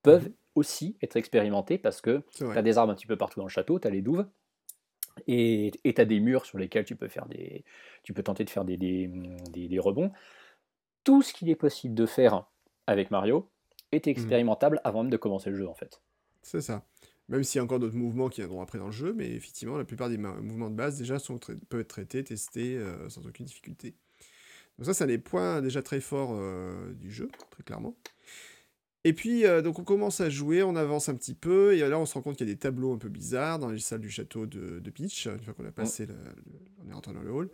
peuvent 0.02 0.28
mhm. 0.28 0.34
Aussi 0.56 0.96
être 1.02 1.16
expérimentés 1.16 1.78
parce 1.78 2.00
que 2.00 2.22
tu 2.34 2.44
as 2.44 2.62
des 2.62 2.78
arbres 2.78 2.92
un 2.92 2.96
petit 2.96 3.06
peu 3.06 3.16
partout 3.16 3.38
dans 3.38 3.46
le 3.46 3.50
château, 3.50 3.78
tu 3.78 3.86
as 3.86 3.90
les 3.90 4.02
douves, 4.02 4.26
et 5.26 5.72
tu 5.84 6.00
as 6.00 6.04
des 6.04 6.20
murs 6.20 6.44
sur 6.44 6.58
lesquels 6.58 6.84
tu 6.84 6.96
peux, 6.96 7.08
faire 7.08 7.26
des, 7.26 7.64
tu 8.02 8.12
peux 8.12 8.22
tenter 8.22 8.44
de 8.44 8.50
faire 8.50 8.64
des, 8.64 8.76
des, 8.76 9.78
rebonds. 9.78 10.10
Tout 11.04 11.22
ce 11.22 11.32
qu'il 11.32 11.48
est 11.48 11.56
possible 11.56 11.94
de 11.94 12.06
faire 12.06 12.44
avec 12.86 13.10
Mario 13.10 13.48
est 13.92 14.06
mmh. 14.06 14.10
expérimentable 14.10 14.80
avant 14.84 15.02
même 15.02 15.10
de 15.10 15.16
commencer 15.16 15.50
le 15.50 15.56
jeu 15.56 15.68
en 15.68 15.74
fait. 15.74 16.00
C'est 16.42 16.60
ça. 16.60 16.84
Même 17.28 17.42
s'il 17.42 17.58
y 17.58 17.60
a 17.60 17.64
encore 17.64 17.80
d'autres 17.80 17.96
mouvements 17.96 18.28
qui 18.28 18.40
viendront 18.40 18.62
après 18.62 18.78
dans 18.78 18.86
le 18.86 18.92
jeu, 18.92 19.12
mais 19.12 19.28
effectivement, 19.30 19.76
la 19.76 19.84
plupart 19.84 20.08
des 20.08 20.16
mouvements 20.16 20.70
de 20.70 20.76
base 20.76 20.98
déjà 20.98 21.18
sont 21.18 21.38
peuvent 21.38 21.80
être 21.80 21.88
traités, 21.88 22.22
testés 22.22 22.76
euh, 22.76 23.08
sans 23.08 23.26
aucune 23.26 23.46
difficulté. 23.46 23.94
Donc 24.78 24.86
ça, 24.86 24.94
c'est 24.94 25.04
un 25.04 25.08
des 25.08 25.18
points 25.18 25.60
déjà 25.60 25.82
très 25.82 26.00
forts 26.00 26.34
euh, 26.34 26.92
du 26.94 27.10
jeu, 27.10 27.28
très 27.50 27.64
clairement. 27.64 27.96
Et 29.06 29.12
puis, 29.12 29.46
euh, 29.46 29.62
donc 29.62 29.78
on 29.78 29.84
commence 29.84 30.20
à 30.20 30.28
jouer, 30.28 30.64
on 30.64 30.74
avance 30.74 31.08
un 31.08 31.14
petit 31.14 31.34
peu, 31.34 31.76
et 31.76 31.88
là 31.88 31.96
on 31.96 32.06
se 32.06 32.14
rend 32.14 32.22
compte 32.22 32.36
qu'il 32.36 32.48
y 32.48 32.50
a 32.50 32.52
des 32.52 32.58
tableaux 32.58 32.92
un 32.92 32.98
peu 32.98 33.08
bizarres 33.08 33.60
dans 33.60 33.68
les 33.68 33.78
salles 33.78 34.00
du 34.00 34.10
château 34.10 34.46
de, 34.46 34.90
Peach, 34.90 35.26
une 35.26 35.38
fois 35.44 35.54
qu'on 35.54 35.64
a 35.64 35.70
passé, 35.70 36.08
on 36.84 36.90
est 36.90 36.92
rentré 36.92 37.12
dans 37.12 37.22
le 37.22 37.30
hall. 37.30 37.48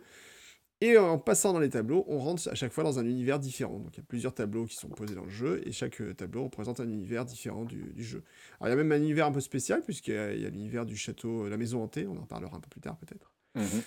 Et 0.81 0.97
en 0.97 1.19
passant 1.19 1.53
dans 1.53 1.59
les 1.59 1.69
tableaux, 1.69 2.05
on 2.07 2.17
rentre 2.17 2.49
à 2.49 2.55
chaque 2.55 2.73
fois 2.73 2.83
dans 2.83 2.97
un 2.97 3.05
univers 3.05 3.37
différent. 3.37 3.77
Donc 3.77 3.93
il 3.93 3.97
y 3.97 3.99
a 3.99 4.05
plusieurs 4.07 4.33
tableaux 4.33 4.65
qui 4.65 4.77
sont 4.77 4.89
posés 4.89 5.13
dans 5.13 5.25
le 5.25 5.29
jeu, 5.29 5.61
et 5.67 5.71
chaque 5.71 6.01
euh, 6.01 6.15
tableau 6.15 6.45
représente 6.45 6.79
un 6.79 6.89
univers 6.89 7.23
différent 7.23 7.65
du, 7.65 7.93
jeu. 7.97 8.23
Alors 8.59 8.69
il 8.73 8.77
y 8.77 8.79
a 8.79 8.83
même 8.83 8.91
un 8.91 9.03
univers 9.03 9.27
un 9.27 9.31
peu 9.31 9.39
spécial, 9.39 9.83
puisqu'il 9.83 10.15
y 10.15 10.17
a, 10.17 10.49
l'univers 10.49 10.87
du 10.87 10.97
château, 10.97 11.47
la 11.49 11.57
maison 11.57 11.83
hantée, 11.83 12.07
on 12.07 12.17
en 12.17 12.25
parlera 12.25 12.57
un 12.57 12.61
peu 12.61 12.69
plus 12.69 12.81
tard 12.81 12.97
peut-être. 12.97 13.31
Mhm. 13.53 13.83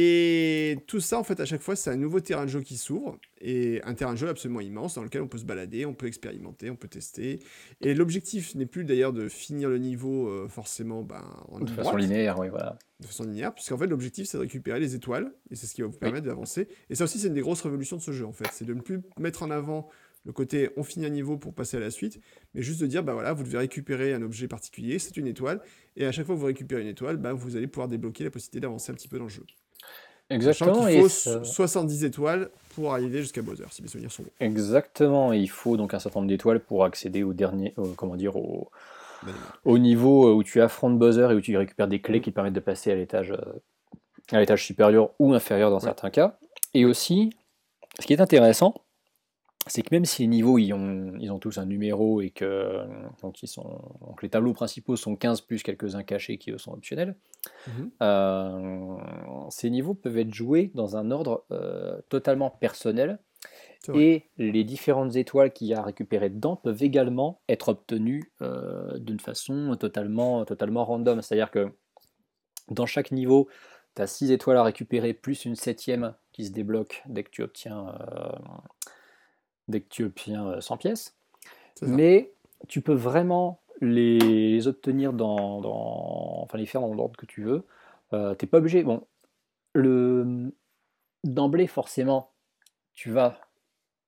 Et 0.00 0.78
tout 0.86 1.00
ça, 1.00 1.18
en 1.18 1.24
fait, 1.24 1.40
à 1.40 1.44
chaque 1.44 1.60
fois, 1.60 1.74
c'est 1.74 1.90
un 1.90 1.96
nouveau 1.96 2.20
terrain 2.20 2.44
de 2.44 2.50
jeu 2.50 2.60
qui 2.60 2.76
s'ouvre, 2.76 3.18
et 3.40 3.82
un 3.82 3.94
terrain 3.94 4.12
de 4.12 4.18
jeu 4.18 4.28
absolument 4.28 4.60
immense 4.60 4.94
dans 4.94 5.02
lequel 5.02 5.22
on 5.22 5.26
peut 5.26 5.38
se 5.38 5.44
balader, 5.44 5.86
on 5.86 5.92
peut 5.92 6.06
expérimenter, 6.06 6.70
on 6.70 6.76
peut 6.76 6.86
tester. 6.86 7.40
Et 7.80 7.94
l'objectif 7.94 8.54
n'est 8.54 8.66
plus 8.66 8.84
d'ailleurs 8.84 9.12
de 9.12 9.28
finir 9.28 9.68
le 9.68 9.78
niveau 9.78 10.28
euh, 10.28 10.46
forcément 10.46 11.02
ben, 11.02 11.24
en 11.48 11.58
de 11.58 11.68
façon 11.68 11.96
linéaire, 11.96 12.38
oui, 12.38 12.48
voilà. 12.48 12.78
De 13.00 13.06
façon 13.06 13.24
linéaire, 13.24 13.52
puisqu'en 13.52 13.76
fait, 13.76 13.88
l'objectif, 13.88 14.28
c'est 14.28 14.36
de 14.36 14.42
récupérer 14.42 14.78
les 14.78 14.94
étoiles, 14.94 15.32
et 15.50 15.56
c'est 15.56 15.66
ce 15.66 15.74
qui 15.74 15.82
va 15.82 15.88
vous 15.88 15.98
permettre 15.98 16.26
d'avancer. 16.26 16.68
Et 16.90 16.94
ça 16.94 17.02
aussi, 17.02 17.18
c'est 17.18 17.26
une 17.26 17.34
des 17.34 17.40
grosses 17.40 17.62
révolutions 17.62 17.96
de 17.96 18.02
ce 18.02 18.12
jeu, 18.12 18.24
en 18.24 18.32
fait. 18.32 18.46
C'est 18.52 18.66
de 18.66 18.74
ne 18.74 18.80
plus 18.80 19.00
mettre 19.18 19.42
en 19.42 19.50
avant 19.50 19.88
le 20.24 20.32
côté 20.32 20.70
on 20.76 20.84
finit 20.84 21.06
un 21.06 21.10
niveau 21.10 21.38
pour 21.38 21.54
passer 21.54 21.76
à 21.76 21.80
la 21.80 21.90
suite, 21.90 22.20
mais 22.54 22.62
juste 22.62 22.80
de 22.80 22.86
dire, 22.86 23.02
bah 23.02 23.14
voilà, 23.14 23.32
vous 23.32 23.42
devez 23.42 23.58
récupérer 23.58 24.12
un 24.12 24.22
objet 24.22 24.46
particulier, 24.46 24.98
c'est 25.00 25.16
une 25.16 25.26
étoile, 25.26 25.60
et 25.96 26.06
à 26.06 26.12
chaque 26.12 26.26
fois 26.26 26.36
que 26.36 26.40
vous 26.40 26.46
récupérez 26.46 26.82
une 26.82 26.88
étoile, 26.88 27.16
bah, 27.16 27.32
vous 27.32 27.56
allez 27.56 27.66
pouvoir 27.66 27.88
débloquer 27.88 28.24
la 28.24 28.30
possibilité 28.30 28.60
d'avancer 28.60 28.92
un 28.92 28.94
petit 28.94 29.08
peu 29.08 29.18
dans 29.18 29.24
le 29.24 29.30
jeu. 29.30 29.44
Exactement. 30.30 30.86
Il 30.88 31.08
faut 31.08 31.44
70 31.44 32.04
étoiles 32.04 32.50
pour 32.74 32.92
arriver 32.92 33.20
jusqu'à 33.20 33.42
Bowser, 33.42 33.64
si 33.70 33.82
mes 33.82 33.88
souvenirs 33.88 34.12
sont 34.12 34.22
bons. 34.22 34.30
Exactement. 34.40 35.32
il 35.32 35.48
faut 35.50 35.76
donc 35.76 35.94
un 35.94 35.98
certain 35.98 36.20
nombre 36.20 36.28
d'étoiles 36.28 36.60
pour 36.60 36.84
accéder 36.84 37.22
au 37.22 37.32
dernier, 37.32 37.74
comment 37.96 38.16
dire, 38.16 38.36
au, 38.36 38.70
au, 39.64 39.78
niveau 39.78 40.34
où 40.34 40.42
tu 40.42 40.60
affrontes 40.60 40.98
Bowser 40.98 41.28
et 41.30 41.34
où 41.34 41.40
tu 41.40 41.56
récupères 41.56 41.88
des 41.88 42.00
clés 42.00 42.20
qui 42.20 42.30
permettent 42.30 42.54
de 42.54 42.60
passer 42.60 42.92
à 42.92 42.94
l'étage, 42.94 43.32
euh, 43.32 43.60
à 44.30 44.40
l'étage 44.40 44.64
supérieur 44.64 45.10
ou 45.18 45.32
inférieur 45.32 45.70
dans 45.70 45.80
certains 45.80 46.10
cas. 46.10 46.38
Et 46.74 46.84
aussi, 46.84 47.30
ce 47.98 48.06
qui 48.06 48.12
est 48.12 48.20
intéressant, 48.20 48.74
c'est 49.66 49.82
que 49.82 49.94
même 49.94 50.04
si 50.04 50.22
les 50.22 50.28
niveaux 50.28 50.58
ils 50.58 50.72
ont, 50.72 51.14
ils 51.18 51.30
ont 51.30 51.38
tous 51.38 51.58
un 51.58 51.66
numéro 51.66 52.20
et 52.20 52.30
que 52.30 52.84
donc 53.22 53.42
ils 53.42 53.48
sont, 53.48 53.80
donc 54.00 54.22
les 54.22 54.28
tableaux 54.28 54.52
principaux 54.52 54.96
sont 54.96 55.16
15 55.16 55.42
plus 55.42 55.62
quelques-uns 55.62 56.02
cachés 56.02 56.38
qui 56.38 56.50
eux 56.50 56.58
sont 56.58 56.72
optionnels, 56.72 57.16
mhm. 57.66 57.90
euh, 58.02 58.96
ces 59.50 59.70
niveaux 59.70 59.94
peuvent 59.94 60.18
être 60.18 60.34
joués 60.34 60.70
dans 60.74 60.96
un 60.96 61.10
ordre 61.10 61.44
euh, 61.50 62.00
totalement 62.08 62.50
personnel 62.50 63.18
et 63.94 64.24
les 64.36 64.64
différentes 64.64 65.16
étoiles 65.16 65.52
qu'il 65.52 65.68
y 65.68 65.74
a 65.74 65.78
à 65.78 65.82
récupérer 65.82 66.28
dedans 66.28 66.56
peuvent 66.56 66.82
également 66.82 67.40
être 67.48 67.68
obtenues 67.68 68.32
euh, 68.42 68.98
d'une 68.98 69.20
façon 69.20 69.76
totalement, 69.80 70.44
totalement 70.44 70.84
random. 70.84 71.22
C'est-à-dire 71.22 71.50
que 71.50 71.72
dans 72.70 72.86
chaque 72.86 73.12
niveau, 73.12 73.48
tu 73.94 74.02
as 74.02 74.06
6 74.06 74.30
étoiles 74.32 74.58
à 74.58 74.62
récupérer 74.62 75.14
plus 75.14 75.44
une 75.46 75.54
septième 75.54 76.14
qui 76.32 76.44
se 76.44 76.50
débloque 76.50 77.02
dès 77.06 77.22
que 77.22 77.30
tu 77.30 77.42
obtiens 77.42 77.94
dès 79.68 79.80
que 79.80 79.88
tu 79.88 80.04
obtiens 80.04 80.60
100 80.60 80.76
pièces. 80.78 81.14
Mais 81.82 82.32
tu 82.66 82.80
peux 82.80 82.94
vraiment 82.94 83.60
les, 83.80 84.66
obtenir 84.66 85.12
dans, 85.12 85.60
Enfin, 86.42 86.58
les 86.58 86.66
faire 86.66 86.80
dans 86.80 86.94
l'ordre 86.94 87.16
que 87.16 87.26
tu 87.26 87.42
veux. 87.42 87.64
Euh, 88.12 88.34
tu 88.34 88.44
n'es 88.44 88.48
pas 88.48 88.58
obligé. 88.58 88.82
Bon, 88.82 89.06
le 89.74 90.52
d'emblée, 91.24 91.66
forcément, 91.66 92.32
tu 92.94 93.10
vas 93.10 93.40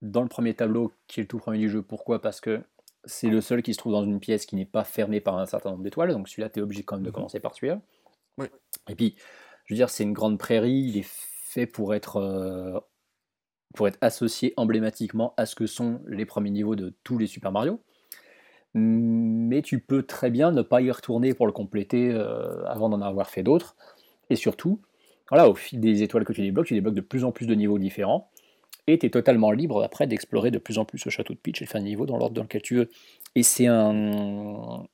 dans 0.02 0.22
le 0.22 0.28
premier 0.28 0.54
tableau 0.54 0.92
qui 1.06 1.20
est 1.20 1.24
le 1.24 1.28
tout 1.28 1.38
premier 1.38 1.58
du 1.58 1.68
jeu. 1.68 1.82
Pourquoi? 1.82 2.20
Parce 2.20 2.40
que 2.40 2.62
c'est 3.04 3.28
le 3.28 3.40
seul 3.40 3.62
qui 3.62 3.74
se 3.74 3.78
trouve 3.78 3.92
dans 3.92 4.04
une 4.04 4.20
pièce 4.20 4.46
qui 4.46 4.56
n'est 4.56 4.66
pas 4.66 4.84
fermée 4.84 5.20
par 5.20 5.38
un 5.38 5.46
certain 5.46 5.70
nombre 5.70 5.82
d'étoiles. 5.82 6.12
Donc 6.12 6.28
celui-là, 6.28 6.50
tu 6.50 6.60
es 6.60 6.62
obligé 6.62 6.82
quand 6.82 6.96
même 6.96 7.04
de 7.04 7.08
mhm. 7.08 7.14
commencer 7.14 7.40
par 7.40 7.54
celui-là. 7.54 7.80
Et 8.88 8.94
puis, 8.94 9.16
je 9.66 9.74
veux 9.74 9.76
dire, 9.76 9.90
c'est 9.90 10.04
une 10.04 10.12
grande 10.12 10.38
prairie, 10.38 10.72
il 10.88 10.96
est 10.96 11.06
fait 11.06 11.66
pour 11.66 11.94
être, 11.94 12.16
euh, 12.16 12.80
pour 13.74 13.88
être 13.88 13.98
associé 14.00 14.54
emblématiquement 14.56 15.34
à 15.36 15.46
ce 15.46 15.54
que 15.54 15.66
sont 15.66 16.00
les 16.06 16.24
premiers 16.24 16.50
niveaux 16.50 16.76
de 16.76 16.94
tous 17.04 17.18
les 17.18 17.26
Super 17.26 17.52
Mario. 17.52 17.82
Mais 18.74 19.62
tu 19.62 19.80
peux 19.80 20.02
très 20.02 20.30
bien 20.30 20.52
ne 20.52 20.62
pas 20.62 20.80
y 20.80 20.90
retourner 20.90 21.34
pour 21.34 21.46
le 21.46 21.52
compléter 21.52 22.10
euh, 22.12 22.64
avant 22.66 22.88
d'en 22.88 23.02
avoir 23.02 23.28
fait 23.28 23.42
d'autres. 23.42 23.74
Et 24.30 24.36
surtout, 24.36 24.80
voilà, 25.28 25.48
au 25.48 25.54
fil 25.54 25.80
des 25.80 26.02
étoiles 26.02 26.24
que 26.24 26.32
tu 26.32 26.42
débloques, 26.42 26.66
tu 26.66 26.74
débloques 26.74 26.94
de 26.94 27.00
plus 27.00 27.24
en 27.24 27.32
plus 27.32 27.46
de 27.46 27.54
niveaux 27.54 27.78
différents. 27.78 28.30
Et 28.86 28.98
tu 28.98 29.06
es 29.06 29.10
totalement 29.10 29.52
libre 29.52 29.82
après 29.82 30.06
d'explorer 30.06 30.50
de 30.50 30.58
plus 30.58 30.78
en 30.78 30.84
plus 30.84 31.04
le 31.04 31.10
château 31.10 31.34
de 31.34 31.38
Peach 31.38 31.62
et 31.62 31.66
faire 31.66 31.80
un 31.80 31.84
niveau 31.84 32.06
dans 32.06 32.16
l'ordre 32.16 32.34
dans 32.34 32.42
lequel 32.42 32.62
tu 32.62 32.76
veux. 32.76 32.90
Et 33.34 33.42
c'est 33.42 33.66
un. 33.66 34.86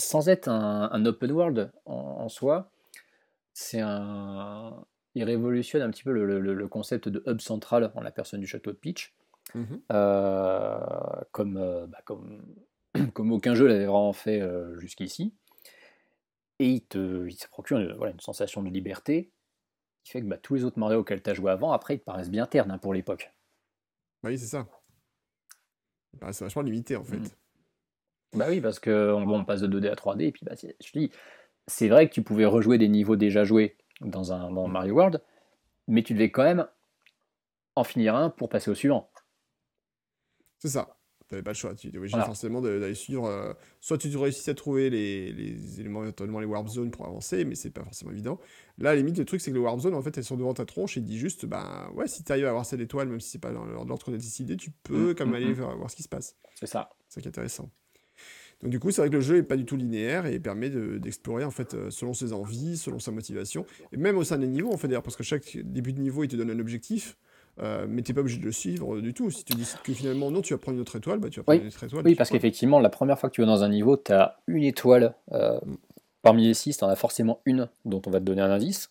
Sans 0.00 0.28
être 0.28 0.48
un, 0.48 1.04
open 1.06 1.32
world 1.32 1.72
en, 1.84 2.28
soi, 2.28 2.70
c'est 3.52 3.80
un. 3.80 4.84
Il 5.14 5.24
révolutionne 5.24 5.82
un 5.82 5.90
petit 5.90 6.04
peu 6.04 6.12
le, 6.12 6.68
concept 6.68 7.08
de 7.08 7.22
hub 7.26 7.40
central 7.40 7.90
en 7.94 8.00
la 8.00 8.12
personne 8.12 8.40
du 8.40 8.46
château 8.46 8.70
de 8.70 8.76
Peach. 8.76 9.12
Mmh 9.54 9.76
euh, 9.92 10.78
comme, 11.32 11.56
euh, 11.56 11.86
bah, 11.86 12.00
comme, 12.04 12.42
comme 13.14 13.32
aucun 13.32 13.54
jeu 13.54 13.66
l'avait 13.66 13.86
vraiment 13.86 14.12
fait 14.12 14.40
euh, 14.40 14.78
jusqu'ici. 14.78 15.34
Et 16.58 16.68
il 16.68 16.80
te, 16.82 17.28
il 17.28 17.36
procure 17.50 17.78
une, 17.78 17.92
voilà, 17.94 18.12
une 18.12 18.20
sensation 18.20 18.62
de 18.62 18.68
liberté 18.68 19.30
qui 20.04 20.12
fait 20.12 20.20
que 20.20 20.26
bah, 20.26 20.38
tous 20.38 20.54
les 20.54 20.64
autres 20.64 20.78
Mario 20.78 21.00
auxquels 21.00 21.22
tu 21.22 21.30
as 21.30 21.34
joué 21.34 21.50
avant, 21.50 21.72
après, 21.72 21.94
ils 21.94 22.00
te 22.00 22.04
paraissent 22.04 22.30
bien 22.30 22.46
ternes 22.46 22.70
hein, 22.70 22.78
pour 22.78 22.92
l'époque. 22.92 23.32
Bah 24.22 24.30
oui, 24.30 24.38
c'est 24.38 24.46
ça. 24.46 24.66
Bah, 26.14 26.32
c'est 26.32 26.44
vachement 26.44 26.62
limité 26.62 26.96
en 26.96 27.04
fait. 27.04 27.18
Mmh. 27.18 27.28
Bah 28.34 28.46
oui, 28.48 28.60
parce 28.60 28.78
que 28.78 29.12
bon, 29.24 29.40
on 29.40 29.44
passe 29.44 29.60
de 29.62 29.80
2D 29.80 29.90
à 29.90 29.94
3D, 29.94 30.22
et 30.24 30.32
puis 30.32 30.44
bah, 30.44 30.52
je 30.54 30.92
dis, 30.92 31.10
c'est 31.66 31.88
vrai 31.88 32.08
que 32.08 32.14
tu 32.14 32.22
pouvais 32.22 32.44
rejouer 32.44 32.76
des 32.76 32.88
niveaux 32.88 33.16
déjà 33.16 33.44
joués 33.44 33.76
dans 34.00 34.32
un 34.32 34.50
dans 34.50 34.68
Mario 34.68 34.94
World, 34.94 35.22
mais 35.86 36.02
tu 36.02 36.12
devais 36.12 36.30
quand 36.30 36.42
même 36.42 36.66
en 37.74 37.84
finir 37.84 38.16
un 38.16 38.30
pour 38.30 38.48
passer 38.48 38.70
au 38.70 38.74
suivant. 38.74 39.10
C'est 40.58 40.68
ça. 40.68 40.96
Tu 41.28 41.34
n'avais 41.34 41.42
pas 41.42 41.50
le 41.50 41.56
choix. 41.56 41.74
Tu 41.74 41.88
étais 41.88 41.98
obligé 41.98 42.16
forcément 42.16 42.62
d'aller 42.62 42.94
suivre. 42.94 43.26
Euh, 43.26 43.52
soit 43.80 43.98
tu 43.98 44.14
réussis 44.16 44.48
à 44.48 44.54
trouver 44.54 44.88
les, 44.88 45.30
les, 45.32 45.80
éléments, 45.80 46.02
éventuellement 46.02 46.40
les 46.40 46.46
warp 46.46 46.66
zones 46.68 46.90
pour 46.90 47.06
avancer, 47.06 47.44
mais 47.44 47.54
c'est 47.54 47.70
pas 47.70 47.84
forcément 47.84 48.12
évident. 48.12 48.40
Là, 48.78 48.90
à 48.90 48.94
la 48.94 49.00
limite, 49.00 49.18
le 49.18 49.26
truc, 49.26 49.42
c'est 49.42 49.50
que 49.50 49.56
les 49.56 49.62
warp 49.62 49.78
zones, 49.80 49.94
en 49.94 50.00
fait, 50.00 50.16
elles 50.16 50.24
sont 50.24 50.36
devant 50.36 50.54
ta 50.54 50.64
tronche 50.64 50.96
et 50.96 51.02
dit 51.02 51.18
juste, 51.18 51.44
bah 51.44 51.90
ouais, 51.94 52.08
si 52.08 52.24
tu 52.24 52.32
arrives 52.32 52.46
à 52.46 52.50
avoir 52.50 52.64
cette 52.64 52.80
étoile, 52.80 53.08
même 53.08 53.20
si 53.20 53.30
c'est 53.30 53.40
pas 53.40 53.52
dans 53.52 53.66
l'ordre 53.66 54.02
qu'on 54.02 54.14
a 54.14 54.16
décidé, 54.16 54.56
tu 54.56 54.70
peux 54.70 55.14
quand 55.14 55.26
mmh, 55.26 55.30
même 55.30 55.42
mmh, 55.42 55.44
aller 55.44 55.54
mmh. 55.54 55.76
voir 55.76 55.90
ce 55.90 55.96
qui 55.96 56.02
se 56.02 56.08
passe. 56.08 56.34
C'est 56.54 56.66
ça. 56.66 56.88
C'est 57.08 57.16
ça 57.16 57.20
qui 57.20 57.28
est 57.28 57.30
intéressant. 57.30 57.70
Donc 58.62 58.70
du 58.70 58.80
coup, 58.80 58.90
c'est 58.90 59.00
vrai 59.02 59.08
que 59.08 59.14
le 59.14 59.20
jeu 59.20 59.36
est 59.36 59.42
pas 59.42 59.56
du 59.56 59.64
tout 59.64 59.76
linéaire 59.76 60.26
et 60.26 60.40
permet 60.40 60.70
d'explorer 60.70 61.44
en 61.44 61.50
fait 61.50 61.74
euh, 61.74 61.90
selon 61.90 62.12
ses 62.12 62.32
envies, 62.32 62.76
selon 62.76 62.98
sa 62.98 63.12
motivation, 63.12 63.64
et 63.92 63.96
même 63.96 64.16
au 64.16 64.24
sein 64.24 64.38
des 64.38 64.48
niveaux 64.48 64.72
en 64.72 64.76
fait 64.76 64.88
d'ailleurs, 64.88 65.02
parce 65.02 65.16
que 65.16 65.22
chaque 65.22 65.56
début 65.58 65.92
de 65.92 66.00
niveau 66.00 66.24
il 66.24 66.28
te 66.28 66.36
donne 66.36 66.50
un 66.50 66.58
objectif. 66.58 67.16
Euh, 67.60 67.86
mais 67.88 68.02
tu 68.02 68.12
n'es 68.12 68.14
pas 68.14 68.20
obligé 68.20 68.38
de 68.38 68.44
le 68.44 68.52
suivre 68.52 69.00
du 69.00 69.12
tout. 69.14 69.30
Si 69.30 69.44
tu 69.44 69.54
dis 69.54 69.66
que 69.82 69.92
finalement 69.92 70.30
non, 70.30 70.42
tu 70.42 70.54
vas 70.54 70.58
prendre 70.58 70.76
une 70.76 70.82
autre 70.82 70.96
étoile, 70.96 71.18
bah, 71.18 71.28
tu 71.28 71.40
vas 71.40 71.44
prendre 71.44 71.60
une 71.60 71.68
autre 71.68 71.84
étoile. 71.84 72.04
Oui, 72.04 72.14
parce 72.14 72.30
qu'effectivement, 72.30 72.78
la 72.78 72.90
première 72.90 73.18
fois 73.18 73.28
que 73.28 73.34
tu 73.34 73.40
vas 73.40 73.46
dans 73.46 73.64
un 73.64 73.68
niveau, 73.68 73.96
tu 73.96 74.12
as 74.12 74.38
une 74.46 74.64
étoile. 74.64 75.14
Euh, 75.32 75.58
mm. 75.64 75.76
Parmi 76.22 76.46
les 76.46 76.54
six, 76.54 76.76
tu 76.76 76.84
en 76.84 76.88
as 76.88 76.96
forcément 76.96 77.40
une 77.44 77.68
dont 77.84 78.02
on 78.06 78.10
va 78.10 78.18
te 78.18 78.24
donner 78.24 78.42
un 78.42 78.50
indice. 78.50 78.90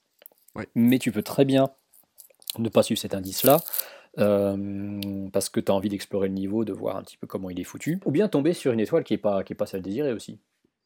Mais 0.74 0.98
tu 0.98 1.12
peux 1.12 1.22
très 1.22 1.46
bien 1.46 1.70
ne 2.58 2.68
pas 2.70 2.82
suivre 2.82 3.00
cet 3.00 3.14
indice-là. 3.14 3.60
Euh, 4.20 5.30
parce 5.32 5.50
que 5.50 5.60
tu 5.60 5.72
as 5.72 5.76
envie 5.76 5.90
d'explorer 5.90 6.28
le 6.28 6.34
niveau, 6.34 6.66
de 6.66 6.74
voir 6.74 6.98
un 6.98 7.04
petit 7.04 7.18
peu 7.18 7.28
comment 7.28 7.52
il 7.52 7.60
est 7.60 7.64
foutu, 7.64 8.00
ou 8.06 8.12
bien 8.12 8.28
tomber 8.28 8.54
sur 8.54 8.72
une 8.72 8.80
étoile 8.80 9.04
qui 9.04 9.14
n'est 9.14 9.20
pas, 9.20 9.44
qui 9.44 9.54
est 9.54 9.56
pas 9.56 9.68
celle 9.68 9.84
désirée 9.84 10.14
aussi. 10.14 10.40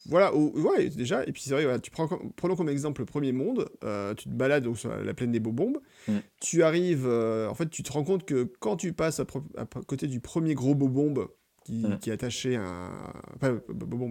Voilà, 0.06 0.36
ouais, 0.36 0.90
déjà, 0.90 1.24
et 1.28 1.32
puis 1.32 1.44
c'est 1.44 1.54
vrai, 1.54 1.80
tu 1.80 1.92
prends, 1.92 2.08
prenons 2.36 2.56
comme 2.56 2.70
exemple 2.70 3.02
le 3.02 3.06
premier 3.06 3.32
monde, 3.32 3.70
euh, 3.84 4.16
tu 4.16 4.30
te 4.30 4.34
balades 4.34 4.64
donc, 4.64 4.80
sur 4.80 4.90
la 4.90 5.14
plaine 5.14 5.32
des 5.32 5.40
Beaux-Bombes, 5.40 5.78
mm. 6.08 6.18
tu 6.40 6.64
arrives, 6.64 7.06
euh, 7.08 7.48
en 7.48 7.54
fait, 7.54 7.70
tu 7.70 7.84
te 7.84 7.92
rends 7.92 8.04
compte 8.04 8.26
que 8.26 8.52
quand 8.60 8.78
tu 8.78 8.94
passes 8.94 9.20
à, 9.20 9.26
côté 9.86 10.08
du 10.08 10.20
premier 10.20 10.56
gros 10.56 10.74
Beau-Bombe 10.74 11.28
qui, 11.66 11.86
mm. 11.86 12.00
qui, 12.00 12.10
est 12.10 12.14
attaché 12.14 12.56
à 12.56 12.64
un. 12.64 13.14
Enfin, 13.36 13.62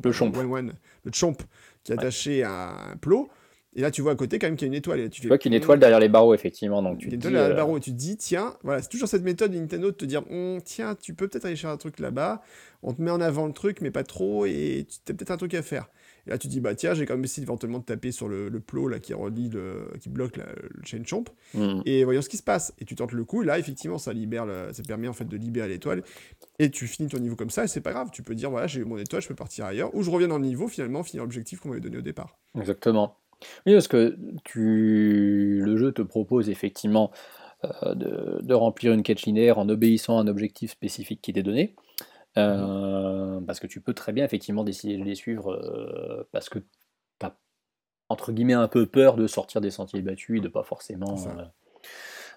le 0.04 0.12
chomp. 0.12 0.32
le 0.32 1.12
chomp, 1.12 1.36
qui 1.82 1.90
est 1.90 1.96
attaché 1.96 2.44
à 2.44 2.92
un 2.92 2.96
plot, 2.96 3.28
et 3.76 3.82
là, 3.82 3.92
tu 3.92 4.02
vois 4.02 4.12
à 4.12 4.16
côté 4.16 4.40
quand 4.40 4.48
même 4.48 4.56
qu'il 4.56 4.66
y 4.66 4.70
a 4.70 4.72
une 4.72 4.78
étoile. 4.78 5.08
tu, 5.10 5.28
vois 5.28 5.38
qu'il 5.38 5.52
y 5.52 5.54
a 5.54 5.56
une 5.56 5.62
étoile 5.62 5.78
derrière 5.78 6.00
les 6.00 6.08
barreaux, 6.08 6.34
effectivement. 6.34 6.82
Donc 6.82 6.98
tu 6.98 7.06
une 7.06 7.14
étoile 7.14 7.32
derrière 7.32 7.50
les 7.50 7.54
euh, 7.54 7.56
barreaux 7.56 7.76
et 7.76 7.80
tu 7.80 7.92
te 7.92 7.96
dis, 7.96 8.16
tiens, 8.16 8.56
voilà, 8.64 8.82
c'est 8.82 8.88
toujours 8.88 9.08
cette 9.08 9.22
méthode 9.22 9.52
de 9.52 9.58
Nintendo 9.58 9.92
de 9.92 9.96
te 9.96 10.04
dire, 10.04 10.24
hum, 10.28 10.60
tiens, 10.62 10.96
tu 10.96 11.14
peux 11.14 11.28
peut-être 11.28 11.44
aller 11.44 11.54
chercher 11.54 11.72
un 11.72 11.76
truc 11.76 12.00
là-bas. 12.00 12.42
On 12.82 12.92
te 12.92 13.00
met 13.00 13.12
en 13.12 13.20
avant 13.20 13.46
le 13.46 13.52
truc, 13.52 13.80
mais 13.80 13.92
pas 13.92 14.02
trop, 14.02 14.44
et 14.44 14.86
tu 14.88 15.12
as 15.12 15.14
peut-être 15.14 15.30
un 15.30 15.36
truc 15.36 15.54
à 15.54 15.62
faire. 15.62 15.88
Et 16.26 16.30
là, 16.30 16.38
tu 16.38 16.48
te 16.48 16.52
dis, 16.52 16.60
bah 16.60 16.74
tiens, 16.74 16.94
j'ai 16.94 17.06
quand 17.06 17.14
même 17.14 17.24
essayé 17.24 17.44
éventuellement 17.44 17.78
de 17.78 17.84
taper 17.84 18.10
sur 18.10 18.26
le, 18.26 18.50
plot 18.58 18.88
là, 18.88 18.98
qui 18.98 19.14
relie, 19.14 19.48
le, 19.48 19.88
qui 20.00 20.08
bloque 20.08 20.36
le 20.38 20.44
chain 20.84 21.02
chomp. 21.04 21.30
Hmm. 21.54 21.80
Et 21.86 22.02
voyons 22.02 22.22
ce 22.22 22.28
qui 22.28 22.38
se 22.38 22.42
passe. 22.42 22.74
Et 22.80 22.84
tu 22.84 22.96
tentes 22.96 23.12
le 23.12 23.24
coup, 23.24 23.42
et 23.42 23.46
là, 23.46 23.58
effectivement, 23.58 23.98
ça, 23.98 24.12
libère 24.12 24.46
ça 24.72 24.82
permet 24.82 25.06
en 25.06 25.12
fait 25.12 25.26
de 25.26 25.36
libérer 25.36 25.68
l'étoile. 25.68 26.02
Et 26.58 26.70
tu 26.70 26.88
finis 26.88 27.08
ton 27.08 27.18
niveau 27.18 27.36
comme 27.36 27.50
ça, 27.50 27.64
et 27.64 27.68
c'est 27.68 27.80
pas 27.80 27.92
grave. 27.92 28.08
Tu 28.12 28.24
peux 28.24 28.34
dire, 28.34 28.50
voilà, 28.50 28.66
j'ai 28.66 28.82
mon 28.84 28.98
étoile, 28.98 29.22
je 29.22 29.28
peux 29.28 29.36
partir 29.36 29.64
ailleurs. 29.64 29.94
Ou 29.94 30.02
je 30.02 30.10
reviens 30.10 30.28
dans 30.28 30.38
le 30.38 30.46
niveau, 30.46 30.66
finalement, 30.66 31.04
finir 31.04 31.22
l'objectif 31.22 31.60
qu'on 31.60 31.68
m'avait 31.68 31.80
donné 31.80 31.98
au 31.98 32.02
départ. 32.02 32.36
Exactement. 32.58 33.16
Oui, 33.66 33.72
parce 33.72 33.88
que 33.88 34.16
tu... 34.44 35.62
le 35.64 35.76
jeu 35.76 35.92
te 35.92 36.02
propose 36.02 36.50
effectivement 36.50 37.10
euh, 37.64 37.94
de, 37.94 38.54
remplir 38.54 38.92
une 38.92 39.02
quête 39.02 39.22
linéaire 39.22 39.58
en 39.58 39.68
obéissant 39.68 40.18
à 40.18 40.22
un 40.22 40.26
objectif 40.28 40.70
spécifique 40.70 41.20
qui 41.20 41.32
t'est 41.32 41.42
donné. 41.42 41.74
Euh, 42.38 43.40
parce 43.40 43.60
que 43.60 43.66
tu 43.66 43.80
peux 43.80 43.92
très 43.92 44.12
bien 44.12 44.24
effectivement 44.24 44.64
décider 44.64 44.96
de 44.96 45.04
les 45.04 45.14
suivre 45.14 45.52
euh, 45.52 46.26
parce 46.32 46.48
que 46.48 46.60
tu 46.60 47.26
as 47.26 47.36
entre 48.08 48.32
guillemets 48.32 48.54
un 48.54 48.68
peu 48.68 48.86
peur 48.86 49.16
de 49.16 49.26
sortir 49.26 49.60
des 49.60 49.70
sentiers 49.70 50.00
battus 50.00 50.38
et 50.38 50.40
de 50.40 50.48
pas 50.48 50.62
forcément 50.62 51.16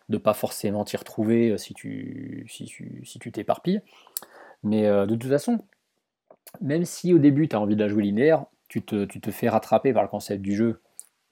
de 0.10 0.18
pas 0.18 0.34
forcément 0.34 0.84
t'y 0.84 0.98
retrouver 0.98 1.58
si 1.58 1.74
tu 1.74 2.46
si 2.50 2.66
tu 2.66 3.06
si 3.06 3.20
tu 3.20 3.32
t'éparpilles. 3.32 3.82
Mais 4.64 4.84
de 4.84 5.16
toute 5.16 5.30
façon, 5.30 5.60
même 6.60 6.86
si 6.86 7.14
au 7.14 7.20
début 7.20 7.48
tu 7.48 7.56
as 7.56 7.62
envie 7.62 7.76
de 7.76 7.82
la 7.82 7.88
jouer 7.88 8.04
linéaire, 8.04 8.46
tu 8.68 8.82
te, 8.82 9.06
tu 9.06 9.22
te 9.22 9.32
fais 9.32 9.48
rattraper 9.48 9.94
par 9.94 10.04
le 10.04 10.10
concept 10.10 10.42
du 10.42 10.56
jeu 10.56 10.82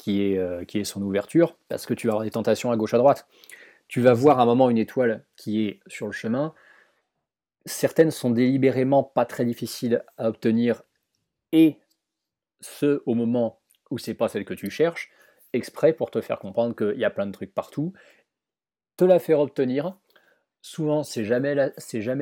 qui 0.02 0.24
est, 0.24 0.40
euh, 0.40 0.66
qui 0.66 0.80
est 0.80 0.84
son 0.84 1.00
ouverture, 1.04 1.56
parce 1.68 1.86
que 1.86 1.94
tu 1.94 2.08
vas 2.08 2.14
avoir 2.14 2.24
des 2.24 2.32
tentations 2.32 2.72
à 2.72 2.76
gauche 2.76 2.96
à 2.96 2.98
droite. 2.98 3.28
Tu 3.88 4.02
vas 4.02 4.14
voir 4.14 4.40
à 4.40 4.42
un 4.42 4.46
moment 4.48 4.72
une 4.72 4.80
étoile 4.80 5.24
qui 5.36 5.68
est 5.68 5.80
sur 5.86 6.08
le 6.08 6.12
chemin. 6.12 6.56
Certaines 7.68 8.10
sont 8.10 8.32
délibérément 8.32 9.04
pas 9.04 9.26
très 9.26 9.46
difficiles 9.46 10.04
à 10.18 10.28
obtenir, 10.30 10.82
et 11.52 11.78
ce 12.62 13.04
au 13.06 13.14
moment 13.14 13.60
où 13.92 14.00
c'est 14.00 14.16
pas 14.16 14.28
celle 14.28 14.44
que 14.44 14.56
tu 14.56 14.72
cherches, 14.72 15.12
exprès 15.54 15.94
pour 15.94 16.10
te 16.10 16.20
faire 16.20 16.40
comprendre 16.40 16.76
qu'il 16.76 17.00
y 17.00 17.06
a 17.06 17.12
plein 17.12 17.28
de 17.28 17.32
trucs 17.32 17.54
partout, 17.54 17.94
te 18.98 19.06
la 19.06 19.20
faire 19.20 19.40
obtenir. 19.40 19.96
Souvent, 20.64 21.04
c'est 21.04 21.26
jamais 21.26 21.54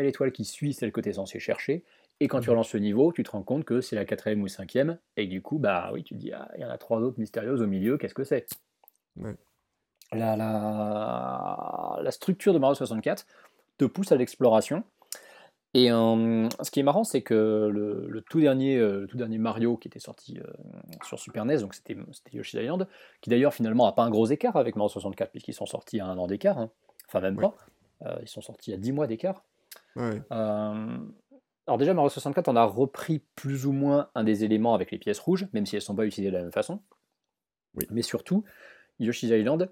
l'étoile 0.03 0.33
qui 0.33 0.43
suit 0.43 0.73
celle 0.73 0.91
que 0.91 0.99
tu 0.99 1.07
es 1.07 1.13
censé 1.13 1.39
chercher, 1.39 1.85
et 2.19 2.27
quand 2.27 2.39
tu 2.41 2.49
mmh. 2.49 2.51
relances 2.51 2.73
le 2.73 2.79
niveau, 2.79 3.11
tu 3.13 3.23
te 3.23 3.31
rends 3.31 3.43
compte 3.43 3.63
que 3.63 3.81
c'est 3.81 3.95
la 3.95 4.05
quatrième 4.05 4.41
ou 4.41 4.47
cinquième, 4.47 4.97
et 5.15 5.27
du 5.27 5.41
coup, 5.41 5.57
bah 5.57 5.89
oui, 5.93 6.03
tu 6.03 6.15
te 6.15 6.19
dis, 6.19 6.33
ah, 6.33 6.49
il 6.55 6.61
y 6.61 6.65
en 6.65 6.69
a 6.69 6.77
trois 6.77 6.99
autres 6.99 7.19
mystérieuses 7.19 7.61
au 7.61 7.67
milieu, 7.67 7.97
qu'est-ce 7.97 8.13
que 8.13 8.23
c'est? 8.23 8.47
La, 10.11 10.35
la, 10.35 12.11
structure 12.11 12.53
de 12.53 12.59
Mario 12.59 12.75
64 12.75 13.25
te 13.77 13.85
pousse 13.85 14.11
à 14.11 14.15
l'exploration. 14.15 14.83
Et 15.75 15.91
euh, 15.91 16.49
ce 16.63 16.71
qui 16.71 16.79
est 16.79 16.83
marrant, 16.83 17.03
c'est 17.03 17.21
que 17.21 17.69
le, 17.71 18.23
tout 18.27 18.39
dernier, 18.39 18.77
euh, 18.77 19.05
tout 19.05 19.17
dernier 19.17 19.37
Mario 19.37 19.77
qui 19.77 19.87
était 19.87 19.99
sorti 19.99 20.39
euh, 20.39 20.43
sur 21.05 21.19
Super 21.19 21.45
NES, 21.45 21.59
donc 21.59 21.75
c'était 21.75 21.95
Yoshi's 22.33 22.55
Island, 22.55 22.87
qui 23.21 23.29
d'ailleurs 23.29 23.53
finalement 23.53 23.85
n'a 23.85 23.91
pas 23.91 24.03
un 24.03 24.09
gros 24.09 24.25
écart 24.25 24.55
avec 24.55 24.75
Mario 24.75 24.89
64, 24.89 25.29
puisqu'ils 25.29 25.53
sont 25.53 25.67
sortis 25.67 25.99
à 25.99 26.07
un 26.07 26.17
an 26.17 26.25
d'écart, 26.25 26.57
hein. 26.57 26.71
enfin 27.07 27.21
même 27.21 27.37
pas, 27.37 27.55
ils 28.21 28.27
sont 28.27 28.41
sortis 28.41 28.73
à 28.73 28.77
10 28.77 28.91
mois 28.93 29.05
d'écart. 29.05 29.43
Ouais. 29.95 30.21
Alors 31.69 31.77
déjà, 31.77 31.93
Mario 31.93 32.09
64, 32.09 32.47
on 32.47 32.55
a 32.55 32.63
repris 32.65 33.21
plus 33.35 33.67
ou 33.67 33.71
moins 33.71 34.09
un 34.15 34.23
des 34.23 34.43
éléments 34.43 34.73
avec 34.73 34.89
les 34.89 34.97
pièces 34.97 35.19
rouges, 35.19 35.45
même 35.53 35.67
si 35.67 35.75
elles 35.75 35.81
ne 35.81 35.85
sont 35.85 35.95
pas 35.95 36.07
utilisées 36.07 36.31
de 36.31 36.35
la 36.35 36.41
même 36.41 36.51
façon. 36.51 36.81
Oui. 37.75 37.85
Mais 37.91 38.01
surtout, 38.01 38.43
Yoshi's 38.97 39.29
Island 39.29 39.71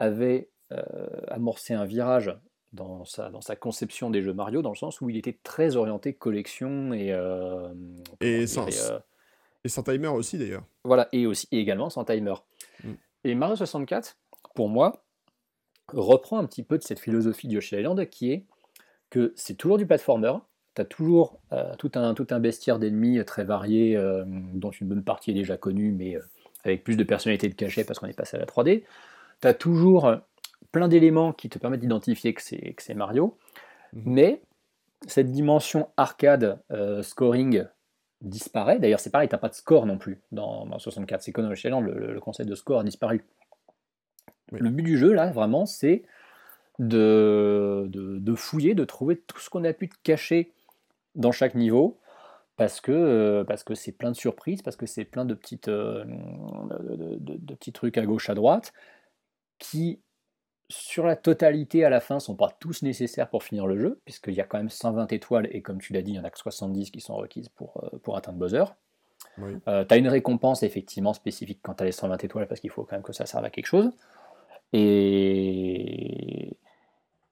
avait 0.00 0.50
euh, 0.72 1.06
amorcé 1.28 1.74
un 1.74 1.84
virage 1.84 2.36
dans 2.72 3.04
sa, 3.04 3.30
dans 3.30 3.40
sa 3.40 3.54
conception 3.54 4.10
des 4.10 4.20
jeux 4.20 4.32
Mario, 4.32 4.62
dans 4.62 4.72
le 4.72 4.76
sens 4.76 5.00
où 5.00 5.10
il 5.10 5.16
était 5.16 5.38
très 5.44 5.76
orienté 5.76 6.12
collection 6.12 6.92
et... 6.92 7.12
Euh, 7.12 7.72
et, 8.20 8.48
sans, 8.48 8.66
euh, 8.90 8.98
et 9.62 9.68
sans 9.68 9.84
timer 9.84 10.08
aussi 10.08 10.38
d'ailleurs. 10.38 10.64
Voilà, 10.82 11.08
et, 11.12 11.24
aussi, 11.24 11.46
et 11.52 11.60
également 11.60 11.88
sans 11.88 12.04
timer. 12.04 12.34
Mm. 12.82 12.92
Et 13.22 13.36
Mario 13.36 13.54
64, 13.54 14.16
pour 14.56 14.68
moi, 14.68 15.04
reprend 15.92 16.40
un 16.40 16.46
petit 16.46 16.64
peu 16.64 16.78
de 16.78 16.82
cette 16.82 16.98
philosophie 16.98 17.46
de 17.46 17.52
Yoshi's 17.52 17.78
Island 17.78 18.04
qui 18.10 18.32
est 18.32 18.44
que 19.08 19.32
c'est 19.36 19.54
toujours 19.54 19.78
du 19.78 19.86
platformer, 19.86 20.32
tu 20.78 20.82
as 20.82 20.84
toujours 20.84 21.40
euh, 21.52 21.74
tout, 21.76 21.90
un, 21.96 22.14
tout 22.14 22.28
un 22.30 22.38
bestiaire 22.38 22.78
d'ennemis 22.78 23.24
très 23.24 23.44
variés, 23.44 23.96
euh, 23.96 24.24
dont 24.26 24.70
une 24.70 24.86
bonne 24.86 25.02
partie 25.02 25.32
est 25.32 25.34
déjà 25.34 25.56
connue, 25.56 25.90
mais 25.90 26.16
euh, 26.16 26.20
avec 26.64 26.84
plus 26.84 26.96
de 26.96 27.02
personnalité 27.02 27.48
de 27.48 27.54
cachet 27.54 27.82
parce 27.82 27.98
qu'on 27.98 28.06
est 28.06 28.16
passé 28.16 28.36
à 28.36 28.40
la 28.40 28.46
3D. 28.46 28.84
Tu 29.40 29.48
as 29.48 29.54
toujours 29.54 30.14
plein 30.70 30.86
d'éléments 30.86 31.32
qui 31.32 31.48
te 31.48 31.58
permettent 31.58 31.80
d'identifier 31.80 32.32
que 32.32 32.42
c'est 32.42 32.94
Mario, 32.94 33.36
mhm. 33.92 34.02
mais 34.06 34.42
cette 35.06 35.30
dimension 35.30 35.88
arcade, 35.96 36.60
scoring, 37.02 37.64
disparaît. 38.20 38.80
D'ailleurs, 38.80 38.98
c'est 38.98 39.10
pareil, 39.10 39.28
tu 39.28 39.34
n'as 39.34 39.38
pas 39.38 39.48
de 39.48 39.54
score 39.54 39.86
non 39.86 39.96
plus 39.96 40.20
dans, 40.32 40.66
dans 40.66 40.78
64. 40.78 41.22
C'est 41.22 41.32
chez 41.54 41.70
le, 41.70 42.12
le 42.12 42.20
concept 42.20 42.48
de 42.48 42.56
score 42.56 42.80
a 42.80 42.84
disparu. 42.84 43.24
Le 44.50 44.70
but 44.70 44.82
du 44.82 44.98
jeu, 44.98 45.12
là, 45.12 45.30
vraiment, 45.30 45.66
c'est 45.66 46.04
de, 46.78 47.88
de, 47.90 48.34
fouiller, 48.34 48.74
de 48.74 48.84
trouver 48.84 49.16
tout 49.16 49.38
ce 49.38 49.50
qu'on 49.50 49.64
a 49.64 49.72
pu 49.72 49.90
cacher 50.02 50.52
dans 51.18 51.32
chaque 51.32 51.54
niveau, 51.54 51.98
parce 52.56 52.80
que 52.80 53.44
parce 53.46 53.62
que 53.64 53.74
c'est 53.74 53.92
plein 53.92 54.10
de 54.10 54.16
surprises, 54.16 54.62
parce 54.62 54.76
que 54.76 54.86
c'est 54.86 55.04
plein 55.04 55.24
de, 55.24 55.34
petites, 55.34 55.68
de, 55.68 56.06
de, 57.18 57.54
petits 57.54 57.72
trucs 57.72 57.98
à 57.98 58.06
gauche, 58.06 58.30
à 58.30 58.34
droite, 58.34 58.72
qui, 59.58 60.00
sur 60.70 61.06
la 61.06 61.16
totalité 61.16 61.84
à 61.84 61.90
la 61.90 62.00
fin, 62.00 62.20
sont 62.20 62.36
pas 62.36 62.50
tous 62.58 62.82
nécessaires 62.82 63.28
pour 63.28 63.42
finir 63.44 63.66
le 63.66 63.78
jeu, 63.78 64.00
puisqu'il 64.04 64.34
y 64.34 64.40
a 64.40 64.44
quand 64.44 64.58
même 64.58 64.70
120 64.70 65.12
étoiles, 65.12 65.48
et 65.52 65.62
comme 65.62 65.80
tu 65.80 65.92
l'as 65.92 66.02
dit, 66.02 66.12
il 66.12 66.16
y 66.16 66.20
en 66.20 66.24
a 66.24 66.30
que 66.30 66.38
70 66.38 66.90
qui 66.90 67.00
sont 67.00 67.16
requises 67.16 67.48
pour, 67.50 67.90
pour 68.02 68.16
atteindre 68.16 68.38
buzzer. 68.38 68.64
Euh, 69.68 69.84
tu 69.84 69.94
as 69.94 69.96
une 69.96 70.08
récompense 70.08 70.62
effectivement 70.62 71.12
spécifique 71.12 71.60
quand 71.62 71.74
tu 71.74 71.82
as 71.82 71.86
les 71.86 71.92
120 71.92 72.22
étoiles, 72.24 72.48
parce 72.48 72.60
qu'il 72.60 72.70
faut 72.70 72.84
quand 72.84 72.96
même 72.96 73.02
que 73.02 73.12
ça 73.12 73.26
serve 73.26 73.44
à 73.44 73.50
quelque 73.50 73.66
chose. 73.66 73.90
Et, 74.72 76.56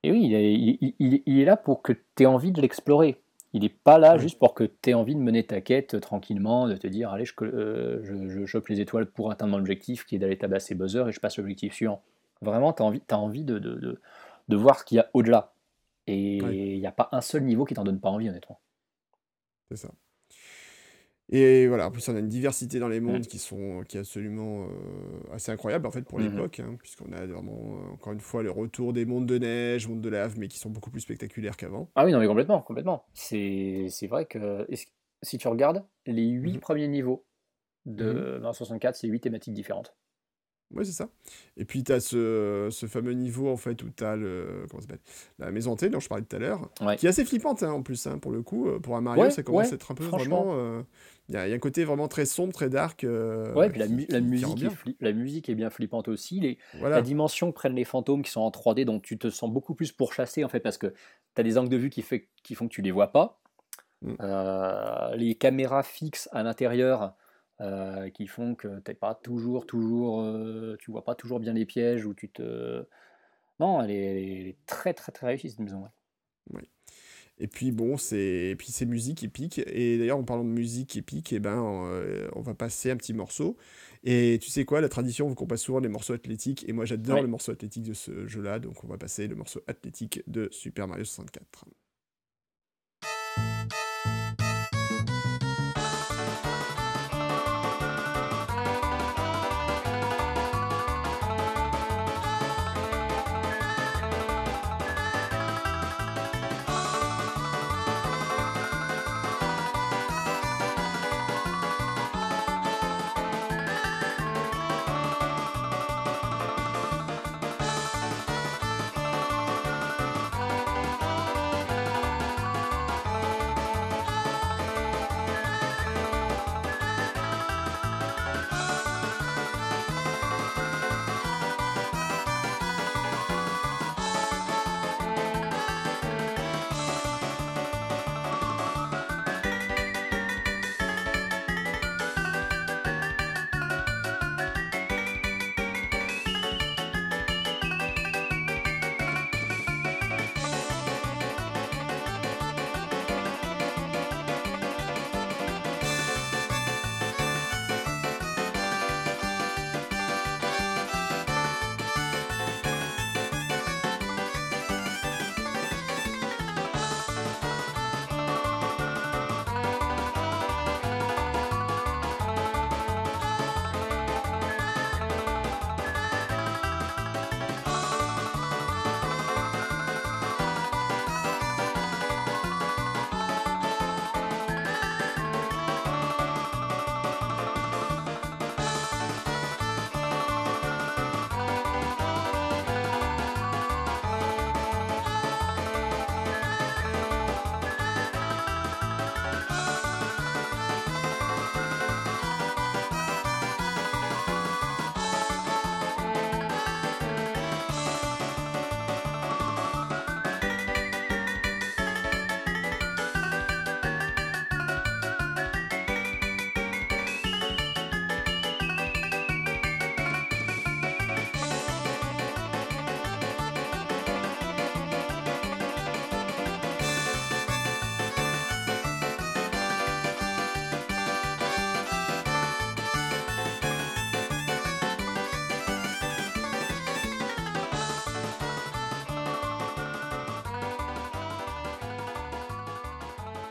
et 0.03 0.11
oui, 0.11 0.95
il 0.99 1.41
est, 1.41 1.45
là 1.45 1.57
pour 1.57 1.82
que 1.82 1.93
tu 1.93 2.22
aies 2.22 2.26
envie 2.26 2.53
de 2.53 2.61
l'explorer. 2.61 3.20
Il 3.57 3.63
n'est 3.63 3.71
pas 3.71 3.97
là 3.97 4.19
juste 4.19 4.39
pour 4.39 4.53
que 4.53 4.65
tu 4.65 4.91
aies 4.91 4.95
envie 4.95 5.15
de 5.15 5.21
mener 5.21 5.43
ta 5.47 5.63
quête 5.63 5.99
tranquillement, 5.99 6.69
de 6.69 6.77
te 6.77 6.87
dire 6.87 7.11
allez, 7.11 7.25
je, 7.25 7.33
euh, 7.41 8.29
je, 8.29 8.45
chope 8.45 8.69
les 8.69 8.83
étoiles 8.83 9.07
pour 9.07 9.31
atteindre 9.31 9.53
mon 9.53 9.59
objectif 9.59 10.05
qui 10.05 10.15
est 10.15 10.19
d'aller 10.19 10.37
tabasser 10.37 10.75
buzzer 10.75 11.09
et 11.09 11.13
je 11.13 11.21
passe 11.21 11.39
l'objectif 11.39 11.73
suivant. 11.73 12.03
Vraiment, 12.43 12.75
tu 12.75 12.83
as 12.83 12.85
envie, 12.85 13.03
as 13.09 13.19
envie 13.19 13.45
de, 13.45 13.59
de, 13.59 13.99
de, 14.49 14.57
voir 14.57 14.79
ce 14.79 14.85
qu'il 14.85 14.97
y 14.97 14.99
a 14.99 15.09
au-delà. 15.15 15.55
Et 16.07 16.37
il 16.37 16.79
n'y 16.79 16.87
a 16.87 16.93
pas 16.93 17.09
un 17.13 17.23
seul 17.23 17.45
niveau 17.45 17.65
qui 17.65 17.73
t'en 17.73 17.85
donne 17.85 17.99
pas 17.99 18.11
envie, 18.11 18.29
honnêtement. 18.29 18.61
C'est 19.71 19.79
ça. 19.79 19.89
Et 21.29 21.66
voilà, 21.66 21.89
en 21.89 21.91
plus, 21.91 22.09
on 22.09 22.14
a 22.14 22.20
une 22.20 22.29
diversité 22.29 22.79
dans 22.79 22.89
les 22.89 23.01
mondes 23.01 23.24
mmh. 23.24 23.27
qui, 23.27 23.39
sont, 23.39 23.83
qui 23.89 23.97
est 23.97 24.01
absolument 24.01 24.64
euh, 24.64 25.35
assez 25.35 25.51
incroyable, 25.51 25.87
en 25.87 25.91
fait, 25.91 26.03
pour 26.03 26.20
mmh 26.20 26.22
l'époque, 26.22 26.61
hein, 26.61 26.77
puisqu'on 26.79 27.12
a 27.12 27.27
vraiment, 27.27 27.81
euh, 27.81 27.95
encore 27.95 28.12
une 28.12 28.20
fois, 28.20 28.45
le 28.45 28.51
retour 28.51 28.93
des 28.93 29.05
mondes 29.05 29.27
de 29.27 29.39
neige, 29.39 29.89
mondes 29.89 30.01
de 30.01 30.09
lave, 30.09 30.39
mais 30.39 30.47
qui 30.47 30.59
sont 30.59 30.70
beaucoup 30.70 30.91
plus 30.91 31.01
spectaculaires 31.01 31.57
qu'avant. 31.57 31.91
Ah 31.97 32.05
oui, 32.05 32.12
non, 32.12 32.20
mais 32.20 32.29
complètement, 32.29 32.62
complètement. 32.62 33.07
C'est 33.12 34.07
vrai 34.09 34.27
que 34.27 34.66
si 35.22 35.39
tu 35.39 35.49
regardes, 35.49 35.85
les 36.07 36.27
huit 36.29 36.59
mmh 36.59 36.61
premiers 36.61 36.89
niveaux 36.89 37.27
de 37.87 38.41
64, 38.53 38.95
c'est 38.95 39.09
huit 39.09 39.20
thématiques 39.20 39.55
différentes. 39.55 39.97
Ouais, 40.75 40.85
c'est 40.85 40.93
ça. 40.93 41.09
Et 41.57 41.64
puis, 41.64 41.85
tu 41.85 41.93
as 41.93 42.01
ce, 42.01 42.69
ce, 42.71 42.87
fameux 42.87 43.12
niveau, 43.12 43.49
en 43.49 43.57
fait, 43.57 43.83
où 43.83 43.91
tu 43.97 44.05
as 44.05 44.17
le, 44.17 44.67
comment 44.71 44.83
la 45.39 45.51
maison 45.51 45.73
hantée, 45.73 45.89
dont 45.89 46.01
je 46.01 46.09
parlais 46.09 46.25
tout 46.25 46.37
à 46.37 46.39
l'heure, 46.39 46.71
qui 46.99 47.07
est 47.07 47.09
assez 47.09 47.25
flippante, 47.25 47.62
hein, 47.62 47.73
en 47.73 47.83
plus, 47.83 48.07
hein, 48.07 48.19
pour 48.19 48.33
le 48.33 48.43
coup. 48.43 48.69
Euh, 48.69 48.79
pour 48.81 48.97
un 48.97 49.01
Mario, 49.01 49.31
ça 49.31 49.43
commence 49.43 49.73
à 49.73 49.77
être 49.77 49.93
un 49.93 49.95
peu 49.95 50.05
vraiment... 50.05 50.85
Il 51.29 51.35
y, 51.35 51.39
a 51.39 51.43
un 51.43 51.59
côté 51.59 51.85
vraiment 51.85 52.07
très 52.07 52.25
sombre, 52.25 52.53
très 52.53 52.69
dark. 52.69 53.03
Euh, 53.03 53.53
ouais, 53.55 53.69
puis 53.69 53.81
la, 53.81 53.87
la 53.87 54.21
musique 54.21 54.62
est 54.62 54.97
la 55.01 55.12
musique 55.12 55.49
est 55.49 55.57
bien 55.57 55.71
flippante 55.71 56.07
aussi. 56.07 56.39
Les, 56.39 56.59
La 56.81 57.03
dimension 57.03 57.51
que 57.51 57.57
prennent 57.57 57.75
les 57.75 57.85
fantômes 57.85 58.23
qui 58.23 58.31
sont 58.31 58.43
en 58.43 58.51
3D, 58.51 58.85
donc 58.85 59.03
tu 59.03 59.19
te 59.19 59.29
sens 59.29 59.51
beaucoup 59.51 59.75
plus 59.75 59.91
pourchassé 59.91 60.45
en 60.45 60.49
fait, 60.49 60.61
parce 60.61 60.79
que 60.79 60.87
tu 60.87 61.41
as 61.41 61.43
des 61.43 61.59
angles 61.59 61.69
de 61.69 61.77
vue 61.77 61.91
qui, 61.91 62.03
fait, 62.03 62.29
qui 62.45 62.55
font 62.55 62.69
que 62.69 62.73
tu 62.73 62.83
les 62.83 62.93
vois 62.93 63.09
pas. 63.09 63.41
Mm. 64.03 64.14
Euh, 64.21 65.17
les 65.17 65.35
caméras 65.35 65.83
fixes 65.83 66.29
à 66.31 66.45
l'intérieur 66.45 67.14
euh, 67.61 68.11
qui 68.11 68.27
font 68.27 68.55
que 68.55 68.81
t'es 68.81 68.95
pas 68.95 69.15
toujours, 69.15 69.67
toujours, 69.67 70.25
tu 70.79 70.91
vois 70.91 71.05
pas 71.05 71.15
toujours 71.15 71.41
bien 71.41 71.53
les 71.53 71.67
pièges 71.67 72.07
ou 72.07 72.15
tu 72.15 72.29
te. 72.29 72.87
Non, 73.61 73.83
elle 73.83 73.91
est, 73.91 74.57
très 74.67 74.93
très 74.95 75.13
très 75.13 75.29
réussie 75.29 75.51
cette 75.51 75.61
maison. 75.61 75.89
Oui. 76.53 76.63
Et 77.39 77.49
puis 77.49 77.71
bon, 77.71 77.97
c'est 77.99 78.55
puis 78.59 78.69
c'est 78.73 78.87
musique 78.87 79.23
épique. 79.23 79.59
Et 79.67 79.99
d'ailleurs, 79.99 80.19
en 80.19 80.25
parlant 80.25 80.45
de 80.45 80.49
musique 80.49 80.97
épique, 80.97 81.33
et 81.33 81.37
eh 81.37 81.41
ben, 81.41 81.87
euh, 81.87 82.29
on 82.35 82.41
va 82.41 82.55
passer 82.55 82.91
un 82.91 82.97
petit 82.97 83.13
morceau. 83.13 83.57
Et 84.05 84.39
tu 84.41 84.51
sais 84.51 84.65
quoi, 84.65 84.81
la 84.81 84.89
tradition 84.89 85.29
veut 85.29 85.35
qu'on 85.35 85.47
passe 85.47 85.63
souvent 85.63 85.81
des 85.81 85.89
morceaux 85.89 86.15
athlétiques. 86.15 86.67
Et 86.69 86.73
moi, 86.73 86.85
j'adore 86.85 87.21
le 87.21 87.29
morceau 87.29 87.53
athlétique 87.53 87.83
de 87.83 87.93
ce 87.93 88.27
jeu-là. 88.27 88.59
Donc, 88.59 88.85
on 88.85 88.87
va 88.87 88.97
passer 88.97 89.27
le 89.27 89.35
morceau 89.35 89.61
athlétique 89.67 90.23
de 90.27 90.49
Super 90.51 90.89
Mario 90.89 91.05
64. 91.05 91.67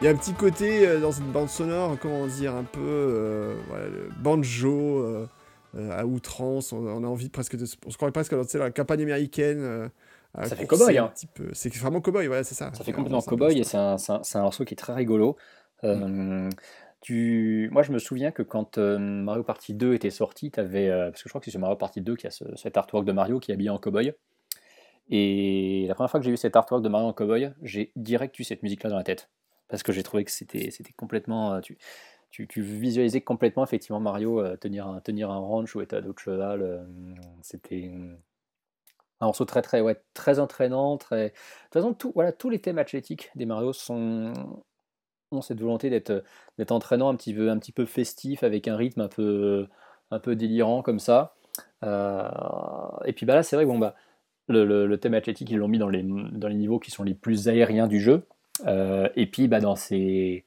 Il 0.05 0.09
y 0.09 0.11
a 0.11 0.13
un 0.13 0.17
petit 0.17 0.33
côté 0.33 0.87
euh, 0.87 0.99
dans 0.99 1.11
une 1.11 1.31
bande 1.31 1.49
sonore, 1.49 1.97
comment 1.99 2.27
dire, 2.27 2.53
un 2.53 2.63
peu 2.63 2.79
euh, 2.79 3.55
banjo 4.21 4.99
euh, 4.99 5.27
à 5.73 6.05
outrance. 6.05 6.73
On, 6.73 7.03
a 7.03 7.07
envie 7.07 7.29
presque 7.29 7.55
de. 7.55 7.65
On 7.87 7.89
se 7.89 7.95
croirait 7.95 8.11
presque 8.11 8.35
dans 8.35 8.59
la 8.59 8.69
campagne 8.69 9.01
américaine. 9.01 9.89
ça 10.35 10.55
fait 10.55 10.67
cowboy, 10.67 10.99
hein. 10.99 11.11
C'est 11.53 11.75
vraiment 11.77 12.01
cowboy, 12.01 12.27
ouais, 12.27 12.43
c'est 12.43 12.53
ça. 12.53 12.69
Ça 12.75 12.83
fait 12.83 12.91
complètement 12.91 13.23
cowboy 13.23 13.57
et 13.57 13.63
c'est 13.63 13.77
un, 13.77 13.95
un, 13.97 14.41
morceau 14.41 14.63
qui 14.63 14.75
est 14.75 14.77
très 14.77 14.93
rigolo. 14.93 15.37
tu... 17.01 17.69
Moi, 17.71 17.81
je 17.81 17.91
me 17.91 17.97
souviens 17.97 18.29
que 18.29 18.43
quand 18.43 18.77
euh, 18.77 18.99
Mario 18.99 19.41
Party 19.41 19.73
2 19.73 19.95
était 19.95 20.11
sorti, 20.11 20.51
avais, 20.57 20.87
euh, 20.87 21.09
parce 21.09 21.23
que 21.23 21.29
je 21.29 21.31
crois 21.31 21.41
que 21.41 21.45
c'est 21.45 21.51
sur 21.51 21.59
Mario 21.59 21.77
Party 21.77 22.01
2 22.01 22.15
qu'il 22.15 22.29
y 22.29 22.31
a 22.31 22.55
cet 22.55 22.77
artwork 22.77 23.05
de 23.05 23.11
Mario 23.11 23.39
qui 23.39 23.49
est 23.49 23.55
habillé 23.55 23.71
en 23.71 23.79
cowboy. 23.79 24.13
Et 25.09 25.85
la 25.87 25.95
première 25.95 26.11
fois 26.11 26.19
que 26.19 26.25
j'ai 26.25 26.31
vu 26.31 26.37
cet 26.37 26.55
artwork 26.55 26.83
de 26.83 26.89
Mario 26.89 27.07
en 27.07 27.13
cowboy, 27.13 27.53
j'ai 27.63 27.91
direct 27.95 28.37
eu 28.37 28.43
cette 28.43 28.61
musique-là 28.61 28.91
dans 28.91 28.97
la 28.97 29.03
tête. 29.03 29.31
Parce 29.67 29.83
que 29.83 29.91
j'ai 29.91 30.03
trouvé 30.03 30.23
que 30.25 30.31
c'était 30.31 30.71
complètement. 30.95 31.55
Euh, 31.55 31.61
tu, 31.61 31.77
tu, 32.47 32.61
visualisais 32.61 33.21
complètement 33.21 33.63
effectivement 33.63 34.01
Mario 34.01 34.43
tenir, 34.57 34.87
un, 34.87 34.99
tenir 34.99 35.31
un 35.31 35.37
ranch 35.37 35.73
ou 35.75 35.81
être 35.81 35.93
à 35.93 36.01
dos 36.01 36.13
cheval. 36.17 36.85
c'était 37.41 37.91
un 39.21 39.25
morceau 39.27 39.45
très 39.45 39.61
très 39.61 39.81
ouais, 39.81 40.01
très 40.13 40.39
entraînant, 40.39 40.97
très. 40.97 41.29
De 41.29 41.29
toute 41.29 41.73
façon, 41.73 41.93
tout, 41.93 42.11
voilà, 42.15 42.31
tous 42.31 42.49
les 42.49 42.59
thèmes 42.59 42.77
athlétiques 42.77 43.31
des 43.35 43.45
Mario 43.45 43.73
sont 43.73 44.33
ont 45.31 45.41
cette 45.41 45.59
volonté 45.59 45.89
d'être 45.89 46.23
d'être 46.57 46.71
entraînant, 46.71 47.09
un 47.09 47.15
petit 47.15 47.33
peu 47.33 47.49
un 47.49 47.57
petit 47.59 47.71
peu 47.71 47.85
festif, 47.85 48.43
avec 48.43 48.67
un 48.67 48.75
rythme 48.75 49.01
un 49.01 49.07
peu 49.07 49.67
un 50.11 50.19
peu 50.19 50.35
délirant 50.35 50.81
comme 50.81 50.99
ça. 50.99 51.35
Euh, 51.83 52.29
et 53.05 53.13
puis 53.13 53.25
bah 53.25 53.35
là, 53.35 53.43
c'est 53.43 53.55
vrai 53.55 53.65
que 53.65 53.69
bon 53.69 53.79
bah 53.79 53.95
le, 54.47 54.85
le, 54.85 54.97
thème 54.99 55.15
athlétique 55.15 55.49
ils 55.49 55.57
l'ont 55.57 55.67
mis 55.67 55.79
dans 55.79 55.89
les 55.89 56.03
dans 56.03 56.47
les 56.47 56.55
niveaux 56.55 56.79
qui 56.79 56.91
sont 56.91 57.03
les 57.03 57.15
plus 57.15 57.47
aériens 57.49 57.87
du 57.87 57.99
jeu. 57.99 58.27
Euh, 58.65 59.09
et 59.15 59.27
puis 59.27 59.47
bah 59.47 59.59
dans 59.59 59.75
ces 59.75 60.45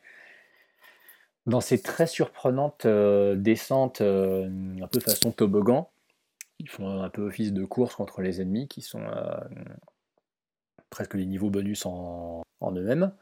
dans 1.47 1.61
ces 1.61 1.83
très 1.83 2.07
surprenantes 2.07 2.87
euh, 2.87 3.37
descentes 3.37 4.01
un 4.01 4.87
peu 4.91 5.01
façon 5.01 5.31
toboggan 5.31 5.91
ils 6.59 6.69
font 6.69 7.03
un 7.03 7.11
peu 7.11 7.23
office 7.23 7.53
de 7.53 7.65
course 7.65 7.95
contre 7.95 8.21
les 8.21 8.41
ennemis, 8.41 8.69
qui 8.69 8.83
sont 8.83 9.03
euh, 9.03 9.37
presque 10.91 11.17
des 11.17 11.27
niveaux 11.27 11.51
bonus 11.51 11.87
en, 11.87 12.43
eux-mêmes. 12.63 13.13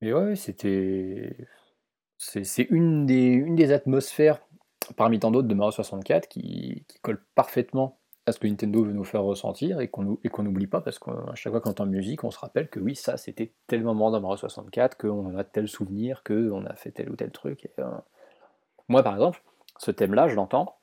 Mais 0.00 0.12
ouais, 0.12 0.36
c'était. 0.36 1.36
C'est 2.18 2.66
une 2.70 3.04
des, 3.06 3.24
une 3.24 3.56
des 3.56 3.72
atmosphères, 3.72 4.40
parmi 4.96 5.18
tant 5.18 5.30
d'autres, 5.30 5.48
de 5.48 5.54
Mario 5.54 5.70
64 5.72 6.28
qui, 6.28 6.84
qui, 6.88 6.98
colle 7.00 7.22
parfaitement 7.34 7.98
à 8.26 8.32
ce 8.32 8.40
que 8.40 8.48
Nintendo 8.48 8.82
veut 8.82 8.92
nous 8.92 9.04
faire 9.04 9.22
ressentir 9.22 9.80
et 9.80 9.88
qu'on 9.88 10.02
n'oublie 10.04 10.66
pas 10.66 10.80
parce 10.80 10.98
qu'à 10.98 11.34
chaque 11.34 11.52
fois 11.52 11.60
qu'on 11.60 11.70
entend 11.70 11.86
musique, 11.86 12.24
on 12.24 12.32
se 12.32 12.38
rappelle 12.38 12.68
que 12.68 12.80
oui, 12.80 12.96
ça 12.96 13.16
c'était 13.16 13.52
tel 13.68 13.84
moment 13.84 14.10
dans 14.10 14.20
Mario 14.20 14.36
64, 14.36 14.98
qu'on 14.98 15.36
a 15.38 15.44
tel 15.44 15.68
souvenir, 15.68 16.24
qu'on 16.24 16.64
a 16.66 16.74
fait 16.74 16.90
tel 16.90 17.08
ou 17.08 17.14
tel 17.14 17.30
truc. 17.30 17.68
Euh, 17.78 17.84
moi 18.88 19.04
par 19.04 19.14
exemple, 19.14 19.42
ce 19.78 19.92
thème-là, 19.92 20.26
je 20.26 20.34
l'entends, 20.34 20.76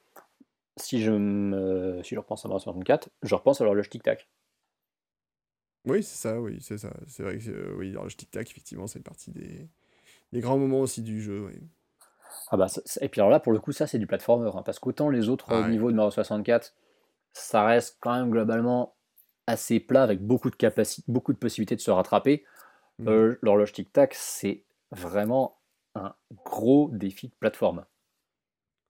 si 0.78 1.02
je, 1.02 1.12
me, 1.12 2.02
si 2.04 2.16
je 2.16 2.20
repense 2.20 2.46
à 2.46 2.48
Mario 2.48 2.60
64, 2.60 3.10
je 3.24 3.36
repense 3.36 3.60
à 3.60 3.66
l'horloge 3.66 3.90
tic-tac. 3.90 4.30
Oui, 5.86 6.02
c'est 6.02 6.16
ça, 6.16 6.40
oui, 6.40 6.60
c'est 6.62 6.78
ça. 6.78 6.94
C'est 7.08 7.24
vrai 7.24 7.38
que 7.40 7.50
euh, 7.50 7.76
oui, 7.78 7.92
l'horloge 7.92 8.16
tic-tac, 8.16 8.50
effectivement, 8.50 8.88
c'est 8.88 9.02
partie 9.02 9.32
des, 9.32 9.68
des, 10.32 10.40
grands 10.40 10.58
moments 10.58 10.80
aussi 10.80 11.02
du 11.02 11.22
jeu. 11.22 11.46
Oui. 11.46 11.60
Ah 12.52 12.58
bah, 12.58 12.68
et 13.02 13.10
puis 13.10 13.20
alors 13.20 13.30
là, 13.30 13.42
pour 13.42 13.52
le 13.52 13.60
coup, 13.60 13.74
ça, 13.74 13.86
c'est 13.86 14.00
du 14.00 14.08
platformer, 14.08 14.50
hein, 14.56 14.64
parce 14.64 14.80
qu'autant 14.80 15.10
les 15.10 15.28
autres 15.28 15.48
ah 15.50 15.68
niveaux 15.68 15.92
de 15.92 15.98
Mario 15.98 16.10
64, 16.10 16.74
ça 17.34 17.66
reste 17.66 17.98
quand 18.00 18.14
même 18.14 18.30
globalement 18.30 18.96
assez 19.48 19.80
plat, 19.80 20.04
avec 20.04 20.22
beaucoup 20.22 20.50
de, 20.50 20.56
capacité, 20.56 21.04
beaucoup 21.12 21.34
de 21.34 21.38
possibilités 21.38 21.76
de 21.76 21.82
se 21.82 21.92
rattraper. 21.92 22.46
Mmh. 23.00 23.08
Euh, 23.08 23.40
l'horloge 23.42 23.74
tic-tac, 23.74 24.14
c'est 24.14 24.64
vraiment 24.92 25.60
un 25.96 26.14
gros 26.46 26.90
défi 26.94 27.28
de 27.28 27.34
plateforme. 27.40 27.86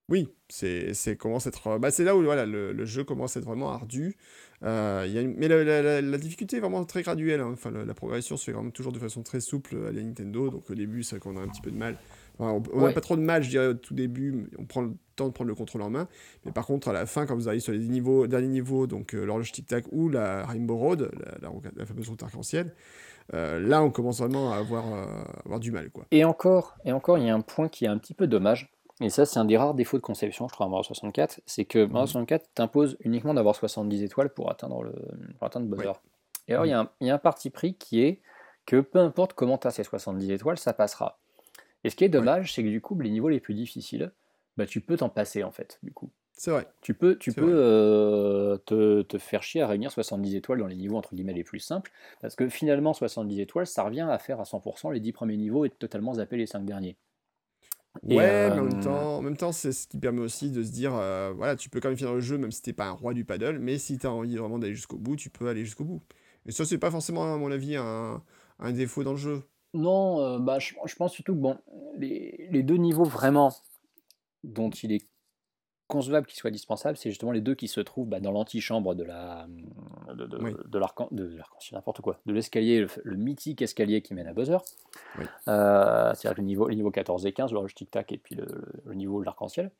Oui, 0.10 0.28
c'est 0.49 1.18
commence 1.18 1.48
à 1.48 1.49
être 1.49 1.80
bah, 1.80 1.90
c'est 1.90 2.03
là 2.03 2.15
où 2.15 2.22
voilà 2.24 2.45
le, 2.45 2.74
le, 2.74 2.86
jeu 2.86 3.06
commence 3.06 3.38
à 3.38 3.40
être 3.40 3.45
vraiment 3.45 3.72
ardu. 3.72 4.18
Euh, 4.61 5.07
y 5.07 5.18
a 5.18 5.24
mais 5.24 5.48
la, 5.48 6.02
la, 6.02 6.18
difficulté 6.18 6.57
est 6.57 6.60
vraiment 6.60 6.84
très 6.84 7.03
graduelle. 7.03 7.40
Hein. 7.40 7.52
Enfin, 7.53 7.72
la, 7.72 7.94
progression 7.94 8.36
se 8.36 8.44
fait 8.44 8.52
vraiment 8.52 8.70
toujours 8.70 8.91
de 8.91 8.99
façon 8.99 9.24
très 9.24 9.40
souple 9.40 9.78
à 9.88 9.91
la 9.94 10.02
Nintendo. 10.02 10.49
Donc 10.49 10.70
au 10.70 10.76
début, 10.76 11.03
c'est 11.03 11.20
qu'on 11.20 11.38
a 11.38 11.41
un 11.41 11.48
petit 11.48 11.61
peu 11.61 11.72
de 11.72 11.78
mal. 11.78 11.98
on 12.38 12.60
n'a 12.60 12.91
pas 12.91 13.02
trop 13.02 13.15
de 13.15 13.22
mal, 13.22 13.44
je 13.44 13.49
dirais, 13.49 13.68
au 13.68 13.74
tout 13.76 13.94
début. 13.94 14.49
On 14.60 14.65
prend 14.65 14.94
temps 15.15 15.27
de 15.27 15.34
prendre 15.34 15.49
le 15.49 15.56
contrôle 15.56 15.81
en 15.81 15.90
main. 15.90 16.07
Mais 16.45 16.52
par 16.52 16.65
contre, 16.65 16.90
à 16.90 16.94
la 16.94 17.06
fin, 17.06 17.26
quand 17.26 17.35
vous 17.35 17.48
arrivez 17.48 17.61
sur 17.61 17.73
les 17.73 17.80
niveaux, 17.80 18.27
derniers 18.27 18.48
niveaux, 18.48 18.88
donc 18.88 19.14
euh, 19.14 19.26
l'horloge 19.26 19.52
Tic 19.52 19.68
Tac 19.68 19.85
ou 19.91 20.10
la 20.10 20.45
Rainbow 20.45 20.77
Road, 20.77 21.11
la, 21.41 21.85
fameuse 21.85 22.10
route 22.10 22.23
arc-en-ciel, 22.23 22.73
euh, 23.34 23.60
là, 23.60 23.84
on 23.84 23.90
commence 23.90 24.19
vraiment 24.19 24.52
à 24.52 24.57
avoir, 24.57 24.85
avoir 25.45 25.60
du 25.60 25.72
mal. 25.72 25.90
Quoi. 25.90 26.06
Et 26.11 26.26
encore, 26.26 26.76
et 26.85 26.91
encore, 26.91 27.18
il 27.18 27.26
y 27.26 27.30
a 27.30 27.35
un 27.35 27.41
point 27.41 27.69
qui 27.69 27.85
est 27.85 27.90
un 27.90 27.98
petit 27.98 28.14
peu 28.14 28.27
dommage 28.27 28.73
et 29.02 29.10
ça, 29.10 29.26
c'est 29.26 29.40
un 29.40 29.45
des 29.45 29.57
rares 29.57 29.73
défauts 29.73 29.98
de 29.98 30.02
conception, 30.03 30.48
je 30.48 30.53
crois, 30.53 30.68
à 30.68 30.69
Mario 30.69 30.84
64, 30.84 31.41
c'est 31.45 31.65
que 31.65 31.85
Mario 31.85 32.07
64 32.07 32.53
t'impose 32.53 32.95
uniquement 33.02 33.34
d'avoir 33.34 33.56
70 33.56 34.03
étoiles 34.03 34.30
pour 34.30 34.52
atteindre, 34.52 34.84
le, 34.84 34.94
pour 35.38 35.48
atteindre 35.48 35.65
Bowser. 35.68 35.94
Et 36.48 36.53
alors, 36.53 36.65
il 36.65 37.07
y, 37.07 37.10
a 37.10 37.14
un 37.14 37.18
parti 37.18 37.49
pris 37.49 37.76
qui 37.76 38.02
est 38.02 38.22
que 38.65 38.81
peu 38.81 38.99
importe 38.99 39.34
comment 39.34 39.57
tu 39.57 39.68
as 39.68 39.72
ces 39.72 39.84
70 39.84 40.30
étoiles, 40.31 40.57
ça 40.57 40.73
passera. 40.73 41.19
Et 41.84 41.90
ce 41.90 41.95
qui 41.95 42.03
est 42.03 42.10
dommage, 42.10 42.53
c'est 42.53 42.64
que 42.64 42.69
du 42.69 42.81
coup, 42.81 42.98
les 42.99 43.10
niveaux 43.10 43.30
les 43.30 43.40
plus 43.40 43.56
difficiles, 43.56 44.11
bah, 44.57 44.65
tu 44.65 44.81
peux 44.81 44.97
t'en 44.97 45.09
passer, 45.09 45.43
en 45.43 45.51
fait, 45.51 45.80
du 45.84 45.91
coup. 45.91 46.11
C'est 46.35 46.49
vrai. 46.51 46.67
Tu 46.81 46.93
peux, 46.95 47.17
tu 47.17 47.31
peux 47.31 47.53
euh, 47.53 48.57
te, 48.65 49.03
te, 49.03 49.17
faire 49.19 49.43
chier 49.43 49.61
à 49.61 49.67
réunir 49.67 49.91
70 49.91 50.35
étoiles 50.35 50.59
dans 50.59 50.67
les 50.67 50.75
niveaux 50.75 50.97
entre 50.97 51.13
guillemets 51.13 51.34
les 51.34 51.43
plus 51.43 51.59
simples, 51.59 51.91
parce 52.21 52.35
que 52.35 52.49
finalement 52.49 52.93
70 52.93 53.39
étoiles, 53.39 53.67
ça 53.67 53.84
revient 53.84 54.07
à 54.09 54.17
faire 54.17 54.39
à 54.39 54.43
100% 54.43 54.91
les 54.91 54.99
10 54.99 55.11
premiers 55.11 55.38
niveaux 55.38 55.63
et 55.63 55.69
totalement 55.69 56.15
zapper 56.15 56.38
les 56.38 56.47
5 56.47 56.65
derniers 56.65 56.97
ouais, 58.03 58.49
mais 58.49 58.59
en 58.59 58.63
même 58.63 58.80
temps, 58.81 59.17
en 59.17 59.21
même 59.21 59.38
temps 59.38 59.51
c'est 59.51 59.71
ce 59.71 59.88
qui 59.88 59.97
permet 59.97 60.21
aussi 60.21 60.49
de 60.49 60.63
se 60.63 60.71
dire, 60.71 60.93
euh, 60.95 61.34
voilà, 61.35 61.55
tu 61.55 61.69
peux 61.69 61.80
quand 61.80 61.89
même 61.89 61.97
finir 61.97 62.13
le 62.13 62.19
jeu, 62.19 62.38
même 62.38 62.51
si 62.51 62.61
t'es 62.61 62.73
pas 62.73 62.85
un 62.85 62.91
roi 62.91 63.13
du 63.13 63.25
paddle, 63.25 63.59
mais 63.59 63.77
si 63.77 63.97
tu 63.97 64.07
as 64.07 64.11
envie 64.11 64.35
vraiment 64.35 64.59
d'aller 64.59 64.75
jusqu'au 64.75 64.97
bout, 64.97 65.15
tu 65.15 65.30
peux 65.30 65.47
aller 65.47 65.65
jusqu'au 65.65 65.84
bout. 65.84 66.01
Et 66.45 66.51
ça, 66.51 66.65
c'est 66.65 66.77
pas 66.77 66.91
forcément, 66.91 67.34
à 67.34 67.38
mon 67.38 67.51
avis, 67.51 67.75
un, 67.75 68.21
un 68.59 68.71
défaut 68.71 69.03
dans 69.03 69.11
le 69.11 69.17
jeu. 69.17 69.43
Non, 69.73 70.19
euh, 70.21 70.39
bah, 70.39 70.59
je, 70.59 70.73
je, 70.85 70.95
pense 70.95 71.13
surtout 71.13 71.34
que 71.34 71.39
bon, 71.39 71.57
les, 71.97 72.47
les, 72.51 72.63
deux 72.63 72.75
niveaux 72.75 73.05
vraiment 73.05 73.53
dont 74.44 74.70
il 74.70 74.91
est 74.91 75.07
concevable 75.88 76.26
qu'ils 76.26 76.38
soient 76.38 76.52
dispensables, 76.52 76.98
c'est 76.98 77.10
justement 77.10 77.32
les 77.32 77.41
deux 77.41 77.56
qui 77.56 77.68
se 77.68 77.80
trouvent 77.80 78.07
bah, 78.07 78.20
dans 78.20 78.32
l'antichambre 78.32 78.95
de 78.95 79.03
la 79.03 79.48
de, 80.14 80.26
de, 80.26 80.68
de 80.68 80.80
l'arc 80.80 80.99
n'importe 81.72 82.02
quoi, 82.02 82.20
de 82.26 82.34
l'escalier, 82.34 82.86
le, 83.03 83.15
mythique 83.15 83.61
escalier 83.61 84.02
qui 84.02 84.14
mène 84.14 84.28
à 84.28 84.34
Buzzer. 84.34 84.57
Euh, 85.48 86.14
c'est-à-dire 86.15 86.38
le 86.38 86.44
niveau, 86.44 86.68
les 86.68 86.76
niveaux 86.76 86.91
14 86.91 87.26
et 87.26 87.34
15, 87.34 87.52
l'horloge 87.52 87.76
tic-tac 87.76 88.11
et 88.11 88.18
puis 88.18 88.36
le, 88.36 88.94
niveau 88.94 89.20
de 89.20 89.26
l'arc-en-ciel. 89.26 89.72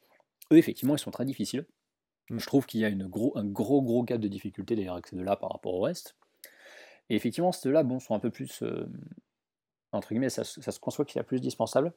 Eux, 0.52 0.58
effectivement, 0.58 0.96
ils 0.96 1.00
sont 1.00 1.12
très 1.12 1.26
difficiles. 1.26 1.66
Mm. 2.30 2.40
Je 2.40 2.46
trouve 2.46 2.66
qu'il 2.66 2.82
y 2.82 2.86
a 2.86 2.90
une 2.90 3.08
gros, 3.08 3.36
un 3.36 3.46
gros 3.46 3.82
gros 3.82 4.04
gap 4.04 4.20
de 4.20 4.28
difficulté 4.28 4.76
d'ailleurs 4.76 4.94
avec 4.94 5.08
ces 5.08 5.16
deux-là 5.16 5.36
par 5.36 5.52
rapport 5.52 5.74
au 5.74 5.82
reste. 5.82 6.16
Et 7.10 7.16
effectivement, 7.16 7.52
ces 7.52 7.68
deux-là 7.70 7.84
bon, 7.84 8.00
sont 8.00 8.14
un 8.14 8.20
peu 8.20 8.30
plus, 8.30 8.62
euh, 8.62 8.88
entre 9.92 10.10
guillemets, 10.10 10.30
ça, 10.30 10.44
ça 10.44 10.72
se 10.72 10.80
conçoit 10.80 11.06
qu'il 11.06 11.18
y 11.18 11.22
a 11.22 11.24
plus 11.24 11.42
dispensable. 11.42 11.94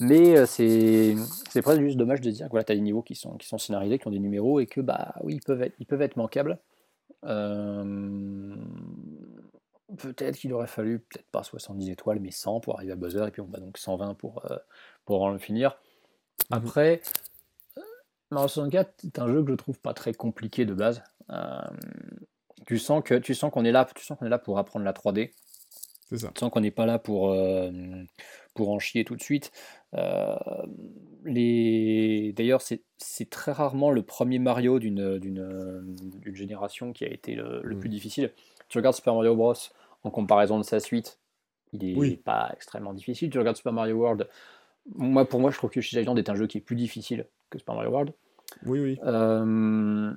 Mais 0.00 0.36
euh, 0.36 0.46
c'est 0.46 1.62
presque 1.62 1.80
juste 1.80 1.96
dommage 1.96 2.20
de 2.20 2.30
dire 2.30 2.46
que 2.46 2.50
voilà, 2.50 2.64
tu 2.64 2.72
as 2.72 2.74
des 2.74 2.80
niveaux 2.80 3.02
qui 3.02 3.14
sont, 3.14 3.36
qui 3.36 3.46
sont 3.46 3.58
scénarisés, 3.58 3.98
qui 3.98 4.06
ont 4.08 4.10
des 4.10 4.18
numéros, 4.18 4.60
et 4.60 4.66
que 4.66 4.80
bah 4.80 5.14
oui, 5.22 5.34
ils 5.34 5.40
peuvent 5.40 5.62
être, 5.62 5.74
ils 5.78 5.86
peuvent 5.86 6.02
être 6.02 6.16
manquables. 6.16 6.58
Euh, 7.24 8.56
peut-être 9.96 10.36
qu'il 10.36 10.52
aurait 10.52 10.66
fallu, 10.66 11.00
peut-être 11.00 11.30
pas 11.30 11.44
70 11.44 11.90
étoiles, 11.90 12.18
mais 12.20 12.32
100 12.32 12.60
pour 12.60 12.76
arriver 12.76 12.92
à 12.92 12.96
buzzer, 12.96 13.28
et 13.28 13.30
puis 13.30 13.40
on 13.40 13.46
va 13.46 13.60
donc 13.60 13.78
120 13.78 14.14
pour, 14.14 14.44
euh, 14.50 14.56
pour 15.04 15.22
en 15.22 15.38
finir. 15.38 15.78
Après, 16.50 17.00
Mario 18.32 18.48
64 18.48 19.04
est 19.04 19.18
un 19.20 19.28
jeu 19.28 19.44
que 19.44 19.52
je 19.52 19.56
trouve 19.56 19.78
pas 19.78 19.94
très 19.94 20.12
compliqué 20.12 20.64
de 20.64 20.74
base. 20.74 21.02
tu 22.66 22.78
sens 22.78 23.02
que 23.04 23.14
tu 23.14 23.34
sens 23.34 23.52
qu'on 23.52 23.64
est 23.64 23.72
là, 23.72 23.88
tu 23.94 24.04
sens 24.04 24.18
qu'on 24.18 24.26
est 24.26 24.30
là 24.30 24.38
pour 24.38 24.58
apprendre 24.58 24.84
la 24.84 24.92
3D. 24.92 25.32
C'est 26.08 26.18
ça. 26.18 26.32
Tu 26.34 26.40
sens 26.40 26.50
qu'on 26.50 26.60
n'est 26.60 26.72
pas 26.72 26.84
là 26.84 26.98
pour 26.98 27.32
pour 28.54 28.70
en 28.70 28.78
chier 28.78 29.04
tout 29.04 29.16
de 29.16 29.22
suite. 29.22 29.52
Euh, 29.94 30.36
les... 31.24 32.32
D'ailleurs, 32.36 32.60
c'est 32.62 33.30
très 33.30 33.52
rarement 33.52 33.90
le 33.90 34.02
premier 34.02 34.38
Mario 34.38 34.78
d'une 34.78 35.96
génération 36.32 36.92
qui 36.92 37.04
a 37.04 37.08
été 37.08 37.34
le, 37.34 37.62
mmh. 37.62 37.78
plus 37.78 37.88
difficile. 37.88 38.32
Tu 38.68 38.78
regardes 38.78 38.96
Super 38.96 39.14
Mario 39.14 39.34
Bros. 39.34 39.54
en 40.02 40.10
comparaison 40.10 40.58
de 40.58 40.64
sa 40.64 40.80
suite, 40.80 41.18
il 41.72 41.98
n'est 41.98 42.16
pas 42.16 42.50
extrêmement 42.52 42.92
difficile. 42.92 43.30
Tu 43.30 43.38
regardes 43.38 43.56
Super 43.56 43.72
Mario 43.72 43.96
World, 43.96 44.28
moi, 44.94 45.26
pour 45.26 45.40
moi, 45.40 45.50
je 45.50 45.56
trouve 45.56 45.70
que 45.70 45.78
Yoshi's 45.78 45.98
Island 45.98 46.18
est 46.18 46.28
un 46.28 46.34
jeu 46.34 46.46
qui 46.46 46.58
est 46.58 46.60
plus 46.60 46.76
difficile 46.76 47.26
que 47.50 47.58
Super 47.58 47.74
Mario 47.74 47.90
World. 47.90 48.12
Oui, 48.66 48.80
oui. 48.80 48.98
Euh, 49.04 50.12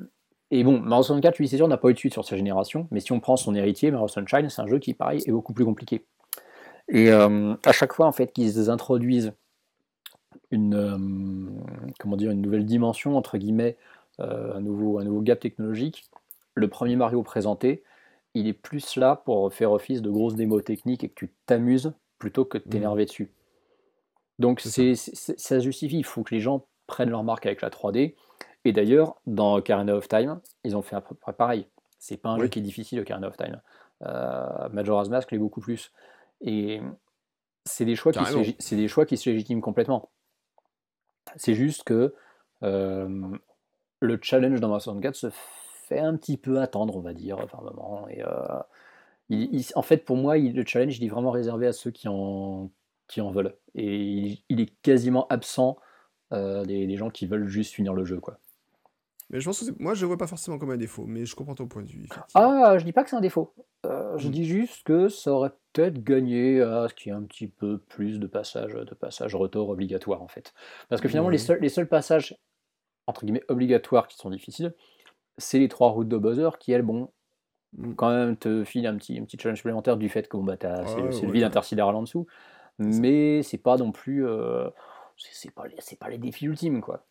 et 0.51 0.63
bon, 0.63 0.79
Mario 0.79 1.03
64, 1.03 1.37
lui, 1.37 1.47
c'est 1.47 1.57
sûr, 1.57 1.67
n'a 1.67 1.77
pas 1.77 1.89
eu 1.89 1.93
de 1.93 1.99
suite 1.99 2.13
sur 2.13 2.25
sa 2.25 2.35
génération, 2.35 2.87
mais 2.91 2.99
si 2.99 3.11
on 3.11 3.19
prend 3.19 3.37
son 3.37 3.55
héritier, 3.55 3.91
Mario 3.91 4.07
Sunshine, 4.07 4.49
c'est 4.49 4.61
un 4.61 4.67
jeu 4.67 4.79
qui, 4.79 4.93
pareil, 4.93 5.21
est 5.25 5.31
beaucoup 5.31 5.53
plus 5.53 5.65
compliqué. 5.65 6.05
Et 6.89 7.11
euh, 7.11 7.53
à 7.65 7.71
chaque 7.73 7.93
fois 7.93 8.05
en 8.05 8.13
fait 8.13 8.31
qu'ils 8.31 8.69
introduisent 8.69 9.33
une, 10.51 10.75
euh, 10.75 10.97
comment 11.99 12.17
dire, 12.17 12.31
une 12.31 12.41
nouvelle 12.41 12.65
dimension, 12.65 13.17
entre 13.17 13.37
guillemets, 13.37 13.77
euh, 14.19 14.55
un, 14.55 14.61
nouveau, 14.61 14.99
un 14.99 15.03
nouveau 15.03 15.21
gap 15.21 15.39
technologique, 15.39 16.09
le 16.55 16.67
premier 16.67 16.95
Mario 16.95 17.21
présenté, 17.23 17.83
il 18.33 18.47
est 18.47 18.53
plus 18.53 18.95
là 18.95 19.15
pour 19.15 19.53
faire 19.53 19.71
office 19.71 20.01
de 20.01 20.09
grosses 20.09 20.35
démos 20.35 20.63
techniques 20.63 21.03
et 21.03 21.09
que 21.09 21.15
tu 21.15 21.31
t'amuses 21.45 21.93
plutôt 22.19 22.45
que 22.45 22.57
de 22.57 22.63
mmh. 22.65 22.69
t'énerver 22.69 23.05
dessus. 23.05 23.31
Donc 24.39 24.61
c'est, 24.61 24.95
ça. 24.95 25.59
justifie, 25.59 25.97
il 25.97 26.05
faut 26.05 26.23
que 26.23 26.33
les 26.33 26.41
gens 26.41 26.65
prennent 26.85 27.09
leur 27.09 27.23
marque 27.23 27.45
avec 27.45 27.61
la 27.61 27.69
3D. 27.69 28.15
Et 28.65 28.71
d'ailleurs, 28.71 29.15
dans 29.25 29.61
Karina 29.61 29.95
of 29.95 30.07
Time, 30.07 30.39
ils 30.63 30.75
ont 30.75 30.81
fait 30.81 30.95
à 30.95 31.01
peu 31.01 31.15
près 31.15 31.33
pareil. 31.33 31.67
C'est 31.99 32.17
pas 32.17 32.29
un 32.29 32.37
jeu 32.37 32.47
qui 32.47 32.59
est 32.59 32.61
difficile, 32.61 33.03
Karina 33.03 33.27
of 33.27 33.37
Time. 33.37 33.61
Majora's 34.71 35.09
Mask 35.09 35.31
l'est 35.31 35.39
beaucoup 35.39 35.61
plus. 35.61 35.91
Et 36.41 36.81
C'est 37.65 37.85
des, 37.85 37.95
choix 37.95 38.11
qui 38.11 38.19
se 38.19 38.23
Carrément. 38.25 38.41
légi- 38.41 38.55
c'est 38.59 38.75
des 38.75 38.87
choix 38.87 39.05
qui 39.07 39.17
se 39.17 39.29
légitiment 39.29 39.61
complètement. 39.61 40.09
C'est 41.35 41.53
juste 41.53 41.83
que 41.83 42.13
euh, 42.63 43.37
le 43.99 44.19
challenge 44.21 44.59
dans 44.59 44.67
Mario 44.69 44.79
64 44.81 45.15
se 45.15 45.27
fait 45.87 45.99
un 45.99 46.15
petit 46.17 46.37
peu 46.37 46.59
attendre, 46.61 46.95
on 46.95 47.01
va 47.01 47.13
dire, 47.13 47.45
par 47.47 47.61
moment. 47.63 48.07
Et, 48.09 48.23
euh, 48.23 48.27
il- 49.29 49.53
il- 49.53 49.65
en 49.75 49.81
fait, 49.81 49.97
pour 50.05 50.17
moi, 50.17 50.37
il- 50.37 50.55
le 50.55 50.63
challenge, 50.65 50.97
il 50.97 51.05
est 51.05 51.09
vraiment 51.09 51.31
réservé 51.31 51.67
à 51.67 51.73
ceux 51.73 51.91
qui 51.91 52.07
en, 52.07 52.69
qui 53.07 53.21
en 53.21 53.31
veulent. 53.31 53.55
Et 53.75 54.37
il, 54.49 54.59
est 54.61 54.73
quasiment 54.81 55.27
absent 55.27 55.77
euh, 56.33 56.65
des, 56.65 56.87
des 56.87 56.97
gens 56.97 57.09
qui 57.09 57.25
veulent 57.25 57.47
juste 57.47 57.73
finir 57.73 57.93
le 57.93 58.03
jeu, 58.03 58.19
quoi. 58.19 58.37
Mais 59.29 59.39
je 59.41 59.45
pense 59.45 59.63
que 59.63 59.71
moi, 59.81 59.93
je 59.93 60.01
le 60.01 60.07
vois 60.07 60.17
pas 60.17 60.27
forcément 60.27 60.57
comme 60.57 60.71
un 60.71 60.77
défaut, 60.77 61.05
mais 61.05 61.25
je 61.25 61.35
comprends 61.35 61.55
ton 61.55 61.67
point 61.67 61.83
de 61.83 61.87
vue. 61.89 62.07
Ah, 62.33 62.77
je 62.77 62.83
dis 62.85 62.91
pas 62.93 63.03
que 63.03 63.09
c'est 63.09 63.15
un 63.15 63.21
défaut. 63.21 63.53
Euh, 63.85 64.17
je 64.17 64.27
Mm. 64.27 64.31
dis 64.31 64.45
juste 64.45 64.83
que 64.83 65.07
ça 65.09 65.31
aurait 65.31 65.51
peut-être 65.77 66.03
gagné 66.03 66.61
à 66.61 66.87
ce 66.89 66.93
qu'il 66.95 67.11
y 67.11 67.13
ait 67.13 67.17
un 67.17 67.23
petit 67.23 67.47
peu 67.47 67.77
plus 67.77 68.19
de 68.19 68.25
passages 68.25 68.73
de 68.73 68.93
passages 68.95 69.35
retour 69.35 69.69
obligatoires 69.69 70.21
en 70.23 70.27
fait. 70.27 70.53
Parce 70.89 71.01
que 71.01 71.07
finalement, 71.07 71.29
les 71.29 71.37
seuls, 71.37 71.59
les 71.61 71.69
seuls 71.69 71.87
passages 71.87 72.35
entre 73.05 73.23
guillemets 73.25 73.43
obligatoires 73.47 74.07
qui 74.07 74.17
sont 74.17 74.29
difficiles, 74.31 74.73
c'est 75.37 75.59
les 75.59 75.67
trois 75.67 75.89
routes 75.89 76.07
de 76.09 76.17
Bowser 76.17 76.49
qui 76.59 76.71
elles, 76.71 76.81
bon, 76.81 77.11
Mm. 77.73 77.93
quand 77.95 78.09
même 78.09 78.37
te 78.37 78.63
filent 78.63 78.87
un 78.87 78.95
petit, 78.95 79.19
un 79.19 79.25
petit 79.25 79.37
challenge 79.37 79.57
supplémentaire 79.59 79.97
du 79.97 80.07
fait 80.09 80.27
que 80.29 80.37
bon, 80.37 80.43
bah, 80.43 80.55
Ah 80.61 80.85
c'est 80.87 81.01
ouais, 81.01 81.03
le- 81.03 81.09
vide 81.31 81.41
ouais. 81.41 81.43
intersidéral 81.43 81.93
en 81.95 82.01
dessous. 82.01 82.25
Mais 82.79 83.43
c'est 83.43 83.57
pas 83.57 83.75
non 83.77 83.91
plus. 83.91 84.25
euh, 84.25 84.69
c'est 85.17 85.53
pas, 85.53 85.67
les- 85.67 85.97
pas 85.99 86.09
les 86.09 86.17
défis 86.17 86.45
ultimes 86.45 86.79
quoi. 86.81 87.05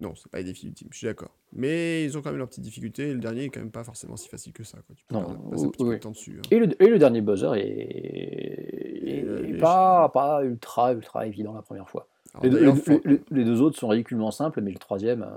Non, 0.00 0.14
c'est 0.16 0.30
pas 0.30 0.38
les 0.38 0.44
défis 0.44 0.66
ultimes, 0.68 0.88
je 0.92 0.96
suis 0.98 1.06
d'accord. 1.06 1.36
Mais 1.52 2.04
ils 2.04 2.16
ont 2.16 2.22
quand 2.22 2.30
même 2.30 2.38
leurs 2.38 2.48
petites 2.48 2.64
difficultés, 2.64 3.08
et 3.10 3.12
le 3.12 3.20
dernier 3.20 3.44
est 3.44 3.48
quand 3.50 3.60
même 3.60 3.70
pas 3.70 3.84
forcément 3.84 4.16
si 4.16 4.28
facile 4.28 4.52
que 4.54 4.64
ça. 4.64 4.78
Quoi. 4.86 4.96
Tu 4.96 5.04
peux 5.06 5.14
Non, 5.14 5.24
perdre- 5.26 5.50
passer 5.50 5.62
un 5.62 5.66
oui, 5.66 5.70
petit 5.72 5.84
peu 5.84 5.88
oui. 5.90 5.94
de 5.96 6.00
temps 6.00 6.10
dessus. 6.10 6.36
hein. 6.38 6.48
Et 6.50 6.58
le, 6.58 6.82
et 6.82 6.86
le 6.88 6.98
dernier 6.98 7.20
buzzer 7.20 7.54
est, 7.54 9.24
euh, 9.26 9.44
est 9.44 9.52
les- 9.52 9.58
pas, 9.58 10.08
pas 10.08 10.42
ultra 10.44 10.92
ultra 10.92 11.26
évident 11.26 11.52
la 11.54 11.62
première 11.62 11.88
fois. 11.88 12.08
Alors, 12.34 12.44
Les, 12.44 12.50
deux- 12.50 13.22
les 13.30 13.60
autres 13.60 13.78
sont 13.78 13.88
ridiculement 13.88 14.30
simples, 14.30 14.60
mais 14.62 14.70
le 14.72 14.78
troisième. 14.78 15.22
euh, 15.22 15.36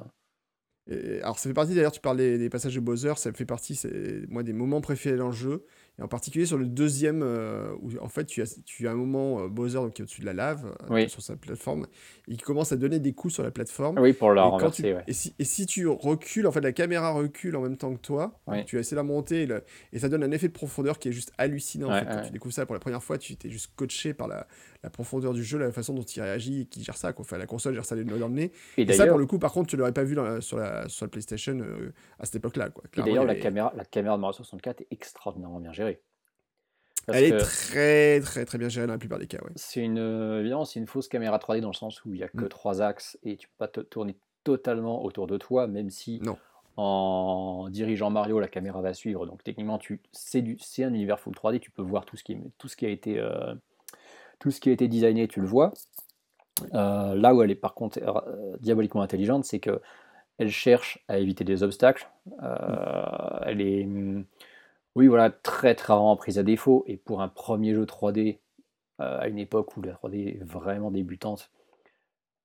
Et- 1.17 1.21
alors 1.21 1.39
ça 1.39 1.49
fait 1.49 1.53
partie 1.53 1.73
d'ailleurs, 1.75 1.91
tu 1.93 2.01
parles 2.01 2.17
des, 2.17 2.37
des 2.37 2.49
passages 2.49 2.75
de 2.75 2.79
Bowser, 2.81 3.13
ça 3.17 3.31
fait 3.31 3.45
partie, 3.45 3.73
c'est 3.75 4.27
moi 4.29 4.43
des 4.43 4.53
moments 4.53 4.81
préférés 4.81 5.17
dans 5.17 5.27
le 5.27 5.33
jeu, 5.33 5.65
et 5.99 6.01
en 6.01 6.07
particulier 6.07 6.45
sur 6.45 6.57
le 6.57 6.65
deuxième, 6.65 7.21
euh, 7.23 7.71
où 7.81 7.91
en 8.01 8.07
fait 8.07 8.25
tu 8.25 8.41
as, 8.41 8.59
tu 8.65 8.87
as 8.87 8.91
un 8.91 8.95
moment 8.95 9.41
euh, 9.41 9.47
Bowser 9.47 9.75
donc, 9.77 9.93
qui 9.93 10.01
est 10.01 10.03
au-dessus 10.03 10.21
de 10.21 10.25
la 10.25 10.33
lave, 10.33 10.65
euh, 10.65 10.85
Oui. 10.89 11.09
sur 11.09 11.21
sa 11.21 11.35
plateforme, 11.35 11.85
et 12.27 12.35
qui 12.35 12.41
commence 12.41 12.71
à 12.71 12.77
donner 12.77 12.99
des 12.99 13.13
coups 13.13 13.35
sur 13.35 13.43
la 13.43 13.51
plateforme. 13.51 13.99
Oui, 13.99 14.13
pour 14.13 14.31
la 14.33 14.43
renverser, 14.43 14.83
tu- 14.83 14.93
ouais. 14.93 15.03
et, 15.07 15.13
si, 15.13 15.35
et 15.37 15.43
si 15.43 15.65
tu 15.67 15.87
recules, 15.87 16.47
en 16.47 16.51
fait 16.51 16.61
la 16.61 16.71
caméra 16.71 17.11
recule 17.11 17.55
en 17.55 17.61
même 17.61 17.77
temps 17.77 17.93
que 17.93 17.99
toi, 18.01 18.39
Oui. 18.47 18.65
tu 18.65 18.77
as 18.77 18.79
essayé 18.79 18.95
de 18.95 18.99
la 19.01 19.03
monter, 19.03 19.43
et, 19.43 19.45
le- 19.45 19.63
et 19.91 19.99
ça 19.99 20.09
donne 20.09 20.23
un 20.23 20.31
effet 20.31 20.47
de 20.47 20.53
profondeur 20.53 20.97
qui 20.97 21.09
est 21.09 21.11
juste 21.11 21.31
hallucinant. 21.37 21.89
en 21.89 21.91
Ouais, 21.93 21.99
fait. 21.99 22.05
Quand 22.07 22.21
tu 22.23 22.31
découvres 22.31 22.53
ça 22.55 22.65
pour 22.65 22.73
la 22.73 22.79
première 22.79 23.03
fois, 23.03 23.17
tu 23.19 23.33
étais 23.33 23.49
juste 23.49 23.71
coaché 23.75 24.13
par 24.15 24.27
la, 24.27 24.47
la 24.83 24.89
profondeur 24.89 25.33
du 25.33 25.43
jeu, 25.43 25.59
la 25.59 25.71
façon 25.71 25.93
dont 25.93 26.01
il 26.01 26.21
réagit, 26.21 26.61
et 26.61 26.65
qui 26.65 26.83
gère 26.83 26.97
ça. 26.97 27.13
Quoi. 27.13 27.23
Enfin, 27.23 27.37
la 27.37 27.45
console 27.45 27.75
gère 27.75 27.85
ça 27.85 27.95
dans 27.95 28.27
le 28.27 28.33
nez. 28.33 28.51
Et 28.77 28.81
Et 28.81 28.93
ça, 28.93 29.05
pour 29.05 29.17
le 29.19 29.25
coup, 29.27 29.37
par 29.37 29.51
contre, 29.53 29.69
tu 29.69 29.77
l'aurais 29.77 29.93
pas 29.93 30.03
vu 30.03 30.15
dans 30.15 30.23
la- 30.23 30.41
sur, 30.41 30.57
la, 30.57 30.89
sur 30.89 31.05
la 31.05 31.09
PlayStation 31.09 31.57
euh, 31.59 31.93
à 32.19 32.25
cette 32.25 32.35
époque-là. 32.37 32.69
et 32.97 33.01
d'ailleurs, 33.01 33.25
la 33.25 33.35
caméra, 33.35 33.71
la 33.77 33.85
caméra 33.85 34.15
de 34.17 34.21
Mario 34.21 34.33
64 34.33 34.81
est 34.81 34.87
extraordinairement 34.91 35.59
bien 35.59 35.71
gérée. 35.71 35.92
Parce 37.05 37.17
Elle 37.19 37.25
est 37.33 37.37
très, 37.37 38.19
très, 38.21 38.45
très 38.45 38.57
bien 38.57 38.69
gérée 38.69 38.87
dans 38.87 38.93
la 38.93 38.99
plupart 38.99 39.19
des 39.19 39.27
cas. 39.27 39.39
Ouais. 39.43 39.51
c'est 39.55 39.81
une, 39.81 39.99
euh, 39.99 40.39
évidemment, 40.39 40.65
c'est 40.65 40.79
une 40.79 40.87
fausse 40.87 41.07
caméra 41.07 41.37
3D 41.37 41.59
dans 41.61 41.69
le 41.69 41.73
sens 41.73 42.03
où 42.05 42.13
il 42.13 42.17
n'y 42.17 42.23
a 42.23 42.29
que 42.29 42.45
Mm. 42.45 42.49
trois 42.49 42.81
axes 42.81 43.17
et 43.23 43.35
tu 43.37 43.47
peux 43.47 43.53
pas 43.57 43.67
te 43.67 43.81
tourner 43.81 44.15
totalement 44.43 45.03
autour 45.03 45.27
de 45.27 45.37
toi, 45.37 45.67
même 45.67 45.89
si 45.89 46.19
Non. 46.23 46.37
en 46.77 47.67
dirigeant 47.69 48.09
Mario, 48.09 48.39
la 48.39 48.47
caméra 48.47 48.81
va 48.81 48.93
suivre. 48.93 49.25
Donc 49.25 49.43
techniquement, 49.43 49.77
tu, 49.77 50.01
c'est, 50.11 50.41
du, 50.41 50.57
c'est 50.59 50.83
un 50.83 50.93
univers 50.93 51.19
full 51.19 51.33
3D, 51.33 51.59
tu 51.59 51.71
peux 51.71 51.81
voir 51.81 52.05
tout 52.05 52.15
ce 52.17 52.23
qui, 52.23 52.37
tout 52.57 52.67
ce 52.67 52.75
qui 52.77 52.85
a 52.85 52.89
été, 52.89 53.19
euh, 53.19 53.53
tout 54.39 54.51
ce 54.51 54.59
qui 54.61 54.69
a 54.69 54.73
été 54.73 54.87
designé, 54.87 55.27
tu 55.27 55.39
le 55.41 55.47
vois. 55.47 55.73
Euh, 56.73 57.15
là 57.15 57.33
où 57.33 57.41
elle 57.41 57.51
est 57.51 57.55
par 57.55 57.73
contre 57.73 57.99
euh, 58.01 58.55
diaboliquement 58.61 59.01
intelligente, 59.01 59.43
c'est 59.43 59.59
que 59.59 59.81
elle 60.37 60.49
cherche 60.51 61.03
à 61.07 61.17
éviter 61.19 61.43
des 61.43 61.63
obstacles. 61.63 62.09
Euh, 62.41 63.39
Elle 63.45 63.61
est, 63.61 63.83
hum, 63.85 64.25
oui, 64.95 65.07
voilà, 65.07 65.31
très 65.31 65.75
très 65.75 65.93
rarement 65.93 66.15
prise 66.15 66.37
à 66.37 66.43
défaut. 66.43 66.83
Et 66.87 66.97
pour 66.97 67.21
un 67.21 67.27
premier 67.27 67.73
jeu 67.73 67.85
3D 67.85 68.39
euh, 69.01 69.19
à 69.19 69.27
une 69.27 69.39
époque 69.39 69.75
où 69.77 69.81
la 69.81 69.93
3D 69.93 70.37
est 70.37 70.43
vraiment 70.43 70.91
débutante, 70.91 71.51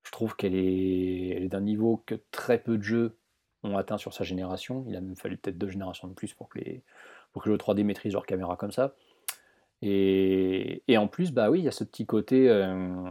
je 0.05 0.11
trouve 0.13 0.37
qu'elle 0.37 0.55
est, 0.55 1.49
d'un 1.49 1.61
niveau 1.61 2.03
que 2.07 2.15
très 2.31 2.59
peu 2.59 2.79
de 2.79 2.83
jeux 2.83 3.19
ont 3.65 3.77
atteint 3.77 3.99
sur 3.99 4.15
sa 4.15 4.25
génération. 4.25 4.85
Il 4.89 4.97
a 4.97 5.01
même 5.01 5.17
fallu 5.17 5.37
peut-être 5.37 5.59
deux 5.59 5.69
générations 5.69 6.09
de 6.09 6.15
plus 6.15 6.33
pour 6.35 6.49
que 6.49 6.59
les, 6.61 6.83
pour 7.33 7.43
que 7.43 7.51
jeux 7.51 7.57
3D 7.57 7.85
maîtrisent 7.85 8.15
leur 8.15 8.27
caméra 8.27 8.57
comme 8.57 8.73
ça. 8.73 8.95
Et, 9.83 10.83
en 10.97 11.07
plus, 11.07 11.33
bah 11.33 11.51
oui, 11.51 11.61
il 11.61 11.65
y 11.65 11.69
a 11.69 11.73
ce 11.73 11.85
petit 11.85 12.07
côté, 12.07 12.49
euh, 12.49 13.11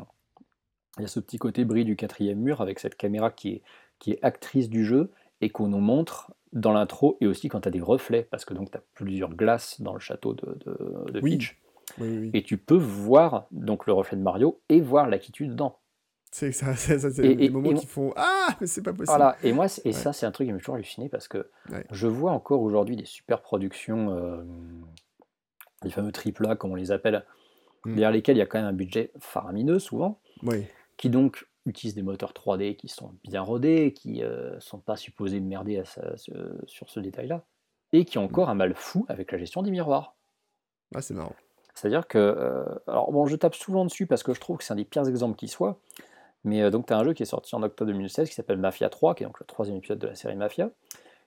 il 0.97 1.03
y 1.03 1.05
a 1.05 1.07
ce 1.07 1.19
petit 1.19 1.37
côté 1.37 1.63
bris 1.63 1.85
du 1.85 1.95
quatrième 1.95 2.39
mur 2.39 2.61
avec 2.61 2.79
cette 2.79 2.95
caméra 2.95 3.31
qui 3.31 3.61
est 4.07 4.23
actrice 4.23 4.69
du 4.69 4.83
jeu 4.83 5.11
et 5.41 5.49
qu'on 5.49 5.67
nous 5.67 5.79
montre 5.79 6.31
dans 6.53 6.71
l'intro 6.73 7.17
et 7.21 7.27
aussi 7.27 7.49
quand 7.49 7.61
tu 7.61 7.67
as 7.67 7.71
des 7.71 7.81
reflets, 7.81 8.23
parce 8.23 8.45
que 8.45 8.53
donc 8.53 8.71
tu 8.71 8.77
as 8.77 8.83
plusieurs 8.93 9.33
glaces 9.33 9.81
dans 9.81 9.93
le 9.93 9.99
château 9.99 10.33
de, 10.33 10.57
de, 10.65 11.11
de 11.11 11.19
Oui. 11.21 11.37
Peach, 11.37 11.61
Oui, 11.99 12.07
oui, 12.09 12.17
oui. 12.19 12.31
et 12.33 12.43
tu 12.43 12.57
peux 12.57 12.77
voir 12.77 13.47
donc 13.51 13.85
le 13.87 13.93
reflet 13.93 14.17
de 14.17 14.23
Mario 14.23 14.61
et 14.69 14.81
voir 14.81 15.07
l'attitude 15.09 15.49
dedans. 15.51 15.79
C'est 16.31 16.51
ça, 16.51 16.75
ça, 16.75 16.99
ça, 16.99 17.09
c'est 17.09 17.35
des 17.35 17.49
moments 17.49 17.71
et- 17.71 17.75
qui 17.75 17.85
font 17.85 18.13
Ah, 18.17 18.49
mais 18.59 18.67
c'est 18.67 18.81
pas 18.81 18.91
possible. 18.91 19.07
Voilà, 19.17 19.37
et 19.43 19.53
moi, 19.53 19.67
et 19.83 19.87
Ouais. 19.87 19.91
ça, 19.93 20.11
c'est 20.13 20.25
un 20.25 20.31
truc 20.31 20.47
qui 20.47 20.53
m'a 20.53 20.59
toujours 20.59 20.75
halluciné 20.75 21.07
parce 21.09 21.27
que 21.27 21.49
Ouais. 21.71 21.85
je 21.91 22.07
vois 22.07 22.31
encore 22.31 22.61
aujourd'hui 22.61 22.95
des 22.97 23.05
super 23.05 23.41
productions, 23.41 24.09
euh, 24.11 24.43
les 25.83 25.89
fameux 25.89 26.11
triple 26.11 26.45
A, 26.47 26.55
comme 26.55 26.71
on 26.71 26.75
les 26.75 26.91
appelle, 26.91 27.23
Mm. 27.85 27.91
derrière 27.93 28.11
lesquels 28.11 28.35
il 28.35 28.39
y 28.39 28.43
a 28.43 28.45
quand 28.45 28.57
même 28.59 28.67
un 28.67 28.73
budget 28.73 29.11
faramineux 29.19 29.79
souvent, 29.79 30.19
Oui. 30.43 30.65
qui 30.97 31.09
donc 31.09 31.47
utilisent 31.67 31.95
des 31.95 32.01
moteurs 32.01 32.33
3D 32.33 32.75
qui 32.75 32.87
sont 32.87 33.13
bien 33.23 33.41
rodés, 33.41 33.93
qui 33.93 34.21
ne 34.21 34.57
sont 34.59 34.79
pas 34.79 34.95
supposés 34.95 35.39
merder 35.39 35.77
à 35.79 35.85
ce- 35.85 36.57
sur 36.65 36.89
ce 36.89 36.99
détail-là, 36.99 37.43
et 37.93 38.05
qui 38.05 38.17
ont 38.17 38.25
encore 38.25 38.49
un 38.49 38.55
mal 38.55 38.73
fou 38.75 39.05
avec 39.09 39.31
la 39.31 39.37
gestion 39.37 39.61
des 39.61 39.71
miroirs. 39.71 40.15
Ah, 40.95 41.01
c'est 41.01 41.13
marrant. 41.13 41.35
C'est-à-dire 41.75 42.07
que, 42.07 42.17
euh, 42.17 42.65
alors 42.87 43.11
bon, 43.11 43.27
je 43.27 43.35
tape 43.35 43.53
souvent 43.55 43.85
dessus 43.85 44.07
parce 44.07 44.23
que 44.23 44.33
je 44.33 44.39
trouve 44.39 44.57
que 44.57 44.63
c'est 44.63 44.73
un 44.73 44.77
des 44.77 44.85
pires 44.85 45.07
exemples 45.07 45.35
qui 45.35 45.47
soit, 45.47 45.79
mais 46.43 46.61
euh, 46.63 46.71
donc 46.71 46.87
tu 46.87 46.93
as 46.93 46.97
un 46.97 47.03
jeu 47.03 47.13
qui 47.13 47.23
est 47.23 47.27
sorti 47.27 47.53
en 47.55 47.61
octobre 47.61 47.91
2016 47.91 48.29
qui 48.29 48.35
s'appelle 48.35 48.57
Mafia 48.57 48.89
3, 48.89 49.13
qui 49.13 49.23
est 49.23 49.25
donc 49.27 49.39
le 49.39 49.45
troisième 49.45 49.77
épisode 49.77 49.99
de 49.99 50.07
la 50.07 50.15
série 50.15 50.35
Mafia, 50.35 50.71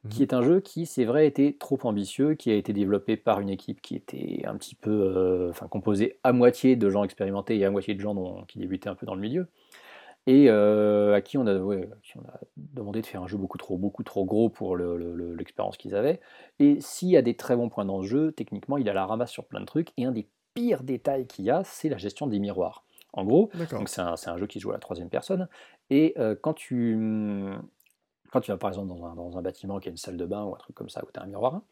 qui 0.09 0.21
Mhm. 0.21 0.23
est 0.23 0.33
un 0.33 0.43
jeu 0.43 0.61
qui, 0.61 0.87
c'est 0.87 1.05
vrai, 1.05 1.27
était 1.27 1.57
trop 1.61 1.79
ambitieux, 1.85 2.35
qui 2.35 2.51
a 2.51 2.55
été 2.55 2.73
développé 2.73 3.17
par 3.19 3.39
une 3.41 3.51
équipe 3.51 3.81
qui 3.83 3.95
était 3.97 4.43
un 4.47 4.57
petit 4.57 4.75
peu, 4.75 4.91
euh, 4.91 5.51
enfin, 5.51 5.69
composée 5.69 6.19
à 6.25 6.33
moitié 6.33 6.75
de 6.75 6.89
gens 6.89 7.05
expérimentés 7.05 7.59
et 7.59 7.65
à 7.67 7.71
moitié 7.71 7.95
de 7.95 8.01
gens 8.01 8.15
dont- 8.15 8.45
qui 8.47 8.59
débutaient 8.59 8.89
un 8.89 8.95
peu 8.95 9.05
dans 9.07 9.15
le 9.15 9.21
milieu, 9.21 9.47
et 10.27 10.47
euh, 10.49 11.15
à 11.15 11.21
qui 11.21 11.39
on 11.39 11.47
a, 11.47 11.57
ouais, 11.59 11.89
à 11.93 11.97
qui 12.03 12.17
on 12.17 12.23
a 12.23 12.41
demandé 12.57 13.01
de 13.01 13.07
faire 13.07 13.23
un 13.23 13.27
jeu 13.27 13.37
beaucoup 13.39 13.59
trop, 13.59 13.79
beaucoup 13.79 14.03
trop 14.03 14.25
gros 14.25 14.49
pour 14.49 14.77
le- 14.77 14.97
le- 14.97 15.15
le- 15.15 15.35
l'expérience 15.35 15.77
qu'ils 15.77 15.95
avaient. 15.95 16.21
Et 16.59 16.81
s'il 16.81 17.09
y 17.09 17.17
a 17.17 17.23
des 17.23 17.35
très 17.35 17.57
bons 17.57 17.69
points 17.69 17.85
dans 17.85 18.03
ce 18.03 18.07
jeu, 18.07 18.33
techniquement, 18.33 18.77
il 18.77 18.89
a 18.89 18.93
la 18.93 19.07
ramasse 19.07 19.31
sur 19.31 19.45
plein 19.45 19.61
de 19.61 19.67
trucs, 19.67 19.93
et 19.97 20.05
un 20.05 20.13
des 20.13 20.29
pires 20.55 20.83
détails 20.83 21.27
qu'il 21.27 21.45
y 21.45 21.51
a, 21.51 21.63
c'est 21.65 21.89
la 21.89 21.97
gestion 21.97 22.27
des 22.27 22.39
miroirs. 22.39 22.85
En 23.13 23.25
gros, 23.25 23.51
un, 24.01 24.17
c'est 24.17 24.31
un 24.31 24.37
jeu 24.37 24.47
qui 24.47 24.59
se 24.59 24.63
joue 24.63 24.71
à 24.71 24.75
la 24.75 24.79
troisième 24.79 25.09
personne. 25.09 25.49
Et 25.91 26.15
euh, 26.19 26.37
quand, 26.41 26.55
tu, 26.55 26.97
quand 28.31 28.41
tu 28.41 28.53
vas 28.53 28.57
par 28.57 28.71
exemple 28.71 28.89
dans 28.89 29.05
un, 29.07 29.15
dans 29.15 29.37
un 29.37 29.43
bâtiment 29.43 29.81
qui 29.81 29.89
a 29.89 29.91
une 29.91 29.97
salle 29.97 30.17
de 30.17 30.27
bain 30.27 30.45
ou 30.45 30.55
un 30.55 30.59
truc 30.59 30.77
comme 30.77 30.89
ça 30.89 31.03
où 31.03 31.09
tu 31.13 31.19
as 31.19 31.23
un 31.25 31.27
miroir, 31.27 31.63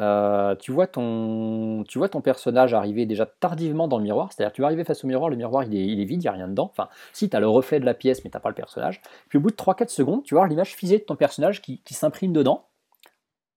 euh, 0.00 0.54
tu, 0.56 0.72
vois 0.72 0.86
ton, 0.86 1.84
tu 1.86 1.98
vois 1.98 2.08
ton 2.08 2.22
personnage 2.22 2.72
arriver 2.72 3.04
déjà 3.04 3.26
tardivement 3.26 3.88
dans 3.88 3.98
le 3.98 4.04
miroir. 4.04 4.32
C'est-à-dire 4.32 4.52
tu 4.52 4.62
vas 4.62 4.68
arriver 4.68 4.84
face 4.84 5.04
au 5.04 5.06
miroir, 5.06 5.30
le 5.30 5.36
miroir 5.36 5.64
il 5.64 5.74
est, 5.74 6.04
vide, 6.04 6.22
il 6.22 6.24
n'y 6.24 6.28
a 6.28 6.32
rien 6.32 6.48
dedans. 6.48 6.70
Enfin, 6.70 6.88
si 7.12 7.28
tu 7.28 7.36
as 7.36 7.40
le 7.40 7.48
reflet 7.48 7.80
de 7.80 7.84
la 7.84 7.94
pièce 7.94 8.24
mais 8.24 8.30
tu 8.30 8.38
pas 8.38 8.48
le 8.48 8.54
personnage. 8.54 9.02
Puis 9.28 9.38
au 9.38 9.40
bout 9.40 9.50
de 9.50 9.56
3-4 9.56 9.88
secondes, 9.88 10.22
tu 10.24 10.34
vas 10.34 10.40
voir 10.40 10.48
l'image 10.48 10.74
figée 10.74 10.98
de 10.98 11.04
ton 11.04 11.16
personnage 11.16 11.60
qui, 11.60 11.80
qui 11.84 11.94
s'imprime 11.94 12.32
dedans. 12.32 12.66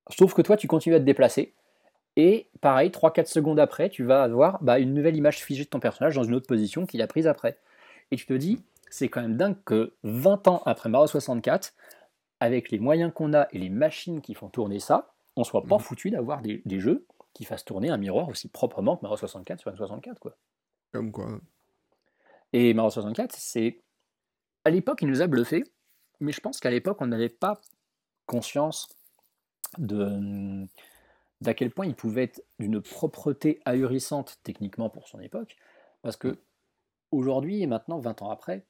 Sauf 0.09 0.33
que 0.33 0.41
toi 0.41 0.57
tu 0.57 0.67
continues 0.67 0.95
à 0.95 0.99
te 0.99 1.05
déplacer. 1.05 1.53
Et 2.17 2.47
pareil, 2.61 2.89
3-4 2.89 3.25
secondes 3.27 3.59
après, 3.59 3.89
tu 3.89 4.03
vas 4.03 4.23
avoir 4.23 4.63
bah, 4.63 4.79
une 4.79 4.93
nouvelle 4.93 5.17
image 5.17 5.43
figée 5.43 5.65
de 5.65 5.69
ton 5.69 5.79
personnage 5.79 6.15
dans 6.15 6.23
une 6.23 6.33
autre 6.33 6.47
position 6.47 6.85
qu'il 6.85 7.01
a 7.01 7.07
prise 7.07 7.27
après. 7.27 7.57
Et 8.11 8.15
tu 8.15 8.25
te 8.25 8.33
dis, 8.33 8.63
c'est 8.89 9.09
quand 9.09 9.21
même 9.21 9.35
dingue 9.35 9.57
que 9.65 9.93
20 10.03 10.47
ans 10.47 10.61
après 10.65 10.89
Mario 10.89 11.07
64, 11.07 11.73
avec 12.39 12.71
les 12.71 12.79
moyens 12.79 13.11
qu'on 13.13 13.33
a 13.33 13.47
et 13.51 13.57
les 13.57 13.69
machines 13.69 14.21
qui 14.21 14.33
font 14.33 14.47
tourner 14.47 14.79
ça, 14.79 15.14
on 15.35 15.43
soit 15.43 15.63
pas 15.63 15.75
Mhm. 15.75 15.81
foutu 15.81 16.11
d'avoir 16.11 16.41
des, 16.41 16.61
des 16.65 16.79
jeux 16.79 17.05
qui 17.33 17.43
fassent 17.45 17.65
tourner 17.65 17.89
un 17.89 17.97
miroir 17.97 18.29
aussi 18.29 18.47
proprement 18.47 18.95
que 18.97 19.01
Mario 19.03 19.17
64 19.17 19.59
sur 19.59 19.69
une 19.71 19.77
64. 19.77 20.19
Quoi. 20.19 20.37
Comme 20.91 21.11
quoi. 21.11 21.39
Et 22.53 22.73
Mario 22.73 22.89
64, 22.89 23.33
c'est. 23.35 23.81
À 24.63 24.69
l'époque, 24.69 25.01
il 25.01 25.07
nous 25.09 25.21
a 25.21 25.27
bluffé, 25.27 25.63
mais 26.19 26.31
je 26.31 26.39
pense 26.41 26.59
qu'à 26.59 26.71
l'époque, 26.71 26.97
on 27.01 27.07
n'avait 27.07 27.29
pas 27.29 27.59
conscience 28.25 28.87
de 29.77 30.65
d'à 31.41 31.53
quel 31.53 31.69
point 31.69 31.85
il 31.85 31.95
pouvait 31.95 32.23
être 32.23 32.41
d'une 32.59 32.81
propreté 32.81 33.59
ahurissante 33.65 34.39
techniquement 34.43 34.89
pour 34.89 35.07
son 35.09 35.19
époque. 35.19 35.57
Parce 36.01 36.15
que 36.15 36.39
aujourd'hui 37.11 37.61
et 37.61 37.67
maintenant, 37.67 37.99
20 37.99 38.21
ans 38.21 38.29
après, 38.29 38.65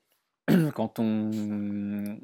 quand 0.74 1.00
on, 1.00 2.18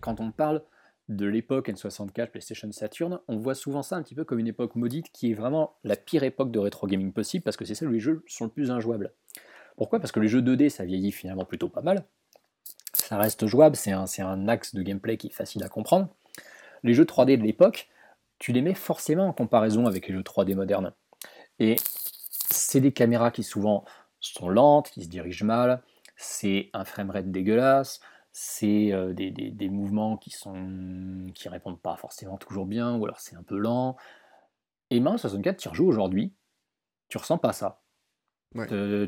quand 0.00 0.18
on 0.20 0.32
parle 0.32 0.62
de 1.08 1.26
l'époque 1.26 1.68
N64, 1.68 2.28
PlayStation 2.28 2.70
Saturn, 2.70 3.20
on 3.28 3.36
voit 3.36 3.54
souvent 3.54 3.82
ça 3.82 3.96
un 3.96 4.02
petit 4.02 4.14
peu 4.14 4.24
comme 4.24 4.38
une 4.38 4.46
époque 4.46 4.76
maudite 4.76 5.10
qui 5.12 5.30
est 5.30 5.34
vraiment 5.34 5.76
la 5.84 5.96
pire 5.96 6.22
époque 6.22 6.50
de 6.50 6.58
rétro 6.58 6.86
gaming 6.86 7.12
possible 7.12 7.42
parce 7.42 7.56
que 7.56 7.64
c'est 7.64 7.74
celle 7.74 7.88
où 7.88 7.92
les 7.92 8.00
jeux 8.00 8.24
sont 8.26 8.44
le 8.44 8.50
plus 8.50 8.70
injouables. 8.70 9.12
Pourquoi? 9.76 9.98
Parce 9.98 10.12
que 10.12 10.20
les 10.20 10.28
jeux 10.28 10.42
2D, 10.42 10.68
ça 10.68 10.84
vieillit 10.84 11.12
finalement 11.12 11.44
plutôt 11.44 11.68
pas 11.68 11.82
mal. 11.82 12.04
Ça 12.94 13.18
reste 13.18 13.46
jouable, 13.46 13.76
c'est 13.76 13.92
un, 13.92 14.04
un 14.18 14.48
axe 14.48 14.74
de 14.74 14.82
gameplay 14.82 15.16
qui 15.16 15.28
est 15.28 15.32
facile 15.32 15.64
à 15.64 15.68
comprendre. 15.68 16.08
Les 16.82 16.94
jeux 16.94 17.04
3D 17.04 17.36
de 17.36 17.42
l'époque, 17.42 17.88
tu 18.38 18.52
les 18.52 18.62
mets 18.62 18.74
forcément 18.74 19.26
en 19.26 19.32
comparaison 19.32 19.86
avec 19.86 20.08
les 20.08 20.14
jeux 20.14 20.22
3D 20.22 20.54
modernes. 20.54 20.92
Et 21.58 21.76
c'est 22.50 22.80
des 22.80 22.92
caméras 22.92 23.30
qui 23.30 23.42
souvent 23.42 23.84
sont 24.20 24.48
lentes, 24.48 24.90
qui 24.90 25.04
se 25.04 25.08
dirigent 25.08 25.44
mal, 25.44 25.82
c'est 26.16 26.70
un 26.72 26.84
framerate 26.84 27.30
dégueulasse, 27.30 28.00
c'est 28.32 28.92
euh, 28.92 29.12
des, 29.12 29.68
mouvements 29.68 30.16
qui 30.16 30.30
sont 30.30 31.30
qui 31.34 31.48
répondent 31.48 31.80
pas 31.80 31.96
forcément 31.96 32.38
toujours 32.38 32.66
bien, 32.66 32.96
ou 32.96 33.04
alors 33.04 33.20
c'est 33.20 33.36
un 33.36 33.42
peu 33.42 33.58
lent. 33.58 33.96
Et 34.90 35.00
Mario 35.00 35.18
64, 35.18 35.58
tu 35.58 35.68
rejoues 35.68 35.86
aujourd'hui, 35.86 36.32
tu 37.08 37.18
ressens 37.18 37.38
pas 37.38 37.52
ça. 37.52 37.82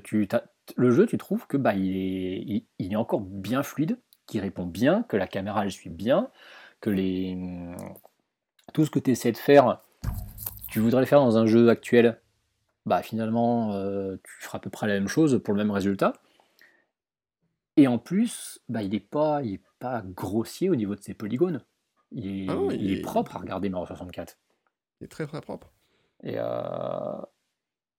Tu, 0.04 0.28
le 0.76 0.90
jeu, 0.90 1.06
tu 1.06 1.18
trouves 1.18 1.46
que 1.46 1.58
bah, 1.58 1.74
il, 1.74 1.96
est, 1.96 2.64
il, 2.78 2.92
est 2.92 2.96
encore 2.96 3.20
bien 3.20 3.62
fluide, 3.62 3.98
qui 4.26 4.40
répond 4.40 4.64
bien, 4.64 5.02
que 5.02 5.16
la 5.16 5.26
caméra 5.26 5.64
elle 5.64 5.72
suit 5.72 5.90
bien, 5.90 6.30
que 6.80 6.88
les, 6.88 7.36
tout 8.72 8.84
ce 8.84 8.90
que 8.90 8.98
tu 8.98 9.10
essaies 9.10 9.32
de 9.32 9.36
faire, 9.36 9.82
tu 10.68 10.80
voudrais 10.80 11.00
le 11.00 11.06
faire 11.06 11.20
dans 11.20 11.36
un 11.36 11.46
jeu 11.46 11.68
actuel, 11.68 12.20
bah 12.86 13.02
finalement 13.02 13.72
euh, 13.74 14.16
tu 14.22 14.44
feras 14.44 14.58
à 14.58 14.60
peu 14.60 14.70
près 14.70 14.86
la 14.86 14.94
même 14.94 15.08
chose 15.08 15.40
pour 15.42 15.54
le 15.54 15.58
même 15.58 15.70
résultat. 15.70 16.14
Et 17.76 17.88
en 17.88 17.98
plus, 17.98 18.60
bah, 18.68 18.82
il 18.82 18.90
n'est 18.90 19.00
pas, 19.00 19.42
il 19.42 19.54
est 19.54 19.62
pas 19.78 20.02
grossier 20.02 20.70
au 20.70 20.76
niveau 20.76 20.94
de 20.94 21.00
ses 21.00 21.14
polygones. 21.14 21.64
Il 22.12 22.44
est, 22.44 22.46
ah 22.48 22.72
il 22.72 22.92
est 22.92 23.02
propre 23.02 23.36
à 23.36 23.40
regarder 23.40 23.68
Mario 23.68 23.86
64. 23.86 24.38
Il 25.00 25.04
est 25.04 25.08
très 25.08 25.26
très 25.26 25.40
propre. 25.40 25.72
Et, 26.22 26.34
euh, 26.36 27.20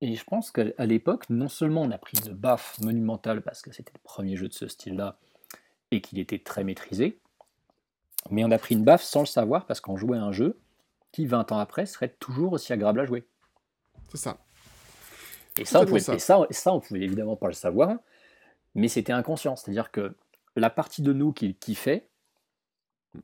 et 0.02 0.16
je 0.16 0.24
pense 0.24 0.52
qu'à 0.52 0.86
l'époque, 0.86 1.30
non 1.30 1.50
seulement 1.50 1.82
on 1.82 1.92
a 1.92 1.98
pris 1.98 2.18
une 2.26 2.34
baffe 2.34 2.80
monumentale 2.82 3.42
parce 3.42 3.62
que 3.62 3.72
c'était 3.72 3.94
le 3.94 4.02
premier 4.04 4.36
jeu 4.36 4.48
de 4.48 4.54
ce 4.54 4.68
style-là 4.68 5.18
et 5.92 6.02
qu'il 6.02 6.20
était 6.20 6.40
très 6.40 6.64
maîtrisé, 6.64 7.20
mais 8.30 8.44
on 8.44 8.52
a 8.52 8.58
pris 8.58 8.76
une 8.76 8.84
baffe 8.84 9.04
sans 9.04 9.22
le 9.22 9.26
savoir 9.26 9.66
parce 9.66 9.82
qu'on 9.82 9.98
jouait 9.98 10.18
à 10.18 10.24
un 10.24 10.32
jeu 10.32 10.60
qui, 11.12 11.26
20 11.26 11.52
ans 11.52 11.60
après, 11.60 11.86
serait 11.86 12.16
toujours 12.20 12.54
aussi 12.54 12.74
agréable 12.74 13.00
à 13.00 13.06
jouer. 13.06 13.28
C'est 14.10 14.18
ça. 14.18 14.38
Et 15.58 15.66
ça, 15.66 15.82
on 15.82 15.86
pouvait, 15.86 16.00
ça. 16.00 16.20
ça, 16.50 16.74
on 16.74 16.80
pouvait 16.82 17.02
évidemment 17.02 17.38
pas 17.38 17.48
le 17.48 17.54
savoir, 17.54 17.98
mais 18.76 18.88
c'était 18.88 19.14
inconscient. 19.14 19.56
C'est-à-dire 19.56 19.92
que 19.92 20.16
la 20.56 20.70
partie 20.70 21.02
de 21.02 21.14
nous 21.14 21.34
qui 21.34 21.56
kiffait, 21.56 22.08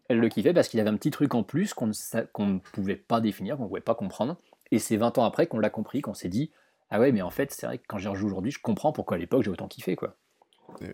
elle 0.07 0.19
le 0.19 0.29
kiffait 0.29 0.53
parce 0.53 0.69
qu'il 0.69 0.79
avait 0.79 0.89
un 0.89 0.95
petit 0.95 1.11
truc 1.11 1.35
en 1.35 1.43
plus 1.43 1.73
qu'on 1.73 1.87
ne, 1.87 2.59
pouvait 2.59 2.95
pas 2.95 3.21
définir, 3.21 3.57
qu'on 3.57 3.63
ne 3.63 3.67
pouvait 3.67 3.81
pas 3.81 3.95
comprendre. 3.95 4.37
Et 4.71 4.79
c'est 4.79 4.97
20 4.97 5.17
ans 5.17 5.25
après 5.25 5.47
qu'on 5.47 5.59
l'a 5.59 5.69
compris, 5.69 6.01
qu'on 6.01 6.13
s'est 6.13 6.29
dit 6.29 6.51
Ah 6.89 6.99
ouais, 6.99 7.11
mais 7.11 7.21
en 7.21 7.29
fait, 7.29 7.51
c'est 7.51 7.65
vrai 7.65 7.77
que 7.77 7.83
quand 7.87 7.97
j'y 7.97 8.07
rejoue 8.07 8.27
aujourd'hui, 8.27 8.51
je 8.51 8.59
comprends 8.59 8.93
pourquoi 8.93 9.17
à 9.17 9.19
l'époque 9.19 9.43
j'ai 9.43 9.51
autant 9.51 9.67
kiffé. 9.67 9.95
Quoi. 9.95 10.15
Eh 10.81 10.85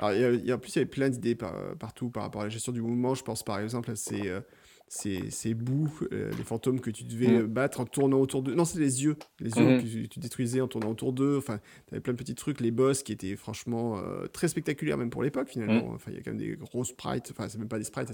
Alors, 0.00 0.12
il 0.12 0.44
y 0.44 0.50
a, 0.50 0.56
en 0.56 0.58
plus, 0.58 0.74
il 0.74 0.78
y 0.78 0.82
avait 0.82 0.90
plein 0.90 1.08
d'idées 1.08 1.36
partout 1.36 2.10
par 2.10 2.24
rapport 2.24 2.42
à 2.42 2.44
la 2.44 2.50
gestion 2.50 2.72
du 2.72 2.82
mouvement. 2.82 3.14
Je 3.14 3.22
pense 3.22 3.44
par 3.44 3.60
exemple 3.60 3.92
à 3.92 3.96
ces, 3.96 4.28
euh, 4.28 4.40
ces, 4.88 5.30
ces 5.30 5.54
bouts, 5.54 5.92
euh, 6.12 6.30
les 6.36 6.44
fantômes 6.44 6.80
que 6.80 6.90
tu 6.90 7.04
devais 7.04 7.42
mm. 7.42 7.46
battre 7.46 7.80
en 7.80 7.84
tournant 7.84 8.20
autour 8.20 8.42
d'eux. 8.42 8.54
Non, 8.54 8.64
c'est 8.64 8.78
les 8.78 9.04
yeux. 9.04 9.16
Les 9.38 9.50
yeux 9.50 9.64
mm-hmm. 9.64 10.02
que 10.02 10.06
tu, 10.06 10.20
détruisais 10.20 10.60
en 10.60 10.68
tournant 10.68 10.90
autour 10.90 11.12
d'eux. 11.12 11.36
Enfin, 11.36 11.60
tu 11.86 11.94
avais 11.94 12.00
plein 12.00 12.14
de 12.14 12.18
petits 12.18 12.34
trucs. 12.34 12.60
Les 12.60 12.70
boss 12.70 13.02
qui 13.02 13.12
étaient 13.12 13.36
franchement 13.36 13.98
euh, 13.98 14.26
très 14.26 14.48
spectaculaires, 14.48 14.96
même 14.96 15.10
pour 15.10 15.22
l'époque, 15.22 15.48
finalement. 15.48 15.90
Mm. 15.90 15.94
Enfin, 15.94 16.10
il 16.10 16.16
y 16.16 16.20
a 16.20 16.22
quand 16.22 16.30
même 16.30 16.40
des 16.40 16.56
gros 16.56 16.84
sprites. 16.84 17.30
Enfin, 17.30 17.48
c'est 17.48 17.58
même 17.58 17.68
pas 17.68 17.78
des 17.78 17.84
sprites. 17.84 18.08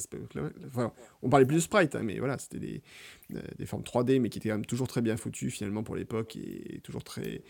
Enfin, 0.66 0.92
on 1.22 1.28
parlait 1.28 1.46
plus 1.46 1.56
de 1.56 1.60
sprites, 1.60 1.94
hein, 1.94 2.02
mais 2.02 2.18
voilà, 2.18 2.38
c'était 2.38 2.58
des, 2.58 2.82
euh, 3.34 3.40
des 3.56 3.66
formes 3.66 3.82
3D, 3.82 4.20
mais 4.20 4.28
qui 4.28 4.38
étaient 4.38 4.48
quand 4.48 4.56
même 4.56 4.66
toujours 4.66 4.88
très 4.88 5.00
bien 5.00 5.16
foutues, 5.16 5.50
finalement, 5.50 5.84
pour 5.84 5.94
l'époque, 5.94 6.36
et 6.36 6.80
toujours 6.82 7.04
très, 7.04 7.42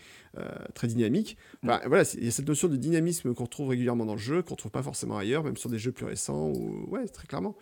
très 0.73 0.87
dynamiques. 0.87 1.37
Enfin, 1.63 1.81
voilà, 1.87 2.03
il 2.15 2.25
y 2.25 2.27
a 2.27 2.31
cette 2.31 2.47
notion 2.47 2.67
de 2.67 2.75
dynamisme 2.75 3.33
qu'on 3.33 3.45
retrouve 3.45 3.69
régulièrement 3.69 4.05
dans 4.05 4.13
le 4.13 4.19
jeu, 4.19 4.43
qu'on 4.43 4.53
ne 4.53 4.57
trouve 4.57 4.71
pas 4.71 4.83
forcément 4.83 5.17
ailleurs, 5.17 5.43
même 5.43 5.57
sur 5.57 5.69
des 5.69 5.79
jeux 5.79 5.91
plus 5.91 6.05
récents. 6.05 6.49
Ou... 6.49 6.85
Ouais, 6.89 7.07
très 7.07 7.25
clairement. 7.25 7.55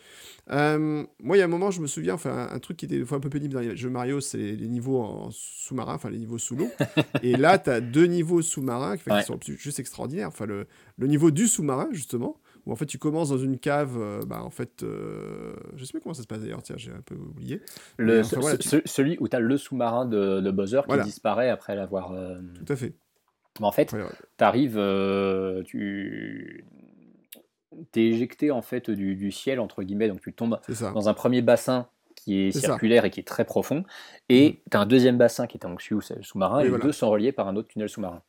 moi, 0.50 1.38
il 1.38 1.40
y 1.40 1.42
a 1.42 1.48
moment, 1.54 1.72
je 1.72 1.82
me 1.82 1.88
souviens, 1.88 2.14
enfin, 2.14 2.50
un 2.52 2.60
truc 2.60 2.78
qui 2.78 2.86
était 2.86 2.98
des 2.98 3.06
fois 3.06 3.18
un 3.18 3.22
peu 3.22 3.30
pénible 3.30 3.54
dans 3.54 3.60
les 3.60 3.76
jeux 3.76 3.90
Mario, 3.90 4.20
c'est 4.22 4.38
les 4.38 4.68
niveaux 4.68 5.02
en 5.02 5.30
sous-marin, 5.32 5.96
enfin, 5.96 6.10
les 6.10 6.18
niveaux 6.18 6.38
sous 6.38 6.56
l'eau. 6.56 6.70
et 7.24 7.36
là, 7.36 7.58
tu 7.58 7.70
as 7.70 7.82
deux 7.82 8.06
niveaux 8.06 8.42
sous-marins 8.42 8.98
qui, 8.98 9.04
sont 9.26 9.40
juste 9.42 9.80
extraordinaires. 9.80 10.28
Enfin, 10.28 10.46
le, 10.46 10.68
le 10.98 11.08
niveau 11.08 11.32
du 11.32 11.48
sous-marin, 11.48 11.88
justement, 11.92 12.38
où 12.66 12.72
en 12.72 12.76
fait 12.76 12.86
tu 12.86 12.98
commences 12.98 13.30
dans 13.30 13.38
une 13.38 13.60
cave, 13.60 13.98
euh, 13.98 14.22
bah 14.26 14.42
en 14.44 14.50
fait, 14.50 14.84
euh, 14.84 15.54
je 15.76 15.86
sais 15.86 15.94
pas 15.94 16.00
comment 16.00 16.14
ça 16.14 16.24
se 16.24 16.28
passe 16.28 16.40
d'ailleurs, 16.42 16.64
tiens, 16.64 16.78
j'ai 16.78 16.92
un 16.92 17.02
peu 17.06 17.16
oublié. 17.16 17.62
Le, 17.98 18.24
celui 18.24 19.18
où 19.20 19.28
tu 19.28 19.36
as 19.36 19.40
le 19.40 19.58
sous-marin 19.58 20.06
de, 20.06 20.40
de, 20.40 20.52
Bowser 20.52 20.82
qui 20.90 21.02
disparaît 21.02 21.50
après 21.50 21.76
l'avoir. 21.76 22.14
Euh, 22.14 22.40
Tout 22.66 22.72
à 22.72 22.76
fait. 22.76 22.94
Mais 23.60 23.68
en 23.68 23.72
fait, 23.72 23.94
tu 23.94 24.44
arrives, 24.44 24.82
tu 25.66 26.66
t'es 27.92 28.02
éjecté 28.02 28.52
en 28.52 28.62
fait 28.62 28.90
du, 28.90 29.32
ciel 29.32 29.60
entre 29.60 29.84
guillemets, 29.84 30.08
donc 30.08 30.22
tu 30.22 30.34
tombes 30.34 30.60
dans 30.94 31.10
un 31.10 31.14
premier 31.14 31.42
bassin 31.42 31.88
qui 32.16 32.40
est, 32.40 32.52
circulaire 32.52 33.06
et 33.06 33.12
qui 33.12 33.20
est 33.20 33.28
très 33.28 33.46
profond, 33.46 33.84
et 34.30 34.50
mm. 34.50 34.56
tu 34.72 34.78
as 34.78 34.80
un 34.80 34.86
deuxième 34.86 35.18
bassin 35.18 35.48
qui 35.48 35.58
est 35.58 35.66
anxieux 35.66 36.00
sous-marin, 36.22 36.62
et, 36.62 36.70
les 36.70 36.80
deux 36.80 36.92
sont 36.92 37.10
reliés 37.10 37.32
par 37.32 37.48
un 37.48 37.56
autre 37.56 37.68
tunnel 37.68 37.90
sous-marin. 37.90 38.22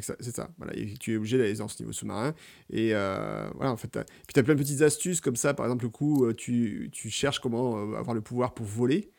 C'est 0.00 0.34
ça, 0.34 0.48
voilà. 0.58 0.72
tu 0.98 1.12
es 1.12 1.16
obligé 1.16 1.38
d'aller 1.38 1.54
dans 1.54 1.68
ce 1.68 1.80
niveau 1.80 1.92
sous-marin. 1.92 2.34
Et 2.70 2.94
euh, 2.94 3.48
voilà, 3.54 3.70
en 3.70 3.76
fait. 3.76 3.90
Puis 3.92 4.34
tu 4.34 4.40
as 4.40 4.42
plein 4.42 4.54
de 4.54 4.58
petites 4.58 4.82
astuces 4.82 5.20
comme 5.20 5.36
ça. 5.36 5.54
Par 5.54 5.66
exemple, 5.66 5.84
le 5.84 5.90
coup, 5.90 6.26
euh, 6.26 6.34
tu, 6.34 6.90
tu 6.92 7.10
cherches 7.10 7.38
comment 7.38 7.78
euh, 7.78 7.96
avoir 7.96 8.14
le 8.14 8.20
pouvoir 8.20 8.54
pour 8.54 8.66
voler. 8.66 9.12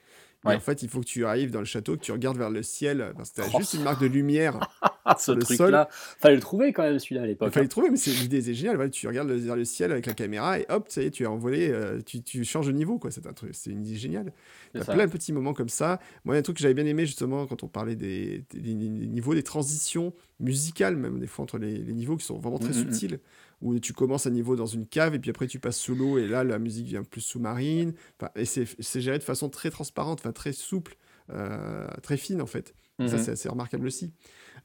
Et 0.48 0.56
en 0.56 0.60
fait, 0.60 0.84
il 0.84 0.90
faut 0.90 1.00
que 1.00 1.06
tu 1.06 1.26
arrives 1.26 1.52
dans 1.52 1.60
le 1.60 1.66
château, 1.66 1.96
que 1.96 2.02
tu 2.02 2.12
regardes 2.12 2.38
vers 2.38 2.50
le 2.50 2.64
ciel, 2.64 3.14
parce 3.18 3.32
que 3.32 3.42
tu 3.42 3.42
as 3.42 3.58
juste 3.58 3.74
une 3.74 3.84
marque 3.84 4.02
de 4.02 4.08
lumière 4.08 4.60
Ce 5.20 5.32
truc-là, 5.32 5.88
fallait 5.92 6.36
le 6.36 6.42
trouver 6.42 6.74
quand 6.74 6.84
même 6.84 6.98
celui-là 6.98 7.24
à 7.24 7.26
l'époque. 7.28 7.50
Il 7.50 7.54
fallait 7.54 7.64
hein. 7.64 7.66
le 7.66 7.70
trouver, 7.70 7.90
mais 7.92 7.98
l'idée 8.22 8.42
c'est 8.42 8.54
génial. 8.56 8.90
tu 8.90 9.08
regardes 9.08 9.30
vers 9.30 9.56
le 9.56 9.66
ciel 9.66 9.92
avec 9.92 10.08
la 10.08 10.14
caméra 10.14 10.60
et 10.60 10.66
hop, 10.70 10.88
ça 10.90 11.02
y 11.02 11.06
est, 11.06 11.12
tu 11.12 11.24
es 11.24 11.28
envolé, 11.28 11.70
euh, 11.70 12.02
tu, 12.04 12.24
tu, 12.24 12.44
changes 12.44 12.68
de 12.68 12.72
niveau. 12.72 12.98
quoi. 12.98 13.12
C'est 13.12 13.28
un 13.28 13.34
truc, 13.34 13.52
c'est 13.54 13.70
une 13.70 13.86
idée 13.86 13.98
géniale. 13.98 14.34
Tu 14.74 14.82
as 14.82 14.86
plein 14.86 15.06
de 15.06 15.12
petits 15.12 15.32
moments 15.32 15.54
comme 15.54 15.70
ça. 15.70 16.00
Moi, 16.24 16.34
il 16.34 16.38
y 16.38 16.40
a 16.40 16.40
un 16.40 16.44
truc 16.44 16.58
que 16.58 16.62
j'avais 16.62 16.74
bien 16.74 16.86
aimé 16.86 17.06
justement 17.06 17.46
quand 17.46 17.64
on 17.64 17.68
parlait 17.68 17.96
des, 17.96 18.44
niveaux, 18.56 19.36
des 19.36 19.44
transitions 19.44 20.14
musicales, 20.40 20.96
même 20.96 21.20
des 21.20 21.28
fois 21.28 21.44
entre 21.44 21.60
les, 21.60 21.80
niveaux 21.80 22.18
qui 22.18 22.26
sont 22.26 22.40
vraiment 22.40 22.60
très 22.60 22.74
mm, 22.74 22.86
mm, 22.86 23.14
mm. 23.14 23.18
Où 23.66 23.80
tu 23.80 23.94
commences 23.94 24.28
à 24.28 24.30
niveau 24.30 24.56
dans 24.56 24.68
une 24.68 24.86
cave 24.86 25.16
et 25.16 25.20
puis 25.20 25.32
après 25.32 25.48
tu 25.48 25.60
passes 25.60 25.78
sous 25.78 25.96
l'eau 25.96 26.20
et 26.20 26.28
là 26.28 26.44
la 26.44 26.60
musique 26.60 26.86
vient 26.86 27.04
plus 27.04 27.22
sous-marine. 27.22 27.94
Enfin, 28.20 28.32
et 28.36 28.46
c'est 28.46 29.02
géré 29.02 29.18
de 29.18 29.24
façon 29.24 29.50
très 29.50 29.72
transparente, 29.72 30.20
enfin 30.20 30.32
très 30.32 30.54
souple, 30.54 30.96
euh, 31.32 31.88
très 32.04 32.16
fine 32.16 32.42
en 32.42 32.46
fait. 32.46 32.76
Ça 33.00 33.18
mhm. 33.18 33.18
c'est 33.18 33.32
assez 33.32 33.50
remarquable 33.50 33.88
aussi. 33.88 34.14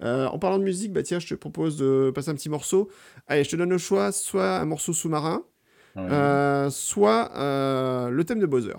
Euh, 0.02 0.26
en 0.26 0.38
parlant 0.38 0.58
de 0.58 0.64
musique, 0.64 0.92
bah 0.92 1.02
tiens, 1.02 1.18
je 1.18 1.26
te 1.26 1.34
propose 1.34 1.78
de 1.78 2.12
passer 2.14 2.28
un 2.28 2.34
petit 2.34 2.50
morceau. 2.50 2.90
Allez, 3.26 3.42
je 3.42 3.50
te 3.50 3.56
donne 3.56 3.70
le 3.70 3.78
choix, 3.78 4.12
soit 4.12 4.58
un 4.58 4.66
morceau 4.66 4.92
sous-marin, 4.92 5.44
euh, 5.96 6.68
soit 6.68 7.30
le 8.10 8.22
thème 8.24 8.38
de 8.38 8.46
Bowser. 8.46 8.76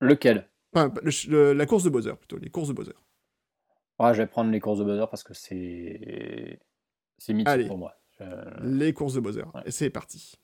Lequel? 0.00 0.48
Enfin, 0.74 0.92
La 1.02 1.66
course 1.66 1.84
de 1.84 1.90
Bowser 1.90 2.14
plutôt, 2.18 2.38
les 2.38 2.50
courses 2.50 2.68
de 2.68 2.72
Bowser. 2.72 2.94
Ouais, 3.98 4.14
je 4.14 4.22
vais 4.22 4.26
prendre 4.26 4.50
les 4.50 4.60
courses 4.60 4.78
de 4.78 4.84
Bowser 4.84 5.06
parce 5.10 5.22
que 5.22 5.34
c'est 5.34 6.60
c'est 7.18 7.34
mythique 7.34 7.68
pour 7.68 7.78
moi. 7.78 7.94
Les 8.62 8.92
courses 8.92 9.14
de 9.14 9.20
Bowser. 9.20 9.44
Et 9.64 9.70
c'est 9.70 9.90
parti. 9.90 10.34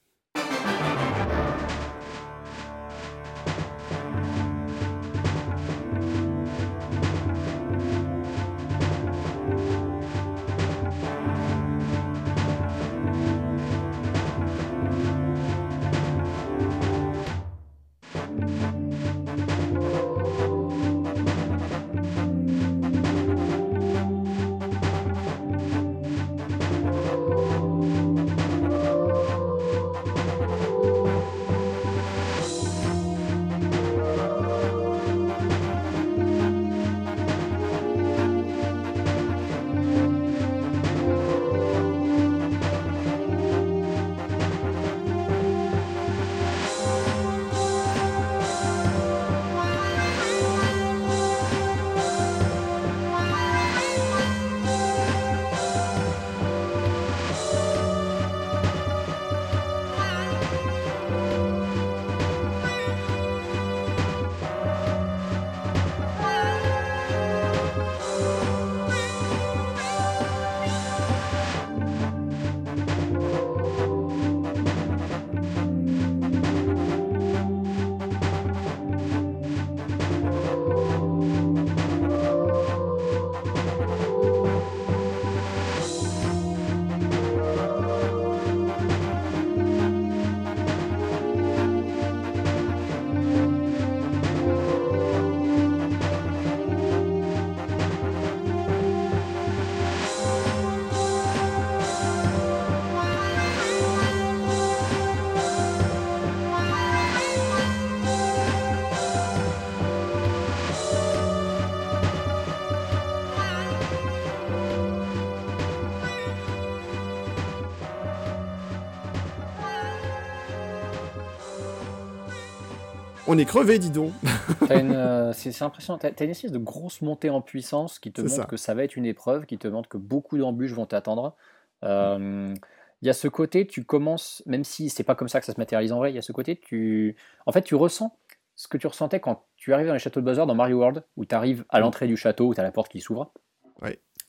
On 123.35 123.39
est 123.39 123.47
crevé, 123.47 123.81
dis 123.81 123.91
donc. 123.91 124.13
Euh, 124.71 125.33
c'est 125.35 125.63
impressionnant. 125.63 125.99
T'as 125.99 126.09
as 126.09 126.25
une 126.25 126.31
espèce 126.31 126.51
de 126.51 126.59
grosse 126.59 127.03
montée 127.03 127.29
en 127.31 127.41
puissance 127.41 127.99
qui 127.99 128.13
te 128.13 128.23
montre 128.23 128.47
que 128.47 128.57
ça 128.57 128.73
va 128.75 128.83
être 128.83 128.97
une 128.97 129.05
épreuve, 129.05 129.45
qui 129.45 129.59
te 129.59 129.69
montre 129.69 129.89
que 129.89 129.99
beaucoup 129.99 130.39
d'embûches 130.39 130.73
vont 130.73 130.87
t'attendre. 130.87 131.37
Euh, 131.85 132.55
il 133.03 133.07
y 133.07 133.11
a 133.11 133.13
ce 133.13 133.29
côté, 133.29 133.67
tu 133.67 133.85
commences, 133.85 134.43
même 134.47 134.65
si 134.65 134.89
c'est 134.89 135.03
pas 135.05 135.15
comme 135.15 135.29
ça 135.29 135.41
que 135.41 135.47
ça 135.47 135.53
se 135.53 135.61
matérialise 135.61 135.93
en 135.93 135.99
vrai, 135.99 136.13
il 136.13 136.15
y 136.15 136.19
a 136.19 136.23
ce 136.23 136.33
côté, 136.33 136.57
tu, 136.57 137.17
en 137.47 137.53
fait, 137.53 137.63
tu 137.63 137.75
ressens 137.75 138.17
ce 138.57 138.69
que 138.69 138.79
tu 138.79 138.87
ressentais 138.87 139.21
quand 139.21 139.45
tu 139.57 139.75
arrives 139.75 139.89
dans 139.89 139.93
les 139.93 139.99
châteaux 139.99 140.21
de 140.21 140.25
Bowser 140.25 140.47
dans 140.47 140.55
Mario 140.55 140.79
World, 140.79 141.05
où 141.17 141.25
tu 141.25 141.35
arrives 141.35 141.65
à 141.69 141.81
l'entrée 141.81 142.07
du 142.07 142.17
château, 142.17 142.49
où 142.49 142.55
tu 142.55 142.61
as 142.61 142.65
la 142.65 142.73
porte 142.73 142.91
qui 142.91 143.01
s'ouvre, 143.01 143.33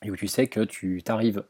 et 0.02 0.10
où 0.10 0.16
tu 0.16 0.26
sais 0.26 0.48
que 0.48 0.60
tu 0.60 1.02
t'arrives 1.02 1.44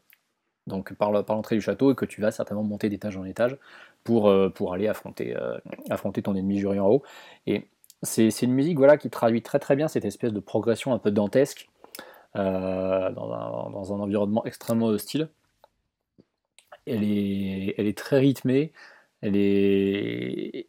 donc 0.67 0.93
par 0.93 1.11
l'entrée 1.11 1.55
du 1.55 1.61
château 1.61 1.91
et 1.91 1.95
que 1.95 2.05
tu 2.05 2.21
vas 2.21 2.31
certainement 2.31 2.63
monter 2.63 2.89
d'étage 2.89 3.17
en 3.17 3.25
étage 3.25 3.57
pour, 4.03 4.29
euh, 4.29 4.49
pour 4.49 4.73
aller 4.73 4.87
affronter, 4.87 5.35
euh, 5.35 5.57
affronter 5.89 6.21
ton 6.21 6.35
ennemi 6.35 6.59
jury 6.59 6.79
en 6.79 6.87
haut. 6.87 7.03
Et 7.45 7.67
c'est 8.03 8.29
une 8.41 8.53
musique 8.53 8.77
voilà, 8.77 8.97
qui 8.97 9.09
traduit 9.09 9.41
très 9.41 9.59
très 9.59 9.75
bien 9.75 9.87
cette 9.87 10.05
espèce 10.05 10.33
de 10.33 10.39
progression 10.39 10.93
un 10.93 10.99
peu 10.99 11.11
dantesque 11.11 11.69
euh, 12.35 13.11
dans, 13.11 13.33
un, 13.33 13.69
dans, 13.71 13.93
un, 13.93 13.99
environnement 13.99 14.45
extrêmement 14.45 14.87
hostile. 14.87 15.29
Elle 16.85 17.03
est, 17.03 17.75
elle 17.77 17.87
est 17.87 17.97
très 17.97 18.19
rythmée, 18.19 18.71
elle 19.21 19.35
est... 19.35 20.67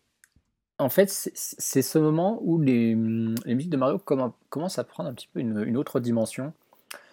En 0.81 0.89
fait, 0.89 1.11
c'est 1.11 1.83
ce 1.83 1.99
moment 1.99 2.39
où 2.43 2.61
les, 2.61 2.95
les, 2.95 3.55
musiques 3.55 3.71
de 3.71 3.77
Mario 3.77 3.99
commencent 3.99 4.79
à 4.79 4.85
prendre 4.85 5.09
un 5.09 5.15
petit 5.15 5.29
peu 5.33 5.41
une, 5.41 5.65
une 5.67 5.77
autre 5.77 5.99
dimension. 5.99 6.53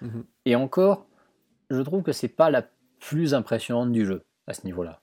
Mmh 0.01 0.21
et 0.45 0.55
encore, 0.55 1.07
je 1.71 1.81
trouve 1.81 2.03
que 2.03 2.11
c'est 2.11 2.27
pas 2.27 2.51
la 2.51 2.67
plus 2.99 3.33
impressionnante 3.33 3.91
du 3.91 4.05
jeu 4.05 4.23
à 4.47 4.53
ce 4.53 4.65
niveau-là. 4.65 5.01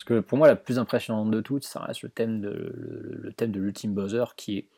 Parce 0.00 0.08
que 0.08 0.20
pour 0.20 0.38
moi, 0.38 0.48
la 0.48 0.56
plus 0.56 0.78
impressionnante 0.78 1.30
de 1.30 1.40
toutes, 1.42 1.64
ça 1.64 1.80
reste 1.80 2.02
le 2.02 2.08
thème 2.08 2.40
de, 2.40 3.20
le, 3.22 3.32
thème 3.34 3.52
de 3.52 3.60
l'Ultime 3.60 3.92
Bowser, 3.92 4.24
qui 4.34 4.58
est, 4.58 4.68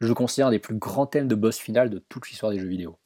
je 0.00 0.12
considère, 0.12 0.46
un 0.46 0.50
des 0.52 0.60
plus 0.60 0.76
grands 0.76 1.06
thèmes 1.06 1.26
de 1.26 1.34
boss 1.34 1.58
final 1.58 1.90
de 1.90 1.98
toute 1.98 2.28
l'histoire 2.28 2.52
des 2.52 2.60
jeux 2.60 2.68
vidéo. 2.68 2.96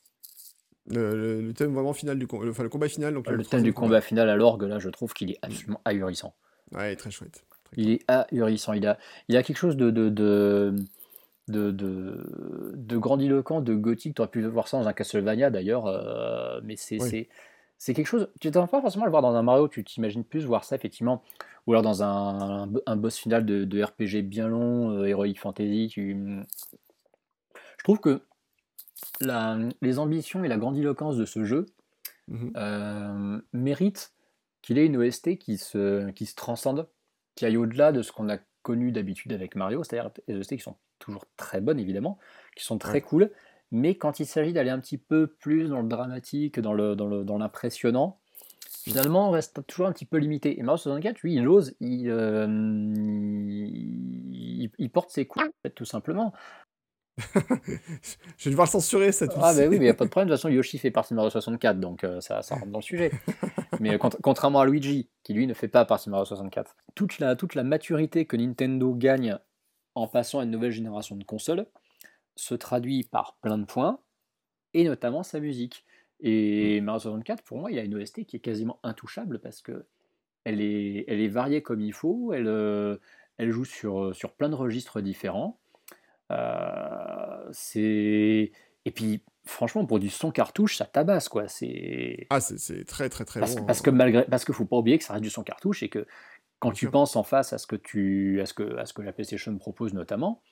Le, 0.91 1.53
thème 1.53 1.73
vraiment 1.73 1.95
final 1.95 2.19
du 2.19 2.27
enfin, 2.31 2.62
le 2.62 2.69
combat 2.69 2.89
final. 2.89 3.15
Donc 3.15 3.29
le, 3.29 3.43
thème 3.45 3.62
du 3.62 3.73
combat, 3.73 4.03
final 4.03 4.29
à 4.29 4.37
l'orgue, 4.37 4.65
là, 4.65 4.79
je 4.79 4.91
trouve 4.91 5.15
qu'il 5.15 5.31
est 5.31 5.39
absolument 5.41 5.81
ahurissant. 5.87 6.35
Ouais, 6.73 6.95
très 6.97 7.11
chouette. 7.11 7.45
il 7.77 7.93
est 7.93 8.05
ahurissant. 8.09 8.75
Il 8.75 8.87
a, 8.87 8.99
il 9.29 9.37
a 9.37 9.43
quelque 9.43 9.57
chose 9.57 9.77
de, 9.77 9.91
de, 9.91 10.11
de 10.11 10.75
de, 11.49 11.70
de, 11.70 12.75
de, 12.75 12.99
grandiloquent, 12.99 13.62
de 13.62 13.75
gothique. 13.75 14.16
Tu 14.16 14.20
aurais 14.20 14.31
pu 14.31 14.43
voir 14.43 14.69
ça 14.69 14.79
dans 14.79 14.87
un 14.87 14.93
Castlevania 14.93 15.49
d'ailleurs, 15.49 15.87
euh, 15.87 16.61
mais 16.62 16.77
c'est 16.77 17.29
c'est 17.79 17.95
quelque 17.95 18.07
chose. 18.07 18.29
Tu 18.41 18.51
t'attends 18.51 18.67
pas 18.67 18.81
forcément 18.81 19.05
à 19.05 19.07
le 19.07 19.11
voir 19.11 19.23
dans 19.23 19.35
un 19.35 19.43
Mario, 19.43 19.69
tu 19.69 19.85
t'imagines 19.85 20.25
plus 20.25 20.45
voir 20.45 20.65
ça 20.65 20.77
effectivement, 20.77 21.23
ou 21.67 21.73
alors 21.73 21.83
dans 21.83 22.03
un, 22.03 22.69
un, 22.87 22.97
boss 22.97 23.17
final 23.17 23.47
de, 23.47 23.83
RPG 23.83 24.23
bien 24.23 24.49
long, 24.49 24.91
euh, 24.91 25.05
Heroic 25.05 25.37
Fantasy. 25.37 25.89
Tu... 25.91 26.17
Je 27.55 27.85
trouve 27.85 28.01
que 28.01 28.21
la, 29.21 29.59
les 29.81 29.99
ambitions 29.99 30.45
et 30.45 30.49
la 30.49 30.59
grandiloquence 30.59 31.17
de 31.17 31.25
ce 31.25 31.45
jeu 31.45 31.67
mmh 32.27 32.49
euh, 32.57 33.41
méritent 33.53 34.13
qu'il 34.61 34.77
ait 34.79 34.87
une 34.87 34.97
OST 34.97 35.39
qui 35.39 35.57
se, 35.57 36.11
qui 36.11 36.27
se 36.27 36.35
transcende, 36.35 36.89
qui 37.37 37.47
aille 37.47 37.57
au-delà 37.57 37.93
de 37.93 38.03
ce 38.03 38.13
qu'on 38.13 38.29
a 38.29 38.39
connu 38.63 38.93
d'habitude 38.93 39.33
avec 39.33 39.55
Mario, 39.55 39.83
c'est-à-dire 39.85 40.11
des 40.27 40.37
OST 40.37 40.57
qui 40.57 40.63
sont 40.63 40.77
toujours 40.99 41.25
très 41.37 41.61
bonnes 41.61 41.79
évidemment, 41.79 42.19
qui 42.57 42.65
sont 42.65 42.77
très 42.77 43.01
cool, 43.01 43.31
mais 43.70 43.97
quand 43.97 44.20
il 44.20 44.27
s'agit 44.27 44.53
d'aller 44.53 44.70
un 44.70 44.81
petit 44.81 44.99
peu 44.99 45.27
plus 45.27 45.69
dans 45.69 45.82
le 45.82 45.89
dramatique, 45.89 46.61
dans 46.61 46.73
le 46.73 46.95
dans 46.97 47.39
l'impressionnant, 47.39 48.19
finalement 48.82 49.28
on 49.28 49.31
reste 49.31 49.66
toujours 49.66 49.86
un 49.86 49.93
petit 49.93 50.07
peu 50.07 50.16
limité. 50.19 50.59
Et 50.59 50.62
Mario 50.62 50.78
64, 50.78 51.20
lui, 51.20 51.35
il 51.35 51.47
ose, 51.49 51.74
euh, 51.82 52.47
il, 53.70 54.70
il, 54.78 54.90
porte 54.90 55.11
ses 55.11 55.27
coups, 55.27 55.45
tout 55.74 55.85
simplement. 55.85 56.32
je 58.39 58.45
vais 58.45 58.51
devoir 58.51 58.66
le 58.66 58.70
censurer 58.70 59.12
cette 59.12 59.32
Ah, 59.36 59.53
bah 59.53 59.62
oui, 59.62 59.70
mais 59.70 59.77
il 59.77 59.81
n'y 59.81 59.89
a 59.89 59.95
pas 59.95 60.05
de 60.05 60.11
problème. 60.11 60.28
De 60.28 60.35
toute 60.35 60.40
façon, 60.40 60.53
Yoshi 60.53 60.78
fait 60.78 60.90
partie 60.90 61.15
de 61.15 61.16
Mario 61.16 61.31
64, 61.31 61.81
donc 61.81 62.05
euh, 62.05 62.20
ça, 62.20 62.43
ça, 62.43 62.55
rentre 62.55 62.69
dans 62.69 62.78
le 62.78 62.82
sujet. 62.82 63.11
mais 63.81 63.95
euh, 63.95 63.99
contrairement 63.99 64.61
à 64.61 64.66
Luigi, 64.66 65.09
qui 65.24 65.35
lui 65.35 65.47
ne 65.47 65.55
fait 65.55 65.69
pas 65.69 65.85
partie 65.85 66.07
de 66.07 66.12
Mario 66.12 66.24
64, 66.24 66.77
toute 66.95 67.19
la, 67.19 67.36
toute 67.36 67.55
la 67.55 67.65
maturité 67.65 68.24
que 68.24 68.36
Nintendo 68.36 68.95
gagne 68.95 69.36
en 69.95 70.07
passant 70.07 70.39
à 70.39 70.45
une 70.45 70.51
nouvelle 70.51 70.70
génération 70.70 71.16
de 71.16 71.24
consoles, 71.24 71.66
se 72.39 72.55
traduit 72.55 73.05
par 73.05 73.36
plein 73.40 73.59
de 73.59 73.65
points, 73.65 74.01
et 74.74 74.85
notamment 74.85 75.23
sa 75.23 75.40
musique. 75.40 75.85
Et 76.20 76.81
mm. 76.81 76.85
Mario 76.85 77.01
64, 77.01 77.43
pour 77.43 77.59
moi, 77.59 77.70
il 77.70 77.77
y 77.77 77.81
a 77.81 77.85
une 77.85 77.94
OST 77.94 78.24
qui 78.24 78.36
est 78.36 78.40
quasiment 78.40 78.81
intouchable 78.82 79.39
parce 79.40 79.60
que 79.60 79.86
elle 80.44 80.60
est, 80.60 81.05
elle 81.09 81.20
est 81.20 81.28
variée 81.28 81.62
comme 81.62 81.81
il 81.81 81.93
faut, 81.93 82.32
elle, 82.32 82.47
euh, 82.47 82.97
elle 83.36 83.51
joue 83.51 83.65
sur, 83.65 84.15
sur 84.15 84.32
plein 84.32 84.48
de 84.48 84.55
registres 84.55 85.01
différents. 85.01 85.60
Euh, 86.31 87.48
c'est 87.52 88.52
et 88.85 88.90
puis 88.90 89.23
franchement 89.44 89.86
pour 89.86 89.98
du 89.98 90.10
son 90.10 90.31
cartouche 90.31 90.77
ça 90.77 90.85
tabasse 90.85 91.31
quoi 91.31 91.48
c'est 91.48 92.27
ah 92.28 92.39
c'est 92.39 92.85
très 92.85 93.09
très 93.09 93.24
très 93.24 93.40
parce, 93.40 93.56
bon 93.56 93.65
parce 93.65 93.81
que 93.81 93.89
malgré 93.89 94.27
parce 94.27 94.44
que 94.44 94.52
faut 94.52 94.66
pas 94.66 94.77
oublier 94.77 94.98
que 94.98 95.05
ça 95.05 95.15
reste 95.15 95.23
du 95.23 95.31
son 95.31 95.43
cartouche 95.43 95.82
et 95.82 95.89
que 95.89 96.06
quand 96.59 96.73
tu 96.73 96.90
penses 96.90 97.16
en 97.16 97.23
face 97.23 97.55
à 97.55 97.59
ce 97.59 97.66
que 97.66 97.77
tu 97.77 98.43
à 98.43 98.47
ce 98.47 98.52
que 98.52 98.77
à 98.77 98.85
ce 98.85 98.93
que 98.93 99.01
la 99.01 99.15
PlayStation 99.15 99.56
propose 99.56 99.94
notamment 99.94 100.43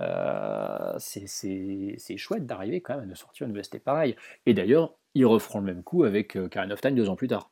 euh, 0.00 0.94
c'est 0.98 2.16
chouette 2.16 2.46
d'arriver 2.46 2.80
quand 2.80 2.94
même 2.94 3.04
à 3.04 3.06
nous 3.06 3.14
sortir 3.14 3.46
une 3.46 3.56
OST 3.56 3.78
pareil. 3.78 4.16
Et 4.44 4.54
d'ailleurs, 4.54 4.96
ils 5.14 5.26
referont 5.26 5.60
le 5.60 5.64
même 5.64 5.82
coup 5.82 6.04
avec 6.04 6.36
euh, 6.36 6.48
Karen 6.48 6.72
of 6.72 6.80
Time 6.80 6.94
deux 6.94 7.08
ans 7.08 7.16
plus 7.16 7.28
tard. 7.28 7.50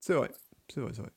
C'est 0.00 0.14
vrai, 0.14 0.30
c'est 0.72 0.80
vrai, 0.80 0.92
c'est 0.94 1.02
vrai. 1.02 1.10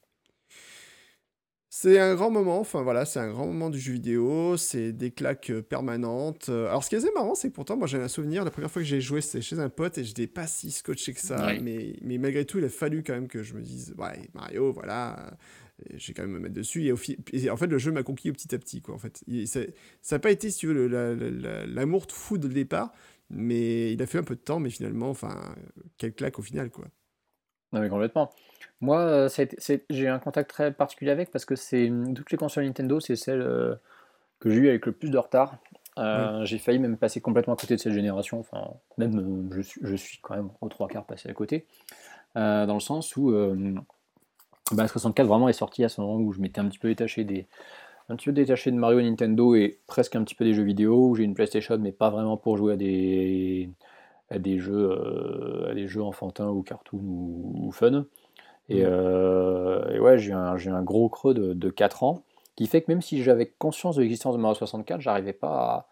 C'est 1.76 2.00
un 2.00 2.14
grand 2.14 2.30
moment, 2.30 2.60
enfin 2.60 2.84
voilà, 2.84 3.04
c'est 3.04 3.20
un 3.20 3.32
grand 3.32 3.48
moment 3.48 3.72
du 3.72 3.80
jeu 3.80 3.94
vidéo, 3.94 4.58
c'est 4.58 4.92
des 4.92 5.10
claques 5.10 5.50
euh, 5.50 5.64
permanentes. 5.64 6.50
Alors 6.50 6.84
ce 6.84 6.90
qui 6.90 6.96
est 6.96 7.00
assez 7.00 7.12
marrant, 7.14 7.34
c'est 7.34 7.50
que 7.50 7.56
pourtant, 7.56 7.78
moi 7.78 7.88
j'ai 7.88 7.98
un 7.98 8.08
souvenir, 8.08 8.46
la 8.46 8.52
première 8.52 8.70
fois 8.70 8.84
que 8.84 8.88
j'ai 8.88 9.02
joué, 9.02 9.22
c'était 9.22 9.42
chez 9.42 9.58
un 9.58 9.70
pote 9.70 9.98
et 9.98 10.04
j'étais 10.04 10.28
pas 10.28 10.46
si 10.46 10.70
scotché 10.70 11.14
que 11.14 11.20
ça, 11.20 11.54
mais, 11.62 11.96
mais 12.04 12.20
malgré 12.20 12.46
tout, 12.46 12.60
il 12.60 12.66
a 12.66 12.70
fallu 12.70 13.02
quand 13.02 13.14
même 13.14 13.28
que 13.28 13.42
je 13.42 13.56
me 13.56 13.62
dise, 13.62 13.96
ouais, 13.98 14.30
Mario, 14.36 14.72
voilà, 14.72 15.36
j'ai 15.96 16.14
quand 16.14 16.24
même 16.24 16.32
me 16.32 16.40
mettre 16.40 16.56
dessus. 16.56 16.86
Et, 16.86 17.50
en 17.50 17.58
fait, 17.58 17.68
le 17.68 17.78
jeu 17.78 17.92
m'a 17.92 18.04
conquis 18.04 18.32
petit 18.32 18.54
à 18.54 18.58
petit. 18.58 18.82
Quoi, 18.82 18.96
en 18.96 18.98
fait. 18.98 19.24
ça 19.46 19.62
n'a 20.12 20.20
pas 20.20 20.32
été, 20.32 20.50
si 20.50 20.60
tu 20.60 20.68
veux, 20.68 20.88
l'amour 21.68 22.06
fou 22.10 22.38
de 22.38 22.48
départ, 22.48 22.94
mais 23.30 23.94
il 23.94 24.02
a 24.02 24.06
fait 24.06 24.18
un 24.18 24.24
peu 24.24 24.36
de 24.36 24.42
temps, 24.42 24.60
mais 24.60 24.70
finalement, 24.70 25.10
enfin, 25.10 25.56
quelle 25.98 26.14
claque 26.14 26.40
au 26.40 26.44
final. 26.44 26.70
Quoi. 26.70 26.86
Non, 27.74 27.82
mais 27.82 27.90
complètement. 27.90 28.32
Moi, 28.82 29.00
euh, 29.00 29.30
j'ai 29.90 30.08
un 30.08 30.20
contact 30.20 30.50
très 30.50 30.72
particulier 30.72 31.12
avec 31.12 31.32
parce 31.32 31.46
que 31.46 31.56
c'est 31.56 31.92
toutes 32.16 32.32
les 32.32 32.38
consoles 32.38 32.66
Nintendo, 32.66 33.00
c'est 33.00 33.16
celle 33.16 33.42
euh, 33.42 33.76
que 34.40 34.50
j'ai 34.50 34.58
eu 34.58 34.70
avec 34.70 34.86
le 34.86 34.92
plus 34.92 35.10
de 35.10 35.18
retard. 35.18 35.58
Euh, 35.98 36.44
j'ai 36.46 36.58
failli 36.58 36.80
même 36.80 36.98
passer 36.98 37.22
complètement 37.22 37.54
à 37.54 37.58
côté 37.58 37.76
de 37.76 37.80
cette 37.80 37.94
génération. 37.94 38.40
Enfin, 38.40 38.74
même 38.98 39.50
je, 39.52 39.62
suis, 39.62 39.82
je 39.84 39.96
suis 39.96 40.20
quand 40.22 40.36
même 40.36 40.50
aux 40.62 40.70
trois 40.70 40.88
quarts 40.88 41.06
passé 41.06 41.30
à 41.30 41.34
côté. 41.34 41.66
dans 42.36 42.74
le 42.74 42.80
sens 42.80 43.16
où 43.16 43.32
bah, 44.74 44.88
64 44.88 45.28
vraiment 45.28 45.50
est 45.50 45.54
sorti 45.54 45.84
à 45.84 45.90
ce 45.90 46.02
moment 46.02 46.16
où 46.18 46.32
je 46.34 46.40
m'étais 46.40 46.60
un 46.60 46.66
petit 46.66 46.80
peu 46.80 46.88
détaché 46.88 47.24
des 47.24 47.48
un 48.10 48.16
petit 48.16 48.26
peu 48.26 48.34
détaché 48.34 48.72
de 48.72 48.76
Mario 48.76 49.02
Nintendo 49.02 49.56
et 49.56 49.80
presque 49.88 50.16
un 50.16 50.24
petit 50.24 50.36
peu 50.36 50.46
des 50.46 50.54
jeux 50.54 50.64
vidéo 50.64 51.10
où 51.10 51.16
j'ai 51.16 51.24
une 51.24 51.34
PlayStation 51.34 51.78
mais 51.80 51.92
pas 51.92 52.10
vraiment 52.10 52.38
pour 52.38 52.58
jouer 52.58 52.74
à 52.74 52.76
des 52.76 53.70
à 54.30 54.40
des 54.40 54.60
jeux 54.60 54.90
euh, 54.92 55.72
à 55.72 55.74
des 55.74 55.88
jeux 55.88 56.02
enfantins 56.02 56.50
ou 56.50 56.64
cartoon 56.64 57.00
ou, 57.00 57.72
fun. 57.72 58.06
Et, 58.70 58.84
euh, 58.86 59.90
et, 59.94 60.00
ouais 60.00 60.18
j'ai 60.18 60.34
un, 60.34 60.56
un 60.56 60.84
gros 60.84 61.10
creux 61.10 61.34
de, 61.34 61.54
de, 61.54 61.70
4 61.70 62.04
ans 62.04 62.24
qui 62.56 62.68
fait 62.68 62.82
que 62.82 62.92
même 62.92 63.02
si 63.02 63.22
j'avais 63.24 63.48
conscience 63.48 63.98
de 63.98 64.02
l'existence 64.02 64.36
de 64.36 64.42
Mario 64.42 64.56
64 64.56 65.02
j'arrivais 65.02 65.34
pas 65.34 65.88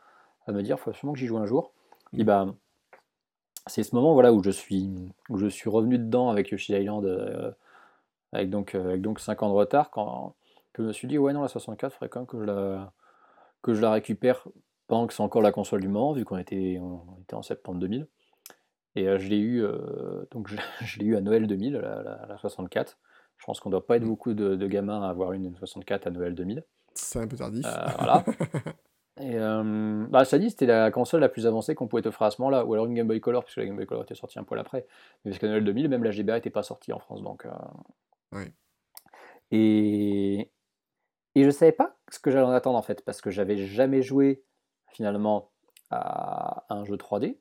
à, 0.47 0.51
me 0.51 0.61
dire 0.63 0.79
faut 0.79 0.89
absolument 0.89 1.13
que 1.13 1.19
j'y 1.19 1.27
joue 1.27 1.37
un 1.37 1.45
jour. 1.45 1.71
Et 2.17 2.23
bah 2.23 2.47
c'est 3.67 3.83
ce 3.83 3.95
moment 3.95 4.13
voilà 4.13 4.33
où 4.33 4.43
je 4.43 4.49
suis 4.49 4.89
où 5.29 5.37
je 5.37 5.47
suis 5.47 5.69
revenu 5.69 5.97
dedans 5.97 6.29
avec 6.29 6.49
Yoshi 6.49 6.73
Island 6.73 7.05
euh, 7.05 7.51
avec 8.33 8.49
donc, 8.49 8.75
euh, 8.75 8.89
avec 8.89 9.01
donc 9.01 9.19
5 9.19 9.43
ans 9.43 9.49
de 9.49 9.53
retard, 9.53 9.91
quand, 9.91 10.35
que 10.73 10.83
je 10.83 10.87
me 10.87 10.93
suis 10.93 11.07
dit, 11.07 11.17
ouais, 11.17 11.33
non, 11.33 11.41
la 11.41 11.47
64, 11.47 11.91
il 11.91 11.93
faudrait 11.95 12.09
quand 12.09 12.19
même 12.21 12.27
que 12.27 12.39
je 12.39 12.43
la, 12.43 12.93
que 13.61 13.73
je 13.73 13.81
la 13.81 13.91
récupère 13.91 14.47
pendant 14.87 15.07
que 15.07 15.13
c'est 15.13 15.23
encore 15.23 15.41
la 15.41 15.51
console 15.51 15.81
du 15.81 15.87
moment, 15.87 16.13
vu 16.13 16.25
qu'on 16.25 16.37
était, 16.37 16.79
on 16.81 17.17
était 17.21 17.35
en 17.35 17.41
septembre 17.41 17.79
2000. 17.79 18.07
Et 18.95 19.07
euh, 19.07 19.17
je 19.17 19.29
l'ai 19.29 19.37
eu, 19.37 19.63
euh, 19.63 20.25
donc 20.31 20.49
je, 20.49 20.57
l'ai 20.99 21.05
eu 21.05 21.15
à 21.15 21.21
Noël 21.21 21.47
2000, 21.47 21.73
la, 21.73 22.25
la, 22.27 22.37
64. 22.37 22.97
Je 23.37 23.45
pense 23.45 23.59
qu'on 23.59 23.69
ne 23.69 23.71
doit 23.71 23.85
pas 23.85 23.97
être 23.97 24.03
mmh. 24.03 24.07
beaucoup 24.07 24.33
de, 24.33 24.67
gamins 24.67 25.01
à 25.01 25.09
avoir 25.09 25.33
une 25.33 25.55
64 25.55 26.07
à 26.07 26.11
Noël 26.11 26.35
2000. 26.35 26.63
C'est 26.93 27.19
un 27.19 27.27
peu 27.27 27.37
tardif. 27.37 27.65
voilà. 27.97 28.23
Et 29.19 29.37
bah, 30.09 30.25
ça 30.25 30.37
dit, 30.37 30.49
c'était 30.49 30.65
la 30.65 30.91
console 30.91 31.21
la 31.21 31.29
plus 31.29 31.47
avancée 31.47 31.73
qu'on 31.73 31.87
pouvait 31.87 32.05
offrir 32.05 32.27
à 32.27 32.31
ce 32.31 32.41
moment-là, 32.41 32.65
ou 32.65 32.73
alors 32.73 32.85
une 32.85 32.93
Game 32.93 33.07
Boy 33.07 33.19
Color, 33.19 33.43
puisque 33.43 33.57
la 33.57 33.65
Game 33.65 33.75
Boy 33.75 33.85
Color 33.85 34.03
était 34.03 34.15
sortie 34.15 34.39
un 34.39 34.43
poil 34.43 34.59
après. 34.59 34.85
Mais 35.23 35.31
parce 35.31 35.39
qu'à 35.39 35.47
Noël 35.47 35.63
2000, 35.63 35.89
même 35.89 36.03
la 36.03 36.11
GBA 36.11 36.35
n'était 36.35 36.49
pas 36.49 36.63
sortie 36.63 36.93
en 36.93 36.99
France, 36.99 37.23
donc 37.23 37.47
et, 39.51 40.51
et 41.35 41.43
je 41.43 41.49
savais 41.49 41.71
pas 41.71 41.97
ce 42.09 42.19
que 42.19 42.31
j'allais 42.31 42.45
en 42.45 42.51
attendre 42.51 42.77
en 42.77 42.81
fait, 42.81 43.03
parce 43.03 43.21
que 43.21 43.29
j'avais 43.31 43.57
jamais 43.57 44.01
joué 44.01 44.43
finalement 44.91 45.51
à 45.89 46.65
un 46.69 46.83
jeu 46.85 46.95
3D. 46.95 47.37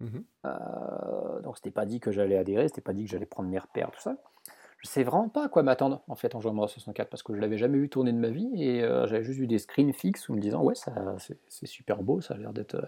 Mmh 0.00 0.18
euh, 0.44 1.40
donc 1.40 1.56
c'était 1.56 1.70
pas 1.70 1.86
dit 1.86 2.00
que 2.00 2.12
j'allais 2.12 2.36
adhérer, 2.36 2.68
c'était 2.68 2.82
pas 2.82 2.92
dit 2.92 3.04
que 3.04 3.10
j'allais 3.10 3.26
prendre 3.26 3.48
mes 3.48 3.58
repères, 3.58 3.90
tout 3.90 4.00
ça. 4.00 4.16
je 4.78 4.88
sais 4.88 5.02
vraiment 5.04 5.28
pas 5.30 5.46
à 5.46 5.48
quoi 5.48 5.62
m'attendre 5.62 6.02
en 6.08 6.14
fait 6.16 6.34
en 6.34 6.40
jouant 6.40 6.52
à 6.52 6.54
Mario 6.54 6.68
64 6.68 7.08
parce 7.08 7.22
que 7.22 7.34
je 7.34 7.40
l'avais 7.40 7.56
jamais 7.58 7.78
vu 7.78 7.88
tourner 7.88 8.12
de 8.12 8.18
ma 8.18 8.28
vie 8.28 8.50
et 8.62 8.82
euh, 8.82 9.06
j'avais 9.06 9.24
juste 9.24 9.38
vu 9.40 9.46
des 9.46 9.58
screens 9.58 9.94
fixes 9.94 10.28
où 10.28 10.34
me 10.34 10.40
disant 10.40 10.62
ouais 10.62 10.74
ça 10.74 10.92
c'est 11.48 11.66
super 11.66 12.02
beau, 12.02 12.20
ça 12.20 12.34
a 12.34 12.36
l'air 12.36 12.52
d'être. 12.52 12.74
Euh, 12.74 12.86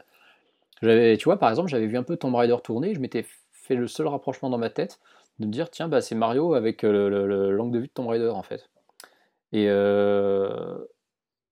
j'avais, 0.83 1.17
tu 1.17 1.25
vois 1.25 1.39
par 1.39 1.49
exemple 1.51 1.71
j'avais 1.71 1.87
vu 1.87 1.97
un 1.97 2.03
peu 2.03 2.17
Tomb 2.19 2.35
Raider 2.35 2.57
tourner, 2.63 2.95
je 2.95 3.01
m'étais 3.01 3.25
fait 3.53 3.75
le 3.75 3.89
seul 3.89 4.07
rapprochement 4.07 4.51
dans 4.51 4.59
ma 4.59 4.71
tête 4.71 5.01
de 5.39 5.47
me 5.47 5.53
dire 5.53 5.71
tiens 5.71 5.89
bah 5.89 6.01
c'est 6.01 6.15
Mario 6.15 6.55
avec 6.55 6.85
euh, 6.85 7.09
le, 7.09 7.51
l'angle 7.53 7.73
de 7.75 7.79
vue 7.81 7.87
de 7.87 7.93
Tomb 7.93 8.09
Raider 8.09 8.31
en 8.31 8.43
fait. 8.43 8.69
Et 9.53 9.67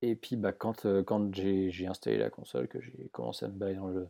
et 0.02 0.14
puis 0.14 0.36
bah 0.36 0.52
quand 0.52 0.86
quand 1.04 1.34
j'ai, 1.34 1.86
installé 1.86 2.18
la 2.18 2.30
console 2.30 2.68
que 2.68 2.80
j'ai 2.80 3.08
commencé 3.12 3.44
à 3.44 3.48
me 3.48 3.54
balader 3.54 3.78
dans 3.78 3.88
le 3.88 4.08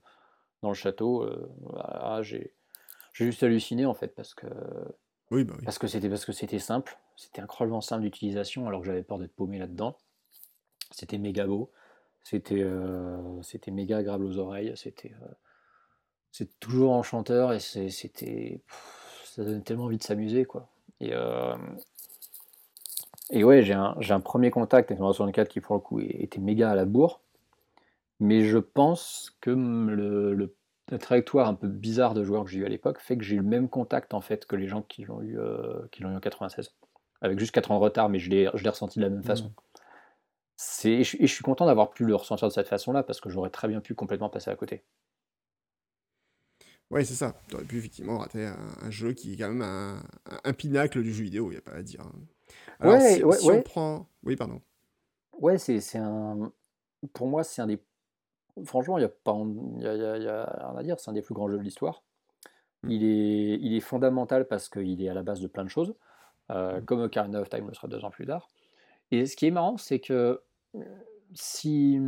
dans 0.62 0.68
le 0.70 0.74
château, 0.74 1.28
bah, 1.72 2.18
j'ai 2.22 2.52
j'ai 3.12 3.26
juste 3.26 3.42
halluciné 3.42 3.86
en 3.86 3.94
fait 3.94 4.08
parce 4.08 4.34
que 4.34 4.46
oui, 5.30 5.44
bah 5.44 5.54
parce 5.64 5.78
que 5.78 5.86
c'était 5.86 6.08
parce 6.08 6.24
que 6.24 6.32
c'était 6.32 6.58
simple, 6.58 6.98
c'était 7.16 7.42
incroyablement 7.42 7.80
simple 7.80 8.02
d'utilisation 8.02 8.66
alors 8.68 8.80
que 8.80 8.86
j'avais 8.86 9.02
peur 9.02 9.18
d'être 9.18 9.34
paumé 9.34 9.58
là-dedans. 9.58 9.96
C'était 10.92 11.18
méga 11.18 11.46
beau, 11.46 11.72
c'était 12.22 12.62
euh, 12.62 13.42
c'était 13.42 13.72
méga 13.72 13.98
agréable 13.98 14.24
aux 14.24 14.38
oreilles, 14.38 14.72
c'était 14.76 15.12
euh, 15.22 15.34
c'est 16.30 16.60
toujours 16.60 16.92
enchanteur 16.92 17.52
et 17.52 17.60
c'était 17.60 18.62
ça 19.36 19.44
donne 19.44 19.62
tellement 19.62 19.84
envie 19.84 19.98
de 19.98 20.02
s'amuser 20.02 20.44
quoi. 20.44 20.68
Et 21.00 21.10
euh, 21.12 21.56
et 23.30 23.44
ouais, 23.44 23.62
j'ai 23.62 23.74
un, 23.74 23.96
un, 24.08 24.20
premier 24.20 24.50
contact 24.50 24.90
avec 24.90 25.00
Mario 25.00 25.12
64 25.12 25.48
qui 25.48 25.60
pour 25.60 25.74
le 25.74 25.80
coup 25.80 26.00
était 26.00 26.40
méga 26.40 26.70
à 26.70 26.74
la 26.74 26.84
bourre, 26.84 27.20
mais 28.20 28.44
je 28.44 28.58
pense 28.58 29.36
que 29.40 29.50
le, 29.50 30.34
le 30.34 30.54
la 30.90 30.98
trajectoire 30.98 31.48
un 31.48 31.54
peu 31.54 31.68
bizarre 31.68 32.14
de 32.14 32.22
joueur 32.22 32.44
que 32.44 32.50
j'ai 32.50 32.60
eu 32.60 32.64
à 32.64 32.68
l'époque 32.68 33.00
fait 33.00 33.16
que 33.16 33.24
j'ai 33.24 33.36
eu 33.36 33.40
le 33.40 33.44
même 33.44 33.68
contact 33.68 34.14
en 34.14 34.20
fait 34.20 34.46
que 34.46 34.56
les 34.56 34.68
gens 34.68 34.82
qui 34.82 35.04
l'ont 35.04 35.20
eu, 35.20 35.38
euh, 35.38 35.86
qui 35.90 36.02
l'ont 36.02 36.10
eu 36.10 36.16
en 36.16 36.20
96. 36.20 36.72
Avec 37.22 37.38
juste 37.38 37.52
4 37.52 37.70
ans 37.70 37.78
de 37.78 37.82
retard, 37.82 38.08
mais 38.08 38.18
je 38.18 38.30
l'ai, 38.30 38.48
ressenti 38.48 38.98
de 38.98 39.04
la 39.04 39.10
même 39.10 39.20
mmh. 39.20 39.24
façon. 39.24 39.52
Et, 40.84 41.02
je, 41.02 41.26
suis 41.26 41.42
content 41.42 41.66
d'avoir 41.66 41.90
pu 41.90 42.04
le 42.04 42.14
ressentir 42.14 42.48
de 42.48 42.52
cette 42.52 42.68
façon-là 42.68 43.02
parce 43.02 43.20
que 43.20 43.28
j'aurais 43.28 43.50
très 43.50 43.68
bien 43.68 43.80
pu 43.80 43.94
complètement 43.94 44.28
passer 44.28 44.50
à 44.50 44.56
côté. 44.56 44.84
Ouais, 46.90 47.04
c'est 47.04 47.14
ça. 47.14 47.34
Tu 47.48 47.56
aurais 47.56 47.64
pu 47.64 47.78
effectivement 47.78 48.18
rater 48.18 48.46
un, 48.46 48.90
jeu 48.90 49.12
qui 49.12 49.34
est 49.34 49.36
quand 49.36 49.48
même 49.48 49.62
un, 49.62 50.02
un, 50.44 50.52
pinacle 50.52 51.02
du 51.02 51.12
jeu 51.12 51.24
vidéo, 51.24 51.50
il 51.50 51.54
n'y 51.54 51.58
a 51.58 51.62
pas 51.62 51.72
à 51.72 51.82
dire. 51.82 52.00
Hein. 52.00 52.12
Alors, 52.78 52.94
ouais, 52.94 53.14
si, 53.14 53.40
si 53.40 53.50
on 53.50 53.62
prend. 53.62 54.08
Oui, 54.22 54.36
pardon. 54.36 54.60
Ouais, 55.38 55.58
c'est, 55.58 55.80
un. 55.98 56.52
Pour 57.12 57.26
moi, 57.26 57.42
c'est 57.42 57.60
un 57.60 57.66
des 57.66 57.80
franchement, 58.64 58.98
il 58.98 59.02
n'y 59.02 59.06
a 59.06 59.08
pas 59.10 59.36
y 59.78 59.86
a, 59.86 60.16
y 60.16 60.28
a, 60.28 60.68
rien 60.70 60.78
à 60.78 60.82
dire, 60.82 60.98
c'est 60.98 61.10
un 61.10 61.14
des 61.14 61.22
plus 61.22 61.34
grands 61.34 61.48
jeux 61.48 61.58
de 61.58 61.62
l'histoire. 61.62 62.02
Mmh. 62.82 62.90
Il 62.90 63.04
est, 63.04 63.58
il 63.60 63.74
est 63.74 63.80
fondamental 63.80 64.46
parce 64.46 64.68
qu'il 64.68 65.02
est 65.02 65.08
à 65.08 65.14
la 65.14 65.22
base 65.22 65.40
de 65.40 65.46
plein 65.46 65.64
de 65.64 65.68
choses, 65.68 65.94
euh, 66.50 66.80
mmh. 66.80 66.84
comme 66.84 67.00
Ocarina 67.00 67.40
of 67.40 67.50
Time 67.50 67.68
le 67.68 67.74
sera 67.74 67.88
deux 67.88 68.04
ans 68.04 68.10
plus 68.10 68.26
tard. 68.26 68.48
Et 69.10 69.26
ce 69.26 69.36
qui 69.36 69.46
est 69.46 69.50
marrant, 69.50 69.76
c'est 69.76 70.00
que 70.00 70.40
si, 71.34 71.98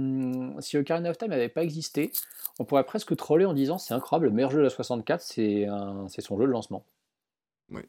si 0.61 0.79
Ocarina 0.79 1.11
of 1.11 1.19
Time 1.19 1.29
n'avait 1.29 1.49
pas 1.49 1.63
existé, 1.63 2.13
on 2.59 2.65
pourrait 2.65 2.85
presque 2.85 3.17
troller 3.17 3.45
en 3.45 3.55
disant 3.55 3.79
c'est 3.79 3.95
incroyable, 3.95 4.27
le 4.27 4.33
meilleur 4.33 4.51
jeu 4.51 4.59
de 4.59 4.65
la 4.65 4.71
64, 4.71 5.21
c'est 5.21 5.67
son 6.21 6.39
jeu 6.39 6.47
de 6.47 6.51
lancement. 6.51 6.85
Oui. 7.71 7.83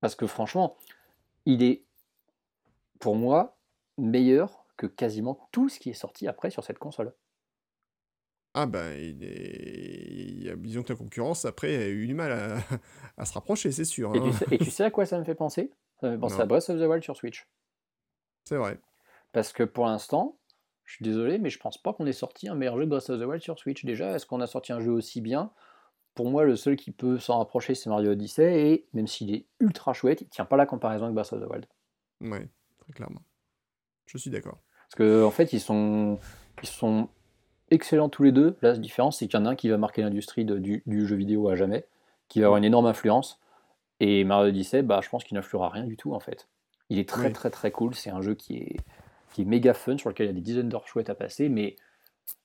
Parce 0.00 0.14
que 0.14 0.26
franchement, 0.26 0.76
il 1.46 1.62
est, 1.62 1.84
pour 2.98 3.16
moi, 3.16 3.56
meilleur 3.98 4.64
que 4.76 4.86
quasiment 4.86 5.48
tout 5.52 5.68
ce 5.68 5.78
qui 5.78 5.90
est 5.90 5.94
sorti 5.94 6.26
après 6.26 6.50
sur 6.50 6.64
cette 6.64 6.78
console. 6.78 7.12
Ah 8.54 8.66
bah, 8.66 8.94
il 8.96 9.24
est... 9.24 10.50
a, 10.50 10.56
disons 10.56 10.82
que 10.84 10.92
la 10.92 10.96
concurrence, 10.96 11.44
après, 11.44 11.74
a 11.76 11.88
eu 11.88 12.06
du 12.06 12.14
mal 12.14 12.62
à, 13.16 13.24
se 13.24 13.32
rapprocher, 13.32 13.72
c'est 13.72 13.84
sûr. 13.84 14.14
Et, 14.14 14.20
tu 14.20 14.28
hein. 14.28 14.32
sais, 14.64 14.70
sais, 14.70 14.84
à 14.84 14.90
quoi 14.90 15.06
ça 15.06 15.18
me 15.18 15.24
fait 15.24 15.34
penser? 15.34 15.70
Ça 16.00 16.08
me 16.08 16.12
fait 16.12 16.20
penser 16.20 16.40
à 16.40 16.46
Breath 16.46 16.70
of 16.70 16.78
the 16.78 16.84
Wild 16.84 17.02
sur 17.02 17.16
Switch. 17.16 17.48
C'est 18.44 18.56
vrai. 18.56 18.78
Parce 19.34 19.52
que 19.52 19.64
pour 19.64 19.86
l'instant, 19.86 20.38
je 20.84 20.94
suis 20.94 21.02
désolé, 21.02 21.38
mais 21.38 21.50
je 21.50 21.58
pense 21.58 21.76
pas 21.76 21.92
qu'on 21.92 22.06
ait 22.06 22.12
sorti 22.12 22.48
un 22.48 22.54
meilleur 22.54 22.76
jeu 22.76 22.84
de 22.84 22.88
Breath 22.90 23.10
of 23.10 23.20
the 23.20 23.24
Wild 23.24 23.42
sur 23.42 23.58
Switch. 23.58 23.84
Déjà, 23.84 24.14
est-ce 24.14 24.26
qu'on 24.26 24.40
a 24.40 24.46
sorti 24.46 24.72
un 24.72 24.80
jeu 24.80 24.92
aussi 24.92 25.20
bien? 25.20 25.50
Pour 26.14 26.30
moi, 26.30 26.44
le 26.44 26.54
seul 26.54 26.76
qui 26.76 26.92
peut 26.92 27.18
s'en 27.18 27.38
rapprocher, 27.38 27.74
c'est 27.74 27.90
Mario 27.90 28.12
Odyssey, 28.12 28.68
et 28.70 28.86
même 28.92 29.08
s'il 29.08 29.34
est 29.34 29.46
ultra 29.58 29.92
chouette, 29.92 30.20
il 30.20 30.28
tient 30.28 30.44
pas 30.44 30.56
la 30.56 30.66
comparaison 30.66 31.06
avec 31.06 31.16
Breath 31.16 31.32
of 31.32 31.40
the 31.40 31.50
Wild. 31.50 31.66
Ouais, 32.20 32.48
très 32.78 32.92
clairement. 32.92 33.22
Je 34.06 34.18
suis 34.18 34.30
d'accord. 34.30 34.58
Parce 34.88 34.94
qu'en 34.94 35.26
en 35.26 35.32
fait, 35.32 35.52
ils 35.52 35.60
sont, 35.60 36.20
ils 36.62 36.68
sont 36.68 37.08
excellents 37.72 38.08
tous 38.08 38.22
les 38.22 38.30
deux. 38.30 38.56
La 38.62 38.76
différence, 38.76 39.18
c'est 39.18 39.26
qu'il 39.26 39.40
y 39.40 39.42
en 39.42 39.46
a 39.46 39.50
un 39.50 39.56
qui 39.56 39.68
va 39.68 39.78
marquer 39.78 40.02
l'industrie 40.02 40.44
du, 40.44 40.82
jeu 40.86 41.16
vidéo 41.16 41.48
à 41.48 41.56
jamais, 41.56 41.86
qui 42.28 42.38
va 42.38 42.46
avoir 42.46 42.58
une 42.58 42.64
énorme 42.64 42.86
influence. 42.86 43.40
Et 43.98 44.22
Mario 44.22 44.50
Odyssey, 44.50 44.82
bah, 44.82 45.00
je 45.02 45.08
pense 45.08 45.24
qu'il 45.24 45.34
n'influera 45.34 45.70
rien 45.70 45.84
du 45.84 45.96
tout, 45.96 46.14
en 46.14 46.20
fait. 46.20 46.48
Il 46.88 47.00
est 47.00 47.08
très, 47.08 47.32
très, 47.32 47.50
très 47.50 47.72
cool. 47.72 47.96
C'est 47.96 48.10
un 48.10 48.20
jeu 48.20 48.36
qui 48.36 48.58
est, 48.58 48.76
qui 49.34 49.42
est 49.42 49.44
méga 49.44 49.74
fun, 49.74 49.98
sur 49.98 50.08
lequel 50.08 50.26
il 50.26 50.28
y 50.28 50.32
a 50.32 50.34
des 50.34 50.40
dizaines 50.40 50.68
d'heures 50.68 50.86
chouettes 50.86 51.10
à 51.10 51.14
passer, 51.14 51.48
mais 51.48 51.76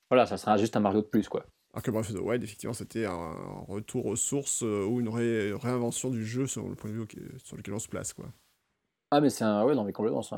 voilà, 0.09 0.25
ça 0.25 0.37
sera 0.37 0.57
juste 0.57 0.75
un 0.75 0.79
Mario 0.79 1.01
de 1.01 1.05
plus, 1.05 1.29
quoi. 1.29 1.45
Alors 1.71 1.83
que 1.83 1.91
Breath 1.91 2.09
of 2.09 2.15
the 2.15 2.19
Wild, 2.19 2.43
effectivement, 2.43 2.73
c'était 2.73 3.05
un 3.05 3.35
retour 3.67 4.07
aux 4.07 4.15
sources 4.15 4.63
euh, 4.63 4.85
ou 4.85 4.99
une 4.99 5.09
réinvention 5.09 6.09
du 6.09 6.25
jeu 6.25 6.47
sur 6.47 6.67
le 6.67 6.73
point 6.73 6.89
de 6.89 6.95
vue 6.95 7.05
sur 7.43 7.55
lequel 7.55 7.75
on 7.75 7.79
se 7.79 7.87
place, 7.87 8.11
quoi. 8.11 8.25
Ah, 9.11 9.21
mais 9.21 9.29
c'est 9.29 9.43
un. 9.43 9.63
Ouais, 9.63 9.75
non, 9.75 9.83
mais 9.83 9.93
complètement. 9.93 10.23
C'est 10.23 10.35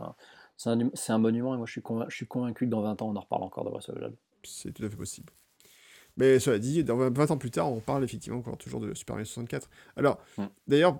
un, 0.70 0.90
un, 1.08 1.18
monument 1.18 1.54
et 1.54 1.58
moi 1.58 1.66
je 1.66 1.72
suis, 1.72 1.82
je 2.10 2.16
suis 2.16 2.28
convaincu 2.28 2.66
que 2.66 2.70
dans 2.70 2.82
20 2.82 3.02
ans 3.02 3.10
on 3.10 3.16
en 3.16 3.22
reparle 3.22 3.44
encore 3.44 3.64
de 3.64 3.70
Breath 3.70 3.90
of 3.90 3.96
the 3.96 4.00
Wild. 4.00 4.16
C'est 4.44 4.74
tout 4.74 4.84
à 4.84 4.90
fait 4.90 4.98
possible. 4.98 5.32
Mais 6.18 6.40
cela 6.40 6.60
dit, 6.60 6.84
dans 6.84 6.98
20 6.98 7.32
ans 7.32 7.38
plus 7.38 7.52
tard, 7.52 7.72
on 7.72 7.80
parle 7.80 8.04
effectivement 8.04 8.40
encore 8.40 8.58
toujours 8.58 8.80
de 8.80 8.94
Super 8.94 9.16
Mario 9.16 9.26
64. 9.26 9.70
Alors, 9.96 10.20
mm. 10.38 10.44
d'ailleurs, 10.68 11.00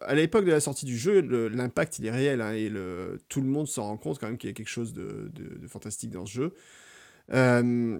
à 0.00 0.14
l'époque 0.14 0.44
de 0.44 0.50
la 0.50 0.60
sortie 0.60 0.86
du 0.86 0.96
jeu, 0.96 1.20
l'impact 1.48 1.98
il 1.98 2.06
est 2.06 2.10
réel 2.10 2.40
hein, 2.40 2.52
et 2.52 2.68
le, 2.68 3.18
tout 3.28 3.40
le 3.40 3.48
monde 3.48 3.68
s'en 3.68 3.84
rend 3.84 3.96
compte 3.96 4.18
quand 4.18 4.26
même 4.26 4.38
qu'il 4.38 4.50
y 4.50 4.52
a 4.52 4.54
quelque 4.54 4.68
chose 4.68 4.92
de, 4.92 5.30
de, 5.32 5.66
fantastique 5.68 6.10
dans 6.10 6.26
ce 6.26 6.32
jeu. 6.32 6.54
Euh, 7.32 7.98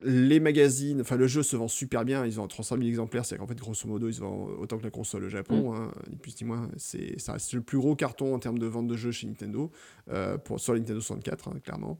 les 0.00 0.38
magazines, 0.38 1.00
enfin 1.00 1.16
le 1.16 1.26
jeu 1.26 1.42
se 1.42 1.56
vend 1.56 1.66
super 1.66 2.04
bien, 2.04 2.24
ils 2.24 2.40
ont 2.40 2.46
300 2.46 2.76
000 2.76 2.88
exemplaires, 2.88 3.24
c'est 3.24 3.36
qu'en 3.36 3.48
fait 3.48 3.58
grosso 3.58 3.88
modo 3.88 4.08
ils 4.08 4.14
se 4.14 4.20
vendent 4.20 4.50
autant 4.60 4.78
que 4.78 4.84
la 4.84 4.90
console 4.90 5.24
au 5.24 5.28
Japon, 5.28 5.72
mm. 5.72 5.76
hein, 5.76 5.92
ni 6.08 6.16
plus 6.16 6.40
ni 6.40 6.46
moins, 6.46 6.70
c'est, 6.76 7.18
ça 7.18 7.32
reste 7.32 7.52
le 7.52 7.62
plus 7.62 7.78
gros 7.78 7.96
carton 7.96 8.34
en 8.34 8.38
termes 8.38 8.58
de 8.58 8.66
vente 8.66 8.86
de 8.86 8.96
jeux 8.96 9.10
chez 9.10 9.26
Nintendo, 9.26 9.72
euh, 10.10 10.38
pour, 10.38 10.60
sur 10.60 10.72
la 10.72 10.78
Nintendo 10.78 11.00
64 11.00 11.48
hein, 11.48 11.58
clairement, 11.64 11.98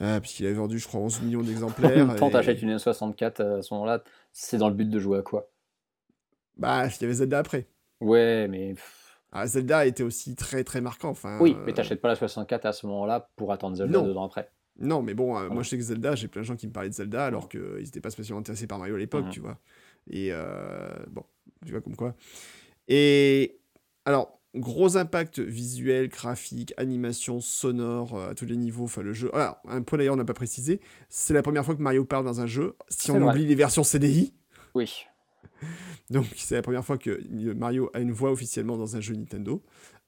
euh, 0.00 0.20
puisqu'il 0.20 0.46
avait 0.46 0.54
vendu 0.54 0.78
je 0.78 0.86
crois 0.86 1.00
11 1.00 1.22
millions 1.22 1.42
d'exemplaires. 1.42 2.14
Quand 2.18 2.30
t'achètes 2.30 2.62
une 2.62 2.78
64 2.78 3.40
à 3.40 3.62
ce 3.62 3.74
moment-là, 3.74 4.02
c'est 4.32 4.58
dans 4.58 4.68
le 4.68 4.74
but 4.74 4.88
de 4.88 4.98
jouer 4.98 5.18
à 5.18 5.22
quoi? 5.22 5.48
Bah, 6.56 6.86
il 6.86 7.02
y 7.02 7.04
avait 7.04 7.14
Zelda 7.14 7.38
après. 7.38 7.66
Ouais, 8.00 8.48
mais... 8.48 8.74
Ah, 9.32 9.46
Zelda 9.46 9.84
était 9.84 10.04
aussi 10.04 10.36
très 10.36 10.62
très 10.62 10.80
marquant. 10.80 11.08
Enfin, 11.08 11.38
oui, 11.40 11.56
mais 11.66 11.72
t'achètes 11.72 12.00
pas 12.00 12.08
la 12.08 12.14
64 12.14 12.66
à 12.66 12.72
ce 12.72 12.86
moment-là 12.86 13.30
pour 13.34 13.52
attendre 13.52 13.76
Zelda 13.76 14.00
deux 14.00 14.16
ans 14.16 14.26
après. 14.26 14.48
Non, 14.78 15.02
mais 15.02 15.14
bon, 15.14 15.38
euh, 15.38 15.48
moi 15.48 15.62
je 15.62 15.68
sais 15.68 15.76
que 15.76 15.82
Zelda, 15.82 16.14
j'ai 16.14 16.28
plein 16.28 16.42
de 16.42 16.46
gens 16.46 16.56
qui 16.56 16.66
me 16.66 16.72
parlaient 16.72 16.88
de 16.88 16.94
Zelda 16.94 17.26
alors 17.26 17.48
qu'ils 17.48 17.82
n'étaient 17.82 18.00
pas 18.00 18.10
spécialement 18.10 18.40
intéressés 18.40 18.66
par 18.66 18.78
Mario 18.78 18.94
à 18.96 18.98
l'époque, 18.98 19.26
mhm. 19.26 19.30
tu 19.30 19.40
vois. 19.40 19.58
Et 20.10 20.28
euh, 20.32 20.88
bon, 21.08 21.24
tu 21.64 21.72
vois 21.72 21.80
comme 21.80 21.96
quoi. 21.96 22.14
Et 22.88 23.60
alors, 24.04 24.40
gros 24.54 24.96
impact 24.96 25.40
visuel, 25.40 26.08
graphique, 26.08 26.72
animation, 26.76 27.40
sonore, 27.40 28.16
euh, 28.16 28.30
à 28.30 28.34
tous 28.34 28.46
les 28.46 28.56
niveaux, 28.56 28.84
enfin 28.84 29.02
le 29.02 29.12
jeu. 29.12 29.34
Alors, 29.34 29.58
un 29.68 29.82
point 29.82 29.98
d'ailleurs, 29.98 30.14
on 30.14 30.18
n'a 30.18 30.24
pas 30.24 30.34
précisé, 30.34 30.80
c'est 31.08 31.34
la 31.34 31.42
première 31.42 31.64
fois 31.64 31.74
que 31.74 31.82
Mario 31.82 32.04
parle 32.04 32.24
dans 32.24 32.40
un 32.40 32.46
jeu, 32.46 32.76
si 32.88 33.10
on 33.10 33.26
oublie 33.28 33.46
les 33.46 33.54
versions 33.54 33.84
CDI. 33.84 34.32
Oui. 34.74 35.06
Donc, 36.10 36.26
c'est 36.36 36.54
la 36.54 36.62
première 36.62 36.84
fois 36.84 36.98
que 36.98 37.20
Mario 37.54 37.90
a 37.94 38.00
une 38.00 38.12
voix 38.12 38.30
officiellement 38.30 38.76
dans 38.76 38.96
un 38.96 39.00
jeu 39.00 39.14
Nintendo. 39.14 39.62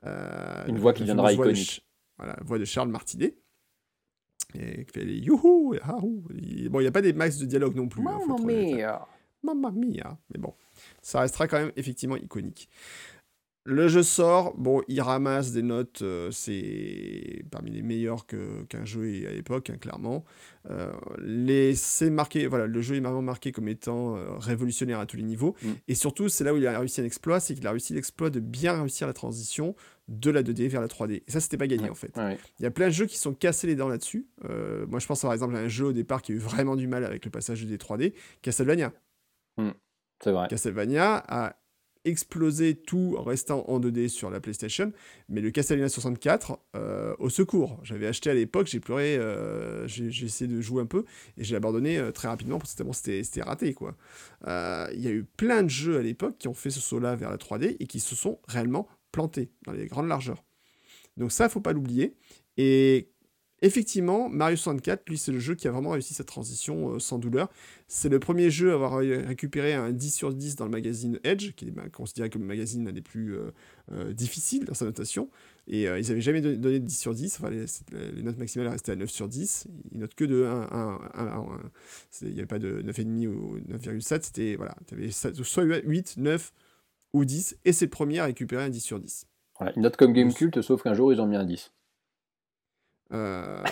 une 0.05 0.78
voix 0.78 0.93
qui 0.93 1.05
viendra 1.05 1.32
iconique. 1.32 1.86
voilà, 2.18 2.36
voix 2.44 2.59
de 2.59 2.64
Charles 2.64 2.90
Martinet 2.90 3.36
et 4.55 4.85
qui 4.85 4.93
fait 4.93 5.05
les 5.05 5.18
youhou 5.18 5.74
et 5.74 5.81
Bon, 6.68 6.81
il 6.81 6.82
n'y 6.82 6.86
a 6.86 6.93
pas 6.93 7.02
des 7.02 7.12
max 7.12 7.39
de 7.39 7.47
dialogue 7.47 7.74
non 7.74 7.89
plus. 7.89 8.06
Hein, 8.06 8.18
Mamma 8.27 8.44
mia. 8.44 9.09
Mamma 9.43 9.70
mia. 9.70 10.18
Mais 10.31 10.39
bon, 10.39 10.55
ça 11.02 11.20
restera 11.20 11.48
quand 11.48 11.59
même 11.59 11.73
effectivement 11.77 12.16
iconique. 12.16 12.68
Le 13.68 13.88
jeu 13.88 14.05
sort, 14.05 14.55
bon, 14.56 14.80
il 14.86 15.01
ramasse 15.01 15.51
des 15.51 15.62
notes, 15.62 16.02
euh, 16.02 16.30
c'est 16.30 17.44
parmi 17.51 17.72
les 17.72 17.82
meilleurs 17.82 18.24
qu'un 18.26 18.84
jeu 18.84 19.26
à 19.26 19.32
l'époque, 19.32 19.70
hein, 19.70 19.76
clairement. 19.76 20.24
Euh, 20.70 20.93
les, 21.18 21.74
marqué, 22.09 22.47
voilà, 22.47 22.68
le 22.68 22.80
jeu 22.80 22.94
est 22.94 23.01
vraiment 23.01 23.22
marqué 23.22 23.51
comme 23.51 23.66
étant 23.66 24.16
euh, 24.16 24.36
révolutionnaire 24.38 25.01
à 25.01 25.06
tous 25.06 25.16
les 25.16 25.24
niveaux. 25.24 25.56
Mm. 25.62 25.70
Et 25.88 25.97
surtout, 25.97 26.28
c'est 26.28 26.44
là 26.44 26.55
où 26.55 26.59
il 26.59 26.66
a 26.66 26.78
réussi 26.78 27.01
un 27.01 27.05
exploit, 27.05 27.40
c'est 27.40 27.56
qu'il 27.56 27.66
a 27.66 27.72
réussi 27.72 27.93
l'exploit 27.93 28.30
de 28.30 28.38
bien 28.38 28.80
réussir 28.80 29.09
la 29.09 29.12
transition 29.12 29.74
de 30.06 30.30
la 30.30 30.44
2D 30.44 30.68
vers 30.68 30.80
la 30.80 30.86
3D. 30.86 31.22
Et 31.26 31.30
ça, 31.30 31.40
c'était 31.40 31.56
pas 31.56 31.66
gagné 31.66 31.90
en 31.90 31.97
fait. 31.97 32.16
Il 32.60 32.62
y 32.62 32.66
a 32.66 32.70
plein 32.70 32.86
de 32.86 32.93
jeux 32.93 33.06
qui 33.06 33.18
sont 33.18 33.34
cassés 33.34 33.66
les 33.66 33.74
dents 33.74 33.88
là-dessus. 33.88 34.28
moi, 34.88 35.01
je 35.01 35.06
pense 35.09 35.22
par 35.22 35.32
exemple 35.32 35.56
à 35.56 35.59
un 35.59 35.68
jeu 35.68 35.86
au 35.86 35.93
départ 35.93 36.22
qui 36.22 36.30
a 36.30 36.34
eu 36.36 36.38
vraiment 36.38 36.76
du 36.76 36.86
mal 36.86 37.05
avec 37.05 37.24
le 37.24 37.32
passage 37.32 37.66
de 37.66 37.76
3D, 37.76 38.12
Castlevania. 38.43 38.93
Mm. 39.56 39.70
C'est 40.22 40.30
vrai. 40.30 40.47
Castlevania 40.48 41.24
a 41.26 41.56
explosé 42.06 42.74
tout 42.74 43.16
en 43.18 43.22
restant 43.22 43.64
en 43.68 43.80
2D 43.80 44.08
sur 44.08 44.30
la 44.30 44.40
PlayStation. 44.40 44.92
Mais 45.28 45.40
le 45.40 45.50
Castlevania 45.50 45.88
64, 45.88 46.58
euh, 46.76 47.14
au 47.18 47.28
secours. 47.28 47.78
J'avais 47.82 48.06
acheté 48.06 48.30
à 48.30 48.34
l'époque, 48.34 48.68
j'ai 48.68 48.80
pleuré, 48.80 49.16
euh, 49.16 49.86
j'ai 49.88 50.24
essayé 50.24 50.50
de 50.50 50.60
jouer 50.60 50.82
un 50.82 50.86
peu 50.86 51.04
et 51.36 51.44
j'ai 51.44 51.56
abandonné 51.56 51.98
euh, 51.98 52.12
très 52.12 52.28
rapidement 52.28 52.58
parce 52.58 52.74
que 52.74 52.92
c'était 52.92 53.42
raté. 53.42 53.74
quoi. 53.74 53.96
Il 54.46 55.00
y 55.00 55.08
a 55.08 55.10
eu 55.10 55.24
plein 55.24 55.62
de 55.62 55.70
jeux 55.70 55.98
à 55.98 56.02
l'époque 56.02 56.38
qui 56.38 56.48
ont 56.48 56.54
fait 56.54 56.70
ce 56.70 56.80
saut-là 56.80 57.16
vers 57.16 57.30
la 57.30 57.36
3D 57.36 57.76
et 57.80 57.86
qui 57.86 58.00
se 58.00 58.14
sont 58.14 58.38
réellement 58.48 58.88
plantés 59.12 59.50
dans 59.64 59.72
les 59.72 59.86
grandes 59.86 60.08
largeurs. 60.08 60.44
Donc 61.16 61.32
ça, 61.32 61.48
faut 61.48 61.60
pas 61.60 61.72
l'oublier. 61.72 62.14
Et 62.56 63.10
Effectivement, 63.62 64.28
Mario 64.28 64.56
64, 64.56 65.08
lui, 65.08 65.16
c'est 65.16 65.32
le 65.32 65.38
jeu 65.38 65.54
qui 65.54 65.66
a 65.66 65.70
vraiment 65.70 65.90
réussi 65.90 66.12
sa 66.12 66.24
transition 66.24 66.90
euh, 66.90 66.98
sans 66.98 67.18
douleur. 67.18 67.50
C'est 67.88 68.10
le 68.10 68.18
premier 68.18 68.50
jeu 68.50 68.72
à 68.72 68.74
avoir 68.74 68.98
récupéré 68.98 69.72
un 69.72 69.92
10 69.92 70.10
sur 70.10 70.34
10 70.34 70.56
dans 70.56 70.66
le 70.66 70.70
magazine 70.70 71.18
Edge, 71.24 71.52
qui 71.54 71.68
est 71.68 71.70
bah, 71.70 71.88
considéré 71.90 72.28
comme 72.28 72.42
le 72.42 72.48
magazine 72.48 72.86
un 72.86 72.92
des 72.92 73.00
plus 73.00 73.34
euh, 73.34 73.50
euh, 73.92 74.12
difficiles 74.12 74.66
dans 74.66 74.74
sa 74.74 74.84
notation. 74.84 75.30
Et 75.68 75.84
ils 75.84 76.08
n'avaient 76.08 76.20
jamais 76.20 76.40
donné, 76.40 76.58
de 76.58 76.78
10 76.78 76.96
sur 76.96 77.14
10, 77.14 77.40
enfin, 77.40 77.50
les, 77.50 78.22
notes 78.22 78.38
maximales 78.38 78.68
restaient 78.68 78.92
à 78.92 78.96
9 78.96 79.10
sur 79.10 79.26
10. 79.26 79.66
Ils 79.90 79.98
notent 79.98 80.14
que 80.14 80.24
de 80.24 80.44
1, 80.44 80.68
1, 80.70 81.00
1, 81.14 81.46
Il 82.22 82.28
n'y 82.28 82.38
avait 82.38 82.46
pas 82.46 82.60
de 82.60 82.82
9,5 82.82 83.26
ou 83.26 83.58
9,7, 83.58 84.22
c'était, 84.22 84.54
voilà, 84.54 84.76
tu 84.86 84.94
avais 84.94 85.10
soit 85.10 85.64
8, 85.64 86.18
9 86.18 86.52
ou 87.14 87.24
10, 87.24 87.56
et 87.64 87.72
c'est 87.72 87.86
le 87.86 87.90
premier 87.90 88.20
à 88.20 88.26
récupérer 88.26 88.62
un 88.62 88.70
10 88.70 88.80
sur 88.80 89.00
10. 89.00 89.26
Voilà, 89.58 89.72
une 89.74 89.82
note 89.82 89.96
comme 89.96 90.12
Gamecult, 90.12 90.60
sauf 90.62 90.84
qu'un 90.84 90.94
jour 90.94 91.12
ils 91.12 91.20
ont 91.20 91.26
mis 91.26 91.36
un 91.36 91.44
10. 91.44 91.72
Euh, 93.12 93.62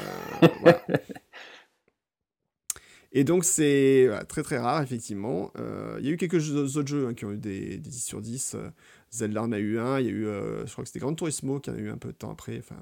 Et 3.17 3.23
donc 3.23 3.45
c'est 3.45 4.11
très 4.29 4.43
très 4.43 4.59
rare 4.59 4.83
effectivement. 4.83 5.53
Euh, 5.57 5.97
il 6.01 6.07
y 6.07 6.09
a 6.09 6.13
eu 6.13 6.17
quelques 6.17 6.51
autres 6.51 6.89
jeux 6.89 7.07
hein, 7.07 7.15
qui 7.15 7.25
ont 7.25 7.31
eu 7.31 7.39
des, 7.39 7.79
10 7.79 8.05
sur 8.05 8.21
10. 8.21 8.57
Euh, 8.57 8.71
Zelda 9.13 9.41
en 9.41 9.53
a 9.53 9.59
eu 9.59 9.79
un, 9.79 10.01
il 10.01 10.07
y 10.07 10.09
a 10.09 10.13
eu, 10.13 10.25
je 10.25 10.73
crois 10.73 10.83
que 10.83 10.89
c'était 10.89 10.99
Gran 10.99 11.15
Turismo 11.15 11.61
qui 11.61 11.71
en 11.71 11.75
a 11.75 11.79
eu 11.79 11.91
un 11.91 11.97
peu 11.97 12.09
de 12.09 12.17
temps 12.17 12.33
après, 12.33 12.59
enfin 12.59 12.75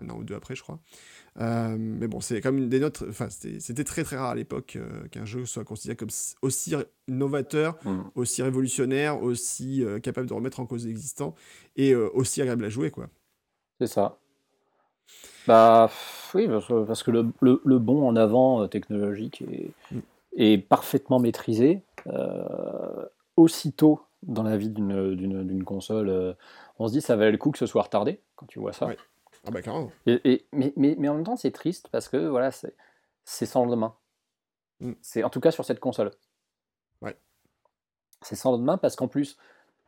un 0.00 0.10
an 0.10 0.18
ou 0.18 0.22
deux 0.22 0.36
après 0.36 0.54
je 0.54 0.62
crois. 0.62 0.78
mais 1.36 2.06
bon, 2.06 2.20
c'est 2.20 2.44
même 2.44 2.68
des 2.68 2.78
notes, 2.78 3.02
enfin 3.08 3.28
c'était 3.28 3.82
très 3.82 4.04
très 4.04 4.16
rare 4.16 4.30
à 4.30 4.34
l'époque 4.36 4.78
qu'un 5.10 5.24
jeu 5.24 5.44
soit 5.44 5.64
considéré 5.64 5.96
comme 5.96 6.10
aussi 6.40 6.76
novateur, 7.08 7.76
mm. 7.84 8.02
aussi 8.14 8.42
révolutionnaire, 8.42 9.20
aussi 9.20 9.84
capable 10.04 10.28
de 10.28 10.34
remettre 10.34 10.60
en 10.60 10.66
cause 10.66 10.86
l'existant 10.86 11.34
et 11.74 11.96
aussi 11.96 12.40
agréable 12.40 12.64
à 12.64 12.68
jouer 12.68 12.92
quoi. 12.92 13.08
C'est 13.80 13.88
ça. 13.88 14.20
Bah 15.46 15.90
oui, 16.34 16.48
parce 16.48 17.02
que 17.02 17.10
le, 17.10 17.32
le, 17.40 17.78
bon 17.78 18.06
en 18.08 18.16
avant 18.16 18.62
euh, 18.62 18.66
technologique 18.66 19.42
est, 19.42 19.70
mm. 19.92 20.00
est 20.36 20.58
parfaitement 20.58 21.18
maîtrisé. 21.18 21.82
Euh, 22.08 23.06
aussitôt 23.36 24.00
dans 24.22 24.42
la 24.42 24.56
vie 24.56 24.70
d'une 24.70 25.64
console, 25.64 26.08
euh, 26.08 26.32
on 26.78 26.88
se 26.88 26.92
dit 26.92 27.00
ça 27.00 27.16
valait 27.16 27.32
le 27.32 27.38
coup 27.38 27.50
que 27.50 27.58
ce 27.58 27.66
soit 27.66 27.82
retardé 27.82 28.20
quand 28.34 28.46
tu 28.46 28.58
vois 28.58 28.72
ça. 28.72 28.88
Ah 29.46 29.50
bah 29.50 29.62
carrément. 29.62 29.92
Et, 30.06 30.46
mais, 30.52 30.72
mais, 30.76 30.96
mais, 30.98 31.08
en 31.08 31.14
même 31.14 31.24
temps, 31.24 31.36
c'est 31.36 31.52
triste 31.52 31.88
parce 31.92 32.08
que 32.08 32.16
voilà, 32.16 32.50
c'est 32.50 33.46
sans 33.46 33.64
lendemain. 33.64 33.94
Mm. 34.80 34.92
C'est 35.02 35.22
en 35.22 35.30
tout 35.30 35.40
cas 35.40 35.50
sur 35.52 35.64
cette 35.64 35.80
console. 35.80 36.10
Ouais. 37.02 37.16
C'est 38.22 38.36
sans 38.36 38.52
lendemain 38.52 38.78
parce 38.78 38.96
qu'en 38.96 39.08
plus, 39.08 39.36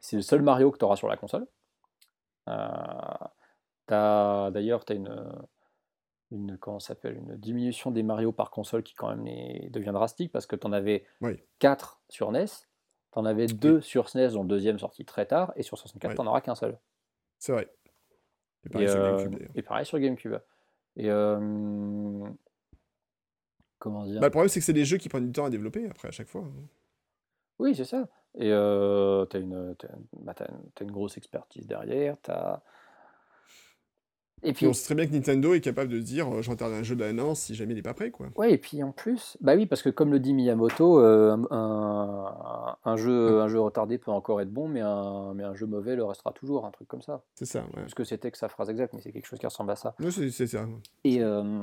c'est 0.00 0.16
le 0.16 0.22
seul 0.22 0.42
Mario 0.42 0.70
que 0.70 0.78
tu 0.78 0.84
auras 0.84 0.96
sur 0.96 1.08
la 1.08 1.16
console. 1.16 1.46
Euh, 2.48 2.68
D'ailleurs, 3.88 4.84
tu 4.84 4.92
as 4.92 4.96
une, 4.96 5.28
une, 6.30 6.58
comment 6.58 6.80
s'appelle, 6.80 7.16
une 7.16 7.36
diminution 7.36 7.90
des 7.90 8.02
Mario 8.02 8.32
par 8.32 8.50
console 8.50 8.82
qui 8.82 8.94
quand 8.94 9.14
même 9.14 9.24
devient 9.70 9.92
drastique 9.92 10.32
parce 10.32 10.46
que 10.46 10.56
tu 10.56 10.66
en 10.66 10.72
avais 10.72 11.04
4 11.58 12.02
sur 12.08 12.30
NES, 12.32 12.46
tu 12.46 13.18
en 13.18 13.24
avais 13.24 13.46
2 13.46 13.80
sur 13.80 14.08
SNES 14.08 14.32
dont 14.32 14.42
le 14.42 14.48
deuxième 14.48 14.78
sorti 14.78 15.04
très 15.04 15.26
tard, 15.26 15.52
et 15.56 15.62
sur 15.62 15.78
64 15.78 16.14
tu 16.14 16.20
n'en 16.20 16.26
auras 16.28 16.40
qu'un 16.40 16.54
seul. 16.54 16.78
C'est 17.38 17.52
vrai. 17.52 17.72
Et 18.64 18.70
pareil, 18.70 18.88
sur 18.88 19.00
GameCube, 19.00 19.48
et 19.54 19.62
pareil 19.62 19.86
sur 19.86 19.98
GameCube. 19.98 20.36
Et 20.96 21.10
euh, 21.10 22.28
comment 23.78 24.04
dire? 24.04 24.20
Bah, 24.20 24.26
Le 24.26 24.30
problème 24.30 24.48
c'est 24.48 24.60
que 24.60 24.66
c'est 24.66 24.72
des 24.72 24.84
jeux 24.84 24.98
qui 24.98 25.08
prennent 25.08 25.26
du 25.26 25.32
temps 25.32 25.44
à 25.46 25.50
développer 25.50 25.88
après 25.88 26.08
à 26.08 26.10
chaque 26.10 26.28
fois. 26.28 26.42
Hein. 26.42 26.66
Oui, 27.60 27.74
c'est 27.74 27.84
ça. 27.84 28.08
Et 28.34 28.52
euh, 28.52 29.24
tu 29.26 29.36
as, 29.36 29.40
une, 29.40 29.74
bah, 30.20 30.34
une 30.80 30.90
grosse 30.90 31.16
expertise 31.16 31.66
derrière, 31.66 32.16
tu 32.22 32.30
as 32.30 32.62
et 34.42 34.52
puis, 34.52 34.66
on 34.66 34.72
sait 34.72 34.84
très 34.84 34.94
bien 34.94 35.06
que 35.06 35.12
Nintendo 35.12 35.54
est 35.54 35.60
capable 35.60 35.90
de 35.90 35.98
dire 35.98 36.32
euh, 36.32 36.42
j'enterre 36.42 36.68
un 36.68 36.82
jeu 36.82 36.96
d'un 36.96 37.18
an 37.18 37.34
si 37.34 37.54
jamais 37.54 37.72
il 37.72 37.76
n'est 37.76 37.82
pas 37.82 37.94
prêt. 37.94 38.10
Quoi. 38.10 38.28
Ouais, 38.36 38.52
et 38.52 38.58
puis 38.58 38.82
en 38.82 38.92
plus, 38.92 39.36
bah 39.40 39.54
oui, 39.56 39.66
parce 39.66 39.82
que 39.82 39.90
comme 39.90 40.10
le 40.10 40.20
dit 40.20 40.34
Miyamoto, 40.34 41.00
euh, 41.00 41.36
un, 41.50 42.76
un, 42.84 42.96
jeu, 42.96 43.40
un 43.40 43.48
jeu 43.48 43.60
retardé 43.60 43.98
peut 43.98 44.10
encore 44.10 44.40
être 44.40 44.52
bon, 44.52 44.68
mais 44.68 44.80
un, 44.80 45.34
mais 45.34 45.44
un 45.44 45.54
jeu 45.54 45.66
mauvais 45.66 45.96
le 45.96 46.04
restera 46.04 46.32
toujours, 46.32 46.66
un 46.66 46.70
truc 46.70 46.88
comme 46.88 47.02
ça. 47.02 47.22
C'est 47.34 47.46
ça, 47.46 47.60
ouais. 47.60 47.82
Parce 47.82 47.94
que 47.94 48.04
c'était 48.04 48.30
que 48.30 48.38
sa 48.38 48.48
phrase 48.48 48.70
exacte, 48.70 48.94
mais 48.94 49.00
c'est 49.00 49.12
quelque 49.12 49.26
chose 49.26 49.38
qui 49.38 49.46
ressemble 49.46 49.70
à 49.70 49.76
ça. 49.76 49.94
Oui, 50.00 50.12
c'est 50.12 50.46
ça. 50.46 50.66
Et, 51.04 51.22
euh, 51.22 51.62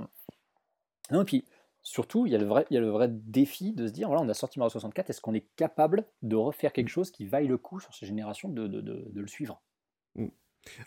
non, 1.11 1.21
et 1.21 1.25
puis 1.25 1.45
surtout, 1.81 2.25
il 2.25 2.33
y, 2.33 2.35
a 2.35 2.39
le 2.39 2.45
vrai, 2.45 2.65
il 2.69 2.73
y 2.73 2.77
a 2.77 2.81
le 2.81 2.89
vrai 2.89 3.07
défi 3.09 3.71
de 3.71 3.87
se 3.87 3.91
dire 3.91 4.07
voilà, 4.07 4.23
on 4.23 4.29
a 4.29 4.33
sorti 4.33 4.59
Mario 4.59 4.71
64, 4.71 5.09
est-ce 5.09 5.21
qu'on 5.21 5.33
est 5.33 5.47
capable 5.55 6.05
de 6.23 6.35
refaire 6.35 6.73
quelque 6.73 6.89
chose 6.89 7.11
qui 7.11 7.25
vaille 7.25 7.47
le 7.47 7.57
coup 7.57 7.79
sur 7.79 7.93
ces 7.93 8.05
générations 8.05 8.49
de, 8.49 8.67
de, 8.67 8.81
de, 8.81 9.07
de 9.07 9.21
le 9.21 9.27
suivre? 9.27 9.61
mm. 9.61 9.74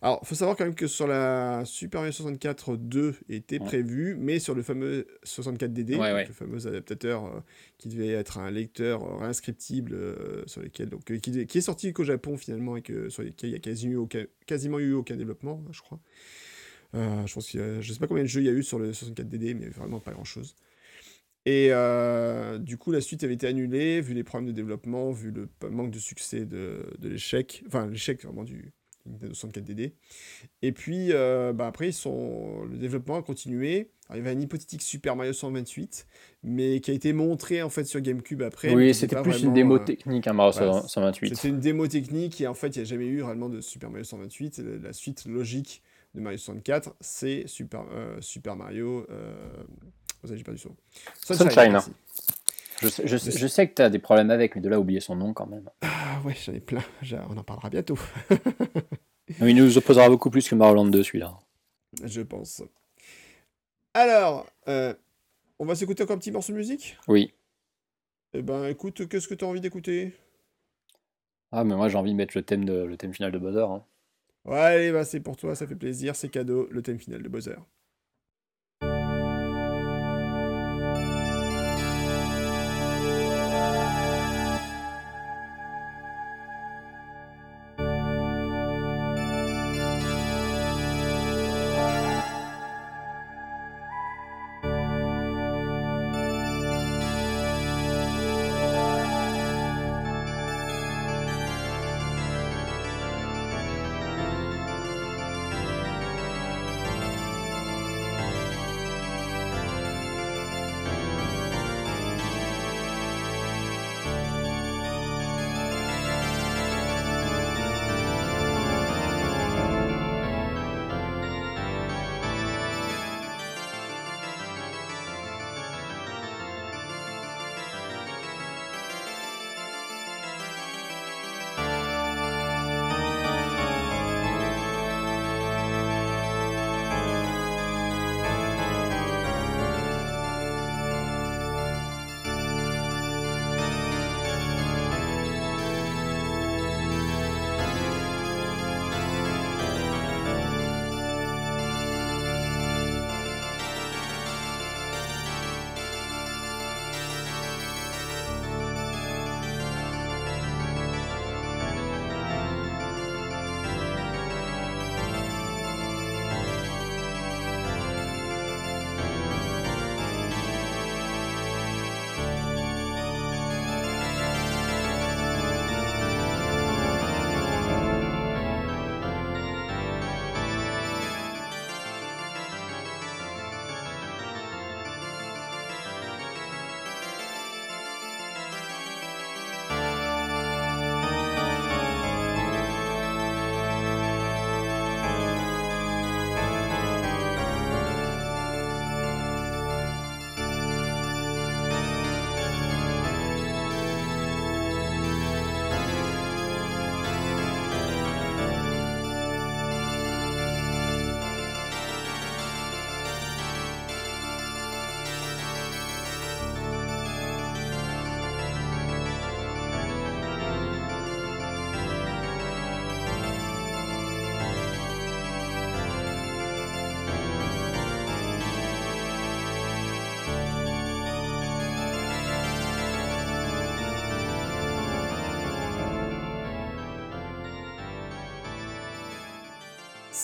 Alors, 0.03 0.27
faut 0.27 0.35
savoir 0.35 0.57
quand 0.57 0.65
même 0.65 0.75
que 0.75 0.87
sur 0.87 1.07
la 1.07 1.65
Super 1.65 2.01
Mario 2.01 2.13
64 2.13 2.77
2 2.77 3.15
était 3.29 3.59
prévu, 3.59 4.17
mais 4.19 4.39
sur 4.39 4.55
le 4.55 4.63
fameux 4.63 5.07
64DD, 5.25 6.27
le 6.27 6.33
fameux 6.33 6.67
adaptateur 6.67 7.27
euh, 7.27 7.41
qui 7.79 7.89
devait 7.89 8.09
être 8.09 8.39
un 8.39 8.51
lecteur 8.51 9.03
euh, 9.03 9.17
réinscriptible 9.17 9.95
euh, 9.95 10.43
sur 10.47 10.63
lequel 10.63 10.89
donc 10.89 11.05
qui, 11.05 11.31
est 11.41 11.61
sorti 11.61 11.93
qu'au 11.93 12.05
Japon 12.05 12.37
finalement 12.37 12.77
et 12.77 12.83
que 12.83 13.09
sur 13.09 13.23
lequel 13.23 13.51
il 13.51 13.53
y 13.53 13.57
a 13.57 13.61
quasiment 13.61 13.93
eu 13.93 13.97
aucun, 13.97 14.25
quasiment 14.47 14.79
eu 14.79 14.93
aucun 14.93 15.17
développement, 15.17 15.65
je 15.71 15.81
crois. 15.81 16.01
je 16.95 17.33
pense 17.33 17.49
qu'il 17.49 17.81
je 17.81 17.93
sais 17.93 17.99
pas 17.99 18.07
combien 18.07 18.25
de 18.25 18.29
jeux 18.29 18.41
il 18.41 18.47
y 18.47 18.51
a 18.51 18.53
eu 18.53 18.63
sur 18.63 18.79
le 18.79 18.93
64DD, 18.93 19.55
mais 19.55 19.69
vraiment 19.69 20.01
pas 20.01 20.13
grand 20.13 20.25
chose. 20.25 20.55
Et 21.47 21.71
du 22.61 22.77
coup, 22.77 22.93
la 22.93 23.01
suite 23.01 23.25
avait 23.25 23.35
été 23.35 23.47
annulée, 23.47 24.03
vu 24.03 24.13
les 24.13 24.25
problèmes 24.25 24.49
de 24.49 24.55
développement, 24.55 25.13
vu 25.13 25.31
le 25.31 25.49
manque 25.71 25.91
de 25.91 25.99
succès 25.99 26.45
de, 26.45 26.95
de 26.99 27.09
l'échec, 27.09 27.65
enfin 27.67 27.87
l'échec 27.87 28.23
vraiment 28.23 28.45
du, 28.45 28.73
Nintendo 29.09 29.33
64DD. 29.33 29.93
Et 30.63 30.73
puis, 30.73 31.13
euh, 31.13 31.53
bah 31.53 31.67
après, 31.67 31.93
sont... 31.93 32.65
le 32.65 32.77
développement 32.77 33.17
a 33.17 33.23
continué. 33.23 33.91
il 34.11 34.17
y 34.17 34.19
avait 34.19 34.31
un 34.31 34.41
hypothétique 34.41 34.83
Super 34.83 35.17
Mario 35.17 35.33
128, 35.33 36.07
mais 36.43 36.81
qui 36.81 36.91
a 36.91 36.95
été 36.95 37.13
montré 37.13 37.63
en 37.63 37.71
fait 37.71 37.85
sur 37.85 38.01
GameCube 38.01 38.43
après. 38.43 38.75
Oui, 38.75 38.95
c'était 38.95 39.21
plus 39.23 39.43
une 39.43 39.55
démo 39.55 39.77
euh, 39.77 39.85
technique, 39.85 40.27
hein, 40.27 40.33
Mario 40.33 40.53
128. 40.53 41.35
C'était 41.35 41.49
une 41.49 41.61
démo 41.61 41.87
technique 41.87 42.41
et 42.41 42.47
en 42.47 42.55
fait, 42.55 42.69
il 42.69 42.79
n'y 42.79 42.83
a 42.83 42.85
jamais 42.85 43.07
eu 43.07 43.23
réellement 43.23 43.49
de 43.49 43.61
Super 43.61 43.91
Mario 43.91 44.05
128. 44.05 44.63
La 44.83 44.93
suite 44.93 45.25
logique 45.27 45.83
de 46.15 46.21
Mario 46.21 46.39
64, 46.39 46.95
c'est 47.01 47.45
Super, 47.47 47.85
euh, 47.93 48.17
Super 48.21 48.57
Mario. 48.57 49.07
Vous 50.23 50.33
avez 50.33 50.43
pas 50.43 50.53
du 50.53 50.59
son. 50.59 50.75
Sunshine. 51.23 51.77
Hein. 51.77 51.85
Je 52.81 52.89
sais, 52.89 53.07
je, 53.07 53.47
sais 53.47 53.69
que 53.69 53.75
tu 53.75 53.83
as 53.83 53.91
des 53.91 53.99
problèmes 53.99 54.31
avec, 54.31 54.55
mais 54.55 54.63
de 54.63 54.69
là 54.69 54.79
oublier 54.79 55.01
son 55.01 55.17
nom 55.17 55.33
quand 55.33 55.47
même. 55.47 55.69
Ah 55.83 56.21
ouais, 56.25 56.35
j'en 56.35 56.53
ai 56.53 56.61
plein. 56.61 56.83
On 57.29 57.37
en 57.37 57.43
parlera 57.43 57.71
bientôt. 57.71 57.99
il 59.41 59.57
nous 59.57 59.77
opposera 59.79 60.09
beaucoup 60.09 60.31
plus 60.31 60.49
que 60.49 60.55
Mario 60.55 60.89
2 60.89 61.03
celui-là. 61.03 61.39
Je 62.05 62.21
pense. 62.21 62.63
Alors, 63.95 64.47
euh, 64.69 64.95
on 65.59 65.65
va 65.65 65.75
s'écouter 65.75 66.05
encore 66.05 66.17
un 66.17 66.19
petit 66.19 66.31
morceau 66.31 66.53
de 66.53 66.59
musique? 66.59 66.97
Oui. 67.09 67.33
Eh 68.33 68.43
ben 68.43 68.67
écoute, 68.67 69.09
qu'est-ce 69.09 69.27
que 69.27 69.35
tu 69.35 69.45
as 69.45 69.49
envie 69.49 69.61
d'écouter? 69.61 70.15
Ah 71.51 71.65
mais 71.65 71.75
moi 71.75 71.89
j'ai 71.89 71.97
envie 71.97 72.13
de 72.13 72.17
mettre 72.17 72.37
le 72.37 72.43
thème, 72.43 72.65
de, 72.65 72.85
le 72.85 72.97
thème 72.97 73.15
final 73.15 73.33
de 73.33 73.39
Bowser. 73.39 73.61
Hein. 73.61 73.83
Ouais, 74.45 74.59
allez, 74.59 74.93
bah, 74.93 75.05
c'est 75.05 75.21
pour 75.21 75.37
toi, 75.37 75.55
ça 75.55 75.67
fait 75.67 75.75
plaisir, 75.75 76.15
c'est 76.15 76.29
cadeau, 76.29 76.69
le 76.71 76.83
thème 76.83 76.99
final 76.99 77.23
de 77.23 77.29
Bowser. 77.29 77.57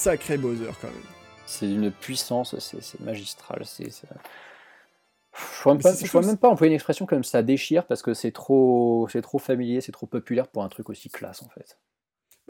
Sacré 0.05 0.36
Bowser 0.36 0.70
quand 0.81 0.89
même. 0.89 0.97
C'est 1.47 1.70
une 1.70 1.90
puissance, 1.90 2.55
c'est 2.59 3.01
magistral. 3.01 3.62
C'est. 3.64 3.85
Je 3.85 5.68
ne 5.68 6.09
pourrais, 6.09 6.26
même 6.26 6.36
pas 6.36 6.48
employer 6.48 6.70
une 6.70 6.74
expression 6.74 7.06
comme 7.06 7.24
ça 7.24 7.43
déchire 7.43 7.86
parce 7.86 8.02
que 8.02 8.14
c'est 8.14 8.31
trop, 8.31 9.09
trop 9.22 9.39
familier, 9.39 9.81
c'est 9.81 9.93
trop 9.93 10.06
populaire 10.06 10.47
pour 10.47 10.62
un 10.62 10.68
truc 10.68 10.90
aussi 10.90 11.09
classe 11.09 11.43
en 11.43 11.48
fait. 11.48 11.78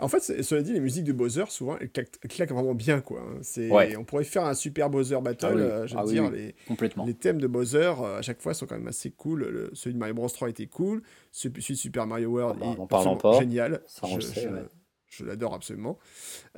En 0.01 0.09
fait, 0.09 0.43
cela 0.43 0.61
dit, 0.61 0.73
les 0.73 0.81
musiques 0.81 1.05
de 1.05 1.13
Bowser, 1.13 1.45
souvent, 1.51 1.79
elles 1.79 1.89
claquent, 1.93 2.51
vraiment 2.51 2.75
bien, 2.75 3.01
quoi. 3.01 3.23
On 3.97 4.05
pourrait 4.05 4.25
faire 4.25 4.45
un 4.45 4.55
super 4.55 4.91
Bowser 4.91 5.21
Battle, 5.23 5.47
ah 5.47 5.57
euh, 5.57 5.87
je 5.87 5.95
veux 5.95 6.01
ah 6.01 6.05
dire, 6.05 6.31
les, 6.33 6.57
les 7.07 7.15
thèmes 7.15 7.41
de 7.41 7.47
Bowser, 7.47 7.93
euh, 8.01 8.19
à 8.19 8.23
chaque 8.23 8.41
fois, 8.41 8.55
sont 8.55 8.67
quand 8.67 8.75
même 8.75 8.89
assez 8.89 9.13
cool. 9.13 9.45
Le, 9.45 9.71
celui 9.73 9.95
de 9.95 10.01
Mario 10.01 10.15
Bros 10.15 10.29
3 10.29 10.49
était 10.49 10.67
cool, 10.67 11.05
celui 11.31 11.63
de 11.63 11.79
Super 11.79 12.09
Mario 12.09 12.31
World 12.31 12.61
ah 12.61 12.75
bah, 12.91 13.05
est 13.35 13.39
génial. 13.39 13.83
Ça, 13.87 14.09
je 14.09 14.19
l'adore 15.21 15.55
absolument. 15.55 15.99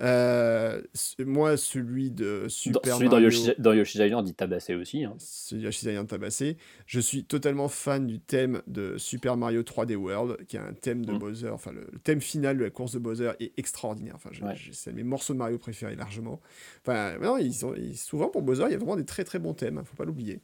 Euh, 0.01 0.81
moi, 1.19 1.57
celui 1.57 2.11
de 2.11 2.47
Super 2.49 2.97
celui 2.97 3.09
Mario... 3.09 3.31
dans, 3.59 3.73
Yoshi's 3.73 4.01
Island 4.01 4.25
dit 4.25 4.35
tabassé 4.35 4.75
aussi. 4.75 5.05
Hein. 5.05 5.15
Celui 5.19 5.63
de 5.63 5.67
Yoshi's 5.67 5.85
Island 5.85 6.07
tabassé. 6.09 6.57
Je 6.87 7.01
suis 7.01 7.25
totalement 7.25 7.69
fan 7.69 8.07
du 8.07 8.21
thème 8.21 8.63
de 8.67 8.97
Super 8.99 9.37
Mario 9.37 9.63
3D 9.63 9.97
World, 9.97 10.47
qui 10.47 10.57
a 10.57 10.65
un 10.65 10.73
thème 10.73 11.05
de 11.05 11.13
mm. 11.13 11.19
Bowser. 11.19 11.51
Enfin, 11.51 11.73
le, 11.73 11.87
thème 12.05 12.21
final 12.21 12.59
de 12.59 12.65
la 12.65 12.71
course 12.71 12.93
de 12.93 12.99
Bowser 12.99 13.33
est 13.41 13.59
extraordinaire. 13.59 14.15
Enfin, 14.17 14.31
c'est 14.73 14.93
mes 14.93 15.03
morceaux 15.03 15.33
de 15.33 15.39
Mario 15.39 15.59
préférés 15.59 15.97
largement. 15.97 16.41
Enfin, 16.83 17.19
non, 17.19 17.39
ils 17.39 17.55
sont, 17.55 17.75
souvent 17.95 18.29
pour 18.29 18.43
Bowser, 18.43 18.65
il 18.67 18.73
y 18.73 18.75
a 18.75 18.79
vraiment 18.79 18.97
des 18.97 19.05
très 19.05 19.25
très 19.25 19.39
bons 19.39 19.55
thèmes. 19.55 19.79
Hein, 19.79 19.85
faut 19.85 19.97
pas 19.97 20.05
l'oublier. 20.05 20.41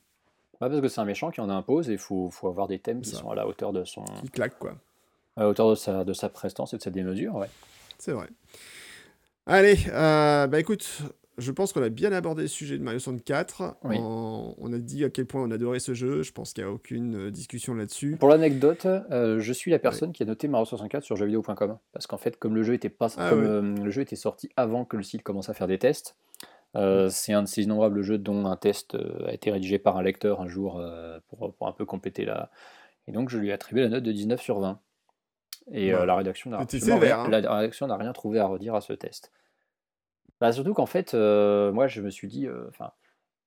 parce 0.58 0.80
que 0.80 0.88
c'est 0.88 1.00
un 1.00 1.04
méchant 1.04 1.30
qui 1.30 1.40
en 1.40 1.50
impose 1.50 1.90
et 1.90 1.94
il 1.94 1.98
faut, 1.98 2.30
faut, 2.30 2.48
avoir 2.48 2.68
des 2.68 2.78
thèmes 2.78 3.00
qui 3.00 3.10
sont 3.10 3.30
à 3.30 3.34
la 3.34 3.46
hauteur 3.46 3.72
de 3.72 3.84
son. 3.84 4.04
Qui 4.22 4.30
claque, 4.30 4.58
quoi. 4.58 4.76
À 5.36 5.42
la 5.42 5.48
hauteur 5.48 5.70
de 5.70 5.74
sa, 5.74 6.04
de 6.04 6.12
sa 6.12 6.28
prestance 6.28 6.74
et 6.74 6.76
de 6.76 6.82
sa 6.82 6.90
démesure, 6.90 7.36
ouais. 7.36 7.48
C'est 8.02 8.10
vrai. 8.10 8.26
Allez, 9.46 9.76
euh, 9.92 10.48
bah 10.48 10.58
écoute, 10.58 11.02
je 11.38 11.52
pense 11.52 11.72
qu'on 11.72 11.84
a 11.84 11.88
bien 11.88 12.10
abordé 12.10 12.42
le 12.42 12.48
sujet 12.48 12.76
de 12.76 12.82
Mario 12.82 12.98
64. 12.98 13.76
On, 13.84 14.72
a 14.72 14.78
dit 14.78 15.04
à 15.04 15.10
quel 15.10 15.26
point 15.26 15.40
on 15.40 15.52
adorait 15.52 15.78
ce 15.78 15.94
jeu. 15.94 16.24
Je 16.24 16.32
pense 16.32 16.52
qu'il 16.52 16.64
n'y 16.64 16.68
a 16.68 16.72
aucune 16.72 17.28
euh, 17.28 17.30
discussion 17.30 17.74
là-dessus. 17.74 18.16
Pour 18.18 18.28
l'anecdote, 18.28 18.86
euh, 18.86 19.38
je 19.38 19.52
suis 19.52 19.70
la 19.70 19.78
personne 19.78 20.10
qui 20.12 20.24
a 20.24 20.26
noté 20.26 20.48
Mario 20.48 20.64
64 20.64 21.04
sur 21.04 21.14
jeuxvideo.com. 21.14 21.78
Parce 21.92 22.08
qu'en 22.08 22.18
fait, 22.18 22.36
comme 22.40 22.56
le 22.56 22.64
jeu 22.64 22.74
était 22.74 22.88
pas, 22.88 23.06
ah 23.18 23.30
comme, 23.30 23.84
le 23.84 23.90
jeu 23.92 24.02
était 24.02 24.16
sorti 24.16 24.48
avant 24.56 24.84
que 24.84 24.96
le 24.96 25.04
site 25.04 25.22
commence 25.22 25.48
à 25.48 25.54
faire 25.54 25.68
des 25.68 25.78
tests, 25.78 26.16
c'est 26.74 27.32
un 27.32 27.42
de 27.44 27.48
ces 27.48 27.62
innombrables 27.62 28.02
jeux 28.02 28.18
dont 28.18 28.46
un 28.46 28.56
test 28.56 28.96
a 29.28 29.32
été 29.32 29.52
rédigé 29.52 29.78
par 29.78 29.96
un 29.96 30.02
lecteur 30.02 30.40
un 30.40 30.48
jour 30.48 30.82
pour, 31.28 31.54
pour, 31.54 31.68
un 31.68 31.72
peu 31.72 31.84
compléter 31.84 32.24
la. 32.24 32.50
Et 33.06 33.12
donc 33.12 33.28
je 33.28 33.38
lui 33.38 33.50
ai 33.50 33.52
attribué 33.52 33.82
la 33.82 33.90
note 33.90 34.02
de 34.02 34.10
19 34.10 34.42
sur 34.42 34.58
20. 34.58 34.80
Et 35.70 35.94
euh, 35.94 36.04
la 36.04 36.16
rédaction 36.16 36.50
n'a 36.50 36.58
hein. 36.58 37.28
la 37.28 37.56
rédaction 37.56 37.86
n'a 37.86 37.96
rien 37.96 38.12
trouvé 38.12 38.38
à 38.38 38.46
redire 38.46 38.74
à 38.74 38.80
ce 38.80 38.92
test. 38.92 39.32
Bah, 40.40 40.52
surtout 40.52 40.74
qu'en 40.74 40.86
fait, 40.86 41.14
euh, 41.14 41.72
moi 41.72 41.86
je 41.86 42.00
me 42.00 42.10
suis 42.10 42.28
dit, 42.28 42.46
euh, 42.46 42.66
enfin, 42.68 42.92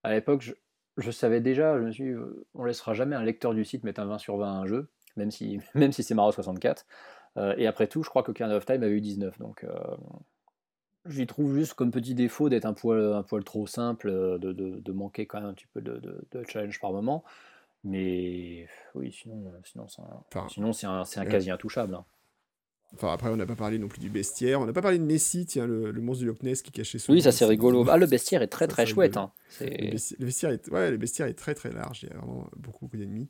à 0.04 0.12
l'époque, 0.12 0.42
je, 0.42 0.54
je, 0.98 1.12
savais 1.12 1.42
déjà, 1.42 1.78
je 1.78 1.84
me 1.84 1.92
suis 1.92 2.06
dit, 2.06 2.20
on 2.54 2.64
laissera 2.64 2.94
jamais 2.94 3.16
un 3.16 3.24
lecteur 3.24 3.54
du 3.54 3.66
site 3.66 3.84
mettre 3.84 4.00
un 4.00 4.06
20 4.06 4.18
sur 4.18 4.38
20 4.38 4.48
à 4.48 4.56
un 4.56 4.66
jeu, 4.66 4.90
même 5.18 5.32
si, 5.32 5.60
même 5.76 5.92
si 5.92 6.04
c'est 6.04 6.16
Mario 6.16 6.32
64. 6.32 6.86
et 7.58 7.68
après 7.68 7.88
tout, 7.88 8.02
je 8.02 8.10
crois 8.10 8.24
que 8.24 8.32
Ocarina 8.32 8.56
of 8.56 8.66
Time 8.66 8.84
avait 8.84 8.94
eu 8.94 9.02
19. 9.02 9.38
Donc 9.40 9.66
j'y 11.06 11.28
trouve 11.28 11.56
juste 11.56 11.74
comme 11.74 11.92
petit 11.92 12.16
défaut 12.16 12.48
d'être 12.48 12.66
un 12.66 12.74
poil, 12.74 13.14
un 13.14 13.24
poil 13.24 13.44
trop 13.44 13.68
simple, 13.68 14.10
de, 14.40 14.54
de, 14.54 14.80
de, 14.80 14.92
manquer 14.94 15.26
quand 15.26 15.42
même 15.42 15.50
un 15.50 15.54
petit 15.54 15.68
peu 15.68 15.82
de, 15.82 16.00
de 16.00 16.44
challenge 16.48 16.80
par 16.80 16.94
moment. 16.94 17.26
Mais 17.86 18.68
oui, 18.96 19.12
sinon, 19.12 19.54
sinon 19.64 19.88
c'est 19.88 20.02
un, 20.02 20.50
sinon, 20.50 20.74
c'est 20.74 20.88
un, 20.88 21.04
un 21.04 21.26
quasi 21.26 21.52
intouchable. 21.52 21.94
Hein. 21.96 22.06
Enfin, 22.96 23.14
après, 23.14 23.30
on 23.30 23.36
n'a 23.36 23.46
pas 23.46 23.56
parlé 23.56 23.78
non 23.78 23.88
plus 23.88 24.00
du 24.00 24.10
bestiaire. 24.10 24.60
On 24.60 24.66
n'a 24.66 24.74
pas 24.74 24.82
parlé 24.82 24.98
de 24.98 25.04
Nessie, 25.04 25.46
tiens, 25.46 25.68
le, 25.68 25.92
le, 25.92 26.02
monstre 26.02 26.24
du 26.24 26.28
Loch 26.28 26.42
Ness 26.42 26.62
qui 26.62 26.72
cachait 26.72 26.98
sous. 26.98 27.12
Oui, 27.12 27.22
ça 27.22 27.32
c'est 27.32 27.46
rigolo. 27.46 27.86
Ah, 27.90 27.98
le 27.98 28.08
bestiaire 28.08 28.42
est 28.42 28.48
très 28.48 28.68
très 28.68 28.86
chouette. 28.88 29.18
Hein. 29.18 29.32
Le, 29.62 30.26
bestiaire 30.26 30.52
est... 30.52 30.68
Ouais, 30.70 30.90
le 30.90 30.98
bestiaire 30.98 31.28
est 31.28 31.34
très 31.34 31.54
très 31.54 31.72
large. 31.72 32.04
Il 32.04 32.10
y 32.10 32.12
a 32.14 32.18
vraiment 32.18 32.50
beaucoup, 32.56 32.86
beaucoup 32.86 32.98
d'ennemis. 32.98 33.30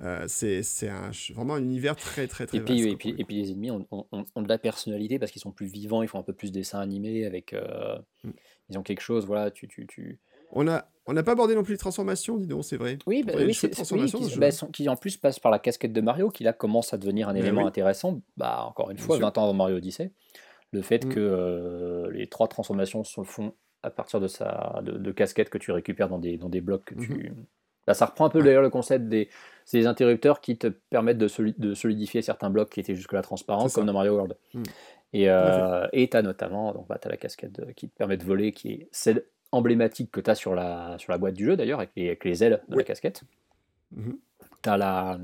Euh, 0.00 0.26
c'est 0.28 0.62
un, 0.88 1.10
vraiment 1.34 1.54
un 1.54 1.62
univers 1.62 1.96
très 1.96 2.28
très 2.28 2.46
très 2.46 2.58
et 2.58 2.60
puis, 2.60 2.88
et, 2.88 2.96
puis, 2.96 3.16
et 3.18 3.24
puis 3.24 3.34
les 3.34 3.50
ennemis 3.50 3.72
ont, 3.72 3.84
ont, 3.90 4.42
de 4.42 4.48
la 4.48 4.58
personnalité 4.58 5.18
parce 5.18 5.32
qu'ils 5.32 5.42
sont 5.42 5.50
plus 5.50 5.66
vivants, 5.66 6.02
ils 6.02 6.08
font 6.08 6.20
un 6.20 6.22
peu 6.22 6.32
plus 6.32 6.52
dessin 6.52 6.78
animé 6.78 7.26
avec. 7.26 7.52
Euh, 7.52 7.98
mm. 8.22 8.30
Ils 8.70 8.78
ont 8.78 8.82
quelque 8.82 9.00
chose, 9.00 9.26
voilà, 9.26 9.50
tu, 9.50 9.66
tu, 9.66 9.86
tu, 9.86 10.20
on 10.50 10.66
a, 10.68 10.88
on 11.08 11.14
n'a 11.14 11.22
pas 11.22 11.32
abordé 11.32 11.54
non 11.54 11.62
plus 11.62 11.72
les 11.72 11.78
transformations, 11.78 12.36
dis 12.36 12.46
donc, 12.46 12.64
c'est 12.64 12.76
vrai. 12.76 12.98
Oui, 13.06 13.22
bah, 13.26 13.32
oui 13.36 13.54
c'est 13.54 13.70
qui, 13.70 14.38
bah, 14.38 14.48
qui, 14.72 14.88
en 14.90 14.96
plus 14.96 15.16
passe 15.16 15.40
par 15.40 15.50
la 15.50 15.58
casquette 15.58 15.94
de 15.94 16.02
Mario, 16.02 16.28
qui 16.28 16.44
là 16.44 16.52
commence 16.52 16.92
à 16.92 16.98
devenir 16.98 17.30
un 17.30 17.34
élément 17.34 17.66
intéressant. 17.66 18.20
Bah, 18.36 18.62
encore 18.68 18.90
une 18.90 18.98
fois, 18.98 19.18
20 19.18 19.38
ans 19.38 19.44
avant 19.44 19.54
Mario 19.54 19.78
Odyssey. 19.78 20.12
Le 20.70 20.82
fait 20.82 21.06
mm. 21.06 21.08
que 21.08 21.18
euh, 21.18 22.10
les 22.12 22.26
trois 22.26 22.46
transformations 22.46 23.04
se 23.04 23.22
font 23.22 23.54
à 23.82 23.88
partir 23.88 24.20
de, 24.20 24.28
sa, 24.28 24.82
de, 24.82 25.12
casquettes 25.12 25.48
que 25.48 25.56
tu 25.56 25.72
récupères 25.72 26.10
dans 26.10 26.18
des, 26.18 26.36
dans 26.36 26.50
des 26.50 26.60
blocs 26.60 26.84
que 26.84 26.94
tu. 26.94 27.12
Mm-hmm. 27.12 27.34
Là, 27.86 27.94
ça 27.94 28.04
reprend 28.04 28.26
un 28.26 28.28
peu 28.28 28.42
d'ailleurs 28.42 28.60
le 28.60 28.68
concept 28.68 29.08
des, 29.08 29.30
des 29.72 29.86
interrupteurs 29.86 30.42
qui 30.42 30.58
te 30.58 30.66
permettent 30.66 31.16
de, 31.16 31.30
de 31.56 31.72
solidifier 31.72 32.20
certains 32.20 32.50
blocs 32.50 32.68
qui 32.68 32.80
étaient 32.80 32.94
jusque-là 32.94 33.22
transparents, 33.22 33.70
comme 33.70 33.86
dans 33.86 33.94
Mario 33.94 34.12
World. 34.12 34.36
Mm. 34.52 34.62
Et 35.14 35.30
euh, 35.30 35.86
tu 35.94 36.14
as 36.14 36.20
notamment 36.20 36.74
donc, 36.74 36.86
bah, 36.86 36.98
as 37.02 37.08
la 37.08 37.16
casquette 37.16 37.72
qui 37.74 37.88
te 37.88 37.96
permet 37.96 38.18
de 38.18 38.24
voler, 38.24 38.52
qui 38.52 38.72
est 38.72 38.88
celle 38.92 39.24
emblématique 39.52 40.10
que 40.10 40.20
tu 40.20 40.30
as 40.30 40.34
sur 40.34 40.54
la, 40.54 40.96
sur 40.98 41.12
la 41.12 41.18
boîte 41.18 41.34
du 41.34 41.44
jeu 41.44 41.56
d'ailleurs, 41.56 41.80
avec, 41.80 41.90
avec 41.96 42.24
les, 42.24 42.44
ailes 42.44 42.62
de 42.68 42.76
la 42.76 42.84
casquette. 42.84 43.22
Mm 43.92 44.12
Tu 44.62 44.68
as 44.68 44.76
la. 44.76 45.18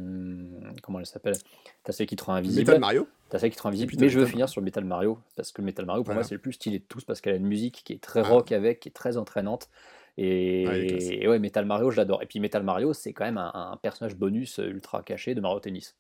Comment 0.82 1.00
elle 1.00 1.06
s'appelle? 1.06 1.36
Tu 1.36 1.90
as 1.90 1.92
celle 1.92 2.06
qui 2.06 2.16
te 2.16 2.24
rend 2.24 2.34
invisible. 2.34 2.60
Metal 2.60 2.80
Mario 2.80 3.08
Tu 3.30 3.36
as 3.36 3.38
celle 3.38 3.50
qui 3.50 3.56
te 3.56 3.62
rend 3.62 3.68
invisible. 3.68 3.94
Mais 3.98 4.08
je 4.08 4.18
veux 4.18 4.26
finir 4.26 4.48
sur 4.48 4.60
le 4.60 4.64
Metal 4.64 4.84
Mario, 4.84 5.18
parce 5.36 5.52
que 5.52 5.60
le 5.60 5.66
Metal 5.66 5.84
Mario, 5.84 6.02
pour 6.04 6.14
moi, 6.14 6.24
c'est 6.24 6.34
le 6.34 6.40
plus 6.40 6.54
stylé 6.54 6.78
de 6.78 6.84
tous, 6.84 7.04
parce 7.04 7.20
qu'elle 7.20 7.34
a 7.34 7.36
une 7.36 7.46
musique 7.46 7.82
qui 7.84 7.92
est 7.92 8.02
très 8.02 8.22
rock 8.22 8.52
avec, 8.52 8.80
qui 8.80 8.88
est 8.88 8.92
très 8.92 9.16
entraînante. 9.16 9.68
Et, 10.16 11.26
ouais, 11.26 11.38
Metal 11.38 11.64
Mario, 11.64 11.90
je 11.90 11.96
l'adore. 11.96 12.22
Et 12.22 12.26
puis 12.26 12.40
Metal 12.40 12.62
Mario, 12.62 12.92
c'est 12.92 13.12
quand 13.12 13.24
même 13.24 13.38
un, 13.38 13.78
personnage 13.82 14.16
bonus 14.16 14.58
ultra 14.58 15.02
caché 15.02 15.34
de 15.34 15.40
Mario 15.40 15.60
Tennis. 15.60 15.96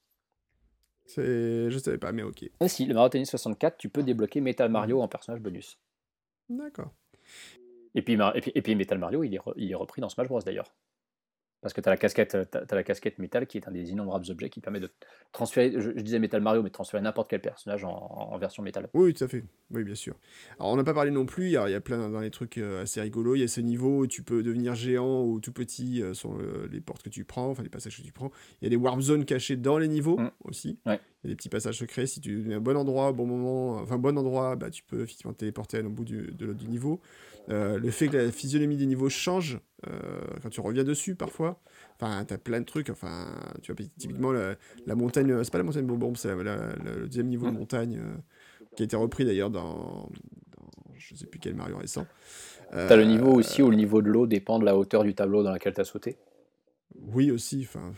Je 1.16 1.78
savais 1.78 1.98
pas, 1.98 2.12
mais 2.12 2.22
ok. 2.22 2.48
Ah, 2.60 2.68
si, 2.68 2.86
le 2.86 2.94
Mario 2.94 3.10
Tennis 3.10 3.30
64, 3.30 3.76
tu 3.76 3.88
peux 3.88 4.02
débloquer 4.02 4.40
Metal 4.40 4.70
Mario 4.70 5.02
en 5.02 5.08
personnage 5.08 5.40
bonus. 5.40 5.78
D'accord. 6.48 6.92
Et 7.94 8.02
puis, 8.02 8.18
et 8.54 8.62
puis, 8.62 8.74
Metal 8.74 8.98
Mario, 8.98 9.22
il 9.24 9.34
est, 9.34 9.40
il 9.56 9.70
est 9.70 9.76
repris 9.76 10.00
dans 10.00 10.08
Smash 10.08 10.28
Bros 10.28 10.40
d'ailleurs. 10.40 10.72
Parce 11.64 11.72
que 11.72 11.80
tu 11.80 11.88
as 11.88 11.92
la 11.92 11.96
casquette, 11.96 12.34
as, 12.34 12.74
la 12.74 12.82
casquette 12.82 13.18
métal 13.18 13.46
qui 13.46 13.56
est 13.56 13.66
un 13.66 13.70
des 13.70 13.90
innombrables 13.90 14.30
objets 14.30 14.50
qui 14.50 14.60
permet 14.60 14.80
de 14.80 14.90
transférer, 15.32 15.72
je, 15.80 15.92
disais 15.92 16.18
Metal 16.18 16.42
Mario, 16.42 16.62
mais 16.62 16.68
de 16.68 16.74
transférer 16.74 17.02
n'importe 17.02 17.30
quel 17.30 17.40
personnage 17.40 17.84
en, 17.84 18.36
version 18.36 18.62
métal. 18.62 18.90
Oui, 18.92 19.14
tout 19.14 19.24
à 19.24 19.28
fait. 19.28 19.44
Oui, 19.70 19.82
bien 19.82 19.94
sûr. 19.94 20.14
Alors, 20.58 20.72
on 20.72 20.76
n'a 20.76 20.84
pas 20.84 20.92
parlé 20.92 21.10
non 21.10 21.24
plus, 21.24 21.46
il 21.46 21.52
y, 21.52 21.56
a, 21.56 21.80
plein 21.80 22.10
dans 22.10 22.20
les 22.20 22.30
trucs 22.30 22.58
euh, 22.58 22.82
assez 22.82 23.00
rigolos. 23.00 23.36
Il 23.36 23.40
y 23.40 23.44
a 23.44 23.48
ce 23.48 23.62
niveau 23.62 24.00
où 24.00 24.06
tu 24.06 24.22
peux 24.22 24.42
devenir 24.42 24.74
géant 24.74 25.22
ou 25.22 25.40
tout 25.40 25.54
petit 25.54 26.02
euh, 26.02 26.12
sur 26.12 26.36
les 26.70 26.82
portes 26.82 27.02
que 27.02 27.08
tu 27.08 27.24
prends, 27.24 27.48
enfin 27.48 27.62
les 27.62 27.70
passages 27.70 27.96
que 27.96 28.02
tu 28.02 28.12
prends. 28.12 28.30
Il 28.60 28.64
y 28.64 28.66
a 28.66 28.70
des 28.70 28.76
warp 28.76 29.00
zones 29.00 29.24
cachées 29.24 29.56
dans 29.56 29.78
les 29.78 29.88
niveaux 29.88 30.18
mm. 30.18 30.32
aussi. 30.44 30.78
Il 31.24 31.28
y 31.28 31.30
a 31.30 31.32
des 31.32 31.36
petits 31.36 31.48
passages 31.48 31.78
secrets. 31.78 32.06
Si 32.06 32.20
tu 32.20 32.50
es 32.50 32.54
un 32.54 32.60
bon 32.60 32.76
endroit, 32.76 33.12
bon 33.12 33.26
moment, 33.26 33.76
enfin 33.76 33.98
bon 33.98 34.16
endroit, 34.18 34.56
bah, 34.56 34.70
tu 34.70 34.82
peux 34.82 35.02
effectivement 35.02 35.32
te 35.32 35.38
téléporter 35.38 35.78
à 35.78 35.82
l'autre 35.82 35.94
bout 35.94 36.04
du, 36.04 36.32
de, 36.32 36.52
du 36.52 36.68
niveau. 36.68 37.00
Euh, 37.50 37.78
le 37.78 37.90
fait 37.90 38.08
que 38.08 38.16
la 38.16 38.30
physionomie 38.30 38.76
des 38.76 38.86
niveaux 38.86 39.08
change 39.08 39.58
quand 40.42 40.48
tu 40.48 40.60
reviens 40.60 40.84
dessus 40.84 41.14
parfois. 41.14 41.60
Enfin, 42.00 42.24
t'as 42.24 42.38
plein 42.38 42.60
de 42.60 42.64
trucs. 42.64 42.90
Enfin, 42.90 43.28
tu 43.62 43.72
vois, 43.72 43.84
typiquement, 43.98 44.32
la, 44.32 44.94
montagne, 44.94 45.30
euh, 45.30 45.44
c'est 45.44 45.52
pas 45.52 45.58
la 45.58 45.64
montagne 45.64 45.86
Bourbon, 45.86 46.14
c'est 46.14 46.34
le 46.34 47.06
deuxième 47.06 47.28
niveau 47.28 47.46
de 47.46 47.52
montagne, 47.52 47.98
euh, 48.00 48.16
qui 48.76 48.82
a 48.82 48.84
été 48.84 48.96
repris 48.96 49.24
d'ailleurs 49.24 49.50
dans, 49.50 50.10
je 50.96 51.14
sais 51.14 51.26
plus 51.26 51.38
quel 51.38 51.54
Mario 51.54 51.76
récent. 51.76 52.06
t'as 52.70 52.96
le 52.96 53.04
niveau 53.04 53.32
aussi 53.32 53.62
où 53.62 53.70
le 53.70 53.76
niveau 53.76 54.02
de 54.02 54.08
l'eau 54.08 54.26
dépend 54.26 54.58
de 54.58 54.64
la 54.64 54.76
hauteur 54.76 55.04
du 55.04 55.14
tableau 55.14 55.42
dans 55.42 55.52
lequel 55.52 55.74
t'as 55.74 55.84
sauté? 55.84 56.16
Oui, 57.12 57.30
aussi. 57.30 57.66
Enfin, 57.68 57.92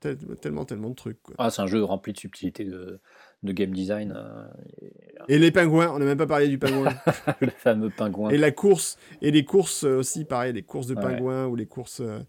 tellement, 0.00 0.34
tellement, 0.40 0.64
tellement 0.64 0.90
de 0.90 0.94
trucs. 0.94 1.18
Ah, 1.38 1.50
c'est 1.50 1.62
un 1.62 1.66
jeu 1.66 1.82
rempli 1.82 2.12
de 2.12 2.18
subtilités 2.18 2.64
de, 2.64 3.00
de 3.42 3.52
game 3.52 3.72
design. 3.72 4.12
Euh, 4.16 4.46
et... 5.28 5.38
les 5.38 5.50
pingouins, 5.50 5.90
on 5.94 5.98
n'a 5.98 6.04
même 6.04 6.18
pas 6.18 6.26
parlé 6.26 6.48
du 6.48 6.58
pingouin. 6.58 6.92
le 7.40 7.50
fameux 7.50 7.90
pingouin. 7.90 8.30
Et 8.30 8.38
la 8.38 8.50
course, 8.50 8.98
et 9.22 9.30
les 9.30 9.44
courses 9.44 9.84
euh, 9.84 9.98
aussi, 9.98 10.24
pareil, 10.24 10.52
les 10.52 10.62
courses 10.62 10.86
de 10.86 10.94
pingouins 10.94 11.46
ou 11.46 11.56
les 11.56 11.66
courses, 11.66 12.00
euh, 12.00 12.20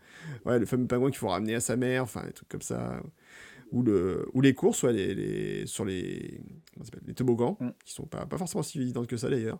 ouais, 0.45 0.59
le 0.59 0.65
fameux 0.65 0.87
pingouin 0.87 1.09
qu'il 1.09 1.17
faut 1.17 1.27
ramener 1.27 1.55
à 1.55 1.59
sa 1.59 1.75
mère, 1.75 2.03
enfin, 2.03 2.25
des 2.25 2.33
trucs 2.33 2.49
comme 2.49 2.61
ça. 2.61 3.01
Ou, 3.71 3.81
le, 3.81 4.29
ou 4.33 4.41
les 4.41 4.53
courses, 4.53 4.83
ouais, 4.83 4.93
les, 4.93 5.15
les, 5.15 5.65
sur 5.65 5.83
les, 5.83 6.39
les 7.05 7.13
toboggans, 7.13 7.57
mm. 7.59 7.69
qui 7.83 7.93
sont 7.93 8.05
pas, 8.05 8.25
pas 8.25 8.37
forcément 8.37 8.63
si 8.63 8.79
évidentes 8.79 9.07
que 9.07 9.17
ça 9.17 9.29
d'ailleurs. 9.29 9.59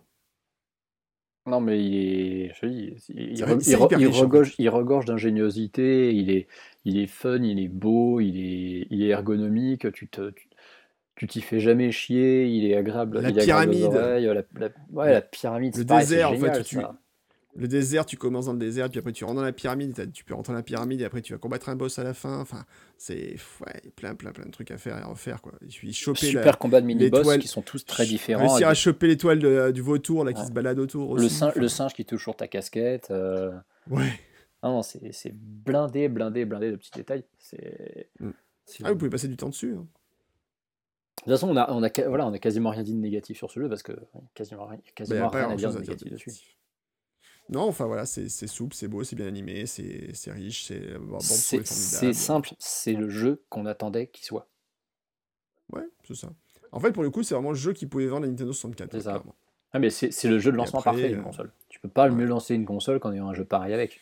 Non, 1.46 1.60
mais 1.60 1.82
il 1.82 1.94
est, 1.94 2.52
je 2.60 2.66
dis, 2.66 2.94
il, 3.08 3.44
regorge, 3.76 4.54
il 4.58 4.68
regorge 4.68 5.04
d'ingéniosité, 5.04 6.12
il 6.12 6.30
est, 6.30 6.48
il 6.84 6.98
est 6.98 7.06
fun, 7.06 7.40
il 7.42 7.60
est 7.60 7.68
beau, 7.68 8.20
il 8.20 8.36
est, 8.38 8.86
il 8.90 9.04
est 9.04 9.08
ergonomique, 9.08 9.92
tu 9.92 10.08
te, 10.08 10.32
tu 11.14 11.26
t'y 11.28 11.40
fais 11.40 11.60
jamais 11.60 11.92
chier, 11.92 12.46
il 12.46 12.68
est 12.68 12.76
agréable. 12.76 13.20
La 13.20 13.32
pyramide. 13.32 13.92
la, 13.92 14.68
ouais, 14.90 15.12
la 15.12 15.22
pyramide. 15.22 15.76
Le 15.76 15.84
désert, 15.84 16.32
en 16.32 16.36
fait, 16.36 16.62
tu, 16.64 16.78
Le 17.58 17.68
désert, 17.68 18.04
tu 18.04 18.16
commences 18.16 18.46
dans 18.46 18.52
le 18.52 18.58
désert, 18.58 18.90
puis 18.90 18.98
après 18.98 19.12
tu 19.12 19.24
rentres 19.24 19.36
dans 19.36 19.42
la 19.42 19.52
pyramide, 19.52 20.12
tu 20.12 20.24
peux 20.24 20.34
rentrer 20.34 20.52
dans 20.52 20.58
la 20.58 20.62
pyramide, 20.62 21.00
et 21.00 21.04
après 21.04 21.22
tu 21.22 21.32
vas 21.32 21.38
combattre 21.38 21.68
un 21.68 21.76
boss 21.76 21.98
à 21.98 22.04
la 22.04 22.12
fin. 22.12 22.38
Enfin, 22.38 22.64
c'est 22.98 23.36
ouais, 23.64 23.82
plein, 23.96 24.14
plein, 24.14 24.32
plein 24.32 24.44
de 24.44 24.50
trucs 24.50 24.70
à 24.70 24.78
faire 24.78 24.98
et 24.98 25.00
à 25.00 25.06
refaire. 25.06 25.40
Quoi. 25.40 25.52
Et 25.62 25.68
puis 25.68 25.92
choper 25.92 26.26
Super 26.26 26.58
combat 26.58 26.80
de 26.80 26.86
mini-boss 26.86 27.38
qui 27.38 27.48
sont 27.48 27.62
tous 27.62 27.84
très 27.86 28.04
différents. 28.04 28.46
Réussir 28.46 28.68
à 28.68 28.74
choper 28.74 29.06
l'étoile 29.06 29.72
du 29.72 29.80
vautour 29.80 30.24
là, 30.24 30.32
qui 30.32 30.44
se 30.44 30.52
balade 30.52 30.78
autour. 30.78 31.10
Aussi. 31.10 31.24
Le, 31.24 31.28
singe, 31.30 31.54
le 31.54 31.68
singe 31.68 31.94
qui 31.94 32.04
touche 32.04 32.22
sur 32.22 32.36
ta 32.36 32.46
casquette. 32.46 33.08
Euh. 33.10 33.52
Ouais. 33.90 34.20
Ah 34.62 34.68
non, 34.68 34.82
c'est 34.82 35.32
blindé, 35.32 36.08
blindé, 36.08 36.44
blindé 36.44 36.70
de 36.70 36.76
petits 36.76 36.90
détails. 36.94 37.24
C'est. 37.38 38.10
Mm. 38.20 38.30
Ah, 38.82 38.90
vous 38.90 38.98
pouvez 38.98 39.10
passer 39.10 39.28
du 39.28 39.36
temps 39.36 39.48
dessus. 39.48 39.74
Hein. 39.78 39.86
De 41.24 41.32
toute 41.32 41.40
façon, 41.40 41.48
on 41.48 41.56
a, 41.56 41.70
on, 41.72 41.82
a, 41.82 42.08
voilà, 42.08 42.26
on 42.26 42.32
a 42.32 42.38
quasiment 42.38 42.70
rien 42.70 42.82
dit 42.82 42.92
de 42.92 42.98
négatif 42.98 43.38
sur 43.38 43.50
ce 43.50 43.60
jeu 43.60 43.68
parce 43.68 43.82
que 43.82 43.92
quasiment, 44.34 44.68
quasiment 44.94 45.28
rien 45.28 45.50
à 45.50 45.56
dire 45.56 45.72
de 45.72 45.78
négatif 45.78 46.12
dessus. 46.12 46.55
Non, 47.48 47.62
enfin 47.62 47.86
voilà, 47.86 48.06
c'est 48.06 48.28
souple, 48.28 48.74
c'est 48.74 48.88
beau, 48.88 49.04
c'est 49.04 49.16
bien 49.16 49.26
animé, 49.26 49.66
c'est 49.66 50.12
riche, 50.32 50.66
c'est 50.66 50.98
bon, 50.98 51.18
C'est 51.20 52.12
simple, 52.12 52.50
c'est 52.58 52.94
le 52.94 53.08
jeu 53.08 53.44
qu'on 53.48 53.66
attendait 53.66 54.08
qu'il 54.08 54.24
soit. 54.24 54.48
Ouais, 55.72 55.88
c'est 56.06 56.14
ça. 56.14 56.28
En 56.72 56.80
fait, 56.80 56.92
pour 56.92 57.02
le 57.02 57.10
coup, 57.10 57.22
c'est 57.22 57.34
vraiment 57.34 57.50
le 57.50 57.56
jeu 57.56 57.72
qui 57.72 57.86
pouvait 57.86 58.06
vendre 58.06 58.22
la 58.22 58.30
Nintendo 58.30 58.52
64. 58.52 58.92
C'est 58.92 59.00
ça. 59.02 59.22
Ah, 59.72 59.78
mais 59.78 59.90
c'est 59.90 60.28
le 60.28 60.38
jeu 60.38 60.52
de 60.52 60.56
lancement 60.56 60.82
parfait 60.82 61.08
d'une 61.08 61.20
euh, 61.20 61.22
console. 61.22 61.52
Tu 61.68 61.80
peux 61.80 61.88
pas 61.88 62.08
mieux 62.08 62.26
lancer 62.26 62.54
une 62.54 62.64
console 62.64 62.98
quand 62.98 63.10
il 63.12 63.16
y 63.16 63.20
a 63.20 63.24
un 63.24 63.34
jeu 63.34 63.44
pareil 63.44 63.74
avec. 63.74 64.00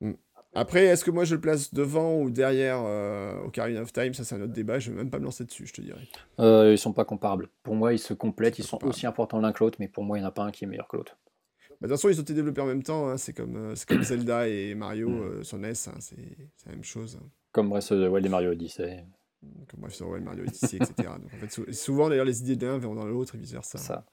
Mm. 0.00 0.12
Après, 0.54 0.86
est-ce 0.86 1.04
que 1.04 1.10
moi 1.10 1.24
je 1.24 1.34
le 1.34 1.40
place 1.40 1.74
devant 1.74 2.16
ou 2.16 2.30
derrière 2.30 2.80
euh, 2.84 3.44
Ocarina 3.44 3.82
of 3.82 3.92
Time? 3.92 4.14
Ça, 4.14 4.24
c'est 4.24 4.34
un 4.34 4.40
autre 4.40 4.52
débat. 4.52 4.78
Je 4.78 4.90
vais 4.90 4.96
même 4.96 5.10
pas 5.10 5.18
me 5.18 5.24
lancer 5.24 5.44
dessus, 5.44 5.66
je 5.66 5.74
te 5.74 5.80
dirais. 5.80 6.00
Euh, 6.40 6.72
ils 6.72 6.78
sont 6.78 6.92
pas 6.92 7.04
comparables. 7.04 7.48
Pour 7.62 7.74
moi, 7.74 7.92
ils 7.92 7.98
se 7.98 8.14
complètent. 8.14 8.58
Ils 8.58 8.64
sont 8.64 8.82
aussi 8.84 9.06
importants 9.06 9.40
l'un 9.40 9.52
que 9.52 9.62
l'autre, 9.62 9.76
mais 9.78 9.88
pour 9.88 10.04
moi, 10.04 10.16
il 10.16 10.22
n'y 10.22 10.26
en 10.26 10.28
a 10.28 10.32
pas 10.32 10.42
un 10.42 10.50
qui 10.50 10.64
est 10.64 10.66
meilleur 10.66 10.88
que 10.88 10.96
l'autre. 10.96 11.18
Bah, 11.80 11.86
de 11.86 11.92
toute 11.92 12.00
façon, 12.00 12.08
ils 12.08 12.18
ont 12.18 12.22
été 12.22 12.34
développés 12.34 12.60
en 12.60 12.66
même 12.66 12.82
temps. 12.82 13.08
Hein. 13.08 13.16
C'est 13.16 13.32
comme, 13.32 13.56
euh, 13.56 13.74
comme 13.86 14.02
Zelda 14.02 14.48
et 14.48 14.74
Mario 14.74 15.08
mm. 15.08 15.22
euh, 15.22 15.42
sur 15.42 15.58
NES. 15.58 15.70
Hein. 15.70 15.98
C'est 16.00 16.16
la 16.66 16.72
même 16.72 16.84
chose. 16.84 17.18
Comme 17.52 17.68
Breath 17.68 17.92
of 17.92 18.00
the 18.00 18.10
Wild 18.10 18.26
et 18.26 18.28
Mario 18.28 18.50
Odyssey. 18.50 19.04
Comme 19.68 19.80
Breath 19.80 20.00
of 20.00 20.08
the 20.08 20.10
Wild, 20.10 20.24
Mario 20.24 20.42
Odyssey, 20.42 20.76
etc. 20.76 21.10
Donc, 21.20 21.32
en 21.32 21.46
fait, 21.46 21.72
souvent, 21.72 22.08
d'ailleurs, 22.08 22.24
les 22.24 22.40
idées 22.42 22.56
d'un 22.56 22.78
vont 22.78 22.94
dans 22.94 23.06
l'autre 23.06 23.36
et 23.36 23.38
vice 23.38 23.52
versa. 23.52 23.78
Ça. 23.78 24.04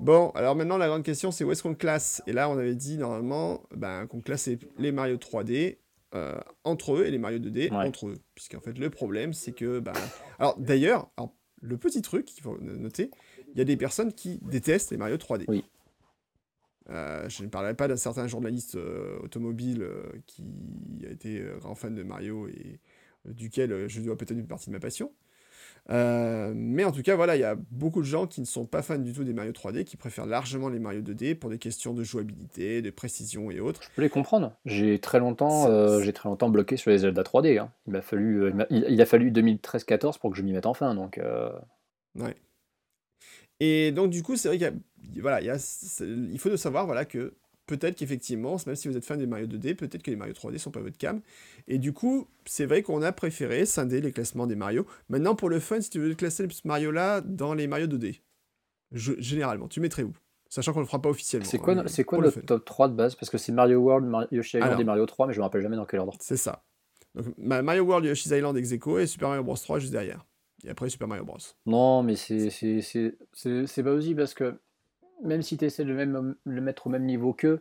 Bon, 0.00 0.30
alors 0.30 0.54
maintenant, 0.54 0.78
la 0.78 0.86
grande 0.86 1.02
question, 1.02 1.32
c'est 1.32 1.42
où 1.42 1.50
est-ce 1.50 1.62
qu'on 1.62 1.74
classe? 1.74 2.22
Et 2.26 2.32
là, 2.32 2.48
on 2.48 2.56
avait 2.56 2.76
dit 2.76 2.98
normalement 2.98 3.64
ben, 3.74 4.06
qu'on 4.06 4.20
classait 4.20 4.58
les 4.78 4.92
Mario 4.92 5.16
3D 5.16 5.78
euh, 6.14 6.38
entre 6.62 6.94
eux 6.94 7.06
et 7.06 7.10
les 7.10 7.18
Mario 7.18 7.38
2D 7.38 7.72
entre 7.72 8.08
eux. 8.08 8.14
Puisqu'en 8.34 8.60
fait, 8.60 8.78
le 8.78 8.90
problème, 8.90 9.32
c'est 9.32 9.52
que. 9.52 9.80
Ben... 9.80 9.92
Alors, 10.38 10.56
d'ailleurs, 10.58 11.10
le 11.60 11.76
petit 11.76 12.00
truc 12.00 12.26
qu'il 12.26 12.42
faut 12.42 12.56
noter, 12.60 13.10
il 13.52 13.58
y 13.58 13.60
a 13.60 13.64
des 13.64 13.76
personnes 13.76 14.12
qui 14.12 14.38
détestent 14.42 14.92
les 14.92 14.96
Mario 14.96 15.16
3D. 15.16 15.44
Oui. 15.48 15.64
Euh, 16.90 17.28
je 17.28 17.42
ne 17.42 17.48
parlerai 17.48 17.74
pas 17.74 17.88
d'un 17.88 17.96
certain 17.96 18.26
journaliste 18.26 18.76
euh, 18.76 19.18
automobile 19.22 19.82
euh, 19.82 20.02
qui 20.26 20.42
a 21.06 21.10
été 21.10 21.44
grand 21.60 21.74
fan 21.74 21.94
de 21.94 22.02
Mario 22.02 22.48
et 22.48 22.80
duquel 23.26 23.88
je 23.88 24.00
dois 24.00 24.16
peut-être 24.16 24.38
une 24.38 24.46
partie 24.46 24.70
de 24.70 24.74
ma 24.74 24.80
passion. 24.80 25.12
mais 25.88 26.84
en 26.84 26.92
tout 26.92 27.02
cas, 27.02 27.14
voilà, 27.14 27.36
il 27.36 27.40
y 27.40 27.44
a 27.44 27.56
beaucoup 27.70 28.00
de 28.00 28.06
gens 28.06 28.26
qui 28.26 28.40
ne 28.40 28.46
sont 28.46 28.64
pas 28.64 28.80
fans 28.80 28.98
du 28.98 29.12
tout 29.12 29.24
des 29.24 29.34
Mario 29.34 29.52
3D, 29.52 29.84
qui 29.84 29.96
préfèrent 29.96 30.26
largement 30.26 30.70
les 30.70 30.78
Mario 30.78 31.02
2D 31.02 31.34
pour 31.34 31.50
des 31.50 31.58
questions 31.58 31.92
de 31.92 32.04
jouabilité, 32.04 32.80
de 32.80 32.90
précision 32.90 33.50
et 33.50 33.60
autres. 33.60 33.82
Je 33.82 33.88
peux 33.94 34.02
les 34.02 34.08
comprendre. 34.08 34.52
J'ai 34.64 34.98
très 34.98 35.18
longtemps, 35.18 36.00
j'ai 36.00 36.12
très 36.14 36.28
longtemps 36.28 36.48
bloqué 36.48 36.78
sur 36.78 36.90
les 36.90 36.98
Zelda 36.98 37.22
3D. 37.22 37.58
Hein. 37.58 37.70
Il 37.86 37.92
m'a 37.92 38.02
fallu, 38.02 38.52
il, 38.70 39.00
a 39.02 39.06
fallu 39.06 39.30
2013-14 39.30 40.18
pour 40.18 40.30
que 40.30 40.36
je 40.36 40.42
m'y 40.42 40.52
mette 40.52 40.66
enfin. 40.66 40.94
Donc. 40.94 41.20
Ouais. 42.14 42.34
Et 43.60 43.92
donc, 43.92 44.10
du 44.10 44.22
coup, 44.22 44.36
c'est 44.36 44.48
vrai 44.48 44.58
qu'il 44.58 45.20
voilà, 45.20 45.40
y 45.40 45.50
a, 45.50 45.56
il 46.00 46.38
faut 46.38 46.50
de 46.50 46.56
savoir 46.56 46.86
voilà, 46.86 47.04
que 47.04 47.34
peut-être 47.66 47.96
qu'effectivement, 47.96 48.56
même 48.66 48.76
si 48.76 48.88
vous 48.88 48.96
êtes 48.96 49.04
fan 49.04 49.18
des 49.18 49.26
Mario 49.26 49.46
2D, 49.46 49.74
peut-être 49.74 50.02
que 50.02 50.10
les 50.10 50.16
Mario 50.16 50.32
3D 50.32 50.58
sont 50.58 50.70
pas 50.70 50.80
votre 50.80 50.96
cam. 50.96 51.20
Et 51.66 51.78
du 51.78 51.92
coup, 51.92 52.26
c'est 52.46 52.66
vrai 52.66 52.82
qu'on 52.82 53.02
a 53.02 53.12
préféré 53.12 53.66
scinder 53.66 54.00
les 54.00 54.12
classements 54.12 54.46
des 54.46 54.56
Mario. 54.56 54.86
Maintenant, 55.08 55.34
pour 55.34 55.50
le 55.50 55.60
fun, 55.60 55.80
si 55.80 55.90
tu 55.90 55.98
veux 55.98 56.14
classer 56.14 56.48
ce 56.48 56.66
Mario-là 56.66 57.20
dans 57.20 57.54
les 57.54 57.66
Mario 57.66 57.86
2D, 57.86 58.20
généralement, 58.92 59.68
tu 59.68 59.80
mettrais 59.80 60.02
où? 60.02 60.12
Sachant 60.48 60.72
qu'on 60.72 60.78
ne 60.78 60.84
le 60.84 60.88
fera 60.88 61.02
pas 61.02 61.10
officiellement. 61.10 61.46
C'est 61.46 61.58
quoi, 61.58 61.74
hein, 61.74 61.84
c'est 61.88 62.04
quoi 62.04 62.20
le 62.20 62.32
top 62.32 62.64
3 62.64 62.88
de 62.88 62.94
base? 62.94 63.14
Parce 63.16 63.28
que 63.28 63.36
c'est 63.36 63.52
Mario 63.52 63.80
World, 63.80 64.06
Mario 64.06 64.28
Yoshi 64.30 64.56
Island 64.56 64.80
et 64.80 64.84
Mario 64.84 65.04
3, 65.04 65.26
mais 65.26 65.34
je 65.34 65.38
me 65.38 65.42
rappelle 65.42 65.60
jamais 65.60 65.76
dans 65.76 65.84
quel 65.84 66.00
ordre. 66.00 66.14
C'est 66.20 66.38
ça. 66.38 66.64
Donc, 67.14 67.26
Mario 67.36 67.82
World, 67.82 68.06
Yoshi's 68.06 68.32
Island 68.32 68.56
ex 68.56 68.72
et 68.72 69.06
Super 69.06 69.28
Mario 69.28 69.44
Bros 69.44 69.56
3 69.56 69.78
juste 69.78 69.92
derrière. 69.92 70.24
Et 70.64 70.70
après 70.70 70.88
Super 70.88 71.08
Mario 71.08 71.24
Bros. 71.24 71.38
Non, 71.66 72.02
mais 72.02 72.16
c'est 72.16 73.12
pas 73.82 73.90
aussi 73.90 74.14
parce 74.14 74.34
que 74.34 74.60
même 75.22 75.42
si 75.42 75.56
tu 75.56 75.64
essaies 75.64 75.84
de 75.84 75.92
même, 75.92 76.34
le 76.44 76.60
mettre 76.60 76.86
au 76.86 76.90
même 76.90 77.04
niveau 77.04 77.32
qu'eux, 77.32 77.60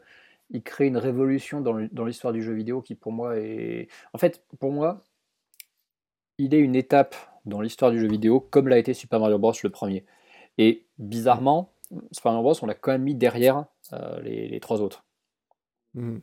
il 0.50 0.64
crée 0.64 0.88
une 0.88 0.98
révolution 0.98 1.62
dans 1.62 2.06
l'histoire 2.06 2.34
du 2.34 2.42
jeu 2.42 2.54
vidéo 2.54 2.82
qui 2.82 2.96
pour 2.96 3.12
moi 3.12 3.38
est... 3.38 3.90
En 4.14 4.18
fait, 4.18 4.44
pour 4.60 4.72
moi, 4.72 5.04
il 6.38 6.54
est 6.54 6.60
une 6.60 6.76
étape 6.76 7.16
dans 7.46 7.62
l'histoire 7.62 7.92
du 7.92 8.00
jeu 8.00 8.08
vidéo 8.08 8.40
comme 8.40 8.68
l'a 8.68 8.78
été 8.78 8.94
Super 8.94 9.20
Mario 9.20 9.38
Bros. 9.38 9.54
le 9.64 9.70
premier. 9.70 10.06
Et 10.58 10.86
bizarrement, 10.98 11.74
Super 12.12 12.32
Mario 12.32 12.44
Bros. 12.44 12.56
on 12.62 12.66
l'a 12.66 12.76
quand 12.76 12.92
même 12.92 13.04
mis 13.04 13.16
derrière 13.16 13.66
euh, 13.94 14.22
les, 14.22 14.60
trois 14.60 14.82
autres. 14.82 15.04
Mmh. 15.94 16.20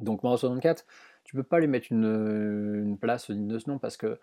Donc 0.00 0.22
Mario 0.22 0.36
64, 0.36 0.84
tu 1.24 1.36
peux 1.36 1.42
pas 1.42 1.60
lui 1.60 1.68
mettre 1.68 1.88
une, 1.90 2.84
une 2.84 2.98
place 2.98 3.30
digne 3.30 3.48
de 3.48 3.58
ce 3.58 3.70
nom 3.70 3.78
parce 3.78 3.96
que 3.96 4.18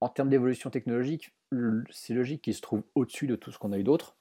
en 0.00 0.08
termes 0.08 0.28
d'évolution 0.28 0.70
technologique, 0.70 1.34
c'est 1.90 2.14
logique 2.14 2.42
qu'il 2.42 2.54
se 2.54 2.60
trouve 2.60 2.82
au-dessus 2.94 3.26
de 3.26 3.36
tout 3.36 3.50
ce 3.50 3.58
qu'on 3.58 3.72
a 3.72 3.78
eu 3.78 3.84
d'autre. 3.84 4.16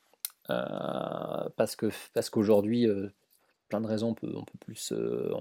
Euh, 0.50 1.50
parce 1.56 1.76
que 1.76 1.90
parce 2.14 2.30
qu'aujourd'hui, 2.30 2.88
euh, 2.88 3.10
plein 3.70 3.82
de 3.82 3.88
raisons, 3.88 4.10
on 4.10 4.14
peut, 4.14 4.32
on 4.36 4.44
peut 4.44 4.58
plus. 4.60 4.92
Euh, 4.92 5.34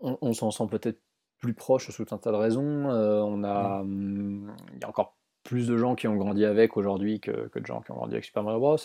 on, 0.00 0.32
s'en 0.32 0.52
sent 0.52 0.66
peut-être 0.70 1.00
plus 1.38 1.54
proche 1.54 1.90
sous 1.90 2.06
un 2.12 2.18
tas 2.18 2.30
de 2.30 2.36
raisons. 2.36 2.86
on 2.86 3.42
a, 3.42 3.80
hum, 3.80 4.54
il 4.74 4.80
y 4.80 4.84
a 4.84 4.88
encore 4.88 5.16
plus 5.42 5.66
de 5.66 5.76
gens 5.76 5.94
qui 5.96 6.06
ont 6.06 6.16
grandi 6.16 6.44
avec 6.44 6.76
aujourd'hui 6.76 7.20
que, 7.20 7.48
que, 7.48 7.58
de 7.58 7.66
gens 7.66 7.80
qui 7.80 7.90
ont 7.90 7.96
grandi 7.96 8.14
avec 8.14 8.24
Super 8.24 8.44
Mario 8.44 8.60
Bros. 8.60 8.76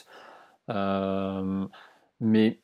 mais 2.19 2.60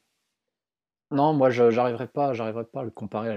non, 1.12 1.34
moi, 1.34 1.50
j'arriverai 1.50 2.08
pas, 2.08 2.34
j'arriverai 2.34 2.66
pas 2.66 2.82
à 2.82 2.84
le 2.84 2.92
comparer 2.92 3.36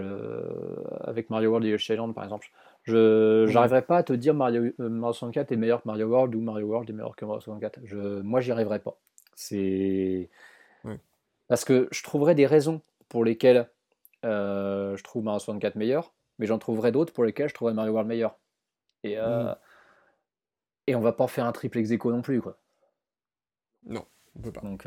avec 1.05 1.31
Mario 1.31 1.51
World 1.51 1.67
et 1.67 1.71
Yoshi 1.71 1.93
Island, 1.93 2.15
par 2.15 2.25
exemple. 2.25 2.51
Je 2.85 3.53
n'arriverai 3.53 3.83
pas 3.83 3.99
à 3.99 4.03
te 4.03 4.13
dire 4.13 4.35
Mario, 4.35 4.73
euh, 4.81 4.89
Mario 4.89 5.13
64 5.13 5.53
est 5.53 5.57
meilleur 5.57 5.83
que 5.83 5.89
Mario 5.89 6.07
World 6.09 6.35
ou 6.35 6.41
Mario 6.41 6.67
World 6.67 6.91
est 6.91 6.93
meilleur 6.93 7.15
que 7.15 7.25
Mario 7.25 7.41
64. 7.41 7.81
Je, 7.85 8.21
moi, 8.21 8.41
j'y 8.41 8.51
arriverai 8.51 8.81
pas. 8.81 8.99
C'est 9.35 10.29
parce 11.49 11.65
que 11.65 11.89
je 11.91 12.03
trouverais 12.03 12.35
des 12.35 12.47
raisons 12.47 12.81
pour 13.09 13.25
lesquelles 13.25 13.69
euh, 14.25 14.97
je 14.97 15.03
trouve 15.05 15.25
Mario 15.25 15.39
64 15.39 15.77
meilleur, 15.77 16.15
mais 16.39 16.47
j'en 16.47 16.59
trouverais 16.59 16.93
d'autres 16.93 17.13
pour 17.13 17.25
lesquelles 17.25 17.49
je 17.49 17.55
trouverais 17.55 17.75
Mario 17.75 17.93
World 17.93 18.09
meilleur. 18.09 18.39
Et 19.05 19.19
euh, 19.19 19.53
mm. 19.53 19.57
et 20.87 20.95
on 20.95 21.01
va 21.01 21.13
pas 21.13 21.27
faire 21.27 21.45
un 21.45 21.53
triple 21.53 21.79
ex 21.79 21.91
non 21.91 22.23
plus, 22.23 22.41
quoi. 22.41 22.59
Non, 23.85 24.07
on 24.37 24.41
peut 24.41 24.53
pas. 24.53 24.61
Donc 24.63 24.87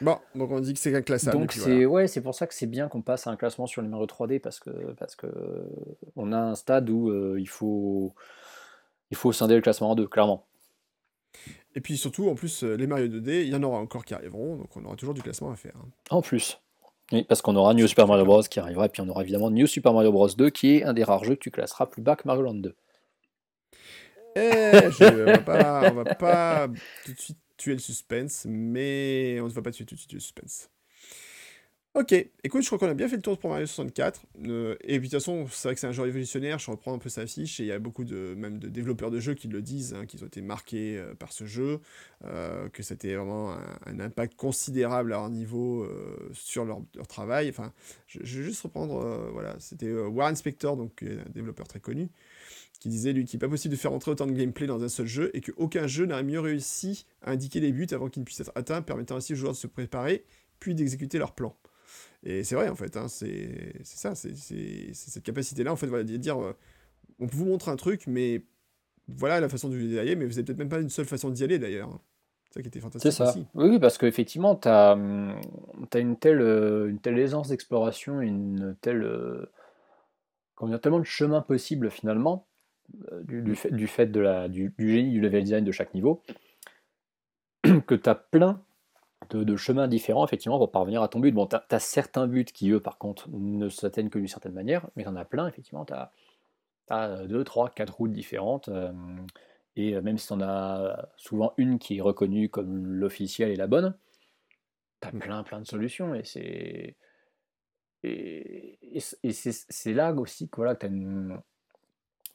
Bon, 0.00 0.18
donc 0.34 0.50
on 0.50 0.60
dit 0.60 0.72
que 0.72 0.80
c'est 0.80 0.94
un 0.94 1.02
classable. 1.02 1.38
Donc 1.38 1.52
c'est 1.52 1.84
ouais, 1.84 2.06
c'est 2.06 2.22
pour 2.22 2.34
ça 2.34 2.46
que 2.46 2.54
c'est 2.54 2.66
bien 2.66 2.88
qu'on 2.88 3.02
passe 3.02 3.26
à 3.26 3.30
un 3.30 3.36
classement 3.36 3.66
sur 3.66 3.82
les 3.82 3.88
Mario 3.88 4.06
3D 4.06 4.40
parce 4.40 4.58
que 4.58 4.70
parce 4.98 5.14
que 5.14 5.28
on 6.16 6.32
a 6.32 6.38
un 6.38 6.54
stade 6.54 6.88
où 6.88 7.10
euh, 7.10 7.36
il 7.38 7.48
faut 7.48 8.14
il 9.10 9.16
faut 9.16 9.32
scinder 9.32 9.56
le 9.56 9.60
classement 9.60 9.90
en 9.90 9.94
deux, 9.94 10.06
clairement. 10.06 10.46
Et 11.74 11.80
puis 11.80 11.96
surtout, 11.96 12.28
en 12.28 12.34
plus, 12.34 12.64
euh, 12.64 12.74
les 12.74 12.86
Mario 12.86 13.06
2D, 13.06 13.42
il 13.42 13.48
y 13.48 13.54
en 13.54 13.62
aura 13.62 13.78
encore 13.78 14.04
qui 14.04 14.14
arriveront, 14.14 14.56
donc 14.56 14.76
on 14.76 14.84
aura 14.84 14.96
toujours 14.96 15.14
du 15.14 15.22
classement 15.22 15.50
à 15.50 15.56
faire. 15.56 15.74
Hein. 15.76 15.88
En 16.10 16.22
plus. 16.22 16.60
Oui, 17.12 17.24
parce 17.24 17.42
qu'on 17.42 17.56
aura 17.56 17.74
New 17.74 17.86
Super 17.86 18.06
Mario 18.06 18.24
Bros 18.24 18.42
qui 18.42 18.60
arrivera, 18.60 18.86
et 18.86 18.88
puis 18.88 19.02
on 19.02 19.08
aura 19.08 19.22
évidemment 19.22 19.50
New 19.50 19.66
Super 19.66 19.92
Mario 19.92 20.12
Bros 20.12 20.28
2 20.28 20.50
qui 20.50 20.76
est 20.76 20.84
un 20.84 20.92
des 20.92 21.04
rares 21.04 21.24
jeux 21.24 21.34
que 21.34 21.40
tu 21.40 21.50
classeras 21.50 21.86
plus 21.86 22.02
bas 22.02 22.16
que 22.16 22.22
Mario 22.26 22.42
Land 22.42 22.54
2. 22.54 22.74
Eh, 24.36 24.90
je, 24.90 25.22
on, 25.22 25.26
va 25.26 25.38
pas, 25.38 25.90
on 25.90 25.94
va 25.94 26.04
pas 26.14 26.68
tout 27.04 27.12
de 27.12 27.18
suite 27.18 27.38
tuer 27.60 27.74
le 27.74 27.78
suspense, 27.78 28.46
mais 28.48 29.38
on 29.40 29.46
ne 29.46 29.52
va 29.52 29.62
pas 29.62 29.70
tuer 29.70 29.84
tout 29.84 29.94
de 29.94 30.00
suite 30.00 30.14
le 30.14 30.20
suspense. 30.20 30.70
Ok, 31.94 32.12
écoute, 32.44 32.62
je 32.62 32.66
crois 32.68 32.78
qu'on 32.78 32.88
a 32.88 32.94
bien 32.94 33.08
fait 33.08 33.16
le 33.16 33.22
tour 33.22 33.36
pour 33.36 33.50
Mario 33.50 33.66
64. 33.66 34.22
Euh, 34.46 34.76
et 34.84 35.00
puis 35.00 35.08
de 35.08 35.16
toute 35.16 35.20
façon, 35.20 35.46
c'est 35.50 35.66
vrai 35.66 35.74
que 35.74 35.80
c'est 35.80 35.88
un 35.88 35.92
jeu 35.92 36.02
révolutionnaire, 36.02 36.60
je 36.60 36.70
reprends 36.70 36.94
un 36.94 36.98
peu 36.98 37.08
sa 37.08 37.26
fiche, 37.26 37.58
et 37.58 37.64
il 37.64 37.66
y 37.66 37.72
a 37.72 37.80
beaucoup 37.80 38.04
de, 38.04 38.34
même 38.36 38.60
de 38.60 38.68
développeurs 38.68 39.10
de 39.10 39.18
jeux 39.18 39.34
qui 39.34 39.48
le 39.48 39.60
disent, 39.60 39.92
hein, 39.92 40.06
qu'ils 40.06 40.22
ont 40.22 40.28
été 40.28 40.40
marqués 40.40 40.96
euh, 40.96 41.14
par 41.14 41.32
ce 41.32 41.46
jeu, 41.46 41.80
euh, 42.24 42.68
que 42.68 42.84
c'était 42.84 43.16
vraiment 43.16 43.56
un, 43.86 43.98
impact 43.98 44.36
considérable 44.36 45.12
à 45.12 45.16
leur 45.16 45.30
niveau 45.30 45.86
sur 46.32 46.64
leur, 46.64 46.80
travail. 47.08 47.48
Enfin, 47.50 47.72
je, 48.06 48.20
je 48.22 48.38
vais 48.38 48.44
juste 48.44 48.62
reprendre, 48.62 49.28
voilà, 49.32 49.56
c'était 49.58 49.92
Warren 49.92 50.36
Spector, 50.36 50.76
donc 50.76 51.02
un 51.02 51.28
développeur 51.30 51.66
très 51.66 51.80
connu, 51.80 52.08
qui 52.80 52.88
disait 52.88 53.12
lui 53.12 53.24
qu'il 53.24 53.36
n'est 53.36 53.46
pas 53.46 53.48
possible 53.48 53.74
de 53.74 53.78
faire 53.78 53.92
entrer 53.92 54.10
autant 54.10 54.26
de 54.26 54.32
gameplay 54.32 54.66
dans 54.66 54.82
un 54.82 54.88
seul 54.88 55.06
jeu 55.06 55.30
et 55.34 55.40
qu'aucun 55.42 55.86
jeu 55.86 56.06
n'aurait 56.06 56.24
mieux 56.24 56.40
réussi 56.40 57.06
à 57.22 57.30
indiquer 57.30 57.60
les 57.60 57.72
buts 57.72 57.86
avant 57.92 58.08
qu'ils 58.08 58.22
ne 58.22 58.24
puissent 58.24 58.40
être 58.40 58.52
atteints, 58.54 58.82
permettant 58.82 59.16
ainsi 59.16 59.34
aux 59.34 59.36
joueurs 59.36 59.52
de 59.52 59.58
se 59.58 59.66
préparer 59.66 60.24
puis 60.58 60.74
d'exécuter 60.74 61.18
leur 61.18 61.34
plan. 61.34 61.54
Et 62.22 62.42
c'est 62.42 62.54
vrai 62.54 62.68
en 62.68 62.74
fait, 62.74 62.96
hein, 62.96 63.08
c'est 63.08 63.80
ça, 63.84 64.14
c'est 64.14 64.34
cette 64.92 65.22
capacité-là 65.22 65.72
en 65.72 65.76
fait, 65.76 65.86
voilà, 65.86 66.04
de 66.04 66.16
dire 66.16 66.42
euh, 66.42 66.56
on 67.18 67.26
vous 67.26 67.44
montre 67.44 67.68
un 67.68 67.76
truc, 67.76 68.06
mais 68.06 68.42
voilà 69.08 69.40
la 69.40 69.48
façon 69.48 69.68
de 69.68 69.78
y 69.78 69.98
aller, 69.98 70.16
mais 70.16 70.24
vous 70.24 70.32
n'avez 70.32 70.44
peut-être 70.44 70.58
même 70.58 70.68
pas 70.68 70.80
une 70.80 70.90
seule 70.90 71.06
façon 71.06 71.30
d'y 71.30 71.44
aller 71.44 71.58
d'ailleurs. 71.58 71.98
C'est 72.44 72.54
ça 72.54 72.62
qui 72.62 72.68
était 72.68 72.80
fantastique 72.80 73.12
C'est 73.12 73.16
ça. 73.16 73.30
aussi. 73.30 73.46
Oui, 73.54 73.78
parce 73.78 73.98
qu'effectivement, 73.98 74.56
tu 74.56 74.68
as, 74.68 74.92
une 74.92 76.16
telle, 76.18 76.40
euh, 76.40 76.88
une 76.88 76.98
telle 76.98 77.18
aisance 77.18 77.48
d'exploration, 77.48 78.20
une 78.20 78.76
telle, 78.80 79.02
euh, 79.02 79.50
comment 80.54 80.70
dire, 80.70 80.80
tellement 80.80 80.98
de 80.98 81.04
chemins 81.04 81.42
possibles 81.42 81.90
finalement, 81.90 82.46
du, 83.22 83.42
du 83.42 83.54
fait, 83.54 83.70
du 83.70 83.86
fait 83.86 84.06
de 84.06 84.20
la, 84.20 84.48
du, 84.48 84.74
du 84.78 84.90
génie 84.92 85.10
du 85.12 85.20
level 85.20 85.44
design 85.44 85.64
de 85.64 85.72
chaque 85.72 85.94
niveau, 85.94 86.22
que 87.86 87.94
tu 87.94 88.08
as 88.08 88.14
plein 88.14 88.62
de, 89.30 89.44
de 89.44 89.56
chemins 89.56 89.88
différents, 89.88 90.24
effectivement, 90.24 90.58
pour 90.58 90.70
parvenir 90.70 91.02
à 91.02 91.08
ton 91.08 91.20
but. 91.20 91.32
Bon, 91.32 91.46
tu 91.46 91.56
as, 91.56 91.78
certains 91.78 92.26
buts 92.26 92.44
qui, 92.44 92.70
eux, 92.70 92.80
par 92.80 92.98
contre, 92.98 93.28
ne 93.30 93.68
s'atteignent 93.68 94.08
que 94.10 94.18
d'une 94.18 94.28
certaine 94.28 94.52
manière, 94.54 94.88
mais 94.96 95.04
tu 95.04 95.08
en 95.08 95.16
as 95.16 95.24
plein, 95.24 95.46
effectivement. 95.46 95.84
Tu 95.84 95.92
as, 95.92 97.26
2, 97.26 97.44
3, 97.44 97.70
4 97.70 97.94
routes 97.94 98.12
différentes. 98.12 98.68
euh, 98.68 98.92
et 99.76 99.94
euh, 99.94 100.02
même 100.02 100.18
si 100.18 100.26
tu 100.26 100.32
en 100.32 100.40
as 100.40 101.08
souvent 101.16 101.54
une 101.56 101.78
qui 101.78 101.98
est 101.98 102.00
reconnue 102.00 102.48
comme 102.48 102.84
l'officielle 102.86 103.50
et 103.50 103.56
la 103.56 103.68
bonne, 103.68 103.96
tu 105.00 105.08
as 105.08 105.12
Mm. 105.12 105.18
plein, 105.20 105.42
plein 105.44 105.60
de 105.60 105.66
solutions. 105.66 106.14
Et 106.14 106.24
c'est. 106.24 106.96
Et, 108.02 108.78
et 108.96 109.00
c'est 109.32 109.52
c'est 109.52 109.92
là 109.92 110.12
aussi 110.14 110.48
que 110.48 110.56
voilà, 110.56 110.74
tu 110.74 110.86
as 110.86 110.88
une, 110.88 111.38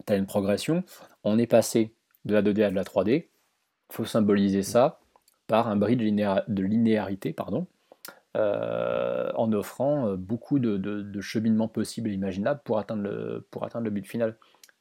t'as 0.06 0.18
une 0.18 0.26
progression. 0.26 0.84
On 1.24 1.38
est 1.38 1.48
passé 1.48 1.94
de 2.26 2.34
la 2.34 2.42
2D 2.42 2.64
à 2.64 2.70
de 2.70 2.76
la 2.76 2.84
3D. 2.84 3.28
Il 3.90 3.96
faut 3.96 4.06
symboliser 4.06 4.64
ça 4.64 5.00
par 5.48 5.68
un 5.68 5.78
linéa- 5.78 6.44
de 6.48 6.64
linéarité 6.64 7.34
pardon, 7.34 7.68
euh, 8.36 9.32
en 9.36 9.52
offrant 9.54 10.08
euh, 10.08 10.16
beaucoup 10.16 10.60
de, 10.60 11.22
cheminements 11.22 11.68
possibles 11.68 12.10
et 12.10 12.14
imaginables 12.14 12.62
pour 12.64 12.80
atteindre 12.80 13.04
le, 13.04 13.48
pour 13.52 13.64
atteindre 13.64 13.86
le 13.86 13.92
but 13.92 14.06
final. 14.06 14.38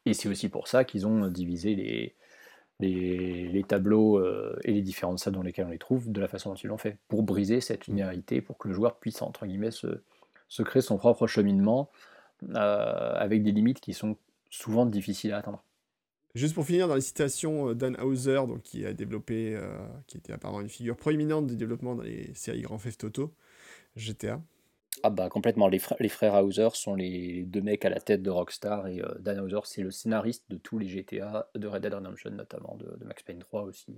Et 0.06 0.14
c'est 0.14 0.28
aussi 0.28 0.48
pour 0.48 0.68
ça 0.68 0.84
qu'ils 0.84 1.06
ont 1.06 1.28
divisé 1.28 1.74
les, 1.74 2.14
les, 2.80 3.64
tableaux 3.66 4.18
euh, 4.18 4.58
et 4.64 4.72
les 4.72 4.82
différentes 4.82 5.18
salles 5.18 5.34
dans 5.34 5.42
lesquelles 5.42 5.66
on 5.66 5.70
les 5.70 5.78
trouve 5.78 6.10
de 6.10 6.20
la 6.20 6.28
façon 6.28 6.50
dont 6.50 6.56
ils 6.56 6.66
l'ont 6.66 6.78
fait, 6.78 6.98
pour 7.08 7.22
briser 7.22 7.60
cette 7.60 7.86
linéarité, 7.86 8.40
pour 8.40 8.58
que 8.58 8.68
le 8.68 8.74
joueur 8.74 8.96
puisse, 8.98 9.22
entre 9.22 9.46
guillemets, 9.46 9.70
se, 9.70 10.02
se 10.48 10.62
créer 10.62 10.82
son 10.82 10.96
propre 10.96 11.26
cheminement 11.26 11.90
euh, 12.54 13.14
avec 13.14 13.42
des 13.42 13.52
limites 13.52 13.80
qui 13.80 13.94
sont 13.94 14.16
souvent 14.54 14.86
difficiles 14.86 15.32
à 15.32 15.38
atteindre. 15.38 15.64
Juste 16.34 16.54
pour 16.54 16.66
finir, 16.66 16.88
dans 16.88 16.96
les 16.96 17.00
citations, 17.00 17.68
euh, 17.70 17.74
Dan 17.74 17.96
Hauser, 18.00 18.40
donc, 18.48 18.62
qui 18.62 18.84
a 18.84 18.92
développé, 18.92 19.54
euh, 19.54 19.76
qui 20.06 20.16
était 20.16 20.32
apparemment 20.32 20.60
une 20.60 20.68
figure 20.68 20.96
proéminente 20.96 21.46
du 21.46 21.56
développement 21.56 21.94
dans 21.94 22.02
les 22.02 22.34
séries 22.34 22.62
Grand 22.62 22.78
Theft 22.78 23.04
Auto, 23.04 23.34
GTA. 23.96 24.42
Ah 25.02 25.10
bah 25.10 25.28
complètement, 25.28 25.68
les, 25.68 25.78
frères, 25.78 25.98
les 26.00 26.08
frères 26.08 26.34
Hauser 26.34 26.68
sont 26.74 26.94
les 26.94 27.42
deux 27.44 27.60
mecs 27.60 27.84
à 27.84 27.90
la 27.90 28.00
tête 28.00 28.22
de 28.22 28.30
Rockstar 28.30 28.86
et 28.86 29.00
euh, 29.02 29.14
Dan 29.20 29.40
Hauser 29.40 29.60
c'est 29.64 29.82
le 29.82 29.90
scénariste 29.90 30.44
de 30.48 30.56
tous 30.56 30.78
les 30.78 30.88
GTA, 30.88 31.50
de 31.54 31.66
Red 31.66 31.82
Dead 31.82 31.94
Redemption 31.94 32.30
notamment, 32.30 32.76
de, 32.76 32.96
de 32.96 33.04
Max 33.04 33.22
Payne 33.22 33.40
3 33.40 33.62
aussi. 33.62 33.94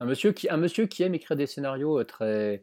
Un 0.00 0.06
monsieur 0.06 0.32
qui, 0.32 0.48
un 0.48 0.56
monsieur 0.56 0.86
qui 0.86 1.02
aime 1.02 1.14
écrire 1.14 1.36
des 1.36 1.46
scénarios 1.46 2.02
très, 2.04 2.62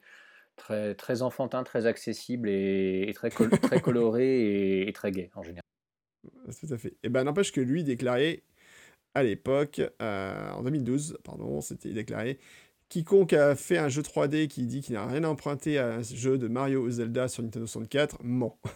très, 0.55 0.95
très 0.95 1.21
enfantins, 1.21 1.63
très 1.63 1.85
accessibles 1.85 2.49
et, 2.49 3.05
et 3.09 3.13
très, 3.13 3.31
col- 3.31 3.49
très 3.59 3.81
colorés 3.81 4.81
et, 4.81 4.87
et 4.89 4.93
très 4.93 5.11
gays 5.11 5.31
en 5.35 5.43
général. 5.43 5.63
Tout 6.45 6.73
à 6.73 6.77
fait. 6.77 6.95
Et 7.03 7.09
ben 7.09 7.23
n'empêche 7.23 7.51
que 7.51 7.61
lui 7.61 7.83
déclarait 7.83 8.43
à 9.15 9.23
l'époque, 9.23 9.81
euh, 10.01 10.51
en 10.51 10.63
2012, 10.63 11.19
pardon, 11.23 11.61
c'était 11.61 11.89
déclaré 11.89 12.39
quiconque 12.93 13.33
a 13.33 13.55
fait 13.55 13.79
un 13.79 13.89
jeu 13.89 14.03
3D 14.03 14.47
qui 14.47 14.67
dit 14.67 14.81
qu'il 14.81 14.93
n'a 14.93 15.07
rien 15.07 15.23
à 15.23 15.27
emprunter 15.27 15.79
à 15.79 15.95
un 15.95 16.01
jeu 16.03 16.37
de 16.37 16.47
Mario 16.47 16.83
ou 16.83 16.91
Zelda 16.91 17.27
sur 17.27 17.41
Nintendo 17.41 17.65
64 17.65 18.23
ment. 18.23 18.59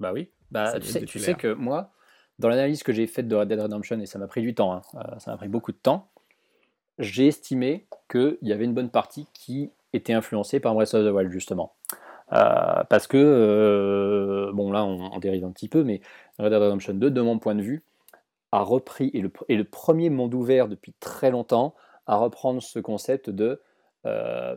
Bah 0.00 0.12
oui, 0.14 0.30
bah, 0.52 0.78
tu, 0.78 0.86
sais, 0.86 1.04
tu 1.04 1.18
sais 1.18 1.34
que 1.34 1.52
moi, 1.52 1.90
dans 2.38 2.48
l'analyse 2.48 2.84
que 2.84 2.92
j'ai 2.92 3.08
faite 3.08 3.26
de 3.26 3.34
Red 3.34 3.48
Dead 3.48 3.58
Redemption, 3.58 3.98
et 3.98 4.06
ça 4.06 4.20
m'a 4.20 4.28
pris 4.28 4.42
du 4.42 4.54
temps, 4.54 4.72
hein, 4.72 4.82
euh, 4.94 5.18
ça 5.18 5.32
m'a 5.32 5.36
pris 5.36 5.48
beaucoup 5.48 5.72
de 5.72 5.76
temps, 5.76 6.08
j'ai 7.00 7.26
estimé 7.26 7.88
qu'il 8.08 8.38
y 8.42 8.52
avait 8.52 8.64
une 8.64 8.74
bonne 8.74 8.90
partie 8.90 9.26
qui 9.34 9.72
était 9.92 10.12
influencée 10.12 10.60
par 10.60 10.72
Breath 10.74 10.94
of 10.94 11.04
the 11.04 11.12
Wild, 11.12 11.32
justement. 11.32 11.74
Euh, 12.32 12.84
parce 12.90 13.06
que, 13.06 13.16
euh, 13.16 14.52
bon 14.52 14.70
là 14.70 14.84
on, 14.84 15.18
dérive 15.18 15.44
un 15.44 15.52
petit 15.52 15.68
peu, 15.68 15.82
mais 15.84 16.00
Red 16.38 16.50
Dead 16.52 16.60
Redemption 16.60 16.94
2, 16.94 17.10
de 17.10 17.20
mon 17.22 17.38
point 17.38 17.54
de 17.54 17.62
vue, 17.62 17.84
a 18.52 18.62
repris, 18.62 19.10
et 19.14 19.20
le, 19.22 19.32
et 19.48 19.56
le 19.56 19.64
premier 19.64 20.10
monde 20.10 20.34
ouvert 20.34 20.68
depuis 20.68 20.94
très 21.00 21.30
longtemps, 21.30 21.74
à 22.06 22.16
reprendre 22.16 22.62
ce 22.62 22.78
concept 22.80 23.30
de... 23.30 23.60
euh, 24.06 24.56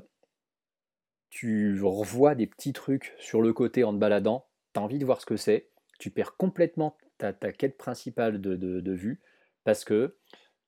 tu 1.30 1.82
revois 1.82 2.36
des 2.36 2.48
petits 2.48 2.74
trucs 2.74 3.16
sur 3.18 3.42
le 3.42 3.54
côté 3.54 3.84
en 3.84 3.94
te 3.94 3.98
baladant, 3.98 4.46
tu 4.74 4.80
as 4.80 4.84
envie 4.84 5.00
de 5.00 5.06
voir 5.06 5.22
ce 5.22 5.26
que 5.26 5.38
c'est, 5.38 5.70
tu 6.00 6.12
perds 6.12 6.36
complètement 6.36 6.96
ta, 7.18 7.32
ta 7.34 7.52
quête 7.52 7.78
principale 7.78 8.42
de, 8.42 8.56
de- 8.56 8.92
vue, 8.92 9.22
parce 9.64 9.86
que 9.86 10.16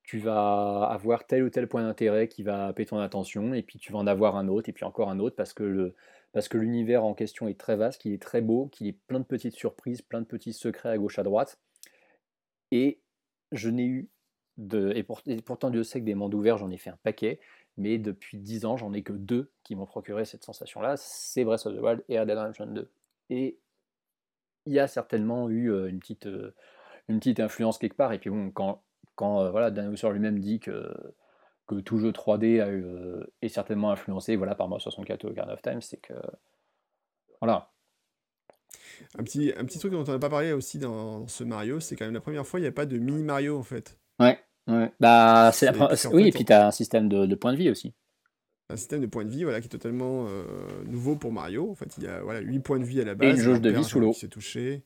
tu 0.02 0.18
vas 0.18 0.84
avoir 0.84 1.26
tel 1.26 1.42
ou 1.44 1.50
tel 1.50 1.66
point 1.68 1.82
d'intérêt 1.82 2.28
qui 2.28 2.42
va 2.42 2.68
happer 2.68 2.86
ton 2.86 2.98
attention, 2.98 3.54
et 3.54 3.62
puis 3.62 3.78
tu 3.78 3.92
vas 3.92 3.98
en 3.98 4.06
avoir 4.06 4.36
un 4.36 4.48
autre, 4.48 4.68
et 4.68 4.72
puis 4.72 4.84
encore 4.84 5.10
un 5.10 5.18
autre, 5.18 5.36
parce 5.36 5.52
que 5.52 5.62
le, 5.64 5.94
parce 6.34 6.48
que 6.48 6.58
l'univers 6.58 7.04
en 7.04 7.14
question 7.14 7.46
est 7.46 7.58
très 7.58 7.76
vaste, 7.76 8.02
qu'il 8.02 8.12
est 8.12 8.20
très 8.20 8.40
beau, 8.40 8.66
qu'il 8.66 8.88
est 8.88 8.98
plein 9.06 9.20
de 9.20 9.24
petites 9.24 9.54
surprises, 9.54 10.02
plein 10.02 10.20
de 10.20 10.26
petits 10.26 10.52
secrets 10.52 10.88
à 10.90 10.98
gauche 10.98 11.18
à 11.20 11.22
droite. 11.22 11.60
Et 12.72 13.00
je 13.52 13.70
n'ai 13.70 13.84
eu 13.84 14.08
de. 14.58 14.92
Et, 14.96 15.04
pour- 15.04 15.22
et 15.26 15.40
pourtant, 15.40 15.70
Dieu 15.70 15.84
sait 15.84 16.00
que 16.00 16.04
des 16.04 16.16
mondes 16.16 16.34
ouverts, 16.34 16.58
j'en 16.58 16.70
ai 16.70 16.76
fait 16.76 16.90
un 16.90 16.98
paquet, 17.04 17.38
mais 17.76 17.98
depuis 17.98 18.36
10 18.36 18.64
ans, 18.64 18.76
j'en 18.76 18.92
ai 18.92 19.02
que 19.02 19.12
deux 19.12 19.52
qui 19.62 19.76
m'ont 19.76 19.86
procuré 19.86 20.24
cette 20.24 20.42
sensation-là 20.44 20.96
c'est 20.96 21.44
Breath 21.44 21.66
of 21.66 21.76
the 21.76 21.80
Wild 21.80 22.04
et 22.08 22.18
Red 22.18 22.30
Redemption 22.30 22.66
2. 22.66 22.90
Et 23.30 23.58
il 24.66 24.72
y 24.72 24.80
a 24.80 24.88
certainement 24.88 25.48
eu 25.48 25.70
euh, 25.70 25.88
une 25.88 26.00
petite, 26.00 26.26
euh, 26.26 26.52
une 27.08 27.20
petite 27.20 27.38
influence 27.38 27.78
quelque 27.78 27.96
part. 27.96 28.12
Et 28.12 28.18
puis 28.18 28.30
bon, 28.30 28.50
quand, 28.50 28.82
quand 29.14 29.40
euh, 29.40 29.50
voilà, 29.52 29.70
lui-même 29.70 30.40
dit 30.40 30.58
que, 30.58 30.92
que 31.66 31.76
tout 31.76 31.98
jeu 31.98 32.10
3D 32.10 32.62
a 32.62 32.68
eu, 32.68 32.84
euh, 32.84 33.24
est 33.42 33.48
certainement 33.48 33.90
influencé 33.90 34.36
voilà, 34.36 34.54
par 34.54 34.68
Mario 34.68 34.80
64 34.80 35.24
ou 35.24 35.28
Ocarina 35.28 35.54
of 35.54 35.62
Time, 35.62 35.80
c'est 35.80 35.98
que. 35.98 36.14
Voilà. 37.40 37.70
Un 39.18 39.24
petit, 39.24 39.52
un 39.56 39.64
petit 39.64 39.78
truc 39.78 39.92
dont 39.92 40.04
on 40.06 40.12
n'a 40.12 40.18
pas 40.18 40.30
parlé 40.30 40.52
aussi 40.52 40.78
dans, 40.78 41.20
dans 41.20 41.28
ce 41.28 41.44
Mario, 41.44 41.80
c'est 41.80 41.96
quand 41.96 42.04
même 42.04 42.14
la 42.14 42.20
première 42.20 42.46
fois 42.46 42.60
il 42.60 42.62
n'y 42.62 42.68
a 42.68 42.72
pas 42.72 42.86
de 42.86 42.98
mini 42.98 43.22
Mario 43.22 43.58
en 43.58 43.62
fait. 43.62 43.98
Ouais. 44.20 44.38
ouais. 44.68 44.92
Bah, 45.00 45.50
c'est 45.52 45.68
oui, 46.12 46.28
et 46.28 46.30
puis 46.30 46.44
tu 46.44 46.52
as 46.52 46.68
un 46.68 46.70
système 46.70 47.08
de, 47.08 47.26
de 47.26 47.34
points 47.34 47.52
de 47.52 47.58
vie 47.58 47.70
aussi. 47.70 47.94
Un 48.70 48.76
système 48.76 49.00
de 49.00 49.06
points 49.06 49.24
de 49.24 49.30
vie 49.30 49.44
voilà, 49.44 49.60
qui 49.60 49.66
est 49.66 49.70
totalement 49.70 50.26
euh, 50.28 50.44
nouveau 50.86 51.16
pour 51.16 51.32
Mario. 51.32 51.70
En 51.70 51.74
fait, 51.74 51.94
il 51.98 52.04
y 52.04 52.06
a 52.06 52.22
voilà, 52.22 52.40
8 52.40 52.60
points 52.60 52.78
de 52.78 52.84
vie 52.84 53.00
à 53.00 53.04
la 53.04 53.12
une 53.12 53.18
base. 53.18 53.36
jauge 53.38 53.58
on 53.58 53.60
de 53.60 53.70
perd 53.70 53.82
vie 53.82 53.88
sous 53.88 54.00
l'eau. 54.00 54.14
touché. 54.30 54.84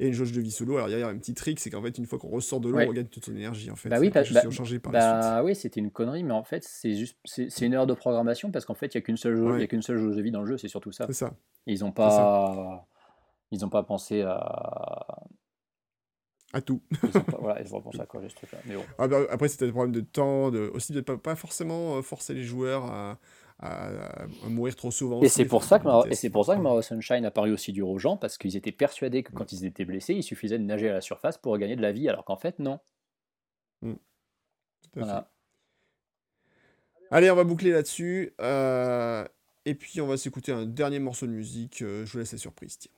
Et 0.00 0.06
une 0.06 0.12
jauge 0.12 0.30
de 0.32 0.40
vie 0.40 0.52
sous 0.52 0.64
l'eau. 0.64 0.76
Alors 0.76 0.88
il 0.88 0.98
y 0.98 1.02
a 1.02 1.08
un 1.08 1.18
petit 1.18 1.34
trick, 1.34 1.58
c'est 1.58 1.70
qu'en 1.70 1.82
fait, 1.82 1.98
une 1.98 2.06
fois 2.06 2.18
qu'on 2.20 2.28
ressort 2.28 2.60
de 2.60 2.68
l'eau, 2.68 2.76
Ouais. 2.76 2.86
on 2.86 2.90
regagne 2.90 3.06
toute 3.08 3.24
son 3.24 3.34
énergie 3.34 3.68
en 3.70 3.74
fait. 3.76 3.88
Bah 3.88 3.98
oui, 3.98 4.06
C'est 4.06 4.32
bah- 4.32 4.42
bah- 4.80 4.90
par. 4.90 4.92
Bah 4.92 5.42
oui, 5.42 5.56
c'était 5.56 5.80
une 5.80 5.90
connerie, 5.90 6.22
mais 6.22 6.32
en 6.34 6.44
fait, 6.44 6.62
c'est 6.64 6.94
juste 6.94 7.16
c'est 7.24 7.66
une 7.66 7.72
erreur 7.72 7.86
de 7.88 7.94
programmation 7.94 8.50
parce 8.52 8.64
qu'en 8.64 8.74
fait, 8.74 8.94
il 8.94 8.96
n'y 8.96 9.02
a 9.02 9.02
qu'une 9.02 9.16
seule 9.16 9.36
jauge, 9.36 9.60
y 9.60 9.64
a 9.64 9.66
qu'une 9.66 9.82
seule 9.82 9.98
jauge 9.98 10.14
de 10.16 10.22
vie 10.22 10.30
dans 10.30 10.42
le 10.42 10.46
jeu, 10.46 10.56
c'est 10.56 10.68
surtout 10.68 10.92
ça. 10.92 11.06
C'est 11.08 11.14
ça. 11.14 11.34
Et 11.66 11.72
ils 11.72 11.80
n'ont 11.80 11.90
pas 11.92 12.86
ils 13.50 13.64
ont 13.64 13.70
pas 13.70 13.82
pensé 13.82 14.22
à 14.22 15.18
À 16.52 16.60
tout. 16.62 16.80
pas, 17.02 17.36
voilà, 17.40 17.60
ils 17.60 17.66
à 17.66 18.28
ce 18.28 18.34
truc-là. 18.36 18.58
Bon. 18.66 18.84
Ah 18.98 19.08
bah, 19.08 19.18
après, 19.30 19.48
c'était 19.48 19.66
des 19.66 19.72
problèmes 19.72 19.92
de 19.94 20.00
temps, 20.00 20.50
de... 20.50 20.70
aussi 20.72 20.92
de 20.92 21.00
pas, 21.00 21.18
pas 21.18 21.34
forcément 21.36 21.96
euh, 21.96 22.02
forcer 22.02 22.34
les 22.34 22.44
joueurs 22.44 22.84
à, 22.86 23.18
à- 23.60 24.22
à 24.22 24.48
mourir 24.48 24.76
trop 24.76 24.90
souvent. 24.90 25.20
Et 25.22 25.28
c'est 25.28 25.44
pour 25.44 25.64
ça 25.64 25.78
que 25.78 25.84
Mario, 25.84 26.02
et 26.02 26.04
vitesses. 26.06 26.20
c'est 26.20 26.30
pour 26.30 26.44
ça 26.44 26.54
que 26.56 26.60
Mario 26.60 26.80
Sunshine 26.82 27.24
a 27.24 27.30
paru 27.30 27.52
aussi 27.52 27.72
dur 27.72 27.88
aux 27.88 27.98
gens 27.98 28.16
parce 28.16 28.38
qu'ils 28.38 28.56
étaient 28.56 28.72
persuadés 28.72 29.22
que 29.22 29.32
quand 29.32 29.50
ils 29.52 29.64
étaient 29.64 29.84
blessés, 29.84 30.14
il 30.14 30.22
suffisait 30.22 30.58
de 30.58 30.64
nager 30.64 30.88
à 30.90 30.92
la 30.94 31.00
surface 31.00 31.38
pour 31.38 31.56
gagner 31.58 31.76
de 31.76 31.82
la 31.82 31.92
vie, 31.92 32.08
alors 32.08 32.24
qu'en 32.24 32.36
fait 32.36 32.58
non. 32.58 32.78
Tout 33.82 33.88
à 33.88 33.92
fait. 33.92 35.00
Voilà. 35.00 35.30
Allez, 37.10 37.30
on 37.30 37.34
va 37.36 37.44
boucler 37.44 37.70
là-dessus. 37.72 38.34
euh, 38.40 39.24
Et 39.64 39.74
puis, 39.74 40.00
on 40.00 40.06
va 40.06 40.16
s'écouter 40.16 40.52
un 40.52 40.64
dernier 40.66 40.98
morceau 40.98 41.26
de 41.26 41.32
musique. 41.32 41.82
euh, 41.82 42.04
Je 42.06 42.12
vous 42.12 42.18
laisse 42.18 42.32
la 42.32 42.38
surprise. 42.38 42.78
Tiens. 42.78 42.90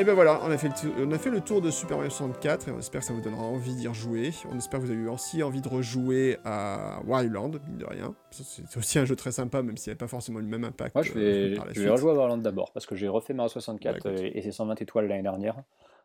Et 0.00 0.04
ben 0.04 0.14
voilà, 0.14 0.40
on 0.44 0.50
a, 0.50 0.56
fait 0.56 0.68
le 0.68 0.74
tour, 0.74 0.90
on 0.98 1.12
a 1.12 1.18
fait 1.18 1.28
le 1.28 1.40
tour 1.42 1.60
de 1.60 1.70
Super 1.70 1.98
Mario 1.98 2.10
64 2.10 2.68
et 2.68 2.70
on 2.72 2.78
espère 2.78 3.02
que 3.02 3.06
ça 3.06 3.12
vous 3.12 3.20
donnera 3.20 3.42
envie 3.42 3.74
d'y 3.74 3.86
rejouer. 3.86 4.30
On 4.50 4.56
espère 4.56 4.80
que 4.80 4.86
vous 4.86 4.90
avez 4.90 5.00
eu 5.00 5.08
aussi 5.08 5.42
envie 5.42 5.60
de 5.60 5.68
rejouer 5.68 6.38
à 6.44 7.02
Wario 7.06 7.28
Land, 7.28 7.50
mine 7.66 7.76
de 7.76 7.84
rien. 7.84 8.14
C'est 8.30 8.76
aussi 8.78 8.98
un 8.98 9.04
jeu 9.04 9.14
très 9.14 9.30
sympa, 9.32 9.60
même 9.62 9.76
s'il 9.76 9.90
n'y 9.90 9.92
avait 9.92 9.98
pas 9.98 10.08
forcément 10.08 10.38
le 10.38 10.46
même 10.46 10.64
impact. 10.64 10.94
Moi, 10.94 11.04
je 11.04 11.12
euh, 11.16 11.54
vais, 11.66 11.74
je 11.74 11.86
rejouer 11.88 12.12
à 12.12 12.14
Warland 12.14 12.38
d'abord, 12.40 12.72
parce 12.72 12.86
que 12.86 12.94
j'ai 12.96 13.08
refait 13.08 13.34
Mario 13.34 13.50
64 13.50 14.02
Bah, 14.04 14.10
euh, 14.10 14.30
et 14.32 14.40
ses 14.40 14.52
120 14.52 14.80
étoiles 14.80 15.06
l'année 15.06 15.22
dernière. 15.22 15.56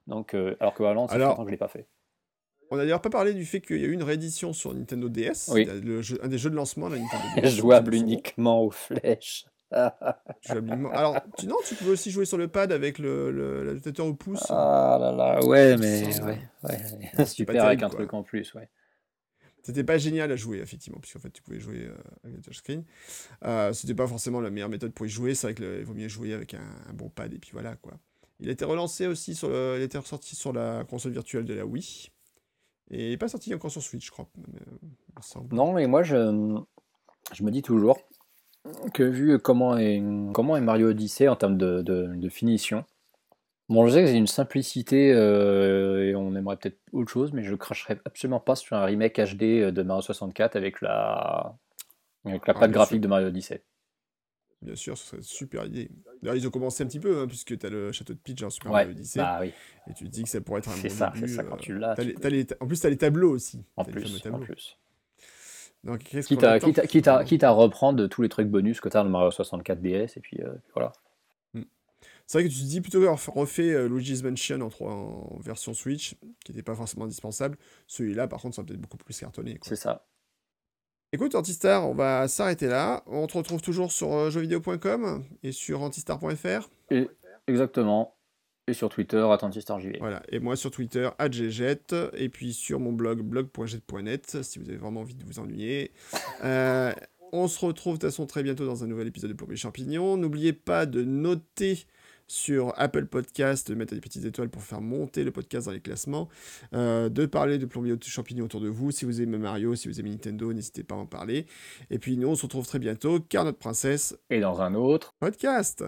Donc, 0.08 0.34
euh, 0.34 0.58
alors 0.60 0.74
que 0.74 0.84
Warland, 0.84 1.08
ça 1.08 1.16
fait 1.16 1.22
Alors- 1.22 1.30
longtemps 1.32 1.44
que 1.44 1.50
je 1.50 1.54
l'ai 1.54 1.58
pas 1.58 1.70
fait. 1.70 1.88
On 2.72 2.76
a 2.78 2.80
d'ailleurs 2.80 3.02
pas 3.02 3.10
parlé 3.12 3.34
du 3.34 3.46
fait 3.46 3.62
qu'il 3.62 3.80
y 3.80 3.86
a 3.86 3.88
eu 3.88 3.94
une 3.94 4.04
réédition 4.04 4.52
sur 4.52 4.74
Nintendo 4.74 5.08
DS, 5.08 5.52
Oui. 5.54 5.66
le 5.66 6.02
jeu- 6.02 6.20
un 6.22 6.28
des 6.28 6.38
jeux 6.40 6.50
de 6.50 6.56
lancement 6.56 6.90
de 6.90 6.96
la 6.96 7.02
Nintendo 7.02 7.24
DS. 7.42 7.50
Jouable 7.56 7.94
uniquement 7.94 8.62
aux 8.64 8.72
flèches. 8.72 9.46
Alors, 9.72 11.18
tu, 11.38 11.48
non, 11.48 11.58
tu 11.68 11.76
peux 11.76 11.92
aussi 11.92 12.12
jouer 12.12 12.26
sur 12.26 12.38
le 12.38 12.48
pad 12.48 12.72
avec 12.72 13.00
le, 13.00 13.32
le- 13.32 13.64
l'adaptateur 13.64 14.06
au 14.06 14.14
pouce. 14.14 14.46
Ah 14.50 14.98
là 15.00 15.12
là, 15.12 15.44
ouais, 15.46 15.76
mais 15.78 16.12
Ça, 16.12 16.26
ouais, 16.26 17.26
super 17.26 17.54
terrible, 17.54 17.68
avec 17.68 17.84
un 17.84 17.90
quoi. 17.90 17.98
truc 18.00 18.14
en 18.14 18.24
plus, 18.24 18.54
ouais. 18.54 18.70
C'était 19.64 19.84
pas 19.84 19.98
génial 19.98 20.32
à 20.32 20.36
jouer, 20.36 20.60
effectivement, 20.60 21.00
puisqu'en 21.00 21.20
fait, 21.20 21.32
tu 21.32 21.42
pouvais 21.42 21.60
jouer 21.60 21.88
euh, 21.88 21.96
avec 22.24 22.36
le 22.36 22.42
touchscreen. 22.44 22.84
Euh, 23.44 23.74
C'était 23.74 23.96
pas 23.96 24.06
forcément 24.06 24.40
la 24.40 24.52
meilleure 24.52 24.70
méthode 24.70 24.94
pour 24.94 25.08
y 25.08 25.10
jouer. 25.10 25.34
C'est 25.34 25.48
vrai 25.48 25.56
qu'il 25.56 25.84
vaut 25.84 25.96
mieux 25.96 26.08
jouer 26.08 26.34
avec 26.34 26.54
un, 26.54 26.62
un 26.88 26.94
bon 26.94 27.10
pad, 27.10 27.34
et 27.34 27.40
puis 27.40 27.50
voilà, 27.52 27.76
quoi. 27.76 27.94
Il 28.40 28.50
a 28.50 28.52
été 28.52 28.64
relancé 28.66 29.08
aussi 29.08 29.34
sur 29.34 29.50
le... 29.50 29.78
Il 29.78 29.82
été 29.82 29.98
ressorti 29.98 30.36
sur 30.36 30.54
la 30.54 30.84
console 30.84 31.14
virtuelle 31.14 31.46
de 31.46 31.54
la 31.56 31.66
Wii. 31.66 32.12
Et 32.92 33.06
il 33.06 33.10
n'est 33.10 33.18
pas 33.18 33.28
sorti 33.30 33.56
encore 33.56 33.72
sur 33.72 33.82
Switch, 33.82 34.06
je 34.06 34.12
crois. 34.12 34.30
mais, 34.38 34.60
euh. 34.60 35.42
Non, 35.52 35.74
mais 35.74 35.88
moi, 35.88 36.04
je, 36.04 36.62
je 37.34 37.44
me 37.44 37.50
dis 37.50 37.64
toujours 37.64 37.98
que 38.94 39.04
vu 39.04 39.40
comment 39.40 39.78
est, 39.78 40.02
comment 40.34 40.58
est 40.58 40.62
Mario 40.62 40.90
Odyssey 40.90 41.28
en 41.28 41.36
termes 41.36 41.58
de, 41.58 41.82
de- 41.82 42.14
de 42.16 42.30
finition, 42.30 42.86
bon, 43.70 43.88
je 43.88 43.94
sais 43.94 44.02
que 44.04 44.08
c'est 44.08 44.18
une 44.18 44.28
simplicité 44.28 45.14
euh, 45.14 46.10
et 46.10 46.16
on 46.16 46.36
aimerait 46.36 46.58
peut-être 46.58 46.80
autre 46.94 47.12
chose, 47.12 47.34
mais 47.34 47.44
je 47.44 47.56
cracherais 47.56 48.00
absolument 48.06 48.40
pas 48.40 48.56
sur 48.56 48.76
un 48.78 48.86
remake 48.86 49.18
HD 49.20 49.72
de 49.72 49.84
Mario 49.84 50.02
64 50.02 50.56
avec 50.56 50.82
la, 50.82 51.56
avec 52.26 52.48
la 52.48 52.54
Ah, 52.56 52.60
patte 52.60 52.72
graphique 52.72 52.98
sûr. 52.98 53.02
de 53.02 53.08
Mario 53.08 53.28
Odyssey. 53.28 53.64
Bien 54.62 54.76
sûr, 54.76 54.98
ce 54.98 55.06
serait 55.06 55.18
une 55.18 55.24
super 55.24 55.66
idée. 55.66 55.90
D'ailleurs, 56.24 56.38
ils 56.38 56.48
ont 56.48 56.52
commencé 56.52 56.82
un 56.84 56.88
petit 56.88 57.00
peu, 57.00 57.20
hein, 57.20 57.28
puisque 57.28 57.56
tu 57.58 57.66
as 57.66 57.70
le 57.70 57.92
château 57.92 58.14
de 58.14 58.20
Peach 58.20 58.42
en 58.42 58.50
Super 58.50 58.72
Ouais, 58.72 58.86
Mario 58.86 58.92
Odyssey. 58.98 59.20
bah 59.20 59.38
oui, 59.42 59.54
Et 59.88 59.94
tu 59.94 60.06
te 60.06 60.10
dis 60.10 60.24
que 60.24 60.30
ça 60.30 60.42
pourrait 60.42 60.60
être 60.60 60.70
un 60.70 60.78
c'est 60.78 60.90
bon 60.90 60.96
ça, 60.96 61.14
début. 61.14 61.28
c'est 61.28 61.36
ça 61.36 61.44
quand 61.44 61.56
euh, 61.56 61.60
tu 61.60 61.78
l'as. 61.78 61.92
En 62.60 62.68
plus, 62.68 62.80
tu 62.80 62.88
as 62.88 62.90
les 62.90 62.98
tableaux 62.98 63.30
aussi. 63.32 63.64
En 63.78 63.84
plus, 63.86 64.26
en 64.26 64.40
plus. 64.40 64.80
Donc, 65.86 66.00
qu'est-ce 66.00 66.28
Quitte 66.28 66.44
à, 66.44 66.60
quitte, 66.60 66.80
à, 66.80 66.88
quitte, 66.88 67.08
à, 67.08 67.24
quitte 67.24 67.44
à 67.44 67.52
reprendre 67.52 68.08
tous 68.08 68.22
les 68.24 68.30
trucs 68.30 68.48
bonus 68.48 68.82
que 68.82 68.90
tu 68.90 68.98
as 68.98 69.04
dans 69.04 69.10
Mario 69.10 69.32
64 69.32 69.80
DS, 69.82 70.18
et 70.18 70.20
puis 70.20 70.42
euh, 70.42 70.54
voilà. 70.74 70.92
C'est 72.28 72.40
vrai 72.40 72.50
que 72.50 72.54
tu 72.54 72.60
te 72.62 72.66
dis 72.66 72.82
plutôt 72.82 72.98
avoir 73.04 73.20
refait 73.36 73.72
euh, 73.72 73.88
Luigi's 73.88 74.24
Mansion 74.24 74.60
en, 74.62 74.70
trois- 74.70 74.92
en 74.92 75.38
version 75.42 75.76
Switch, 75.76 76.16
qui 76.44 76.52
n'était 76.52 76.64
pas 76.64 76.74
forcément 76.74 77.06
indispensable. 77.06 77.56
Celui-là, 77.86 78.28
par 78.28 78.42
contre, 78.42 78.56
ça 78.56 78.64
va 78.64 78.68
peut-être 78.68 78.82
beaucoup 78.82 78.98
plus 78.98 79.20
cartonné. 79.20 79.60
C'est 79.62 79.76
ça. 79.76 80.08
Écoute, 81.14 81.36
Antistar, 81.36 81.88
on 81.88 81.94
va 81.94 82.28
s'arrêter 82.28 82.66
là. 82.66 83.04
On 83.06 83.28
te 83.28 83.38
retrouve 83.38 83.62
toujours 83.62 83.92
sur 83.92 84.12
euh, 84.12 84.30
jeuxvideo.com 84.32 85.24
et 85.44 85.52
sur 85.52 85.84
antistar.fr. 85.84 86.68
Exactement. 87.48 88.15
Et 88.68 88.74
sur 88.74 88.90
Twitter, 88.90 89.24
AttentistarJV. 89.32 89.98
Voilà. 90.00 90.24
Et 90.30 90.40
moi 90.40 90.56
sur 90.56 90.72
Twitter, 90.72 91.10
@gjet 91.32 91.96
et 92.14 92.30
puis 92.30 92.52
sur 92.52 92.80
mon 92.80 92.94
blog 92.94 93.22
blog.jet.net 93.22 94.42
si 94.42 94.58
vous 94.58 94.68
avez 94.70 94.78
vraiment 94.78 95.02
envie 95.02 95.16
de 95.16 95.24
vous 95.26 95.40
ennuyer. 95.40 95.92
Euh, 96.44 96.92
on 97.32 97.48
se 97.48 97.66
retrouve 97.66 97.96
de 97.96 98.02
toute 98.02 98.10
façon 98.10 98.26
très 98.26 98.44
bientôt 98.44 98.66
dans 98.66 98.84
un 98.84 98.88
nouvel 98.88 99.08
épisode 99.08 99.32
de 99.32 99.36
Plombier 99.36 99.58
Champignon. 99.58 100.16
N'oubliez 100.18 100.54
pas 100.54 100.86
de 100.86 101.04
noter 101.04 101.86
sur 102.28 102.74
Apple 102.78 103.06
Podcast, 103.06 103.70
de 103.70 103.76
mettre 103.76 103.94
des 103.94 104.02
petites 104.02 104.26
étoiles 104.26 104.50
pour 104.50 104.62
faire 104.62 104.82
monter 104.82 105.24
le 105.24 105.32
podcast 105.32 105.68
dans 105.68 105.72
les 105.72 105.80
classements, 105.80 106.28
euh, 106.74 107.10
de 107.10 107.26
parler 107.26 107.58
de 107.58 107.66
Plombier 107.66 107.96
Champignon 108.02 108.46
autour 108.46 108.62
de 108.62 108.70
vous. 108.70 108.92
Si 108.92 109.06
vous 109.06 109.22
aimez 109.22 109.38
Mario, 109.38 109.76
si 109.76 109.88
vous 109.88 110.00
aimez 110.00 110.12
Nintendo, 110.12 110.54
n'hésitez 110.54 110.84
pas 110.84 110.96
à 110.96 111.00
en 111.00 111.06
parler. 111.06 111.46
Et 111.90 112.00
puis 112.00 112.18
nous, 112.18 112.28
on 112.28 112.36
se 112.36 112.44
retrouve 112.44 112.68
très 112.68 112.80
bientôt, 112.80 113.20
car 113.20 113.44
notre 113.44 113.60
princesse 113.60 114.18
Et 114.30 114.40
dans 114.40 114.62
un 114.62 114.76
autre. 114.76 115.14
podcast. 115.20 115.84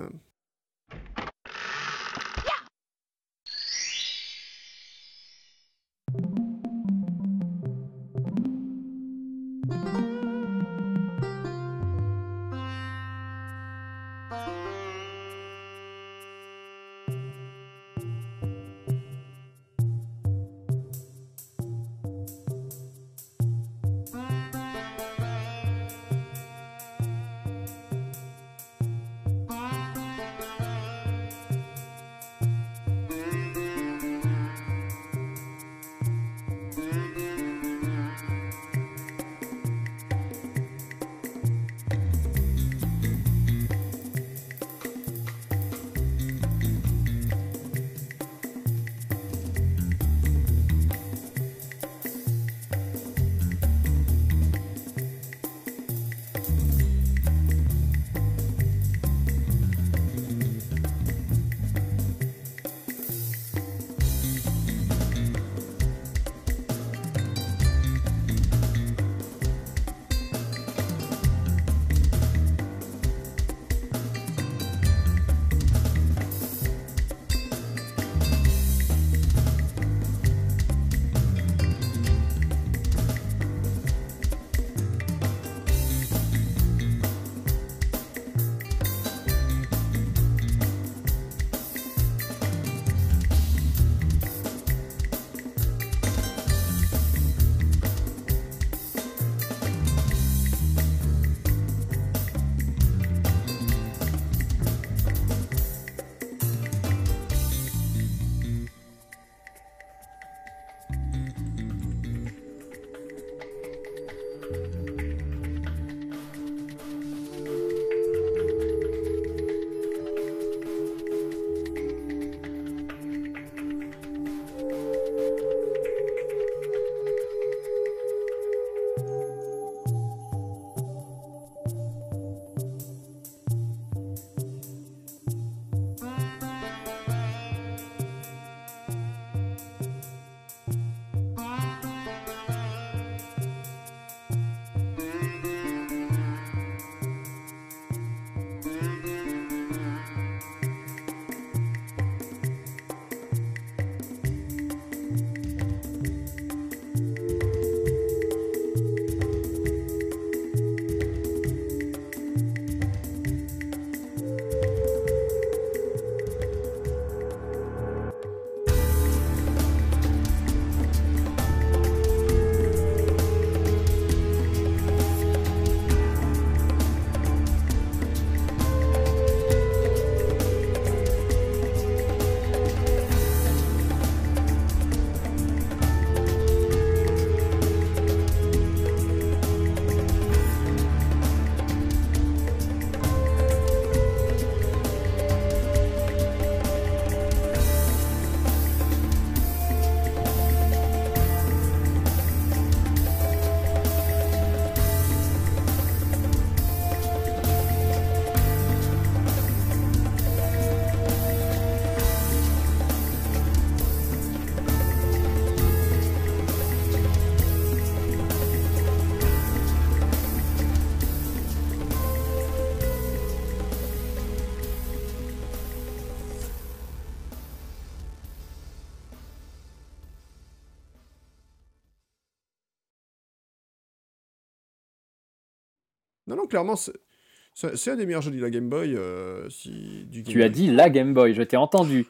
Non, 236.27 236.35
non, 236.35 236.45
clairement, 236.47 236.75
c'est 236.75 237.89
un 237.89 237.95
des 237.95 238.05
meilleurs 238.05 238.21
jeux 238.21 238.31
de 238.31 238.39
la 238.41 238.49
Game 238.49 238.69
Boy. 238.69 238.95
euh, 238.95 239.49
si, 239.49 240.05
du 240.05 240.21
Game 240.23 240.33
Tu 240.33 240.43
as 240.43 240.49
dit 240.49 240.67
la 240.67 240.89
Game 240.89 241.13
Boy, 241.13 241.33
je 241.33 241.41
t'ai 241.41 241.57
entendu. 241.57 242.05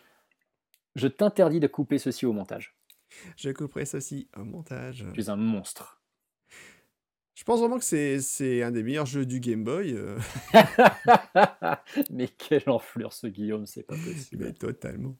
Je 0.96 1.08
t'interdis 1.08 1.60
de 1.60 1.68
couper 1.68 2.00
ceci 2.00 2.26
au 2.26 2.34
montage. 2.34 2.76
Je 3.38 3.52
couperai 3.52 3.86
ceci 3.86 4.28
au 4.36 4.44
montage. 4.44 5.06
Tu 5.14 5.22
es 5.22 5.30
un 5.30 5.36
monstre. 5.36 6.02
Je 7.36 7.44
pense 7.44 7.60
vraiment 7.60 7.78
que 7.78 7.86
c'est 7.86 8.20
c'est 8.20 8.64
un 8.64 8.72
des 8.72 8.82
meilleurs 8.82 9.06
jeux 9.06 9.26
du 9.28 9.40
Game 9.40 9.64
Boy. 9.64 9.94
euh, 9.94 10.18
Mais 12.10 12.28
quelle 12.28 12.64
enflure 12.68 13.14
ce 13.14 13.28
Guillaume, 13.28 13.68
c'est 13.68 13.84
pas 13.84 13.96
possible. 13.96 14.46
mais 14.46 14.54
totalement. 14.54 15.16